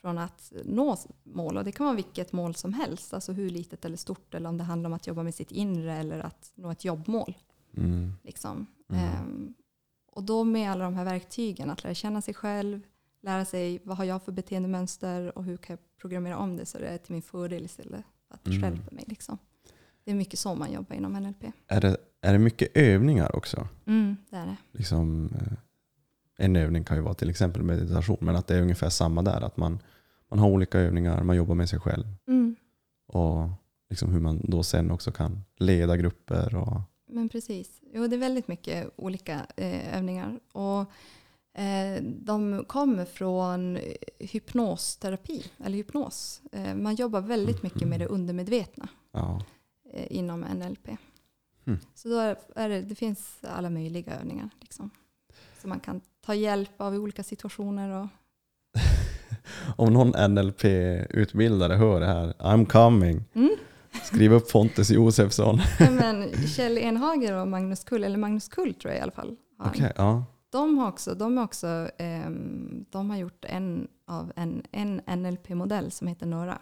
från 0.00 0.18
att 0.18 0.52
nå 0.64 0.96
mål. 1.22 1.56
Och 1.56 1.64
det 1.64 1.72
kan 1.72 1.86
vara 1.86 1.96
vilket 1.96 2.32
mål 2.32 2.54
som 2.54 2.72
helst, 2.72 3.14
alltså 3.14 3.32
hur 3.32 3.50
litet 3.50 3.84
eller 3.84 3.96
stort, 3.96 4.34
eller 4.34 4.48
om 4.48 4.58
det 4.58 4.64
handlar 4.64 4.90
om 4.90 4.94
att 4.94 5.06
jobba 5.06 5.22
med 5.22 5.34
sitt 5.34 5.50
inre 5.52 5.94
eller 5.96 6.20
att 6.20 6.52
nå 6.54 6.70
ett 6.70 6.84
jobbmål. 6.84 7.36
Mm. 7.76 8.12
Liksom. 8.22 8.66
Mm. 8.88 9.04
Ehm, 9.04 9.54
och 10.12 10.22
då 10.22 10.44
med 10.44 10.70
alla 10.70 10.84
de 10.84 10.94
här 10.94 11.04
verktygen, 11.04 11.70
att 11.70 11.84
lära 11.84 11.94
känna 11.94 12.22
sig 12.22 12.34
själv, 12.34 12.80
lära 13.22 13.44
sig 13.44 13.80
vad 13.84 13.96
har 13.96 14.04
jag 14.04 14.22
för 14.22 14.32
beteendemönster 14.32 15.38
och 15.38 15.44
hur 15.44 15.56
kan 15.56 15.76
jag 15.76 15.98
programmera 16.00 16.36
om 16.38 16.56
det 16.56 16.66
så 16.66 16.78
det 16.78 16.86
är 16.88 16.98
till 16.98 17.12
min 17.12 17.22
fördel 17.22 17.64
istället 17.64 18.04
att 18.32 18.46
Mm. 18.46 18.62
stjälper 18.62 18.94
mig. 18.94 19.04
Liksom. 19.08 19.38
Det 20.04 20.10
är 20.10 20.14
mycket 20.14 20.38
så 20.38 20.54
man 20.54 20.72
jobbar 20.72 20.96
inom 20.96 21.12
NLP. 21.12 21.52
Är, 21.68 21.80
det, 21.80 21.96
är 22.20 22.32
det 22.32 22.38
mycket 22.38 22.76
övningar 22.76 23.36
också? 23.36 23.68
Mm, 23.86 24.16
det 24.30 24.36
är 24.36 24.46
det. 24.46 24.56
Liksom, 24.72 25.30
eh, 25.34 25.52
en 26.38 26.56
övning 26.56 26.84
kan 26.84 26.96
ju 26.96 27.02
vara 27.02 27.14
till 27.14 27.30
exempel 27.30 27.62
meditation, 27.62 28.16
men 28.20 28.36
att 28.36 28.46
det 28.46 28.56
är 28.56 28.62
ungefär 28.62 28.88
samma 28.88 29.22
där. 29.22 29.40
Att 29.40 29.56
man, 29.56 29.78
man 30.30 30.38
har 30.38 30.48
olika 30.48 30.78
övningar, 30.78 31.22
man 31.22 31.36
jobbar 31.36 31.54
med 31.54 31.68
sig 31.68 31.80
själv. 31.80 32.04
Mm. 32.28 32.56
Och 33.06 33.48
liksom 33.90 34.12
hur 34.12 34.20
man 34.20 34.40
då 34.44 34.62
sen 34.62 34.90
också 34.90 35.12
kan 35.12 35.44
leda 35.56 35.96
grupper. 35.96 36.54
Och, 36.54 36.80
men 37.06 37.28
precis. 37.28 37.80
Jo, 37.94 38.06
det 38.06 38.16
är 38.16 38.20
väldigt 38.20 38.48
mycket 38.48 38.90
olika 38.96 39.46
eh, 39.56 39.96
övningar. 39.96 40.40
Och, 40.52 40.90
de 42.02 42.64
kommer 42.66 43.04
från 43.04 43.76
eh, 43.76 43.82
hypnosterapi, 44.18 45.44
eller 45.64 45.76
hypnos. 45.76 46.42
Eh, 46.52 46.74
man 46.74 46.94
jobbar 46.94 47.20
väldigt 47.20 47.62
mycket 47.62 47.88
med 47.88 48.00
det 48.00 48.06
undermedvetna 48.06 48.88
Ja. 49.12 49.42
eh, 49.92 50.06
inom 50.10 50.40
NLP. 50.40 50.88
Mm. 51.66 51.78
Så 51.94 52.08
då 52.08 52.18
är, 52.54 52.68
det, 52.68 52.80
det 52.82 52.94
finns 52.94 53.38
alla 53.42 53.70
möjliga 53.70 54.14
övningar. 54.18 54.50
Liksom. 54.60 54.90
Så 55.62 55.68
man 55.68 55.80
kan 55.80 56.00
ta 56.26 56.34
hjälp 56.34 56.80
av 56.80 56.94
i 56.94 56.98
olika 56.98 57.22
situationer. 57.22 57.90
Och, 58.02 58.08
Om 59.76 59.92
någon 59.92 60.34
NLP-utbildare 60.34 61.74
hör 61.74 62.00
det 62.00 62.06
här, 62.06 62.32
I'm 62.38 62.66
coming. 62.66 63.24
Mm. 63.34 63.50
Skriv 64.04 64.32
upp 64.32 64.50
Fontes 64.50 64.90
Josefsson. 64.90 65.60
Men 65.78 66.32
Kjell 66.46 66.78
Enhager 66.78 67.32
och 67.32 67.48
Magnus 67.48 67.84
Kull, 67.84 68.04
eller 68.04 68.16
Magnus 68.18 68.48
Kull 68.48 68.74
tror 68.74 68.92
jag 68.92 68.98
i 68.98 69.02
alla 69.02 69.12
fall. 69.12 69.36
Okej, 69.58 69.92
ja. 69.96 70.24
De 70.52 70.78
har 70.78 70.88
också, 70.88 71.14
de 71.14 71.38
är 71.38 71.42
också 71.44 71.88
ehm, 71.98 72.84
de 72.90 73.10
har 73.10 73.16
gjort 73.16 73.44
en 73.48 73.88
av 74.06 74.32
en, 74.36 74.62
en 74.72 75.00
NLP-modell 75.22 75.90
som 75.90 76.06
heter 76.06 76.26
Nora. 76.26 76.58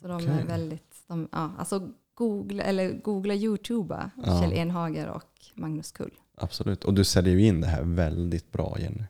Så 0.00 0.08
de 0.08 0.20
är 0.20 0.34
Okej. 0.34 0.44
väldigt, 0.46 0.94
de, 1.06 1.28
ja, 1.32 1.50
alltså 1.58 1.88
googla, 2.14 2.62
eller 2.62 2.92
googla 2.92 3.34
youtuba 3.34 4.10
Ja. 4.26 4.40
Kjell 4.40 4.52
Enhager 4.52 5.08
och 5.08 5.30
Magnus 5.54 5.92
Kull. 5.92 6.10
Absolut. 6.36 6.84
Och 6.84 6.94
du 6.94 7.04
säljer 7.04 7.34
ju 7.34 7.46
in 7.46 7.60
det 7.60 7.66
här 7.66 7.82
väldigt 7.82 8.52
bra 8.52 8.76
Jenny. 8.80 9.04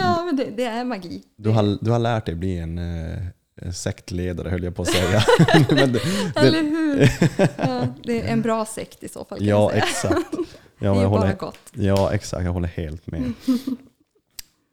Ja, 0.00 0.24
men 0.26 0.36
det, 0.36 0.50
det 0.56 0.64
är 0.64 0.84
magi. 0.84 1.22
Du 1.36 1.50
har, 1.50 1.84
du 1.84 1.90
har 1.90 1.98
lärt 1.98 2.26
dig 2.26 2.34
bli 2.34 2.58
en 2.58 2.78
eh, 2.78 3.72
sektledare 3.72 4.48
höll 4.48 4.64
jag 4.64 4.76
på 4.76 4.82
att 4.82 4.88
säga. 4.88 5.22
Det, 5.68 6.00
Eller 6.36 6.62
hur? 6.62 7.10
Ja, 7.58 7.86
det 8.04 8.20
är 8.20 8.32
en 8.32 8.42
bra 8.42 8.64
sekt 8.64 9.02
i 9.02 9.08
så 9.08 9.24
fall. 9.24 9.38
Kan 9.38 9.46
ja, 9.46 9.72
exakt. 9.72 10.34
Ja, 10.78 10.90
det 10.90 10.90
är 10.90 10.94
ju 10.94 11.00
jag 11.02 11.10
bara 11.10 11.20
håller, 11.20 11.36
gott. 11.36 11.72
ja, 11.74 12.12
exakt. 12.14 12.44
Jag 12.44 12.52
håller 12.52 12.68
helt 12.68 13.06
med. 13.06 13.32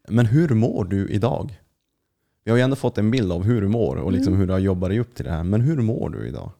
Men 0.07 0.25
hur 0.25 0.49
mår 0.49 0.85
du 0.85 1.07
idag? 1.09 1.61
Vi 2.43 2.51
har 2.51 2.57
ju 2.57 2.63
ändå 2.63 2.75
fått 2.75 2.97
en 2.97 3.11
bild 3.11 3.31
av 3.31 3.43
hur 3.43 3.61
du 3.61 3.67
mår 3.67 3.95
och 3.95 4.11
liksom 4.11 4.33
Mm. 4.33 4.39
hur 4.39 4.47
du 4.47 4.53
har 4.53 4.59
jobbat 4.59 4.89
dig 4.89 4.99
upp 4.99 5.15
till 5.15 5.25
det 5.25 5.31
här. 5.31 5.43
Men 5.43 5.61
hur 5.61 5.81
mår 5.81 6.09
du 6.09 6.27
idag? 6.27 6.51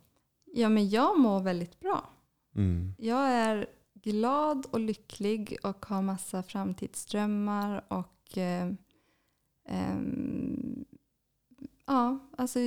Ja, 0.54 0.70
men 0.70 0.90
jag 0.90 1.20
mår 1.20 1.40
väldigt 1.40 1.80
bra. 1.80 2.10
Mm. 2.56 2.94
Jag 2.98 3.30
är 3.30 3.68
glad 3.94 4.66
och 4.72 4.80
lycklig 4.80 5.58
och 5.64 5.86
har 5.86 6.02
massa 6.02 6.44
framtidsdrömmar 6.44 7.84
och 7.88 8.38
eh, 8.38 8.68
ehm, 9.70 10.86
ja, 11.88 12.20
alltså 12.38 12.60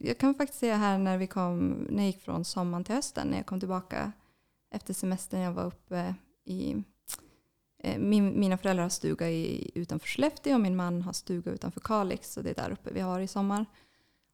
jag 0.00 0.18
kan 0.18 0.34
faktiskt 0.34 0.60
säga 0.60 0.76
här 0.76 0.98
när 0.98 1.18
vi 1.18 1.26
kom, 1.26 1.68
när 1.90 1.96
jag 2.02 2.06
gick 2.06 2.22
från 2.22 2.44
sommaren 2.44 2.84
till 2.84 2.94
hösten, 2.94 3.28
när 3.28 3.36
jag 3.36 3.46
kom 3.46 3.60
tillbaka 3.60 4.12
efter 4.70 4.94
semestern, 4.94 5.40
jag 5.40 5.52
var 5.52 5.64
uppe 5.64 6.14
i 6.44 6.84
eh, 7.78 7.98
min, 7.98 8.40
mina 8.40 8.58
föräldrar 8.58 8.82
har 8.82 8.90
stuga 8.90 9.30
i, 9.30 9.70
utanför 9.74 10.08
Skellefteå 10.08 10.54
och 10.54 10.60
min 10.60 10.76
man 10.76 11.02
har 11.02 11.12
stuga 11.12 11.50
utanför 11.52 11.80
Kalix 11.80 12.32
så 12.32 12.42
det 12.42 12.50
är 12.50 12.54
där 12.54 12.70
uppe 12.70 12.90
vi 12.92 13.00
har 13.00 13.20
i 13.20 13.28
sommar. 13.28 13.66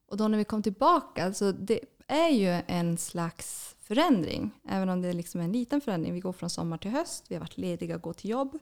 Och 0.06 0.16
då 0.16 0.28
när 0.28 0.39
vi 0.39 0.44
kom 0.44 0.62
tillbaka, 0.62 1.24
alltså 1.24 1.52
det 1.52 1.81
är 2.06 2.28
ju 2.28 2.62
en 2.66 2.98
slags 2.98 3.77
förändring. 3.81 4.51
Även 4.69 4.89
om 4.89 5.02
det 5.02 5.09
är 5.09 5.12
liksom 5.12 5.40
en 5.40 5.52
liten 5.52 5.81
förändring. 5.81 6.15
Vi 6.15 6.20
går 6.20 6.32
från 6.32 6.51
sommar 6.51 6.78
till 6.78 6.90
höst, 6.90 7.24
vi 7.28 7.35
har 7.35 7.40
varit 7.40 7.59
lediga 7.59 7.97
och 7.97 8.02
gå 8.02 8.12
till 8.12 8.31
jobb. 8.31 8.59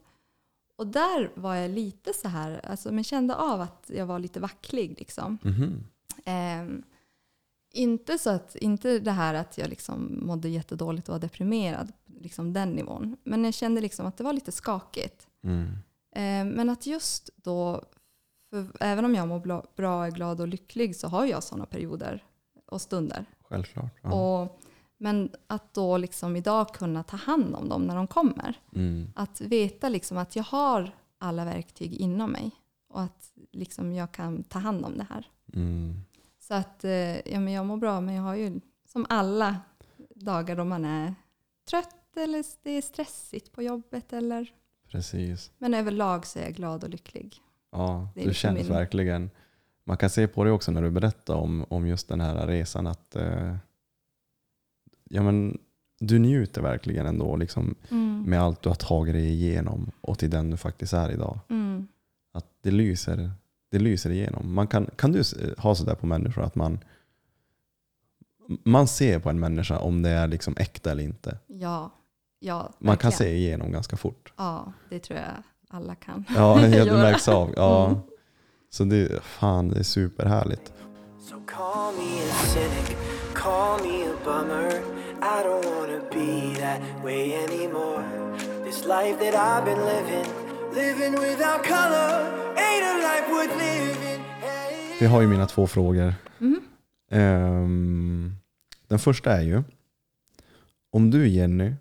Och 0.76 0.86
där 0.86 1.32
var 1.34 1.54
jag 1.54 1.70
lite 1.70 2.12
så 2.12 2.28
här, 2.28 2.60
alltså 2.64 2.92
men 2.92 3.04
kände 3.04 3.34
av 3.34 3.60
att 3.60 3.90
jag 3.94 4.06
var 4.06 4.18
lite 4.18 4.40
vacklig 4.40 4.98
liksom. 4.98 5.38
Mhm. 5.42 5.84
Ehm, 6.24 6.82
inte 7.72 8.18
så 8.18 8.30
att, 8.30 8.56
inte 8.56 8.98
det 8.98 9.10
här 9.10 9.34
att 9.34 9.58
jag 9.58 9.70
liksom 9.70 10.18
mådde 10.26 10.48
jättedåligt 10.48 11.08
och 11.08 11.12
var 11.12 11.20
deprimerad, 11.20 11.92
liksom 12.06 12.52
den 12.52 12.70
nivån. 12.70 13.16
Men 13.24 13.44
jag 13.44 13.54
kände 13.54 13.80
liksom 13.80 14.06
att 14.06 14.16
det 14.16 14.24
var 14.24 14.32
lite 14.32 14.52
skakigt. 14.52 15.26
Mm. 15.44 15.72
Ehm, 16.14 16.48
men 16.48 16.70
att 16.70 16.86
just 16.86 17.30
då, 17.36 17.82
för 18.50 18.66
även 18.80 19.04
om 19.04 19.14
jag 19.14 19.28
mår 19.28 19.64
bra, 19.76 20.06
är 20.06 20.10
glad 20.10 20.40
och 20.40 20.48
lycklig 20.48 20.96
så 20.96 21.08
har 21.08 21.26
jag 21.26 21.42
sådana 21.42 21.66
perioder 21.66 22.24
och 22.66 22.80
stunder. 22.80 23.26
Självklart. 23.42 23.98
Ja. 24.02 24.12
Och, 24.12 24.60
men 24.98 25.30
att 25.46 25.74
då 25.74 25.96
liksom 25.96 26.36
idag 26.36 26.74
kunna 26.74 27.02
ta 27.02 27.16
hand 27.16 27.54
om 27.54 27.68
dem 27.68 27.82
när 27.82 27.96
de 27.96 28.06
kommer. 28.06 28.60
Mm. 28.74 29.12
Att 29.14 29.40
veta 29.40 29.88
liksom 29.88 30.18
att 30.18 30.36
jag 30.36 30.44
har 30.44 30.90
alla 31.18 31.44
verktyg 31.44 31.94
inom 31.94 32.32
mig 32.32 32.50
och 32.88 33.02
att 33.02 33.32
liksom 33.52 33.92
jag 33.92 34.12
kan 34.12 34.42
ta 34.42 34.58
hand 34.58 34.84
om 34.84 34.98
det 34.98 35.06
här. 35.10 35.30
Mm. 35.54 36.04
Så 36.42 36.54
att 36.54 36.84
eh, 36.84 37.16
ja, 37.32 37.40
men 37.40 37.52
jag 37.52 37.66
mår 37.66 37.76
bra, 37.76 38.00
men 38.00 38.14
jag 38.14 38.22
har 38.22 38.34
ju 38.34 38.60
som 38.88 39.06
alla 39.08 39.56
dagar 40.14 40.56
då 40.56 40.64
man 40.64 40.84
är 40.84 41.14
trött 41.70 42.16
eller 42.16 42.44
det 42.62 42.70
är 42.70 42.82
stressigt 42.82 43.52
på 43.52 43.62
jobbet. 43.62 44.12
Eller, 44.12 44.52
Precis. 44.88 45.50
men 45.58 45.74
överlag 45.74 46.26
så 46.26 46.38
är 46.38 46.42
jag 46.42 46.54
glad 46.54 46.84
och 46.84 46.90
lycklig. 46.90 47.36
Ja, 47.72 48.08
Det 48.14 48.20
du 48.20 48.26
liksom 48.26 48.40
känns 48.56 48.58
min- 48.68 48.76
verkligen. 48.76 49.30
Man 49.84 49.96
kan 49.96 50.10
se 50.10 50.28
på 50.28 50.44
dig 50.44 50.52
också 50.52 50.72
när 50.72 50.82
du 50.82 50.90
berättar 50.90 51.34
om, 51.34 51.64
om 51.68 51.86
just 51.86 52.08
den 52.08 52.20
här 52.20 52.46
resan 52.46 52.86
att 52.86 53.16
eh, 53.16 53.56
ja, 55.10 55.22
men, 55.22 55.58
du 56.00 56.18
njuter 56.18 56.62
verkligen 56.62 57.06
ändå 57.06 57.36
liksom, 57.36 57.74
Mm. 57.90 58.22
med 58.22 58.40
allt 58.42 58.62
du 58.62 58.68
har 58.68 58.76
tagit 58.76 59.14
dig 59.14 59.28
igenom 59.28 59.90
och 60.00 60.18
till 60.18 60.30
den 60.30 60.50
du 60.50 60.56
faktiskt 60.56 60.92
är 60.92 61.10
idag. 61.10 61.38
Mm. 61.48 61.88
Att 62.32 62.46
det 62.60 62.70
lyser, 62.70 63.30
det 63.72 63.78
lyser 63.78 64.10
igenom. 64.10 64.54
Man 64.54 64.66
kan, 64.66 64.86
kan 64.96 65.12
du 65.12 65.20
s- 65.20 65.34
ha 65.58 65.74
sådär 65.74 65.94
på 65.94 66.06
människor 66.06 66.42
att 66.42 66.54
man, 66.54 66.78
man 68.64 68.88
ser 68.88 69.18
på 69.18 69.30
en 69.30 69.40
människa 69.40 69.78
om 69.78 70.02
det 70.02 70.10
är 70.10 70.26
liksom 70.26 70.54
äkta 70.58 70.90
eller 70.90 71.02
inte? 71.02 71.38
Ja, 71.46 71.90
ja 72.40 72.72
Man 72.78 72.96
kan 72.96 73.12
se 73.12 73.36
igenom 73.36 73.72
ganska 73.72 73.96
fort. 73.96 74.32
Ja, 74.36 74.72
det 74.90 74.98
tror 74.98 75.18
jag 75.18 75.28
alla 75.70 75.94
kan. 75.94 76.24
Ja, 76.36 76.58
det 76.62 76.68
göra. 76.76 76.96
märks 77.02 77.28
av. 77.28 77.52
Ja. 77.56 77.86
Mm. 77.86 77.98
Så 78.70 78.84
det, 78.84 79.22
fan, 79.22 79.68
det 79.68 79.78
är 79.78 79.82
superhärligt. 79.82 80.72
So 81.20 81.34
call 81.46 81.94
me 81.94 82.22
a 82.30 82.34
cynic, 82.54 82.96
call 83.34 83.80
me 83.82 84.04
a 84.06 84.14
bummer. 84.24 84.70
I 85.22 85.44
don't 85.46 85.64
wanna 85.64 86.00
be 86.12 86.60
that 86.60 87.04
way 87.04 87.32
anymore. 87.34 88.04
This 88.64 88.84
life 88.84 89.18
that 89.18 89.34
I've 89.34 89.64
been 89.64 89.78
living, 89.84 90.26
living 90.74 91.12
without 91.12 91.62
color, 91.64 92.10
ain't 92.56 92.84
a 92.84 92.94
life 93.08 93.28
worth 93.30 93.56
living. 93.58 94.20
Hey. 94.40 94.98
Vi 95.00 95.06
har 95.06 95.20
ju 95.20 95.26
mina 95.26 95.46
två 95.46 95.66
frågor. 95.66 96.14
Mhm. 96.38 96.60
Ehm, 97.10 98.36
den 98.88 98.98
första 98.98 99.32
är 99.32 99.42
ju, 99.42 99.62
om 100.90 101.10
du 101.10 101.28
Jenny 101.28 101.74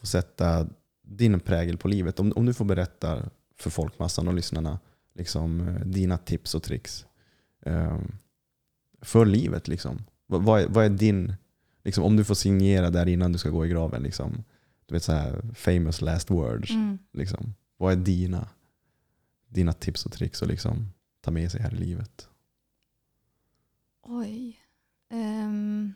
får 0.00 0.06
sätta 0.06 0.66
din 1.02 1.40
prägel 1.40 1.76
på 1.76 1.88
livet, 1.88 2.20
om, 2.20 2.32
om 2.36 2.46
du 2.46 2.54
får 2.54 2.64
berätta 2.64 3.30
för 3.56 3.70
folkmassan 3.70 4.28
och 4.28 4.34
lyssnarna 4.34 4.78
liksom, 5.14 5.68
eh, 5.68 5.86
dina 5.86 6.18
tips 6.18 6.54
och 6.54 6.62
tricks 6.62 7.06
ehm, 7.66 8.12
för 9.00 9.26
livet. 9.26 9.68
Liksom. 9.68 10.04
Vad, 10.26 10.42
vad, 10.42 10.60
är, 10.60 10.66
vad 10.68 10.84
är 10.84 10.88
din, 10.88 11.34
liksom, 11.84 12.04
om 12.04 12.16
du 12.16 12.24
får 12.24 12.34
signera 12.34 12.90
där 12.90 13.08
innan 13.08 13.32
du 13.32 13.38
ska 13.38 13.50
gå 13.50 13.66
i 13.66 13.68
graven, 13.68 14.02
liksom, 14.02 14.44
du 14.86 14.94
vet 14.94 15.02
så 15.02 15.12
här 15.12 15.42
famous 15.54 16.00
last 16.00 16.30
words. 16.30 16.70
Mm. 16.70 16.98
Liksom, 17.12 17.54
vad 17.78 17.92
är 17.92 17.96
dina, 17.96 18.48
dina 19.48 19.72
tips 19.72 20.06
och 20.06 20.12
tricks 20.12 20.42
att 20.42 20.48
liksom, 20.48 20.92
ta 21.20 21.30
med 21.30 21.50
sig 21.52 21.60
här 21.62 21.74
i 21.74 21.76
livet? 21.78 22.28
Oj. 24.02 24.60
Ehm, 25.10 25.92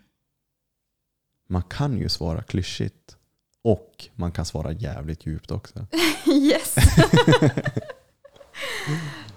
Man 1.46 1.62
kan 1.62 1.98
ju 1.98 2.08
svara 2.08 2.42
klyschigt 2.42 3.16
och 3.62 4.08
man 4.14 4.32
kan 4.32 4.44
svara 4.44 4.72
jävligt 4.72 5.26
djupt 5.26 5.50
också. 5.50 5.86
yes! 6.26 6.74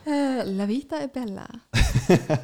Eh, 0.06 0.46
La 0.46 0.66
vita 0.66 1.02
är 1.02 1.08
bella. 1.08 1.60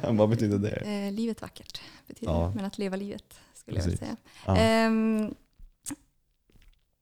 Vad 0.16 0.28
betyder 0.28 0.58
det? 0.58 0.76
Eh, 1.06 1.12
livet 1.12 1.42
vackert 1.42 1.80
betyder 2.06 2.32
Ja. 2.32 2.52
Men 2.54 2.64
att 2.64 2.78
leva 2.78 2.96
livet 2.96 3.40
skulle 3.54 3.76
jag 3.78 3.84
Precis. 3.84 4.02
vilja 4.02 4.16
säga. 4.16 4.16
Ja. 4.46 4.56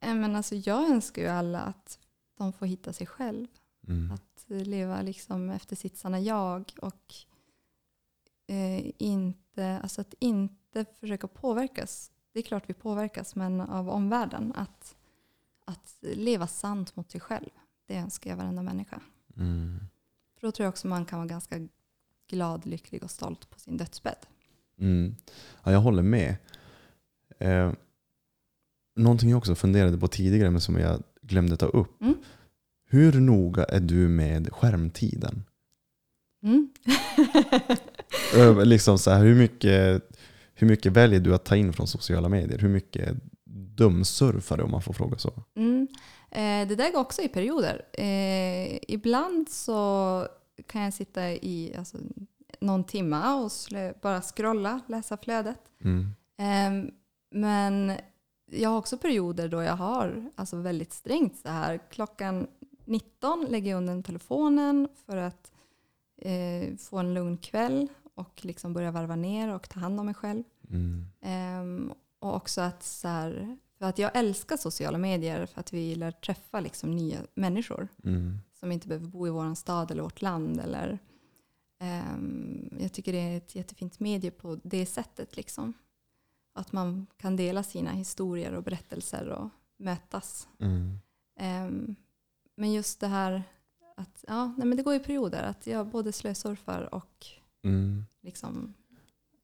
Eh, 0.09 0.15
men 0.15 0.37
alltså 0.37 0.55
jag 0.55 0.91
önskar 0.91 1.23
ju 1.23 1.29
alla 1.29 1.61
att 1.61 1.99
de 2.45 2.53
får 2.53 2.67
hitta 2.67 2.93
sig 2.93 3.07
själv. 3.07 3.47
Mm. 3.89 4.13
Att 4.13 4.45
leva 4.49 5.03
liksom 5.03 5.51
efter 5.51 5.77
sitt 5.77 5.97
sanna 5.97 6.21
jag 6.21 6.73
och 6.83 7.15
eh, 8.47 8.93
inte, 8.99 9.79
alltså 9.83 10.01
att 10.01 10.15
inte 10.19 10.85
försöka 11.01 11.29
påverkas. 11.29 12.13
Det 12.33 12.39
är 12.39 12.43
klart 12.43 12.65
vi 12.67 12.75
påverkas, 12.75 13.35
men 13.37 13.61
av 13.61 13.91
omvärlden. 13.91 14.53
Att, 14.57 14.97
att 15.65 15.99
leva 16.01 16.47
sant 16.47 16.97
mot 16.97 17.11
sig 17.11 17.21
själv. 17.21 17.51
Det 17.87 17.97
önskar 17.97 18.31
jag 18.31 18.37
varenda 18.37 18.63
människa. 18.63 19.01
Mm. 19.37 19.79
För 20.35 20.47
då 20.47 20.53
tror 20.53 20.65
jag 20.65 20.71
också 20.71 20.89
man 20.89 21.05
kan 21.05 21.19
vara 21.19 21.29
ganska 21.29 21.69
glad, 22.29 22.67
lycklig 22.67 23.05
och 23.05 23.11
stolt 23.11 23.51
på 23.51 23.59
sin 23.59 23.77
dödsbädd. 23.77 24.27
Mm. 24.79 25.15
Ja, 25.65 25.73
jag 25.73 25.81
håller 25.81 26.03
med. 26.03 26.37
Eh, 27.39 27.73
någonting 28.95 29.31
jag 29.31 29.39
också 29.39 29.55
funderade 29.55 29.99
på 29.99 30.09
tidigare 30.09 30.51
men 30.51 30.61
som 30.61 30.77
jag 30.77 31.03
glömde 31.31 31.57
ta 31.57 31.67
upp. 31.67 32.03
Mm. 32.03 32.15
Hur 32.91 33.21
noga 33.21 33.65
är 33.65 33.81
du 33.81 34.09
med 34.09 34.53
skärmtiden? 34.53 35.45
Mm. 36.43 36.69
Liksom 38.69 38.99
så 38.99 39.11
här, 39.11 39.25
hur, 39.25 39.35
mycket, 39.35 40.11
hur 40.55 40.67
mycket 40.67 40.93
väljer 40.93 41.21
du 41.21 41.35
att 41.35 41.45
ta 41.45 41.57
in 41.57 41.73
från 41.73 41.87
sociala 41.87 42.29
medier? 42.29 42.59
Hur 42.59 42.69
mycket 42.69 43.17
dumsurfare 43.77 44.63
om 44.63 44.71
man 44.71 44.83
får 44.83 44.93
fråga 44.93 45.19
så? 45.19 45.43
Mm. 45.57 45.89
Eh, 46.31 46.69
det 46.69 46.77
där 46.77 46.93
går 46.93 47.01
också 47.01 47.23
i 47.23 47.29
perioder. 47.29 47.83
Eh, 47.93 48.79
ibland 48.89 49.49
så 49.49 50.27
kan 50.67 50.83
jag 50.83 50.95
sitta 50.95 51.31
i 51.31 51.75
alltså, 51.79 51.99
någon 52.61 52.85
timma 52.85 53.35
och 53.35 53.51
bara 54.03 54.23
scrolla, 54.23 54.81
läsa 54.87 55.17
flödet. 55.17 55.59
Mm. 55.85 56.15
Eh, 56.39 56.93
men 57.31 57.93
jag 58.51 58.71
har 58.71 58.79
också 58.79 58.99
perioder 58.99 59.49
då 59.49 59.63
jag 59.63 59.77
har 59.77 60.31
alltså, 60.35 60.57
väldigt 60.57 60.93
strängt 60.93 61.37
så 61.37 61.49
här. 61.49 61.81
Klockan 61.91 62.47
19 62.85 63.47
lägger 63.49 63.71
jag 63.71 63.79
undan 63.79 64.03
telefonen 64.03 64.89
för 65.07 65.17
att 65.17 65.53
eh, 66.17 66.77
få 66.77 66.99
en 66.99 67.15
lugn 67.15 67.37
kväll 67.37 67.89
och 68.15 68.45
liksom 68.45 68.73
börja 68.73 68.91
varva 68.91 69.17
ner 69.17 69.55
och 69.55 69.69
ta 69.69 69.81
hand 69.81 70.01
om 70.01 70.07
mig 70.07 70.15
själv. 70.15 70.43
Mm. 70.71 71.05
Ehm, 71.21 71.93
och 72.19 72.35
också 72.37 72.61
att, 72.61 72.83
så 72.83 73.09
här, 73.09 73.57
för 73.79 73.87
att 73.87 73.99
jag 73.99 74.11
älskar 74.15 74.57
sociala 74.57 74.99
medier 74.99 75.47
för 75.47 75.61
att 75.61 75.73
vi 75.73 75.95
lär 75.95 76.11
träffa 76.11 76.61
liksom 76.61 76.97
nya 76.97 77.19
människor 77.35 77.89
Mm. 78.05 78.39
som 78.61 78.73
inte 78.73 78.89
behöver 78.89 79.07
bo 79.07 79.27
i 79.27 79.31
vår 79.31 79.55
stad 79.55 79.91
eller 79.91 80.03
vårt 80.03 80.23
land. 80.23 80.61
Eller, 80.61 80.99
ehm, 81.81 82.71
jag 82.81 82.93
tycker 82.93 83.13
det 83.13 83.19
är 83.19 83.37
ett 83.37 83.55
jättefint 83.55 84.01
medie 84.01 84.31
på 84.31 84.59
det 84.63 84.87
sättet. 84.87 85.37
Liksom. 85.37 85.75
Att 86.61 86.73
man 86.73 87.07
kan 87.17 87.37
dela 87.37 87.63
sina 87.63 87.91
historier 87.91 88.53
och 88.55 88.63
berättelser 88.63 89.29
och 89.29 89.49
mötas. 89.79 90.49
Mm. 90.61 90.99
Ehm, 91.37 91.95
men 92.57 92.73
just 92.73 93.01
det 93.01 93.07
här 93.07 93.43
att 93.97 94.25
ja, 94.29 94.55
nej, 94.59 94.67
men 94.67 94.77
det 94.77 94.83
går 94.83 94.95
i 94.95 95.01
perioder. 95.01 95.43
Att 95.43 95.67
jag 95.67 95.87
både 95.87 96.13
slösurfar 96.13 96.95
och 96.95 97.27
Mm. 97.65 98.05
liksom, 98.23 98.75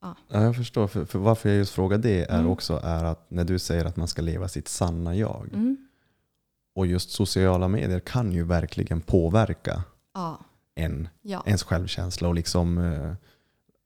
Ja, 0.00 0.16
jag 0.28 0.56
förstår. 0.56 0.86
För, 0.86 1.04
för 1.04 1.18
varför 1.18 1.48
jag 1.48 1.58
just 1.58 1.72
frågar 1.72 1.98
det 1.98 2.24
är 2.24 2.38
Mm. 2.38 2.50
också 2.50 2.80
är 2.84 3.04
att 3.04 3.30
när 3.30 3.44
du 3.44 3.58
säger 3.58 3.84
att 3.84 3.96
man 3.96 4.08
ska 4.08 4.22
leva 4.22 4.48
sitt 4.48 4.68
sanna 4.68 5.14
jag. 5.14 5.48
mm, 5.52 5.88
Och 6.74 6.86
just 6.86 7.10
sociala 7.10 7.68
medier 7.68 8.00
kan 8.00 8.32
ju 8.32 8.42
verkligen 8.44 9.00
påverka 9.00 9.84
ja, 10.14 10.38
en, 10.74 11.08
ja. 11.22 11.42
ens 11.46 11.62
självkänsla 11.62 12.28
och 12.28 12.34
liksom 12.34 12.78
eh, 12.78 13.12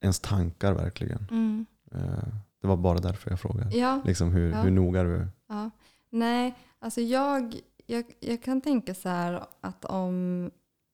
ens 0.00 0.20
tankar 0.20 0.72
verkligen. 0.74 1.26
Mm, 1.30 1.66
Eh, 1.92 2.28
det 2.60 2.66
var 2.66 2.76
bara 2.76 2.98
därför 2.98 3.30
jag 3.30 3.40
frågade. 3.40 3.76
ja. 3.76 4.00
Liksom 4.04 4.32
hur, 4.32 4.50
Ja. 4.50 4.60
hur 4.62 4.70
noga 4.70 5.02
du 5.02 5.26
Ja. 5.48 5.70
Nej, 6.10 6.54
alltså 6.78 7.00
jag, 7.00 7.54
jag, 7.86 8.04
jag 8.20 8.42
kan 8.42 8.60
tänka 8.60 8.94
så 8.94 9.08
här 9.08 9.44
att 9.60 9.84
om, 9.84 10.50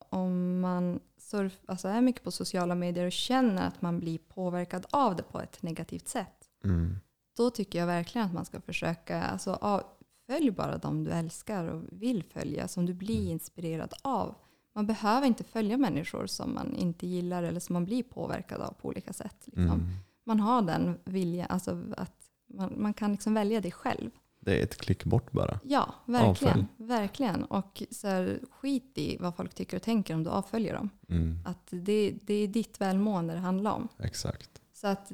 om 0.09 0.61
man 0.61 1.01
surf, 1.19 1.59
alltså 1.67 1.89
är 1.89 2.01
mycket 2.01 2.23
på 2.25 2.31
sociala 2.31 2.75
medier 2.75 3.07
och 3.07 3.13
känner 3.13 3.67
att 3.67 3.83
man 3.83 4.01
blir 4.01 4.19
påverkad 4.19 4.87
av 4.91 5.17
det 5.17 5.23
på 5.23 5.41
ett 5.41 5.63
negativt 5.63 6.09
sätt, 6.09 6.49
mm. 6.65 6.97
då 7.37 7.51
tycker 7.51 7.79
jag 7.79 7.87
verkligen 7.87 8.27
att 8.27 8.33
man 8.35 8.45
ska 8.45 8.61
försöka, 8.61 9.23
alltså 9.23 9.53
av, 9.53 9.83
följ 10.27 10.51
bara 10.51 10.79
dem 10.79 11.05
du 11.05 11.11
älskar 11.11 11.65
och 11.65 11.83
vill 11.93 12.23
följa, 12.23 12.69
som 12.69 12.87
du 12.87 12.95
blir 12.95 13.21
Mm. 13.21 13.33
inspirerad 13.33 13.95
av. 14.03 14.35
Man 14.75 14.87
behöver 14.87 15.27
inte 15.27 15.45
följa 15.45 15.77
människor 15.77 16.27
som 16.27 16.55
man 16.55 16.75
inte 16.77 17.07
gillar 17.07 17.43
eller 17.43 17.61
som 17.61 17.73
man 17.73 17.85
blir 17.85 18.03
påverkad 18.03 18.61
av 18.61 18.73
på 18.73 18.89
olika 18.89 19.13
sätt. 19.13 19.37
Liksom. 19.45 19.65
Mm. 19.65 19.89
Man 20.27 20.41
har 20.41 20.63
den 20.63 20.99
viljan, 21.05 21.47
alltså 21.51 21.83
att 21.97 22.13
man, 22.55 22.75
man 22.83 22.95
kan 22.95 23.13
liksom 23.13 23.35
välja 23.35 23.61
det 23.61 23.71
själv. 23.71 24.11
Det 24.41 24.59
är 24.59 24.63
ett 24.65 24.77
klick 24.77 25.05
bort 25.05 25.33
bara. 25.33 25.61
Ja, 25.65 25.95
verkligen. 26.05 26.59
Avfölj. 26.59 26.67
verkligen. 26.77 27.45
Och 27.45 27.83
så 27.91 28.09
här, 28.09 28.41
skit 28.51 28.93
i 28.99 29.17
vad 29.21 29.37
folk 29.37 29.55
tycker 29.55 29.77
och 29.77 29.83
tänker 29.83 30.15
om 30.15 30.25
du 30.25 30.31
avföljer 30.31 30.75
dem. 30.75 30.91
Mm. 31.09 31.39
Att 31.47 31.67
det, 31.71 32.15
det 32.23 32.35
är 32.35 32.49
ditt 32.49 32.81
välmående 32.81 33.35
det 33.35 33.41
handlar 33.41 33.71
om. 33.73 33.89
Exakt. 33.99 34.51
Så 34.73 34.87
att 34.87 35.13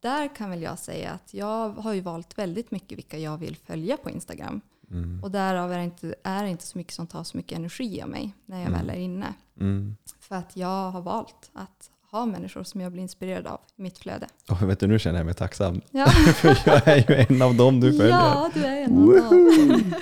där 0.00 0.34
kan 0.36 0.50
väl 0.50 0.62
jag 0.62 0.78
säga 0.78 1.10
att 1.10 1.34
jag 1.34 1.70
har 1.70 1.92
ju 1.92 2.00
valt 2.00 2.38
väldigt 2.38 2.70
mycket 2.70 2.98
vilka 2.98 3.18
jag 3.18 3.38
vill 3.38 3.56
följa 3.56 3.96
på 3.96 4.10
Instagram. 4.10 4.60
Mm. 4.90 5.24
Och 5.24 5.30
därav 5.30 5.72
är 5.72 5.78
det 5.78 5.84
inte, 5.84 6.14
är 6.24 6.42
det 6.44 6.50
inte 6.50 6.66
så 6.66 6.78
mycket 6.78 6.94
som 6.94 7.06
tar 7.06 7.24
så 7.24 7.36
mycket 7.36 7.58
energi 7.58 8.02
av 8.02 8.08
mig 8.08 8.34
när 8.46 8.58
jag 8.58 8.68
Mm. 8.68 8.78
väl 8.80 8.90
är 8.90 9.00
inne. 9.00 9.34
Mm. 9.60 9.96
För 10.20 10.36
att 10.36 10.56
jag 10.56 10.90
har 10.90 11.00
valt 11.00 11.50
att 11.52 11.90
ha 12.10 12.26
människor 12.26 12.62
som 12.62 12.80
jag 12.80 12.92
blir 12.92 13.02
inspirerad 13.02 13.46
av 13.46 13.60
i 13.76 13.82
mitt 13.82 13.98
flöde. 13.98 14.26
Och 14.50 14.62
vet 14.70 14.80
du, 14.80 14.86
nu 14.86 14.98
känner 14.98 15.18
jag 15.18 15.26
mig 15.26 15.34
tacksam. 15.34 15.80
Ja, 15.90 16.06
För 16.34 16.58
jag 16.66 16.88
är 16.88 16.96
ju 17.10 17.26
en 17.28 17.42
av 17.42 17.54
dem 17.54 17.80
du 17.80 17.90
följer. 17.92 18.08
ja 18.16 18.50
du 18.54 18.64
är 18.64 18.76
en 18.84 18.98
av 18.98 19.06
dem. 19.06 19.94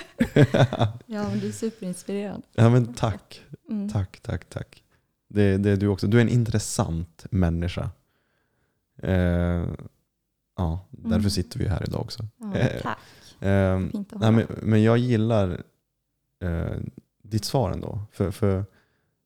ja, 1.05 1.29
men 1.29 1.39
du 1.39 1.47
är 1.47 1.51
superinspirerad. 1.51 2.41
Ja, 2.53 2.69
men 2.69 2.93
tack. 2.93 3.41
Mm. 3.69 3.89
Tack, 3.89 4.19
tack, 4.21 4.45
tack. 4.49 4.83
Det, 5.29 5.57
det 5.57 5.69
är 5.71 5.77
du 5.77 5.87
också. 5.87 6.07
Du 6.07 6.17
är 6.17 6.21
en 6.21 6.29
intressant 6.29 7.25
människa. 7.31 7.89
Eh, 9.03 9.13
ja, 10.57 10.85
därför 10.89 11.15
Mm. 11.15 11.29
sitter 11.29 11.59
vi 11.59 11.67
här 11.67 11.83
idag 11.87 12.01
också. 12.01 12.25
Ja, 12.37 12.55
Eh, 12.55 12.81
tack. 12.81 12.97
Eh, 13.43 13.79
Fint 13.91 14.13
att 14.13 14.19
nej, 14.19 14.31
höra. 14.31 14.45
men, 14.49 14.69
men 14.69 14.83
jag 14.83 14.97
gillar 14.97 15.61
eh, 16.43 16.77
ditt 17.23 17.45
svar 17.45 17.71
ändå. 17.71 17.99
För, 18.11 18.31
för, 18.31 18.65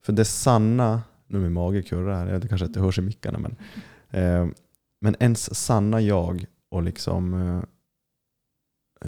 för 0.04 0.14
det 0.14 0.26
sanna, 0.26 1.02
nu 1.32 1.40
min 1.40 1.54
mage 1.54 1.82
kurrar 1.82 2.26
här, 2.26 2.40
det 2.40 2.48
kanske 2.48 2.66
inte 2.66 2.80
hörs 2.80 3.00
i 3.00 3.02
mickarna, 3.02 3.40
men, 3.40 3.56
eh, 4.10 4.48
men 5.00 5.16
ens 5.20 5.56
sanna 5.66 6.02
jag 6.02 6.46
och 6.70 6.84
liksom 6.84 7.34
eh, 7.34 7.64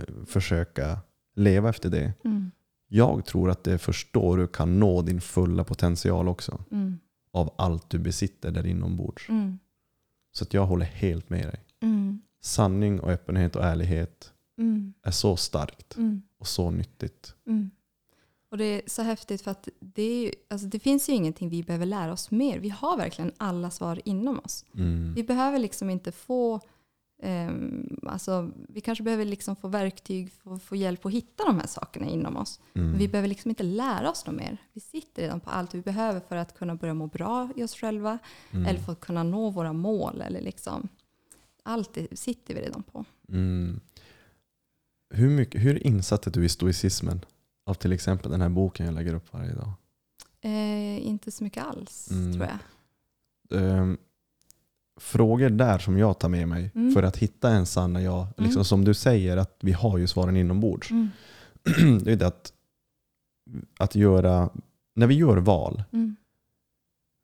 eh, 0.02 0.26
försöka 0.26 1.00
leva 1.36 1.70
efter 1.70 1.90
det. 1.90 2.14
Mm. 2.26 2.52
Jag 2.88 3.26
tror 3.26 3.50
att 3.50 3.64
det 3.64 3.74
är 3.74 3.78
först 3.78 4.14
då 4.14 4.36
du 4.36 4.48
kan 4.48 4.80
nå 4.80 5.02
din 5.02 5.22
fulla 5.22 5.64
potential 5.64 6.28
också. 6.28 6.64
Mm. 6.72 7.00
Av 7.32 7.54
allt 7.58 7.90
du 7.90 8.00
besitter 8.00 8.52
där 8.52 8.66
inombords. 8.66 9.30
Mm. 9.30 9.60
Så 10.32 10.44
att 10.44 10.54
jag 10.54 10.66
håller 10.66 10.86
helt 10.86 11.30
med 11.30 11.48
dig. 11.48 11.60
Mm. 11.82 12.22
Sanning 12.42 13.00
och 13.00 13.10
öppenhet 13.12 13.56
och 13.56 13.64
ärlighet 13.64 14.30
Mm. 14.58 14.94
är 15.04 15.12
så 15.12 15.36
starkt 15.38 15.98
Mm. 15.98 16.22
och 16.38 16.48
så 16.48 16.72
nyttigt. 16.72 17.36
Och 18.54 18.60
det 18.60 18.66
är 18.66 18.82
så 18.86 19.02
häftigt 19.02 19.42
för 19.42 19.52
att 19.52 19.68
det, 19.80 20.28
är, 20.28 20.34
alltså 20.50 20.68
det 20.68 20.80
finns 20.80 21.10
ju 21.10 21.14
ingenting 21.14 21.50
vi 21.50 21.64
behöver 21.64 21.86
lära 21.86 22.14
oss 22.14 22.32
mer. 22.32 22.60
Vi 22.60 22.70
har 22.70 22.98
verkligen 22.98 23.32
alla 23.38 23.72
svar 23.72 24.02
inom 24.06 24.40
oss. 24.40 24.66
Mm. 24.76 25.14
Vi 25.14 25.24
behöver 25.24 25.60
liksom 25.60 25.90
inte 25.90 26.12
få 26.12 26.60
ehm, 27.24 28.00
alltså, 28.08 28.52
vi 28.70 28.82
kanske 28.82 29.04
behöver 29.04 29.26
liksom 29.26 29.56
få 29.56 29.68
verktyg 29.68 30.32
att 30.44 30.64
få 30.64 30.76
hjälp 30.76 31.06
att 31.06 31.12
hitta 31.12 31.44
de 31.46 31.60
här 31.60 31.68
sakerna 31.68 32.08
inom 32.08 32.38
oss. 32.38 32.60
Mm. 32.74 32.90
Men 32.90 33.00
vi 33.00 33.08
behöver 33.08 33.28
liksom 33.28 33.52
inte 33.52 33.64
lära 33.64 34.12
oss 34.12 34.26
något 34.26 34.36
mer. 34.36 34.58
Vi 34.74 34.82
sitter 34.82 35.22
redan 35.22 35.40
på 35.40 35.50
allt 35.50 35.74
vi 35.76 35.82
behöver 35.82 36.20
för 36.20 36.36
att 36.36 36.58
kunna 36.58 36.76
börja 36.76 36.94
må 36.94 37.08
bra 37.08 37.50
i 37.56 37.64
oss 37.64 37.76
själva. 37.76 38.20
Mm. 38.52 38.66
Eller 38.66 38.80
för 38.80 38.92
att 38.92 39.00
kunna 39.00 39.24
nå 39.24 39.50
våra 39.50 39.74
mål. 39.74 40.22
Eller 40.22 40.42
liksom, 40.42 40.88
allt 41.64 41.98
sitter 42.12 42.54
vi 42.54 42.62
redan 42.62 42.84
på. 42.84 43.06
Mm. 43.30 43.80
Hur, 45.10 45.30
mycket, 45.30 45.62
hur 45.62 45.88
insatt 45.88 46.28
är 46.28 46.32
du 46.32 46.46
i 46.46 46.50
stoicismen? 46.50 47.26
Av 47.66 47.74
till 47.74 47.92
exempel 47.94 48.32
den 48.32 48.42
här 48.42 48.50
boken 48.50 48.86
jag 48.86 48.96
lägger 48.96 49.14
upp 49.14 49.34
varje 49.34 49.54
dag. 49.54 49.72
Eh, 50.42 51.08
inte 51.08 51.32
så 51.32 51.44
mycket 51.44 51.64
alls, 51.66 52.12
Mm. 52.12 52.34
tror 52.34 52.48
jag. 52.48 52.60
Ehm, 53.62 53.98
frågor 55.00 55.50
där 55.50 55.80
som 55.80 55.98
jag 55.98 56.20
tar 56.20 56.30
med 56.30 56.48
mig 56.48 56.72
Mm. 56.76 56.94
för 56.94 57.04
att 57.04 57.18
hitta 57.18 57.50
en 57.52 57.66
sanna 57.66 58.02
jag. 58.02 58.28
Liksom 58.38 58.52
Mm. 58.54 58.64
som 58.66 58.86
du 58.86 58.94
säger, 58.94 59.38
att 59.38 59.58
vi 59.62 59.72
har 59.72 59.98
ju 59.98 60.08
svaren 60.08 60.38
inombords. 60.38 60.92
Mm. 60.92 61.10
det 62.04 62.12
är 62.12 62.16
det 62.16 62.28
att, 62.28 62.54
att 63.80 63.96
göra, 63.96 64.50
när 64.94 65.08
vi 65.08 65.16
gör 65.16 65.38
val 65.38 65.84
Mm. 65.92 66.16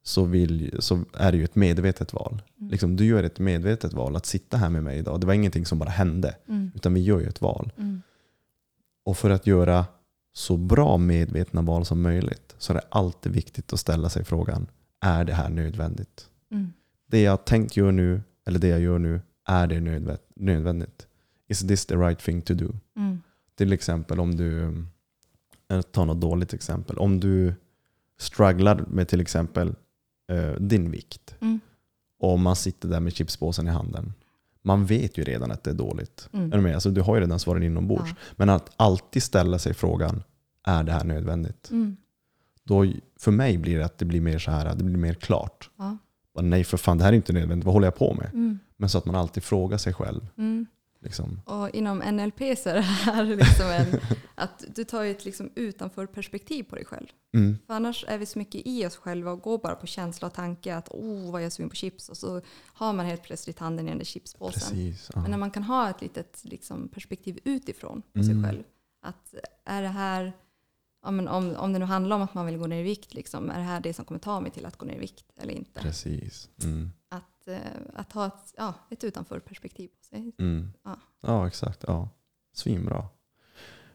så, 0.04 0.24
vill, 0.26 0.76
så 0.80 1.04
är 1.14 1.32
det 1.32 1.38
ju 1.38 1.44
ett 1.44 1.56
medvetet 1.56 2.14
val. 2.14 2.42
Mm. 2.58 2.70
Liksom, 2.72 2.96
du 2.96 3.06
gör 3.06 3.24
ett 3.24 3.40
medvetet 3.40 3.94
val 3.94 4.16
att 4.16 4.26
sitta 4.26 4.58
här 4.58 4.70
med 4.70 4.84
mig 4.84 4.98
idag. 5.00 5.22
Det 5.22 5.28
var 5.28 5.34
ingenting 5.34 5.66
som 5.66 5.80
bara 5.80 5.90
hände, 5.90 6.36
Mm. 6.48 6.72
utan 6.76 6.94
vi 6.94 7.02
gör 7.02 7.20
ju 7.20 7.28
ett 7.28 7.42
val. 7.42 7.72
Mm. 7.78 8.02
Och 9.04 9.18
för 9.18 9.30
att 9.30 9.48
göra 9.48 9.86
så 10.40 10.58
bra 10.58 10.98
medvetna 10.98 11.62
val 11.62 11.86
som 11.86 12.02
möjligt 12.02 12.56
så 12.58 12.74
är 12.74 12.76
det 12.76 12.84
alltid 12.90 13.32
viktigt 13.32 13.74
att 13.74 13.80
ställa 13.80 14.10
sig 14.10 14.24
frågan, 14.24 14.68
är 15.02 15.24
det 15.26 15.34
här 15.34 15.50
nödvändigt? 15.50 16.28
Mm. 16.52 16.74
Det 17.08 17.22
jag 17.22 17.46
tänkt 17.46 17.78
göra 17.78 17.92
nu, 17.92 18.22
eller 18.48 18.60
det 18.60 18.68
jag 18.68 18.80
gör 18.80 19.00
nu, 19.00 19.22
är 19.46 19.68
det 19.68 19.76
nödvä- 19.80 20.18
nödvändigt? 20.36 21.08
Is 21.48 21.60
this 21.68 21.86
the 21.86 21.96
right 21.96 22.20
thing 22.20 22.42
to 22.42 22.54
do? 22.54 22.74
Mm. 22.98 23.22
Till 23.58 23.74
exempel 23.74 24.20
om 24.20 24.36
du, 24.36 24.76
jag 25.68 25.92
tar 25.92 26.06
något 26.06 26.22
dåligt 26.22 26.54
exempel, 26.54 26.98
om 26.98 27.20
du 27.20 27.54
strugglar 28.20 28.86
med 28.88 29.08
till 29.08 29.22
exempel 29.22 29.76
eh, 30.32 30.52
din 30.52 30.92
vikt 30.92 31.36
Mm. 31.42 31.60
och 32.20 32.40
man 32.40 32.56
sitter 32.56 32.90
där 32.90 33.00
med 33.00 33.14
chipspåsen 33.14 33.68
i 33.68 33.72
handen. 33.72 34.14
Man 34.62 34.86
vet 34.86 35.18
ju 35.18 35.24
redan 35.24 35.52
att 35.52 35.64
det 35.64 35.70
är 35.70 35.76
dåligt. 35.76 36.30
Mm. 36.34 36.52
Är 36.54 36.56
du 36.58 36.62
med? 36.64 36.74
Alltså, 36.74 36.90
du 36.90 37.02
har 37.02 37.16
ju 37.16 37.22
redan 37.22 37.40
svaren 37.40 37.64
inombords. 37.64 38.10
Ja. 38.10 38.16
Men 38.36 38.50
att 38.50 38.72
alltid 38.76 39.24
ställa 39.24 39.60
sig 39.60 39.74
frågan, 39.74 40.24
är 40.70 40.84
det 40.84 40.92
här 40.92 41.04
nödvändigt? 41.04 41.70
Mm. 41.72 41.98
Då, 42.64 42.86
för 43.20 43.32
mig 43.32 43.58
blir 43.58 43.78
det 43.78 43.86
att 43.86 43.98
det 43.98 44.06
blir 44.06 44.22
mer 44.22 44.40
så 44.40 44.52
här, 44.52 44.76
det 44.76 44.84
blir 44.84 44.98
mer 44.98 45.14
klart. 45.14 45.70
Ja. 45.78 45.98
Nej 46.42 46.64
för 46.64 46.78
fan, 46.78 46.98
det 46.98 47.04
här 47.04 47.12
är 47.12 47.16
inte 47.16 47.34
nödvändigt, 47.34 47.66
vad 47.66 47.74
håller 47.74 47.88
jag 47.88 47.96
på 47.96 48.14
med? 48.14 48.26
Mm. 48.34 48.60
Men 48.78 48.90
så 48.90 48.98
att 48.98 49.06
man 49.06 49.16
alltid 49.16 49.44
frågar 49.44 49.78
sig 49.78 49.94
själv. 49.94 50.28
Mm. 50.38 50.66
Liksom. 51.02 51.42
Och 51.46 51.70
inom 51.70 51.98
NLP 51.98 52.40
så 52.58 52.70
är 52.70 52.74
det 52.76 52.82
här 52.82 53.24
liksom 53.36 53.66
en, 53.66 54.00
att 54.36 54.64
du 54.76 54.84
tar 54.84 55.06
ett 55.06 55.26
liksom 55.26 55.50
utanför 55.56 56.06
perspektiv 56.06 56.64
på 56.64 56.76
dig 56.76 56.86
själv. 56.86 57.08
Mm. 57.34 57.58
För 57.68 57.74
annars 57.74 58.06
är 58.08 58.18
vi 58.18 58.26
så 58.26 58.40
mycket 58.40 58.62
i 58.66 58.86
oss 58.86 58.96
själva 58.96 59.32
och 59.32 59.42
går 59.42 59.58
bara 59.58 59.76
på 59.76 59.88
känsla 59.88 60.28
och 60.28 60.34
tanke 60.34 60.76
att 60.76 60.90
oh 60.90 61.32
vad 61.32 61.42
jag 61.42 61.46
är 61.46 61.50
sugen 61.50 61.70
på 61.70 61.76
chips 61.76 62.10
och 62.10 62.18
så 62.18 62.42
har 62.74 62.94
man 62.94 63.06
helt 63.06 63.24
plötsligt 63.24 63.60
handen 63.60 63.86
i 63.86 63.90
den 63.90 63.98
där 63.98 64.06
chipspåsen. 64.06 64.62
Precis. 64.62 65.10
Ja. 65.14 65.22
Men 65.22 65.32
när 65.32 65.38
man 65.38 65.52
kan 65.52 65.64
ha 65.64 65.90
ett 65.90 66.02
litet 66.02 66.42
liksom, 66.44 66.88
perspektiv 66.88 67.40
utifrån 67.44 68.02
på 68.02 68.20
Mm. 68.20 68.26
sig 68.44 68.44
själv. 68.52 68.64
Att 69.02 69.34
är 69.66 69.82
det 69.82 69.88
här, 69.88 70.34
ja, 71.04 71.12
men 71.12 71.28
om, 71.28 71.56
om 71.56 71.74
det 71.74 71.80
nu 71.80 71.86
handlar 71.86 72.16
om 72.16 72.22
att 72.22 72.34
man 72.34 72.46
vill 72.46 72.58
gå 72.58 72.68
ner 72.68 72.80
i 72.80 72.84
vikt, 72.84 73.14
liksom, 73.14 73.50
är 73.50 73.58
det 73.58 73.64
här 73.64 73.80
det 73.82 73.94
som 73.94 74.06
kommer 74.06 74.20
ta 74.20 74.40
mig 74.40 74.52
till 74.52 74.66
att 74.66 74.78
gå 74.78 74.86
ner 74.86 74.96
i 74.96 75.00
vikt 75.00 75.26
eller 75.38 75.54
inte? 75.54 75.82
Precis. 75.82 76.50
Mm. 76.64 76.92
Att, 77.10 77.48
eh, 77.48 77.58
att 77.96 78.12
ha 78.14 78.26
ett, 78.28 78.54
ja, 78.58 78.74
ett 78.90 79.04
utanför 79.04 79.40
perspektiv 79.40 79.88
på 79.88 80.04
sig. 80.04 80.32
Mm. 80.40 80.72
Ja. 80.84 80.96
Ja, 81.22 81.48
exakt. 81.48 81.84
Ja. 81.88 82.10
Svinbra. 82.54 83.06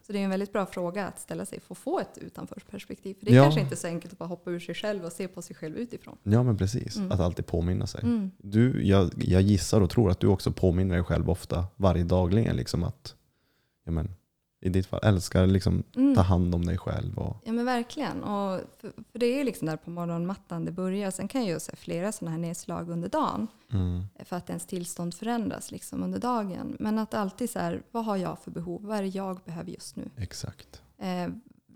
Så 0.06 0.12
det 0.12 0.18
är 0.18 0.24
en 0.24 0.30
väldigt 0.30 0.52
bra 0.52 0.66
fråga 0.66 1.06
att 1.06 1.20
ställa 1.20 1.46
sig 1.46 1.60
för 1.60 1.74
att 1.74 1.78
få 1.78 2.00
ett 2.00 2.18
utanför 2.18 2.62
perspektiv. 2.70 3.14
För 3.14 3.26
det 3.26 3.32
är 3.32 3.36
Ja. 3.36 3.42
kanske 3.42 3.60
inte 3.60 3.76
så 3.76 3.86
enkelt 3.86 4.12
att 4.12 4.18
bara 4.18 4.28
hoppa 4.28 4.50
ur 4.50 4.60
sig 4.60 4.74
själv 4.74 5.04
och 5.04 5.12
se 5.12 5.28
på 5.28 5.42
sig 5.42 5.56
själv 5.56 5.76
utifrån. 5.76 6.18
Ja, 6.22 6.42
men 6.42 6.56
precis. 6.56 6.96
Mm. 6.96 7.12
Att 7.12 7.20
alltid 7.20 7.46
påminna 7.46 7.86
sig. 7.86 8.00
Mm. 8.02 8.30
Du, 8.38 8.86
jag, 8.86 9.10
jag 9.16 9.42
gissar 9.42 9.80
och 9.80 9.90
tror 9.90 10.10
att 10.10 10.20
du 10.20 10.26
också 10.26 10.52
påminner 10.52 10.94
dig 10.94 11.04
själv 11.04 11.30
ofta, 11.30 11.66
varje 11.76 12.04
dagligen, 12.04 12.56
liksom 12.56 12.84
att 12.84 13.14
ja, 13.84 13.92
men, 13.92 14.10
i 14.64 14.68
ditt 14.68 14.86
fall 14.86 15.00
älskar 15.02 15.46
liksom 15.46 15.82
Mm. 15.96 16.14
ta 16.14 16.22
hand 16.22 16.54
om 16.54 16.64
dig 16.66 16.78
själv. 16.78 17.18
Och, 17.18 17.36
Ja 17.44 17.52
men 17.52 17.64
verkligen. 17.64 18.22
Och 18.24 18.60
för, 18.80 18.92
för 19.12 19.18
det 19.18 19.40
är 19.40 19.44
liksom 19.44 19.66
där 19.66 19.76
på 19.76 19.90
morgonmattan 19.90 20.64
det 20.64 20.72
börjar. 20.72 21.10
Sen 21.10 21.28
kan 21.28 21.46
jag 21.46 21.62
se 21.62 21.76
flera 21.76 22.12
sådana 22.12 22.30
här 22.32 22.38
nedslag 22.38 22.90
under 22.90 23.08
dagen. 23.08 23.46
mm, 23.72 24.02
För 24.24 24.36
att 24.36 24.48
ens 24.48 24.66
tillstånd 24.66 25.14
förändras 25.14 25.70
liksom 25.70 26.02
under 26.02 26.18
dagen. 26.18 26.76
Men 26.80 26.98
att 26.98 27.14
alltid 27.14 27.50
så 27.50 27.58
här, 27.58 27.82
vad 27.90 28.04
har 28.04 28.16
jag 28.16 28.38
för 28.38 28.50
behov? 28.50 28.82
Vad 28.84 28.98
är 28.98 29.02
det 29.02 29.08
jag 29.08 29.40
behöver 29.44 29.70
just 29.70 29.96
nu? 29.96 30.10
exakt. 30.16 30.82
Eh, 30.98 31.28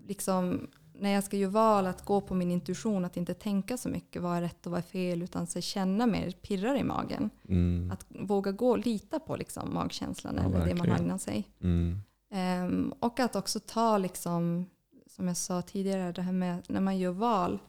liksom, 0.07 0.67
när 1.01 1.09
jag 1.09 1.23
ska 1.23 1.37
göra 1.37 1.51
val, 1.51 1.85
att 1.87 2.05
gå 2.05 2.21
på 2.21 2.33
min 2.35 2.51
intuition, 2.51 3.05
att 3.05 3.17
inte 3.17 3.33
tänka 3.33 3.77
så 3.77 3.89
mycket 3.89 4.21
vad 4.21 4.37
är 4.37 4.41
rätt 4.41 4.65
och 4.65 4.71
vad 4.71 4.77
är 4.77 4.81
fel, 4.83 5.21
utan 5.21 5.47
så 5.47 5.61
känna 5.61 6.07
mer 6.07 6.31
pirrar 6.31 6.75
i 6.75 6.83
magen. 6.83 7.29
Mm, 7.49 7.91
Att 7.91 8.05
våga 8.09 8.51
gå 8.51 8.69
och 8.69 8.85
lita 8.85 9.19
på 9.19 9.35
liksom, 9.35 9.73
magkänslan 9.73 10.35
Ja, 10.37 10.41
eller 10.43 10.51
det 10.51 10.59
man 10.59 10.79
har 10.79 10.85
verkligen. 10.87 11.05
innan 11.05 11.19
sig. 11.19 11.47
mm, 11.63 11.99
Ehm, 12.31 12.93
och 12.99 13.19
att 13.19 13.35
också 13.35 13.59
ta, 13.59 13.97
liksom, 13.97 14.65
som 15.07 15.27
jag 15.27 15.37
sa 15.37 15.61
tidigare, 15.61 16.11
det 16.11 16.21
här 16.21 16.31
med 16.31 16.63
när 16.69 16.81
man 16.81 16.97
gör 16.97 17.11
val, 17.11 17.59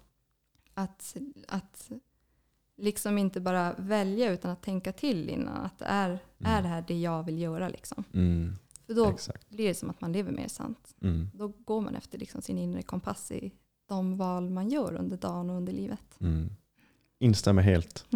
att, 0.74 1.16
att 1.48 1.90
liksom 2.76 3.18
inte 3.18 3.40
bara 3.40 3.72
välja 3.78 4.30
utan 4.32 4.50
att 4.50 4.62
tänka 4.62 4.92
till 4.92 5.28
innan. 5.30 5.56
Att 5.64 5.82
är, 5.82 6.18
är 6.38 6.62
det 6.62 6.68
här 6.68 6.84
det 6.88 7.00
jag 7.00 7.22
vill 7.22 7.38
göra? 7.38 7.68
Liksom. 7.68 8.04
mm, 8.14 8.52
För 8.86 8.94
då 8.94 9.08
exakt. 9.10 9.48
blir 9.50 9.68
det 9.68 9.74
som 9.74 9.90
att 9.90 10.00
man 10.00 10.12
lever 10.12 10.32
mer 10.32 10.48
sant. 10.48 10.94
Mm, 11.02 11.30
Då 11.34 11.48
går 11.48 11.80
man 11.80 11.94
efter 11.94 12.18
liksom 12.18 12.42
sin 12.42 12.58
inre 12.58 12.82
kompass 12.82 13.30
i 13.30 13.52
de 13.88 14.16
val 14.16 14.50
man 14.50 14.68
gör 14.68 14.94
under 14.94 15.16
dagen 15.16 15.50
och 15.50 15.56
under 15.56 15.72
livet. 15.72 16.16
mm. 16.20 16.48
Instämmer 17.18 17.62
helt. 17.62 18.06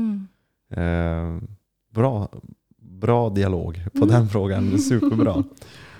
Eh, 0.70 1.38
bra, 1.90 2.28
bra 2.78 3.30
dialog 3.30 3.84
på 3.92 3.96
Mm. 3.98 4.08
den 4.08 4.28
frågan. 4.28 4.78
Superbra. 4.88 5.44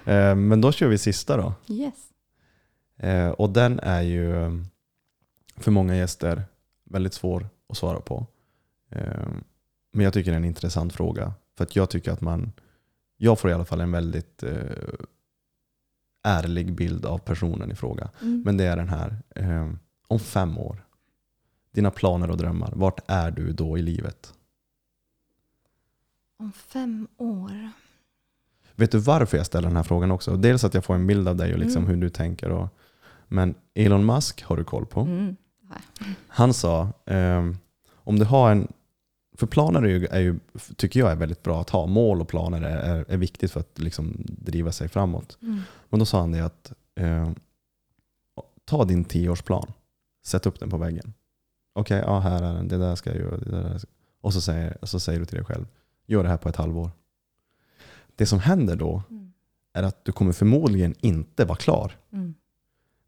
Eh, 0.04 0.34
men 0.34 0.60
då 0.60 0.72
kör 0.72 0.88
vi 0.88 0.98
sista 0.98 1.36
då. 1.36 1.54
Yes. 1.68 1.94
Eh, 2.96 3.28
och 3.28 3.50
den 3.50 3.80
är 3.80 4.02
ju 4.02 4.44
eh, 4.44 4.52
för 5.56 5.70
många 5.70 5.96
gäster 5.96 6.42
väldigt 6.84 7.14
svår 7.14 7.48
att 7.68 7.76
svara 7.76 8.00
på. 8.00 8.26
Men 9.92 10.04
jag 10.04 10.12
tycker 10.12 10.30
det 10.30 10.34
är 10.34 10.38
en 10.38 10.44
intressant 10.44 10.92
fråga. 10.92 11.32
För 11.56 11.64
att 11.64 11.76
jag 11.76 11.90
tycker 11.90 12.12
att 12.12 12.20
man, 12.20 12.52
jag 13.16 13.38
får 13.38 13.50
i 13.50 13.54
alla 13.54 13.64
fall 13.64 13.80
en 13.80 13.92
väldigt 13.92 14.44
ärlig 16.22 16.74
bild 16.74 17.06
av 17.06 17.18
personen 17.18 17.70
i 17.70 17.74
fråga. 17.74 18.10
Mm. 18.22 18.42
Men 18.44 18.56
det 18.56 18.64
är 18.64 18.76
den 18.76 18.88
här, 18.88 19.16
om 20.06 20.18
fem 20.18 20.58
år, 20.58 20.86
dina 21.70 21.90
planer 21.90 22.30
och 22.30 22.36
drömmar, 22.36 22.72
vart 22.76 23.00
är 23.06 23.30
du 23.30 23.52
då 23.52 23.78
i 23.78 23.82
livet? 23.82 24.34
Om 26.36 26.52
fem 26.52 27.08
år. 27.16 27.70
Vet 28.76 28.90
du 28.90 28.98
varför 28.98 29.36
jag 29.36 29.46
ställer 29.46 29.68
den 29.68 29.76
här 29.76 29.82
frågan 29.82 30.10
också? 30.10 30.36
Dels 30.36 30.64
att 30.64 30.74
jag 30.74 30.84
får 30.84 30.94
en 30.94 31.06
bild 31.06 31.28
av 31.28 31.36
dig 31.36 31.52
och 31.52 31.58
liksom 31.58 31.82
Mm. 31.82 31.94
hur 31.94 32.02
du 32.02 32.10
tänker. 32.10 32.50
Och, 32.50 32.68
men 33.28 33.54
Elon 33.74 34.06
Musk 34.06 34.42
har 34.42 34.56
du 34.56 34.64
koll 34.64 34.86
på. 34.86 35.00
Mm. 35.00 35.36
Han 36.28 36.54
sa, 36.54 36.88
ehm, 37.06 37.56
om 37.94 38.18
du 38.18 38.24
har 38.24 38.50
en, 38.50 38.72
för 39.36 39.46
planer 39.46 39.82
är 39.82 39.88
ju, 39.88 40.06
är 40.06 40.20
ju, 40.20 40.38
tycker 40.76 41.00
jag 41.00 41.10
är 41.10 41.16
väldigt 41.16 41.42
bra 41.42 41.60
att 41.60 41.70
ha. 41.70 41.86
Mål 41.86 42.20
och 42.20 42.28
planer 42.28 42.62
är, 42.62 43.04
är, 43.08 43.16
viktigt 43.16 43.52
för 43.52 43.60
att 43.60 43.78
liksom 43.78 44.16
driva 44.26 44.72
sig 44.72 44.88
framåt. 44.88 45.38
Mm. 45.42 45.60
Men 45.88 45.98
då 45.98 46.06
sa 46.06 46.20
han 46.20 46.32
det 46.32 46.40
att, 46.44 46.72
ehm, 46.94 47.34
ta 48.64 48.84
din 48.84 49.04
tioårsplan, 49.04 49.72
sätt 50.24 50.46
upp 50.46 50.60
den 50.60 50.70
på 50.70 50.76
väggen. 50.76 51.12
Okej, 51.72 52.02
ja 52.06 52.20
här 52.20 52.42
är 52.42 52.54
den, 52.54 52.68
det 52.68 52.78
där 52.78 52.94
ska 52.94 53.10
jag 53.10 53.18
göra. 53.18 53.36
Det 53.36 53.62
där 53.62 53.78
ska. 53.78 53.88
Och 54.20 54.32
så 54.32 54.40
säger, 54.40 54.78
så 54.82 55.00
säger 55.00 55.20
du 55.20 55.26
till 55.26 55.36
dig 55.36 55.44
själv, 55.44 55.66
gör 56.06 56.22
det 56.22 56.28
här 56.28 56.36
på 56.36 56.48
ett 56.48 56.56
halvår. 56.56 56.90
Det 58.16 58.26
som 58.26 58.38
händer 58.38 58.76
då 58.76 59.02
Mm. 59.10 59.32
är 59.72 59.82
att 59.82 60.04
du 60.04 60.12
kommer 60.12 60.32
förmodligen 60.32 60.94
inte 61.00 61.44
vara 61.44 61.58
klar. 61.58 61.92
Mm. 62.12 62.34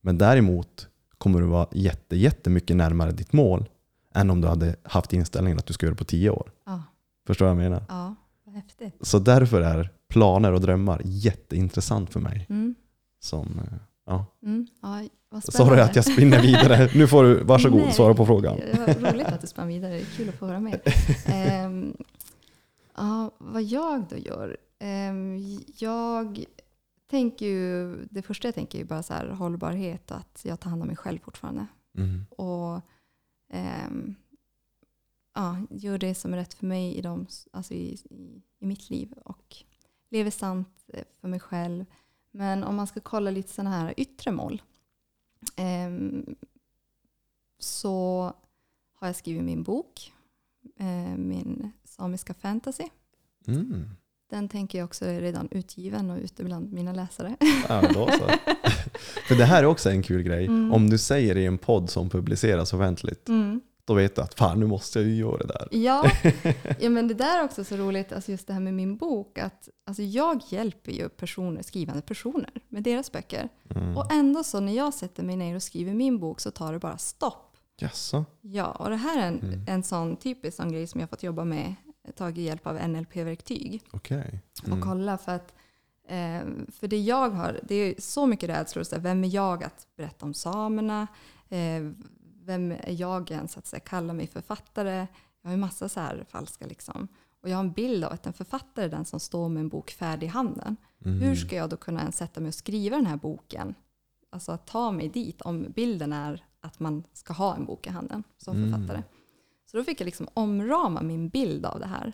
Men 0.01 0.19
däremot 0.19 0.89
kommer 1.19 1.41
du 1.41 1.47
vara 1.47 1.67
jätte, 1.73 2.17
jättemycket 2.17 2.77
närmare 2.77 3.13
ditt 3.13 3.33
mål 3.33 3.69
än 4.15 4.31
om 4.31 4.41
du 4.41 4.49
hade 4.49 4.77
haft 4.83 5.13
inställningen 5.13 5.59
att 5.59 5.67
du 5.67 5.73
ska 5.73 5.87
göra 5.87 5.95
det 5.95 5.99
på 5.99 6.05
tio 6.05 6.31
år. 6.31 6.51
Ja. 6.67 6.83
Förstår 7.27 7.47
du 7.47 7.55
vad 7.55 7.65
jag 7.65 7.71
menar? 7.71 7.85
ja, 7.89 8.15
vad 8.45 8.55
häftigt. 8.55 8.95
Så 9.01 9.19
därför 9.19 9.61
är 9.61 9.91
planer 10.09 10.53
och 10.53 10.61
drömmar 10.61 11.01
jätteintressant 11.05 12.13
för 12.13 12.21
mig. 12.21 12.47
Mm. 12.49 12.75
Som, 13.21 13.47
eh, 13.59 13.79
ja. 14.07 14.27
Mm. 14.43 14.67
Ja, 14.83 15.03
vad 15.31 15.45
Sorry 15.45 15.81
att 15.81 15.97
jag 15.97 16.05
spinner 16.05 16.43
vidare. 16.43 16.91
Nu 16.95 17.07
får 17.07 17.25
du, 17.25 17.45
varsågod, 17.45 17.81
Nej. 17.81 17.93
svara 17.93 18.15
på 18.15 18.27
frågan. 18.27 18.59
Roligt 18.99 19.27
att 19.27 19.41
du 19.41 19.47
spann 19.47 19.69
vidare. 19.69 19.93
Det 19.93 20.01
är 20.01 20.05
kul 20.05 20.29
att 20.29 20.35
få 20.35 20.47
höra 20.47 20.61
mer. 20.61 20.81
Ehm, 21.27 21.97
ja, 22.97 23.31
vad 23.39 23.63
jag 23.63 24.05
då 24.11 24.17
gör? 24.17 24.57
Ehm, 24.79 25.39
jag 25.79 26.45
tänker 27.07 27.47
ju, 27.47 27.97
det 28.11 28.23
första 28.23 28.49
jag 28.49 28.55
tänker 28.55 28.81
är 28.81 28.85
bara 28.85 29.03
så 29.03 29.15
här 29.15 29.29
hållbarhet 29.29 30.11
att 30.11 30.41
jag 30.45 30.61
tar 30.61 30.71
hand 30.71 30.83
om 30.83 30.89
mig 30.89 30.97
själv 30.97 31.19
fortfarande. 31.19 31.67
Mm. 31.99 32.27
Och 32.31 32.81
ehm, 33.49 34.15
ja, 35.35 35.57
gör 35.71 35.99
det 35.99 36.15
som 36.15 36.33
är 36.33 36.37
rätt 36.37 36.55
för 36.55 36.67
mig 36.67 36.95
i, 36.95 37.01
dem, 37.01 37.27
alltså 37.51 37.75
i, 37.75 37.95
i, 38.11 38.43
i 38.59 38.67
mitt 38.67 38.91
liv. 38.91 39.13
Och 39.13 39.57
lever 40.11 40.31
sant 40.31 40.85
eh, 40.89 41.05
för 41.21 41.29
mig 41.29 41.41
själv. 41.41 41.85
Men 42.31 42.65
om 42.65 42.77
man 42.77 42.87
ska 42.87 43.01
kolla 43.01 43.31
lite 43.31 43.53
sådana 43.53 43.71
här 43.71 43.95
yttre 43.97 44.31
mål. 44.33 44.63
ehm, 45.57 46.37
så 47.59 48.23
har 48.95 49.07
jag 49.07 49.17
skrivit 49.17 49.45
min 49.45 49.63
bok. 49.63 50.13
eh, 50.77 51.17
min 51.17 51.71
samiska 51.85 52.35
fantasy. 52.35 52.89
Mm. 53.47 53.85
Den 54.31 54.49
tänker 54.49 54.79
jag 54.79 54.85
också 54.85 55.05
är 55.05 55.21
redan 55.21 55.49
utgiven 55.51 56.11
och 56.11 56.19
ute 56.19 56.45
bland 56.45 56.73
mina 56.73 56.93
läsare. 56.93 57.37
Ja, 57.69 57.81
då 57.95 58.09
så. 58.11 58.29
För 59.29 59.35
det 59.35 59.45
här 59.45 59.63
är 59.63 59.67
också 59.67 59.91
en 59.91 60.03
kul 60.03 60.23
grej. 60.23 60.47
Mm. 60.47 60.73
Om 60.73 60.91
du 60.91 60.99
säger 60.99 61.37
i 61.37 61.47
en 61.47 61.59
podd 61.59 61.91
som 61.91 62.11
publiceras 62.11 62.73
offentligt, 62.73 63.29
Mm. 63.29 63.61
då 63.85 63.95
vet 63.95 64.15
du 64.17 64.23
att 64.23 64.35
fan 64.35 64.61
nu 64.61 64.67
måste 64.67 64.99
jag 64.99 65.09
ju 65.09 65.15
göra 65.17 65.37
det 65.39 65.47
där. 65.47 65.69
Ja, 65.71 66.11
ja, 66.81 66.91
men 66.91 67.09
det 67.09 67.15
där 67.15 67.39
är 67.39 67.45
också 67.45 67.65
så 67.65 67.77
roligt, 67.77 68.13
alltså 68.13 68.31
just 68.31 68.47
det 68.47 68.53
här 68.53 68.61
med 68.61 68.75
min 68.75 68.97
bok. 68.97 69.39
Att, 69.39 69.69
alltså 69.87 70.03
jag 70.03 70.41
hjälper 70.49 70.93
ju 70.93 71.09
personer, 71.09 71.63
skrivande 71.63 72.03
personer 72.03 72.51
med 72.69 72.83
deras 72.83 73.13
böcker. 73.13 73.49
Mm. 73.75 73.97
Och 73.97 74.13
ändå 74.13 74.45
så 74.45 74.61
när 74.61 74.73
jag 74.77 74.95
sätter 74.95 75.23
mig 75.23 75.37
ner 75.37 75.55
och 75.57 75.63
skriver 75.63 75.95
min 75.95 76.19
bok 76.19 76.41
så 76.41 76.51
tar 76.51 76.73
det 76.73 76.79
bara 76.79 76.99
stopp. 76.99 77.43
Jaså? 77.81 78.25
Ja, 78.41 78.67
och 78.71 78.91
det 78.91 78.97
här 78.97 79.23
är 79.23 79.27
en, 79.27 79.39
Mm. 79.41 79.65
en 79.69 79.83
sån 79.83 80.17
typisk 80.17 80.57
sån 80.57 80.73
grej 80.73 80.87
som 80.87 81.01
jag 81.01 81.11
fått 81.11 81.23
jobba 81.23 81.45
med, 81.45 81.75
tagit 82.17 82.45
hjälp 82.45 82.67
av 82.67 82.77
NLP-verktyg. 82.89 83.83
Och 84.63 84.67
Mm. 84.73 84.83
kolla. 84.83 85.19
För 85.19 85.33
att 85.33 85.55
eh, 86.09 86.41
för 86.73 86.87
det 86.89 86.99
jag 87.01 87.31
har, 87.31 87.61
det 87.63 87.75
är 87.75 87.95
så 88.01 88.27
mycket 88.27 88.49
rädslor. 88.51 88.83
Så 88.83 88.99
vem 88.99 89.25
är 89.25 89.35
jag 89.35 89.65
att 89.65 89.87
berätta 89.97 90.27
om 90.27 90.35
samerna? 90.35 91.07
Eh, 91.49 91.91
vem 92.45 92.73
är 92.73 93.01
jag 93.01 93.31
ens 93.31 93.57
att 93.57 93.67
så 93.67 93.81
kalla 93.81 94.13
mig 94.13 94.27
författare? 94.27 95.07
Jag 95.43 95.49
har 95.49 95.51
ju 95.51 95.61
massa 95.61 95.89
så 95.89 96.01
här 96.01 96.25
falska 96.29 96.67
liksom. 96.67 97.09
Och 97.43 97.49
jag 97.49 97.57
har 97.57 97.65
en 97.65 97.73
bild 97.73 98.05
av 98.05 98.13
att 98.13 98.27
en 98.27 98.33
författare 98.33 98.85
är 98.85 98.89
den 98.89 99.05
som 99.05 99.21
står 99.21 99.49
med 99.49 99.61
en 99.61 99.69
bok 99.69 99.91
färdig 99.91 100.27
i 100.27 100.31
handen. 100.31 100.77
Mm. 101.05 101.19
Hur 101.21 101.35
ska 101.37 101.57
jag 101.57 101.71
då 101.71 101.77
kunna 101.77 102.01
ens 102.01 102.17
sätta 102.17 102.41
mig 102.41 102.49
och 102.49 102.55
skriva 102.55 102.97
den 102.97 103.07
här 103.07 103.17
boken? 103.17 103.75
Alltså 104.31 104.53
att 104.53 104.67
ta 104.67 104.91
mig 104.91 105.09
dit 105.09 105.41
om 105.43 105.67
bilden 105.75 106.13
är 106.13 106.45
att 106.61 106.81
man 106.81 107.05
ska 107.13 107.33
ha 107.33 107.57
en 107.57 107.65
bok 107.65 107.87
i 107.87 107.91
handen 107.91 108.23
som 108.39 108.57
Mm. 108.57 108.73
författare. 108.73 109.03
Så 109.77 109.81
då 109.81 109.85
fick 109.85 110.01
jag 110.01 110.05
liksom 110.05 110.29
omrama 110.35 111.03
min 111.03 111.29
bild 111.29 111.67
av 111.67 111.81
det 111.81 111.87
här. 111.87 112.13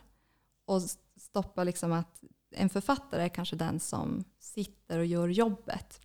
Och 0.64 0.82
stoppa 1.16 1.64
liksom 1.64 1.92
att 1.92 2.22
en 2.50 2.68
författare 2.68 3.22
är 3.22 3.28
kanske 3.28 3.56
den 3.56 3.80
som 3.80 4.24
sitter 4.38 4.98
och 4.98 5.06
gör 5.06 5.28
jobbet. 5.28 6.00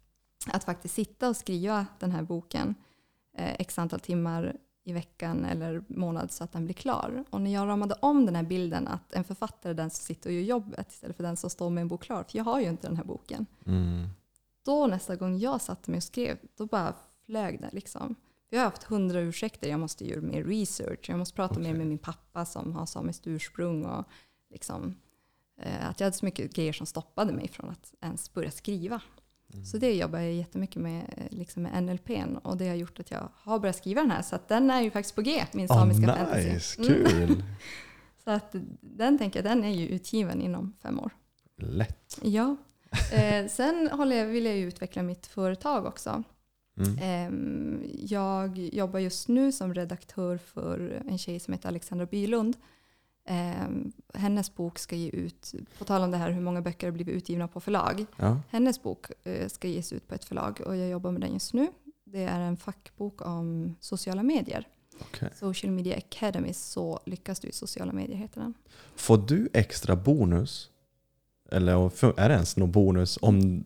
Att 0.47 0.63
faktiskt 0.63 0.95
sitta 0.95 1.29
och 1.29 1.37
skriva 1.37 1.85
den 1.99 2.11
här 2.11 2.23
boken 2.23 2.75
eh, 3.37 3.55
x 3.59 3.79
antal 3.79 3.99
timmar 3.99 4.57
i 4.83 4.93
veckan 4.93 5.45
eller 5.45 5.83
månad 5.87 6.31
så 6.31 6.43
att 6.43 6.51
den 6.51 6.65
blir 6.65 6.73
klar. 6.73 7.25
Och 7.29 7.41
när 7.41 7.53
jag 7.53 7.67
ramade 7.67 7.95
om 8.01 8.25
den 8.25 8.35
här 8.35 8.43
bilden 8.43 8.87
att 8.87 9.13
en 9.13 9.23
författare 9.23 9.71
är 9.71 9.75
den 9.75 9.89
som 9.89 10.03
sitter 10.03 10.29
och 10.29 10.33
gör 10.33 10.43
jobbet 10.43 10.91
istället 10.91 11.15
för 11.17 11.23
den 11.23 11.37
som 11.37 11.49
står 11.49 11.69
med 11.69 11.81
en 11.81 11.87
bok 11.87 12.03
klar, 12.03 12.23
för 12.23 12.37
jag 12.37 12.43
har 12.43 12.59
ju 12.59 12.69
inte 12.69 12.87
den 12.87 12.97
här 12.97 13.03
boken. 13.03 13.45
Mm. 13.65 14.07
Då 14.65 14.87
nästa 14.87 15.15
gång 15.15 15.37
jag 15.37 15.61
satte 15.61 15.91
mig 15.91 15.97
och 15.97 16.03
skrev, 16.03 16.37
då 16.57 16.65
bara 16.65 16.93
flög 17.25 17.61
det 17.61 17.69
liksom. 17.71 18.15
Jag 18.49 18.59
har 18.59 18.65
haft 18.65 18.83
hundra 18.83 19.19
ursäkter, 19.19 19.69
jag 19.69 19.79
måste 19.79 20.05
göra 20.07 20.21
mer 20.21 20.43
research, 20.43 21.09
jag 21.09 21.19
måste 21.19 21.35
prata 21.35 21.53
mer 21.59 21.61
Okej. 21.69 21.77
med 21.77 21.87
min 21.87 21.97
pappa 21.97 22.45
som 22.45 22.73
har 22.75 22.85
samiskt 22.85 23.27
ursprung 23.27 23.85
och 23.85 24.05
liksom, 24.49 24.95
eh, 25.61 25.89
att 25.89 25.99
jag 25.99 26.05
hade 26.05 26.17
så 26.17 26.25
mycket 26.25 26.53
grejer 26.53 26.73
som 26.73 26.85
stoppade 26.85 27.33
mig 27.33 27.47
från 27.47 27.69
att 27.69 27.93
ens 28.01 28.33
börja 28.33 28.51
skriva. 28.51 29.01
Mm. 29.53 29.65
Så 29.65 29.77
det 29.77 29.95
jobbar 29.95 30.19
jag 30.19 30.33
jättemycket 30.33 30.81
med, 30.81 31.13
eh, 31.17 31.37
liksom 31.37 31.63
med 31.63 31.83
NLPn 31.83 32.37
och 32.37 32.57
det 32.57 32.67
har 32.67 32.75
gjort 32.75 32.99
att 32.99 33.11
jag 33.11 33.29
har 33.35 33.59
börjat 33.59 33.75
skriva 33.75 34.01
den 34.01 34.11
här. 34.11 34.21
Så 34.21 34.39
den 34.47 34.69
är 34.71 34.81
ju 34.81 34.91
faktiskt 34.91 35.15
på 35.15 35.21
G, 35.21 35.45
min 35.51 35.67
samiska 35.67 36.11
oh, 36.13 36.15
fantasy. 36.17 36.53
nice, 36.53 36.81
Mm. 36.81 37.05
kul. 37.05 37.43
Så 38.23 38.31
att 38.31 38.55
den 38.81 39.17
tänker 39.17 39.43
jag, 39.43 39.51
den 39.57 39.63
är 39.63 39.69
ju 39.73 39.87
utgiven 39.87 40.41
inom 40.41 40.73
fem 40.81 40.99
år. 40.99 41.11
Lätt. 41.57 42.19
Ja. 42.23 42.55
Eh, 43.13 43.47
sen 43.47 43.89
håller 43.91 44.15
jag, 44.15 44.25
vill 44.25 44.45
jag 44.45 44.57
ju 44.57 44.67
utveckla 44.67 45.03
mitt 45.03 45.27
företag 45.27 45.85
också. 45.85 46.23
Mm. 46.77 46.97
Ehm, 47.01 47.83
Jag 47.93 48.57
jobbar 48.57 48.99
just 48.99 49.27
nu 49.27 49.51
som 49.51 49.73
redaktör 49.73 50.37
för 50.37 51.03
en 51.07 51.17
tjej 51.17 51.39
som 51.39 51.53
heter 51.53 51.67
Alexandra 51.69 52.05
Bylund. 52.05 52.57
Ehm, 53.25 53.91
Hennes 54.13 54.55
bok 54.55 54.79
ska 54.79 54.95
ge 54.95 55.09
ut, 55.09 55.53
på 55.77 55.85
tal 55.85 56.01
om 56.03 56.11
det 56.11 56.17
här 56.17 56.31
hur 56.31 56.41
många 56.41 56.61
böcker 56.61 56.87
har 56.87 56.91
blivit 56.91 57.15
utgivna 57.15 57.47
på 57.47 57.59
förlag. 57.59 58.05
Ja. 58.17 58.41
Hennes 58.49 58.83
bok 58.83 59.05
eh, 59.23 59.47
ska 59.47 59.67
ges 59.67 59.93
ut 59.93 60.07
på 60.07 60.15
ett 60.15 60.25
förlag 60.25 60.61
och 60.65 60.75
jag 60.75 60.89
jobbar 60.89 61.11
med 61.11 61.21
den 61.21 61.33
just 61.33 61.53
nu. 61.53 61.67
Det 62.03 62.23
är 62.23 62.39
en 62.39 62.57
fackbok 62.57 63.25
om 63.25 63.75
sociala 63.79 64.23
medier. 64.23 64.67
okej. 65.01 65.29
Social 65.35 65.71
Media 65.71 65.97
Academy, 65.97 66.53
så 66.53 66.99
lyckas 67.05 67.39
du 67.39 67.47
i 67.47 67.51
sociala 67.51 67.93
medier 67.93 68.17
heter 68.17 68.41
den. 68.41 68.53
Får 68.95 69.17
du 69.17 69.49
extra 69.53 69.95
bonus? 69.95 70.71
Eller 71.51 71.73
är 72.19 72.29
det 72.29 72.35
ens 72.35 72.57
någon 72.57 72.71
bonus 72.71 73.17
om 73.21 73.63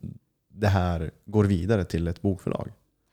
det 0.48 0.68
här 0.68 1.10
går 1.24 1.44
vidare 1.44 1.84
till 1.84 2.08
ett 2.08 2.22
bokförlag? 2.22 2.72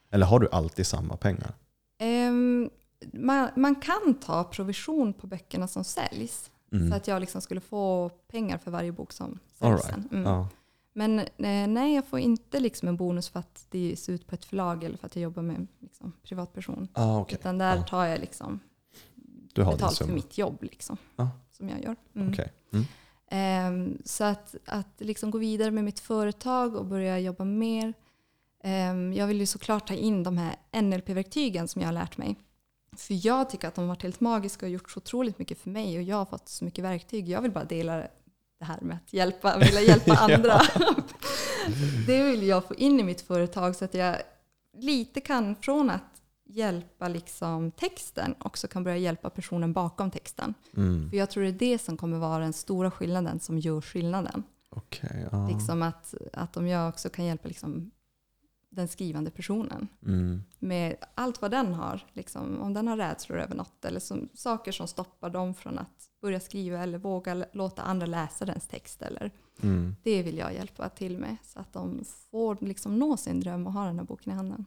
Eller 0.09 0.25
har 0.25 0.39
du 0.39 0.49
alltid 0.51 0.87
samma 0.87 1.17
pengar? 1.17 1.53
Ehm, 1.97 2.69
man, 3.13 3.49
man 3.55 3.75
kan 3.75 4.13
ta 4.25 4.43
provision 4.43 5.13
på 5.13 5.27
böckerna 5.27 5.67
som 5.67 5.83
säljs. 5.83 6.51
Mm. 6.71 6.89
Så 6.89 6.95
att 6.97 7.07
jag 7.07 7.19
liksom 7.19 7.41
skulle 7.41 7.61
få 7.61 8.09
pengar 8.27 8.57
för 8.57 8.71
varje 8.71 8.91
bok 8.91 9.11
som 9.13 9.39
säljs. 9.59 9.85
right. 9.85 10.11
Mm. 10.11 10.23
Ja. 10.23 10.47
Men 10.93 11.19
eh, 11.19 11.67
nej, 11.67 11.95
jag 11.95 12.05
får 12.07 12.19
inte 12.19 12.59
liksom 12.59 12.87
en 12.87 12.97
bonus 12.97 13.29
för 13.29 13.39
att 13.39 13.65
det 13.69 13.79
ges 13.79 14.09
ut 14.09 14.27
på 14.27 14.35
ett 14.35 14.45
förlag 14.45 14.83
eller 14.83 14.97
för 14.97 15.05
att 15.05 15.15
jag 15.15 15.23
jobbar 15.23 15.41
med 15.43 15.67
liksom, 15.79 16.11
privatperson. 16.23 16.87
Ah, 16.93 17.19
okej. 17.19 17.37
Utan 17.39 17.57
där 17.57 17.75
Ja. 17.75 17.83
tar 17.83 18.05
jag 18.05 18.19
liksom 18.19 18.59
Du 19.53 19.61
har 19.63 19.71
betalt 19.71 19.97
för 19.97 20.05
mitt 20.07 20.37
jobb 20.37 20.57
liksom, 20.63 20.97
Ja. 21.15 21.29
som 21.51 21.69
jag 21.69 21.83
gör. 21.83 21.95
Mm. 22.15 22.29
Okej. 22.29 22.51
Mm. 22.73 22.85
Ehm, 23.31 23.97
så 24.05 24.23
att, 24.23 24.55
att 24.65 24.87
liksom 24.97 25.31
gå 25.31 25.37
vidare 25.37 25.71
med 25.71 25.83
mitt 25.83 25.99
företag 25.99 26.75
och 26.75 26.85
börja 26.85 27.19
jobba 27.19 27.43
mer. 27.43 27.93
Ehm, 28.63 29.13
jag 29.13 29.27
vill 29.27 29.39
ju 29.39 29.45
såklart 29.45 29.87
ta 29.87 29.93
in 29.93 30.23
de 30.23 30.37
här 30.37 30.55
NLP-verktygen 30.81 31.67
som 31.67 31.81
jag 31.81 31.87
har 31.87 31.93
lärt 31.93 32.17
mig. 32.17 32.35
För 32.97 33.25
jag 33.27 33.49
tycker 33.49 33.67
att 33.67 33.75
de 33.75 33.81
har 33.81 33.87
varit 33.87 34.03
helt 34.03 34.19
magiska 34.19 34.65
och 34.65 34.71
gjort 34.71 34.91
så 34.91 34.97
otroligt 34.97 35.39
mycket 35.39 35.57
för 35.57 35.69
mig 35.69 35.97
och 35.97 36.03
jag 36.03 36.15
har 36.15 36.25
fått 36.25 36.49
så 36.49 36.65
mycket 36.65 36.83
verktyg. 36.83 37.29
Jag 37.29 37.41
vill 37.41 37.51
bara 37.51 37.63
dela 37.63 37.95
det 38.59 38.65
här 38.65 38.81
med 38.81 38.97
att 38.97 39.13
hjälpa, 39.13 39.57
vilja 39.57 39.81
hjälpa 39.81 40.13
andra. 40.19 40.61
det 42.07 42.23
vill 42.23 42.47
jag 42.47 42.65
få 42.65 42.75
in 42.75 42.99
i 42.99 43.03
mitt 43.03 43.21
företag 43.21 43.75
så 43.75 43.85
att 43.85 43.93
jag 43.93 44.15
lite 44.77 45.21
kan 45.21 45.55
från 45.55 45.89
att 45.89 46.21
hjälpa 46.45 47.07
liksom 47.07 47.71
texten 47.71 48.35
också 48.39 48.67
kan 48.67 48.83
börja 48.83 48.97
hjälpa 48.97 49.29
personen 49.29 49.73
bakom 49.73 50.11
texten. 50.11 50.53
Mm. 50.77 51.09
För 51.09 51.17
jag 51.17 51.29
tror 51.29 51.43
det 51.43 51.49
är 51.49 51.71
det 51.71 51.77
som 51.77 51.97
kommer 51.97 52.17
vara 52.17 52.39
den 52.39 52.53
stora 52.53 52.91
skillnaden 52.91 53.39
som 53.39 53.59
gör 53.59 53.81
skillnaden. 53.81 54.43
Okej, 54.69 55.27
ja. 55.31 55.47
Liksom 55.47 55.81
att, 55.81 56.13
att 56.33 56.57
om 56.57 56.67
jag 56.67 56.89
också 56.89 57.09
kan 57.09 57.25
hjälpa 57.25 57.47
liksom 57.47 57.91
den 58.69 58.87
skrivande 58.87 59.31
personen 59.31 59.87
Mm. 60.05 60.43
med 60.59 60.95
allt 61.15 61.41
vad 61.41 61.51
den 61.51 61.73
har. 61.73 62.05
Liksom, 62.13 62.61
om 62.61 62.73
den 62.73 62.87
har 62.87 62.97
rädslor 62.97 63.39
över 63.39 63.55
något 63.55 63.85
eller 63.85 63.99
som, 63.99 64.29
saker 64.33 64.71
som 64.71 64.87
stoppar 64.87 65.29
dem 65.29 65.53
från 65.53 65.79
att 65.79 66.09
börja 66.21 66.39
skriva 66.39 66.79
eller 66.83 66.97
våga 66.97 67.45
låta 67.53 67.81
andra 67.81 68.05
läsa 68.07 68.45
dens 68.45 68.67
text. 68.67 69.01
Eller, 69.01 69.31
Mm. 69.63 69.95
det 70.03 70.23
vill 70.23 70.37
jag 70.37 70.53
hjälpa 70.53 70.89
till 70.89 71.17
med 71.17 71.35
så 71.43 71.59
att 71.59 71.73
de 71.73 72.03
får 72.31 72.57
liksom 72.61 72.99
nå 72.99 73.17
sin 73.17 73.39
dröm 73.39 73.67
och 73.67 73.73
ha 73.73 73.85
den 73.85 73.99
här 73.99 74.05
boken 74.05 74.33
i 74.33 74.35
handen. 74.35 74.65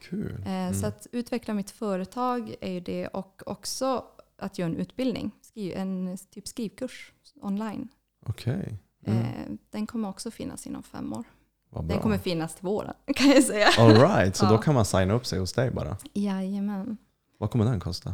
Kul. 0.00 0.34
Eh, 0.46 0.52
Mm. 0.52 0.74
Så 0.74 0.86
att 0.86 1.06
utveckla 1.12 1.54
mitt 1.54 1.70
företag 1.70 2.54
är 2.60 2.70
ju 2.72 2.80
det 2.80 3.06
och 3.08 3.42
också 3.46 4.04
att 4.36 4.58
göra 4.58 4.70
en 4.70 4.76
utbildning, 4.76 5.30
skriv, 5.40 5.72
en 5.76 6.18
typ 6.30 6.48
skrivkurs 6.48 7.12
online. 7.40 7.88
Okej. 8.26 8.78
Mm. 9.04 9.18
Eh, 9.22 9.56
Den 9.70 9.86
kommer 9.86 10.08
också 10.08 10.30
finnas 10.30 10.66
inom 10.66 10.82
fem 10.82 11.12
år. 11.12 11.24
Den 11.70 11.98
kommer 12.00 12.18
finnas 12.18 12.54
till 12.54 12.64
våren 12.64 12.94
kan 13.16 13.28
jag 13.30 13.44
säga. 13.44 13.68
All 13.78 13.94
right, 13.96 14.36
så 14.36 14.44
Ja. 14.44 14.50
då 14.50 14.58
kan 14.58 14.74
man 14.74 14.84
signa 14.84 15.14
upp 15.14 15.26
sig 15.26 15.38
hos 15.38 15.52
dig 15.52 15.70
bara. 15.70 15.96
Jajamän. 16.14 16.96
Vad 17.38 17.50
kommer 17.50 17.64
den 17.64 17.80
kosta? 17.80 18.08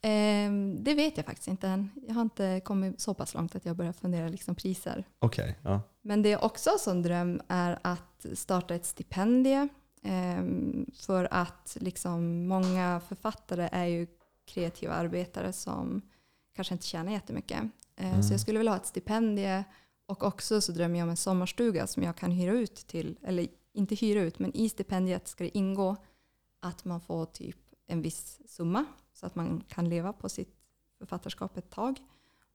Eh, 0.00 0.50
Det 0.78 0.94
vet 0.94 1.16
jag 1.16 1.26
faktiskt 1.26 1.48
inte 1.48 1.68
än. 1.68 1.90
Jag 2.08 2.14
har 2.14 2.22
inte 2.22 2.60
kommit 2.64 3.00
så 3.00 3.14
pass 3.14 3.34
långt 3.34 3.54
att 3.56 3.64
jag 3.64 3.76
börjar 3.76 3.92
fundera 3.92 4.28
liksom 4.28 4.54
priser. 4.54 5.04
Okej, 5.18 5.58
ja. 5.62 5.80
Men 6.02 6.22
det 6.22 6.28
jag 6.28 6.44
också 6.44 6.70
har 6.70 6.78
som 6.78 7.02
dröm 7.02 7.40
är 7.48 7.78
att 7.82 8.26
starta 8.34 8.74
ett 8.74 8.86
stipendie. 8.86 9.68
eh, 10.02 10.44
För 10.94 11.28
att 11.30 11.76
liksom 11.80 12.46
många 12.46 13.00
författare 13.08 13.68
är 13.72 13.84
ju 13.84 14.06
kreativa 14.46 14.94
arbetare 14.94 15.52
som 15.52 16.02
kanske 16.56 16.74
inte 16.74 16.86
tjänar 16.86 17.12
jättemycket. 17.12 17.58
Eh, 17.96 18.08
Mm. 18.10 18.22
Så 18.22 18.32
jag 18.34 18.40
skulle 18.40 18.58
vilja 18.58 18.72
ha 18.72 18.76
ett 18.76 18.86
stipendie. 18.86 19.64
Och 20.06 20.22
också 20.22 20.60
så 20.60 20.72
drömmer 20.72 20.98
jag 20.98 21.04
om 21.06 21.10
en 21.10 21.16
sommarstuga 21.16 21.86
som 21.86 22.02
jag 22.02 22.16
kan 22.16 22.30
hyra 22.30 22.52
ut 22.52 22.74
till, 22.74 23.18
eller 23.22 23.46
inte 23.72 23.94
hyra 23.94 24.20
ut, 24.22 24.38
men 24.38 24.56
i 24.56 24.68
stipendiet 24.68 25.28
ska 25.28 25.44
det 25.44 25.58
ingå 25.58 25.96
att 26.60 26.84
man 26.84 27.00
får 27.00 27.26
typ 27.26 27.56
en 27.86 28.02
viss 28.02 28.38
summa 28.46 28.84
så 29.12 29.26
att 29.26 29.34
man 29.34 29.64
kan 29.68 29.88
leva 29.88 30.12
på 30.12 30.28
sitt 30.28 30.54
författarskap 30.98 31.56
ett 31.56 31.70
tag 31.70 31.98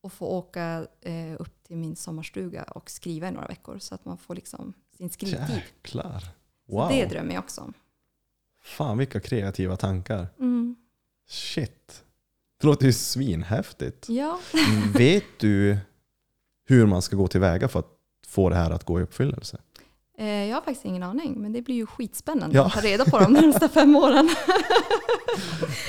och 0.01 0.13
få 0.13 0.25
åka 0.27 0.87
eh, 1.01 1.35
upp 1.41 1.63
till 1.63 1.77
min 1.77 1.95
sommarstuga 1.95 2.63
och 2.63 2.89
skriva 2.89 3.27
i 3.27 3.31
några 3.31 3.47
veckor 3.47 3.79
så 3.79 3.95
att 3.95 4.05
man 4.05 4.17
får 4.17 4.35
liksom 4.35 4.73
sin 4.97 5.09
skrivtid. 5.09 5.49
Jäklar. 5.49 6.19
Så 6.19 6.75
Wow. 6.75 6.89
det 6.89 7.05
drömmer 7.05 7.33
jag 7.33 7.43
också 7.43 7.61
om. 7.61 7.73
Fan 8.61 8.97
vilka 8.97 9.19
kreativa 9.19 9.77
tankar. 9.77 10.27
Mm. 10.39 10.75
Shit. 11.27 12.03
Det 12.61 12.67
låter 12.67 12.85
ju 12.85 12.93
svinhäftigt. 12.93 14.09
Ja. 14.09 14.39
Vet 14.97 15.23
du 15.39 15.77
hur 16.69 16.85
man 16.85 17.01
ska 17.01 17.15
gå 17.15 17.27
tillväga 17.27 17.67
för 17.67 17.79
att 17.79 17.87
få 18.27 18.49
det 18.49 18.55
här 18.55 18.71
att 18.71 18.83
gå 18.83 18.99
i 18.99 19.03
uppfyllelse? 19.03 19.57
Eh, 20.17 20.27
jag 20.27 20.55
har 20.55 20.61
faktiskt 20.61 20.85
ingen 20.85 21.03
aning, 21.03 21.41
men 21.41 21.53
det 21.53 21.61
blir 21.61 21.75
ju 21.75 21.85
skitspännande 21.85 22.55
Ja. 22.57 22.65
att 22.65 22.73
ta 22.73 22.79
reda 22.81 23.05
på 23.05 23.19
de 23.19 23.33
närmsta 23.33 23.67
fem 23.79 23.95
åren. 23.95 24.29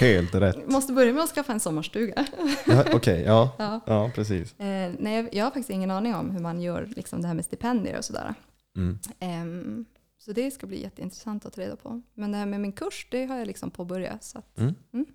Helt 0.01 0.35
rätt. 0.35 0.69
Måste 0.70 0.93
börja 0.93 1.12
med 1.12 1.23
att 1.23 1.31
skaffa 1.31 1.52
en 1.52 1.61
sommarstuga. 1.61 2.27
Ja, 2.66 2.85
Okej, 2.94 3.23
ja. 3.27 3.55
Ja. 3.59 3.81
ja, 3.86 4.11
precis. 4.15 4.61
Eh, 4.61 4.93
nej, 4.98 5.15
jag- 5.16 5.35
jag 5.35 5.44
har 5.44 5.51
faktiskt 5.51 5.70
ingen 5.70 5.90
aning 5.90 6.15
om 6.15 6.31
hur 6.31 6.40
man 6.40 6.61
gör 6.61 6.89
liksom, 6.97 7.23
det 7.23 7.28
här 7.28 7.35
med 7.35 7.44
stipendier 7.44 7.98
och 7.98 8.05
sådär. 8.05 8.35
Mm. 8.77 8.98
Ehm, 9.20 9.85
så 10.19 10.32
det 10.32 10.51
ska 10.51 10.66
bli 10.66 10.82
jätteintressant 10.82 11.47
att 11.47 11.52
ta 11.52 11.61
reda 11.61 11.77
på. 11.77 12.02
Men 12.15 12.32
det 12.32 12.39
här 12.39 12.47
med 12.47 12.61
min 12.61 12.73
kurs, 12.73 13.07
det 13.11 13.24
har 13.27 13.36
jag 13.39 13.47
liksom 13.47 13.70
påbörjat. 13.70 14.24
Så 14.24 14.39
att, 14.39 14.59
Mm. 14.59 14.74
Mm. 14.93 15.07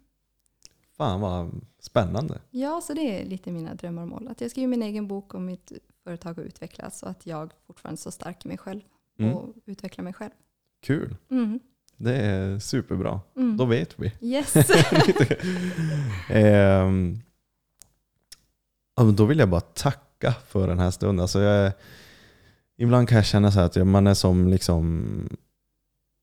Fan 0.98 1.22
vad 1.22 1.62
spännande. 1.80 2.42
ja, 2.52 2.82
så 2.84 2.94
det 2.94 3.02
är 3.22 3.26
lite 3.26 3.52
mina 3.52 3.74
drömmar 3.74 4.02
och 4.02 4.08
mål. 4.08 4.28
Att 4.28 4.42
jag 4.42 4.52
skriver 4.52 4.68
min 4.68 4.82
egen 4.84 5.08
bok 5.08 5.34
och 5.34 5.42
mitt 5.42 5.72
företag 6.04 6.34
har 6.34 6.44
utvecklats 6.44 7.04
och 7.04 7.10
att 7.10 7.26
jag 7.26 7.52
fortfarande 7.68 8.02
så 8.02 8.12
stark 8.12 8.46
i 8.46 8.48
mig 8.48 8.58
själv 8.58 8.82
Mm. 9.20 9.34
och 9.34 9.54
utvecklar 9.66 10.04
mig 10.04 10.14
själv. 10.14 10.32
Kul. 10.82 11.16
Mm. 11.32 11.60
Det 11.98 12.16
är 12.16 12.60
superbra. 12.60 13.20
Mm. 13.36 13.58
Då 13.58 13.66
vet 13.66 14.00
vi. 14.00 14.12
Yes. 14.22 14.54
Men 18.98 19.16
då 19.16 19.26
vill 19.26 19.40
jag 19.40 19.50
bara 19.50 19.62
tacka 19.62 20.34
för 20.48 20.68
den 20.68 20.80
här 20.80 20.92
stunden. 20.92 21.20
Alltså 21.20 21.40
jag, 21.42 21.72
ibland 22.78 23.10
kan 23.10 23.16
jag 23.16 23.26
känna 23.26 23.52
så 23.52 23.60
här 23.60 23.66
att 23.66 23.88
man 23.88 24.08
är 24.08 24.14
som 24.14 24.48
liksom 24.48 25.06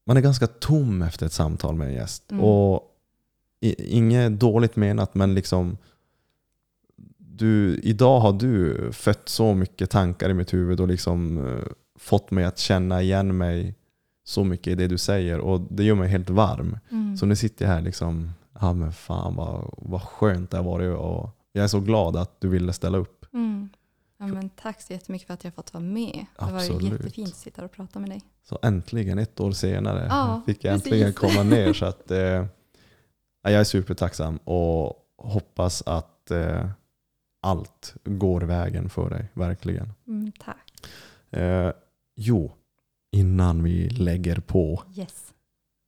man 0.06 0.16
är 0.16 0.20
ganska 0.20 0.46
tom 0.46 1.02
efter 1.02 1.26
ett 1.26 1.32
samtal 1.32 1.74
med 1.74 1.88
en 1.88 1.94
gäst. 1.94 2.30
Mm. 2.30 2.44
Och 2.44 2.91
inget 3.78 4.40
dåligt 4.40 4.76
menat 4.76 5.14
men 5.14 5.34
liksom 5.34 5.76
du, 7.18 7.80
idag 7.82 8.20
har 8.20 8.32
du 8.32 8.88
fött 8.92 9.28
så 9.28 9.54
mycket 9.54 9.90
tankar 9.90 10.30
i 10.30 10.34
mitt 10.34 10.54
huvud 10.54 10.80
och 10.80 10.88
liksom 10.88 11.46
eh, 11.46 11.64
fått 11.98 12.30
mig 12.30 12.44
att 12.44 12.58
känna 12.58 13.02
igen 13.02 13.36
mig 13.36 13.74
så 14.24 14.44
mycket 14.44 14.66
i 14.66 14.74
det 14.74 14.86
du 14.88 14.98
säger 14.98 15.38
och 15.38 15.60
det 15.60 15.84
gör 15.84 15.94
mig 15.94 16.08
helt 16.08 16.30
varm. 16.30 16.78
Mm. 16.90 17.16
Så 17.16 17.26
nu 17.26 17.36
sitter 17.36 17.64
jag 17.64 17.72
här 17.72 17.80
liksom, 17.80 18.30
ja 18.60 18.72
men 18.72 18.92
fan 18.92 19.36
vad, 19.36 19.74
vad 19.78 20.02
skönt 20.02 20.50
det 20.50 20.56
har 20.56 20.64
varit 20.64 20.96
och 20.98 21.30
jag 21.52 21.64
är 21.64 21.68
så 21.68 21.80
glad 21.80 22.16
att 22.16 22.40
du 22.40 22.48
ville 22.48 22.72
ställa 22.72 22.98
upp. 22.98 23.26
Mm. 23.32 23.68
Ja, 24.18 24.26
men 24.26 24.48
tack 24.48 24.82
så 24.82 24.92
jättemycket 24.92 25.26
för 25.26 25.34
att 25.34 25.44
jag 25.44 25.54
fått 25.54 25.74
vara 25.74 25.84
med. 25.84 26.26
Det 26.38 26.44
var 26.44 26.52
Absolut. 26.52 26.92
jättefint 26.92 27.28
att 27.28 27.34
sitta 27.34 27.64
och 27.64 27.72
prata 27.72 27.98
med 27.98 28.10
dig. 28.10 28.22
Så 28.48 28.58
äntligen, 28.62 29.18
ett 29.18 29.40
år 29.40 29.52
senare, 29.52 30.06
Ja, 30.10 30.42
fick 30.46 30.64
jag 30.64 30.72
precis. 30.74 30.92
äntligen 30.92 31.12
komma 31.12 31.42
ner. 31.42 31.72
Så 31.72 31.84
att, 31.84 32.10
eh, 32.10 32.46
Jag 33.42 33.52
är 33.52 33.64
supertacksam 33.64 34.36
och 34.36 34.94
hoppas 35.16 35.82
att 35.86 36.30
eh, 36.30 36.68
allt 37.42 37.94
går 38.04 38.40
vägen 38.40 38.88
för 38.88 39.10
dig, 39.10 39.28
verkligen. 39.34 39.92
Mm, 40.06 40.32
tack. 40.32 40.72
Eh, 41.30 41.72
jo, 42.16 42.52
innan 43.12 43.62
vi 43.62 43.88
lägger 43.90 44.36
på. 44.40 44.82
Yes. 44.96 45.32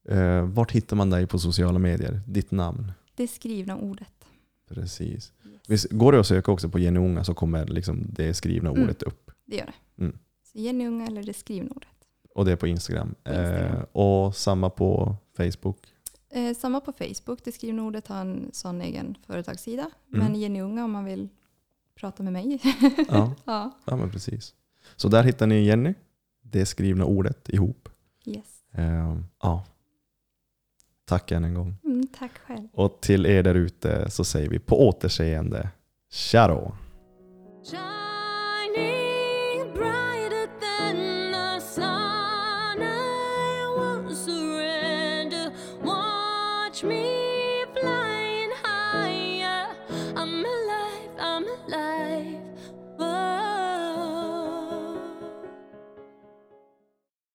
Eh, 0.08 0.42
vart 0.42 0.72
hittar 0.72 0.96
man 0.96 1.10
dig 1.10 1.26
på 1.26 1.38
sociala 1.38 1.78
medier? 1.78 2.20
Ditt 2.26 2.50
namn? 2.50 2.92
Det 3.14 3.28
skrivna 3.28 3.76
ordet. 3.76 4.08
Precis. 4.68 5.32
Yes. 5.68 5.86
Går 5.90 6.12
det 6.12 6.20
att 6.20 6.26
söka 6.26 6.52
också 6.52 6.68
på 6.68 6.78
Jenny 6.78 6.98
Unga 7.00 7.24
så 7.24 7.34
kommer 7.34 7.66
liksom 7.66 8.06
det 8.08 8.34
skrivna 8.34 8.70
Mm. 8.70 8.82
ordet 8.82 9.02
upp. 9.02 9.30
Det 9.46 9.56
gör 9.56 9.66
det. 9.66 10.02
Mm. 10.04 10.18
Så 10.52 10.58
Jenny 10.58 10.86
Unga 10.86 11.06
eller 11.06 11.22
det 11.22 11.34
skrivna 11.34 11.70
ordet. 11.76 11.88
Och 12.34 12.44
det 12.44 12.52
är 12.52 12.56
på 12.56 12.66
Instagram. 12.66 13.14
På 13.24 13.30
Instagram. 13.30 13.76
Eh, 13.76 13.82
och 13.92 14.36
samma 14.36 14.70
på 14.70 15.16
Facebook. 15.36 15.93
Eh, 16.34 16.54
samma 16.54 16.80
på 16.80 16.92
Facebook. 16.92 17.44
Det 17.44 17.52
skrivna 17.52 17.82
ordet 17.82 18.08
har 18.08 18.20
en 18.20 18.50
sån 18.52 18.80
egen 18.80 19.16
företagssida. 19.26 19.82
Mm. 19.82 20.24
Men 20.24 20.40
Jenny 20.40 20.60
Unga 20.60 20.84
om 20.84 20.92
man 20.92 21.04
vill 21.04 21.28
prata 21.94 22.22
med 22.22 22.32
mig. 22.32 22.60
Ja, 23.08 23.34
ja. 23.44 23.78
ja 23.84 23.96
men 23.96 24.10
precis. 24.10 24.54
Så 24.96 25.08
där 25.08 25.22
hittar 25.22 25.46
ni 25.46 25.64
Jenny, 25.64 25.94
det 26.42 26.66
skrivna 26.66 27.04
ordet 27.04 27.48
ihop. 27.48 27.88
Yes. 28.24 28.64
Eh, 28.72 29.16
ja. 29.42 29.64
Tack 31.04 31.30
än 31.30 31.44
en 31.44 31.54
gång. 31.54 31.76
Mm, 31.84 32.06
tack 32.18 32.38
själv. 32.38 32.68
Och 32.72 33.00
till 33.00 33.26
er 33.26 33.42
där 33.42 33.54
ute 33.54 34.10
så 34.10 34.24
säger 34.24 34.48
vi 34.48 34.58
på 34.58 34.88
återseende. 34.88 35.70
Tja 36.10 36.46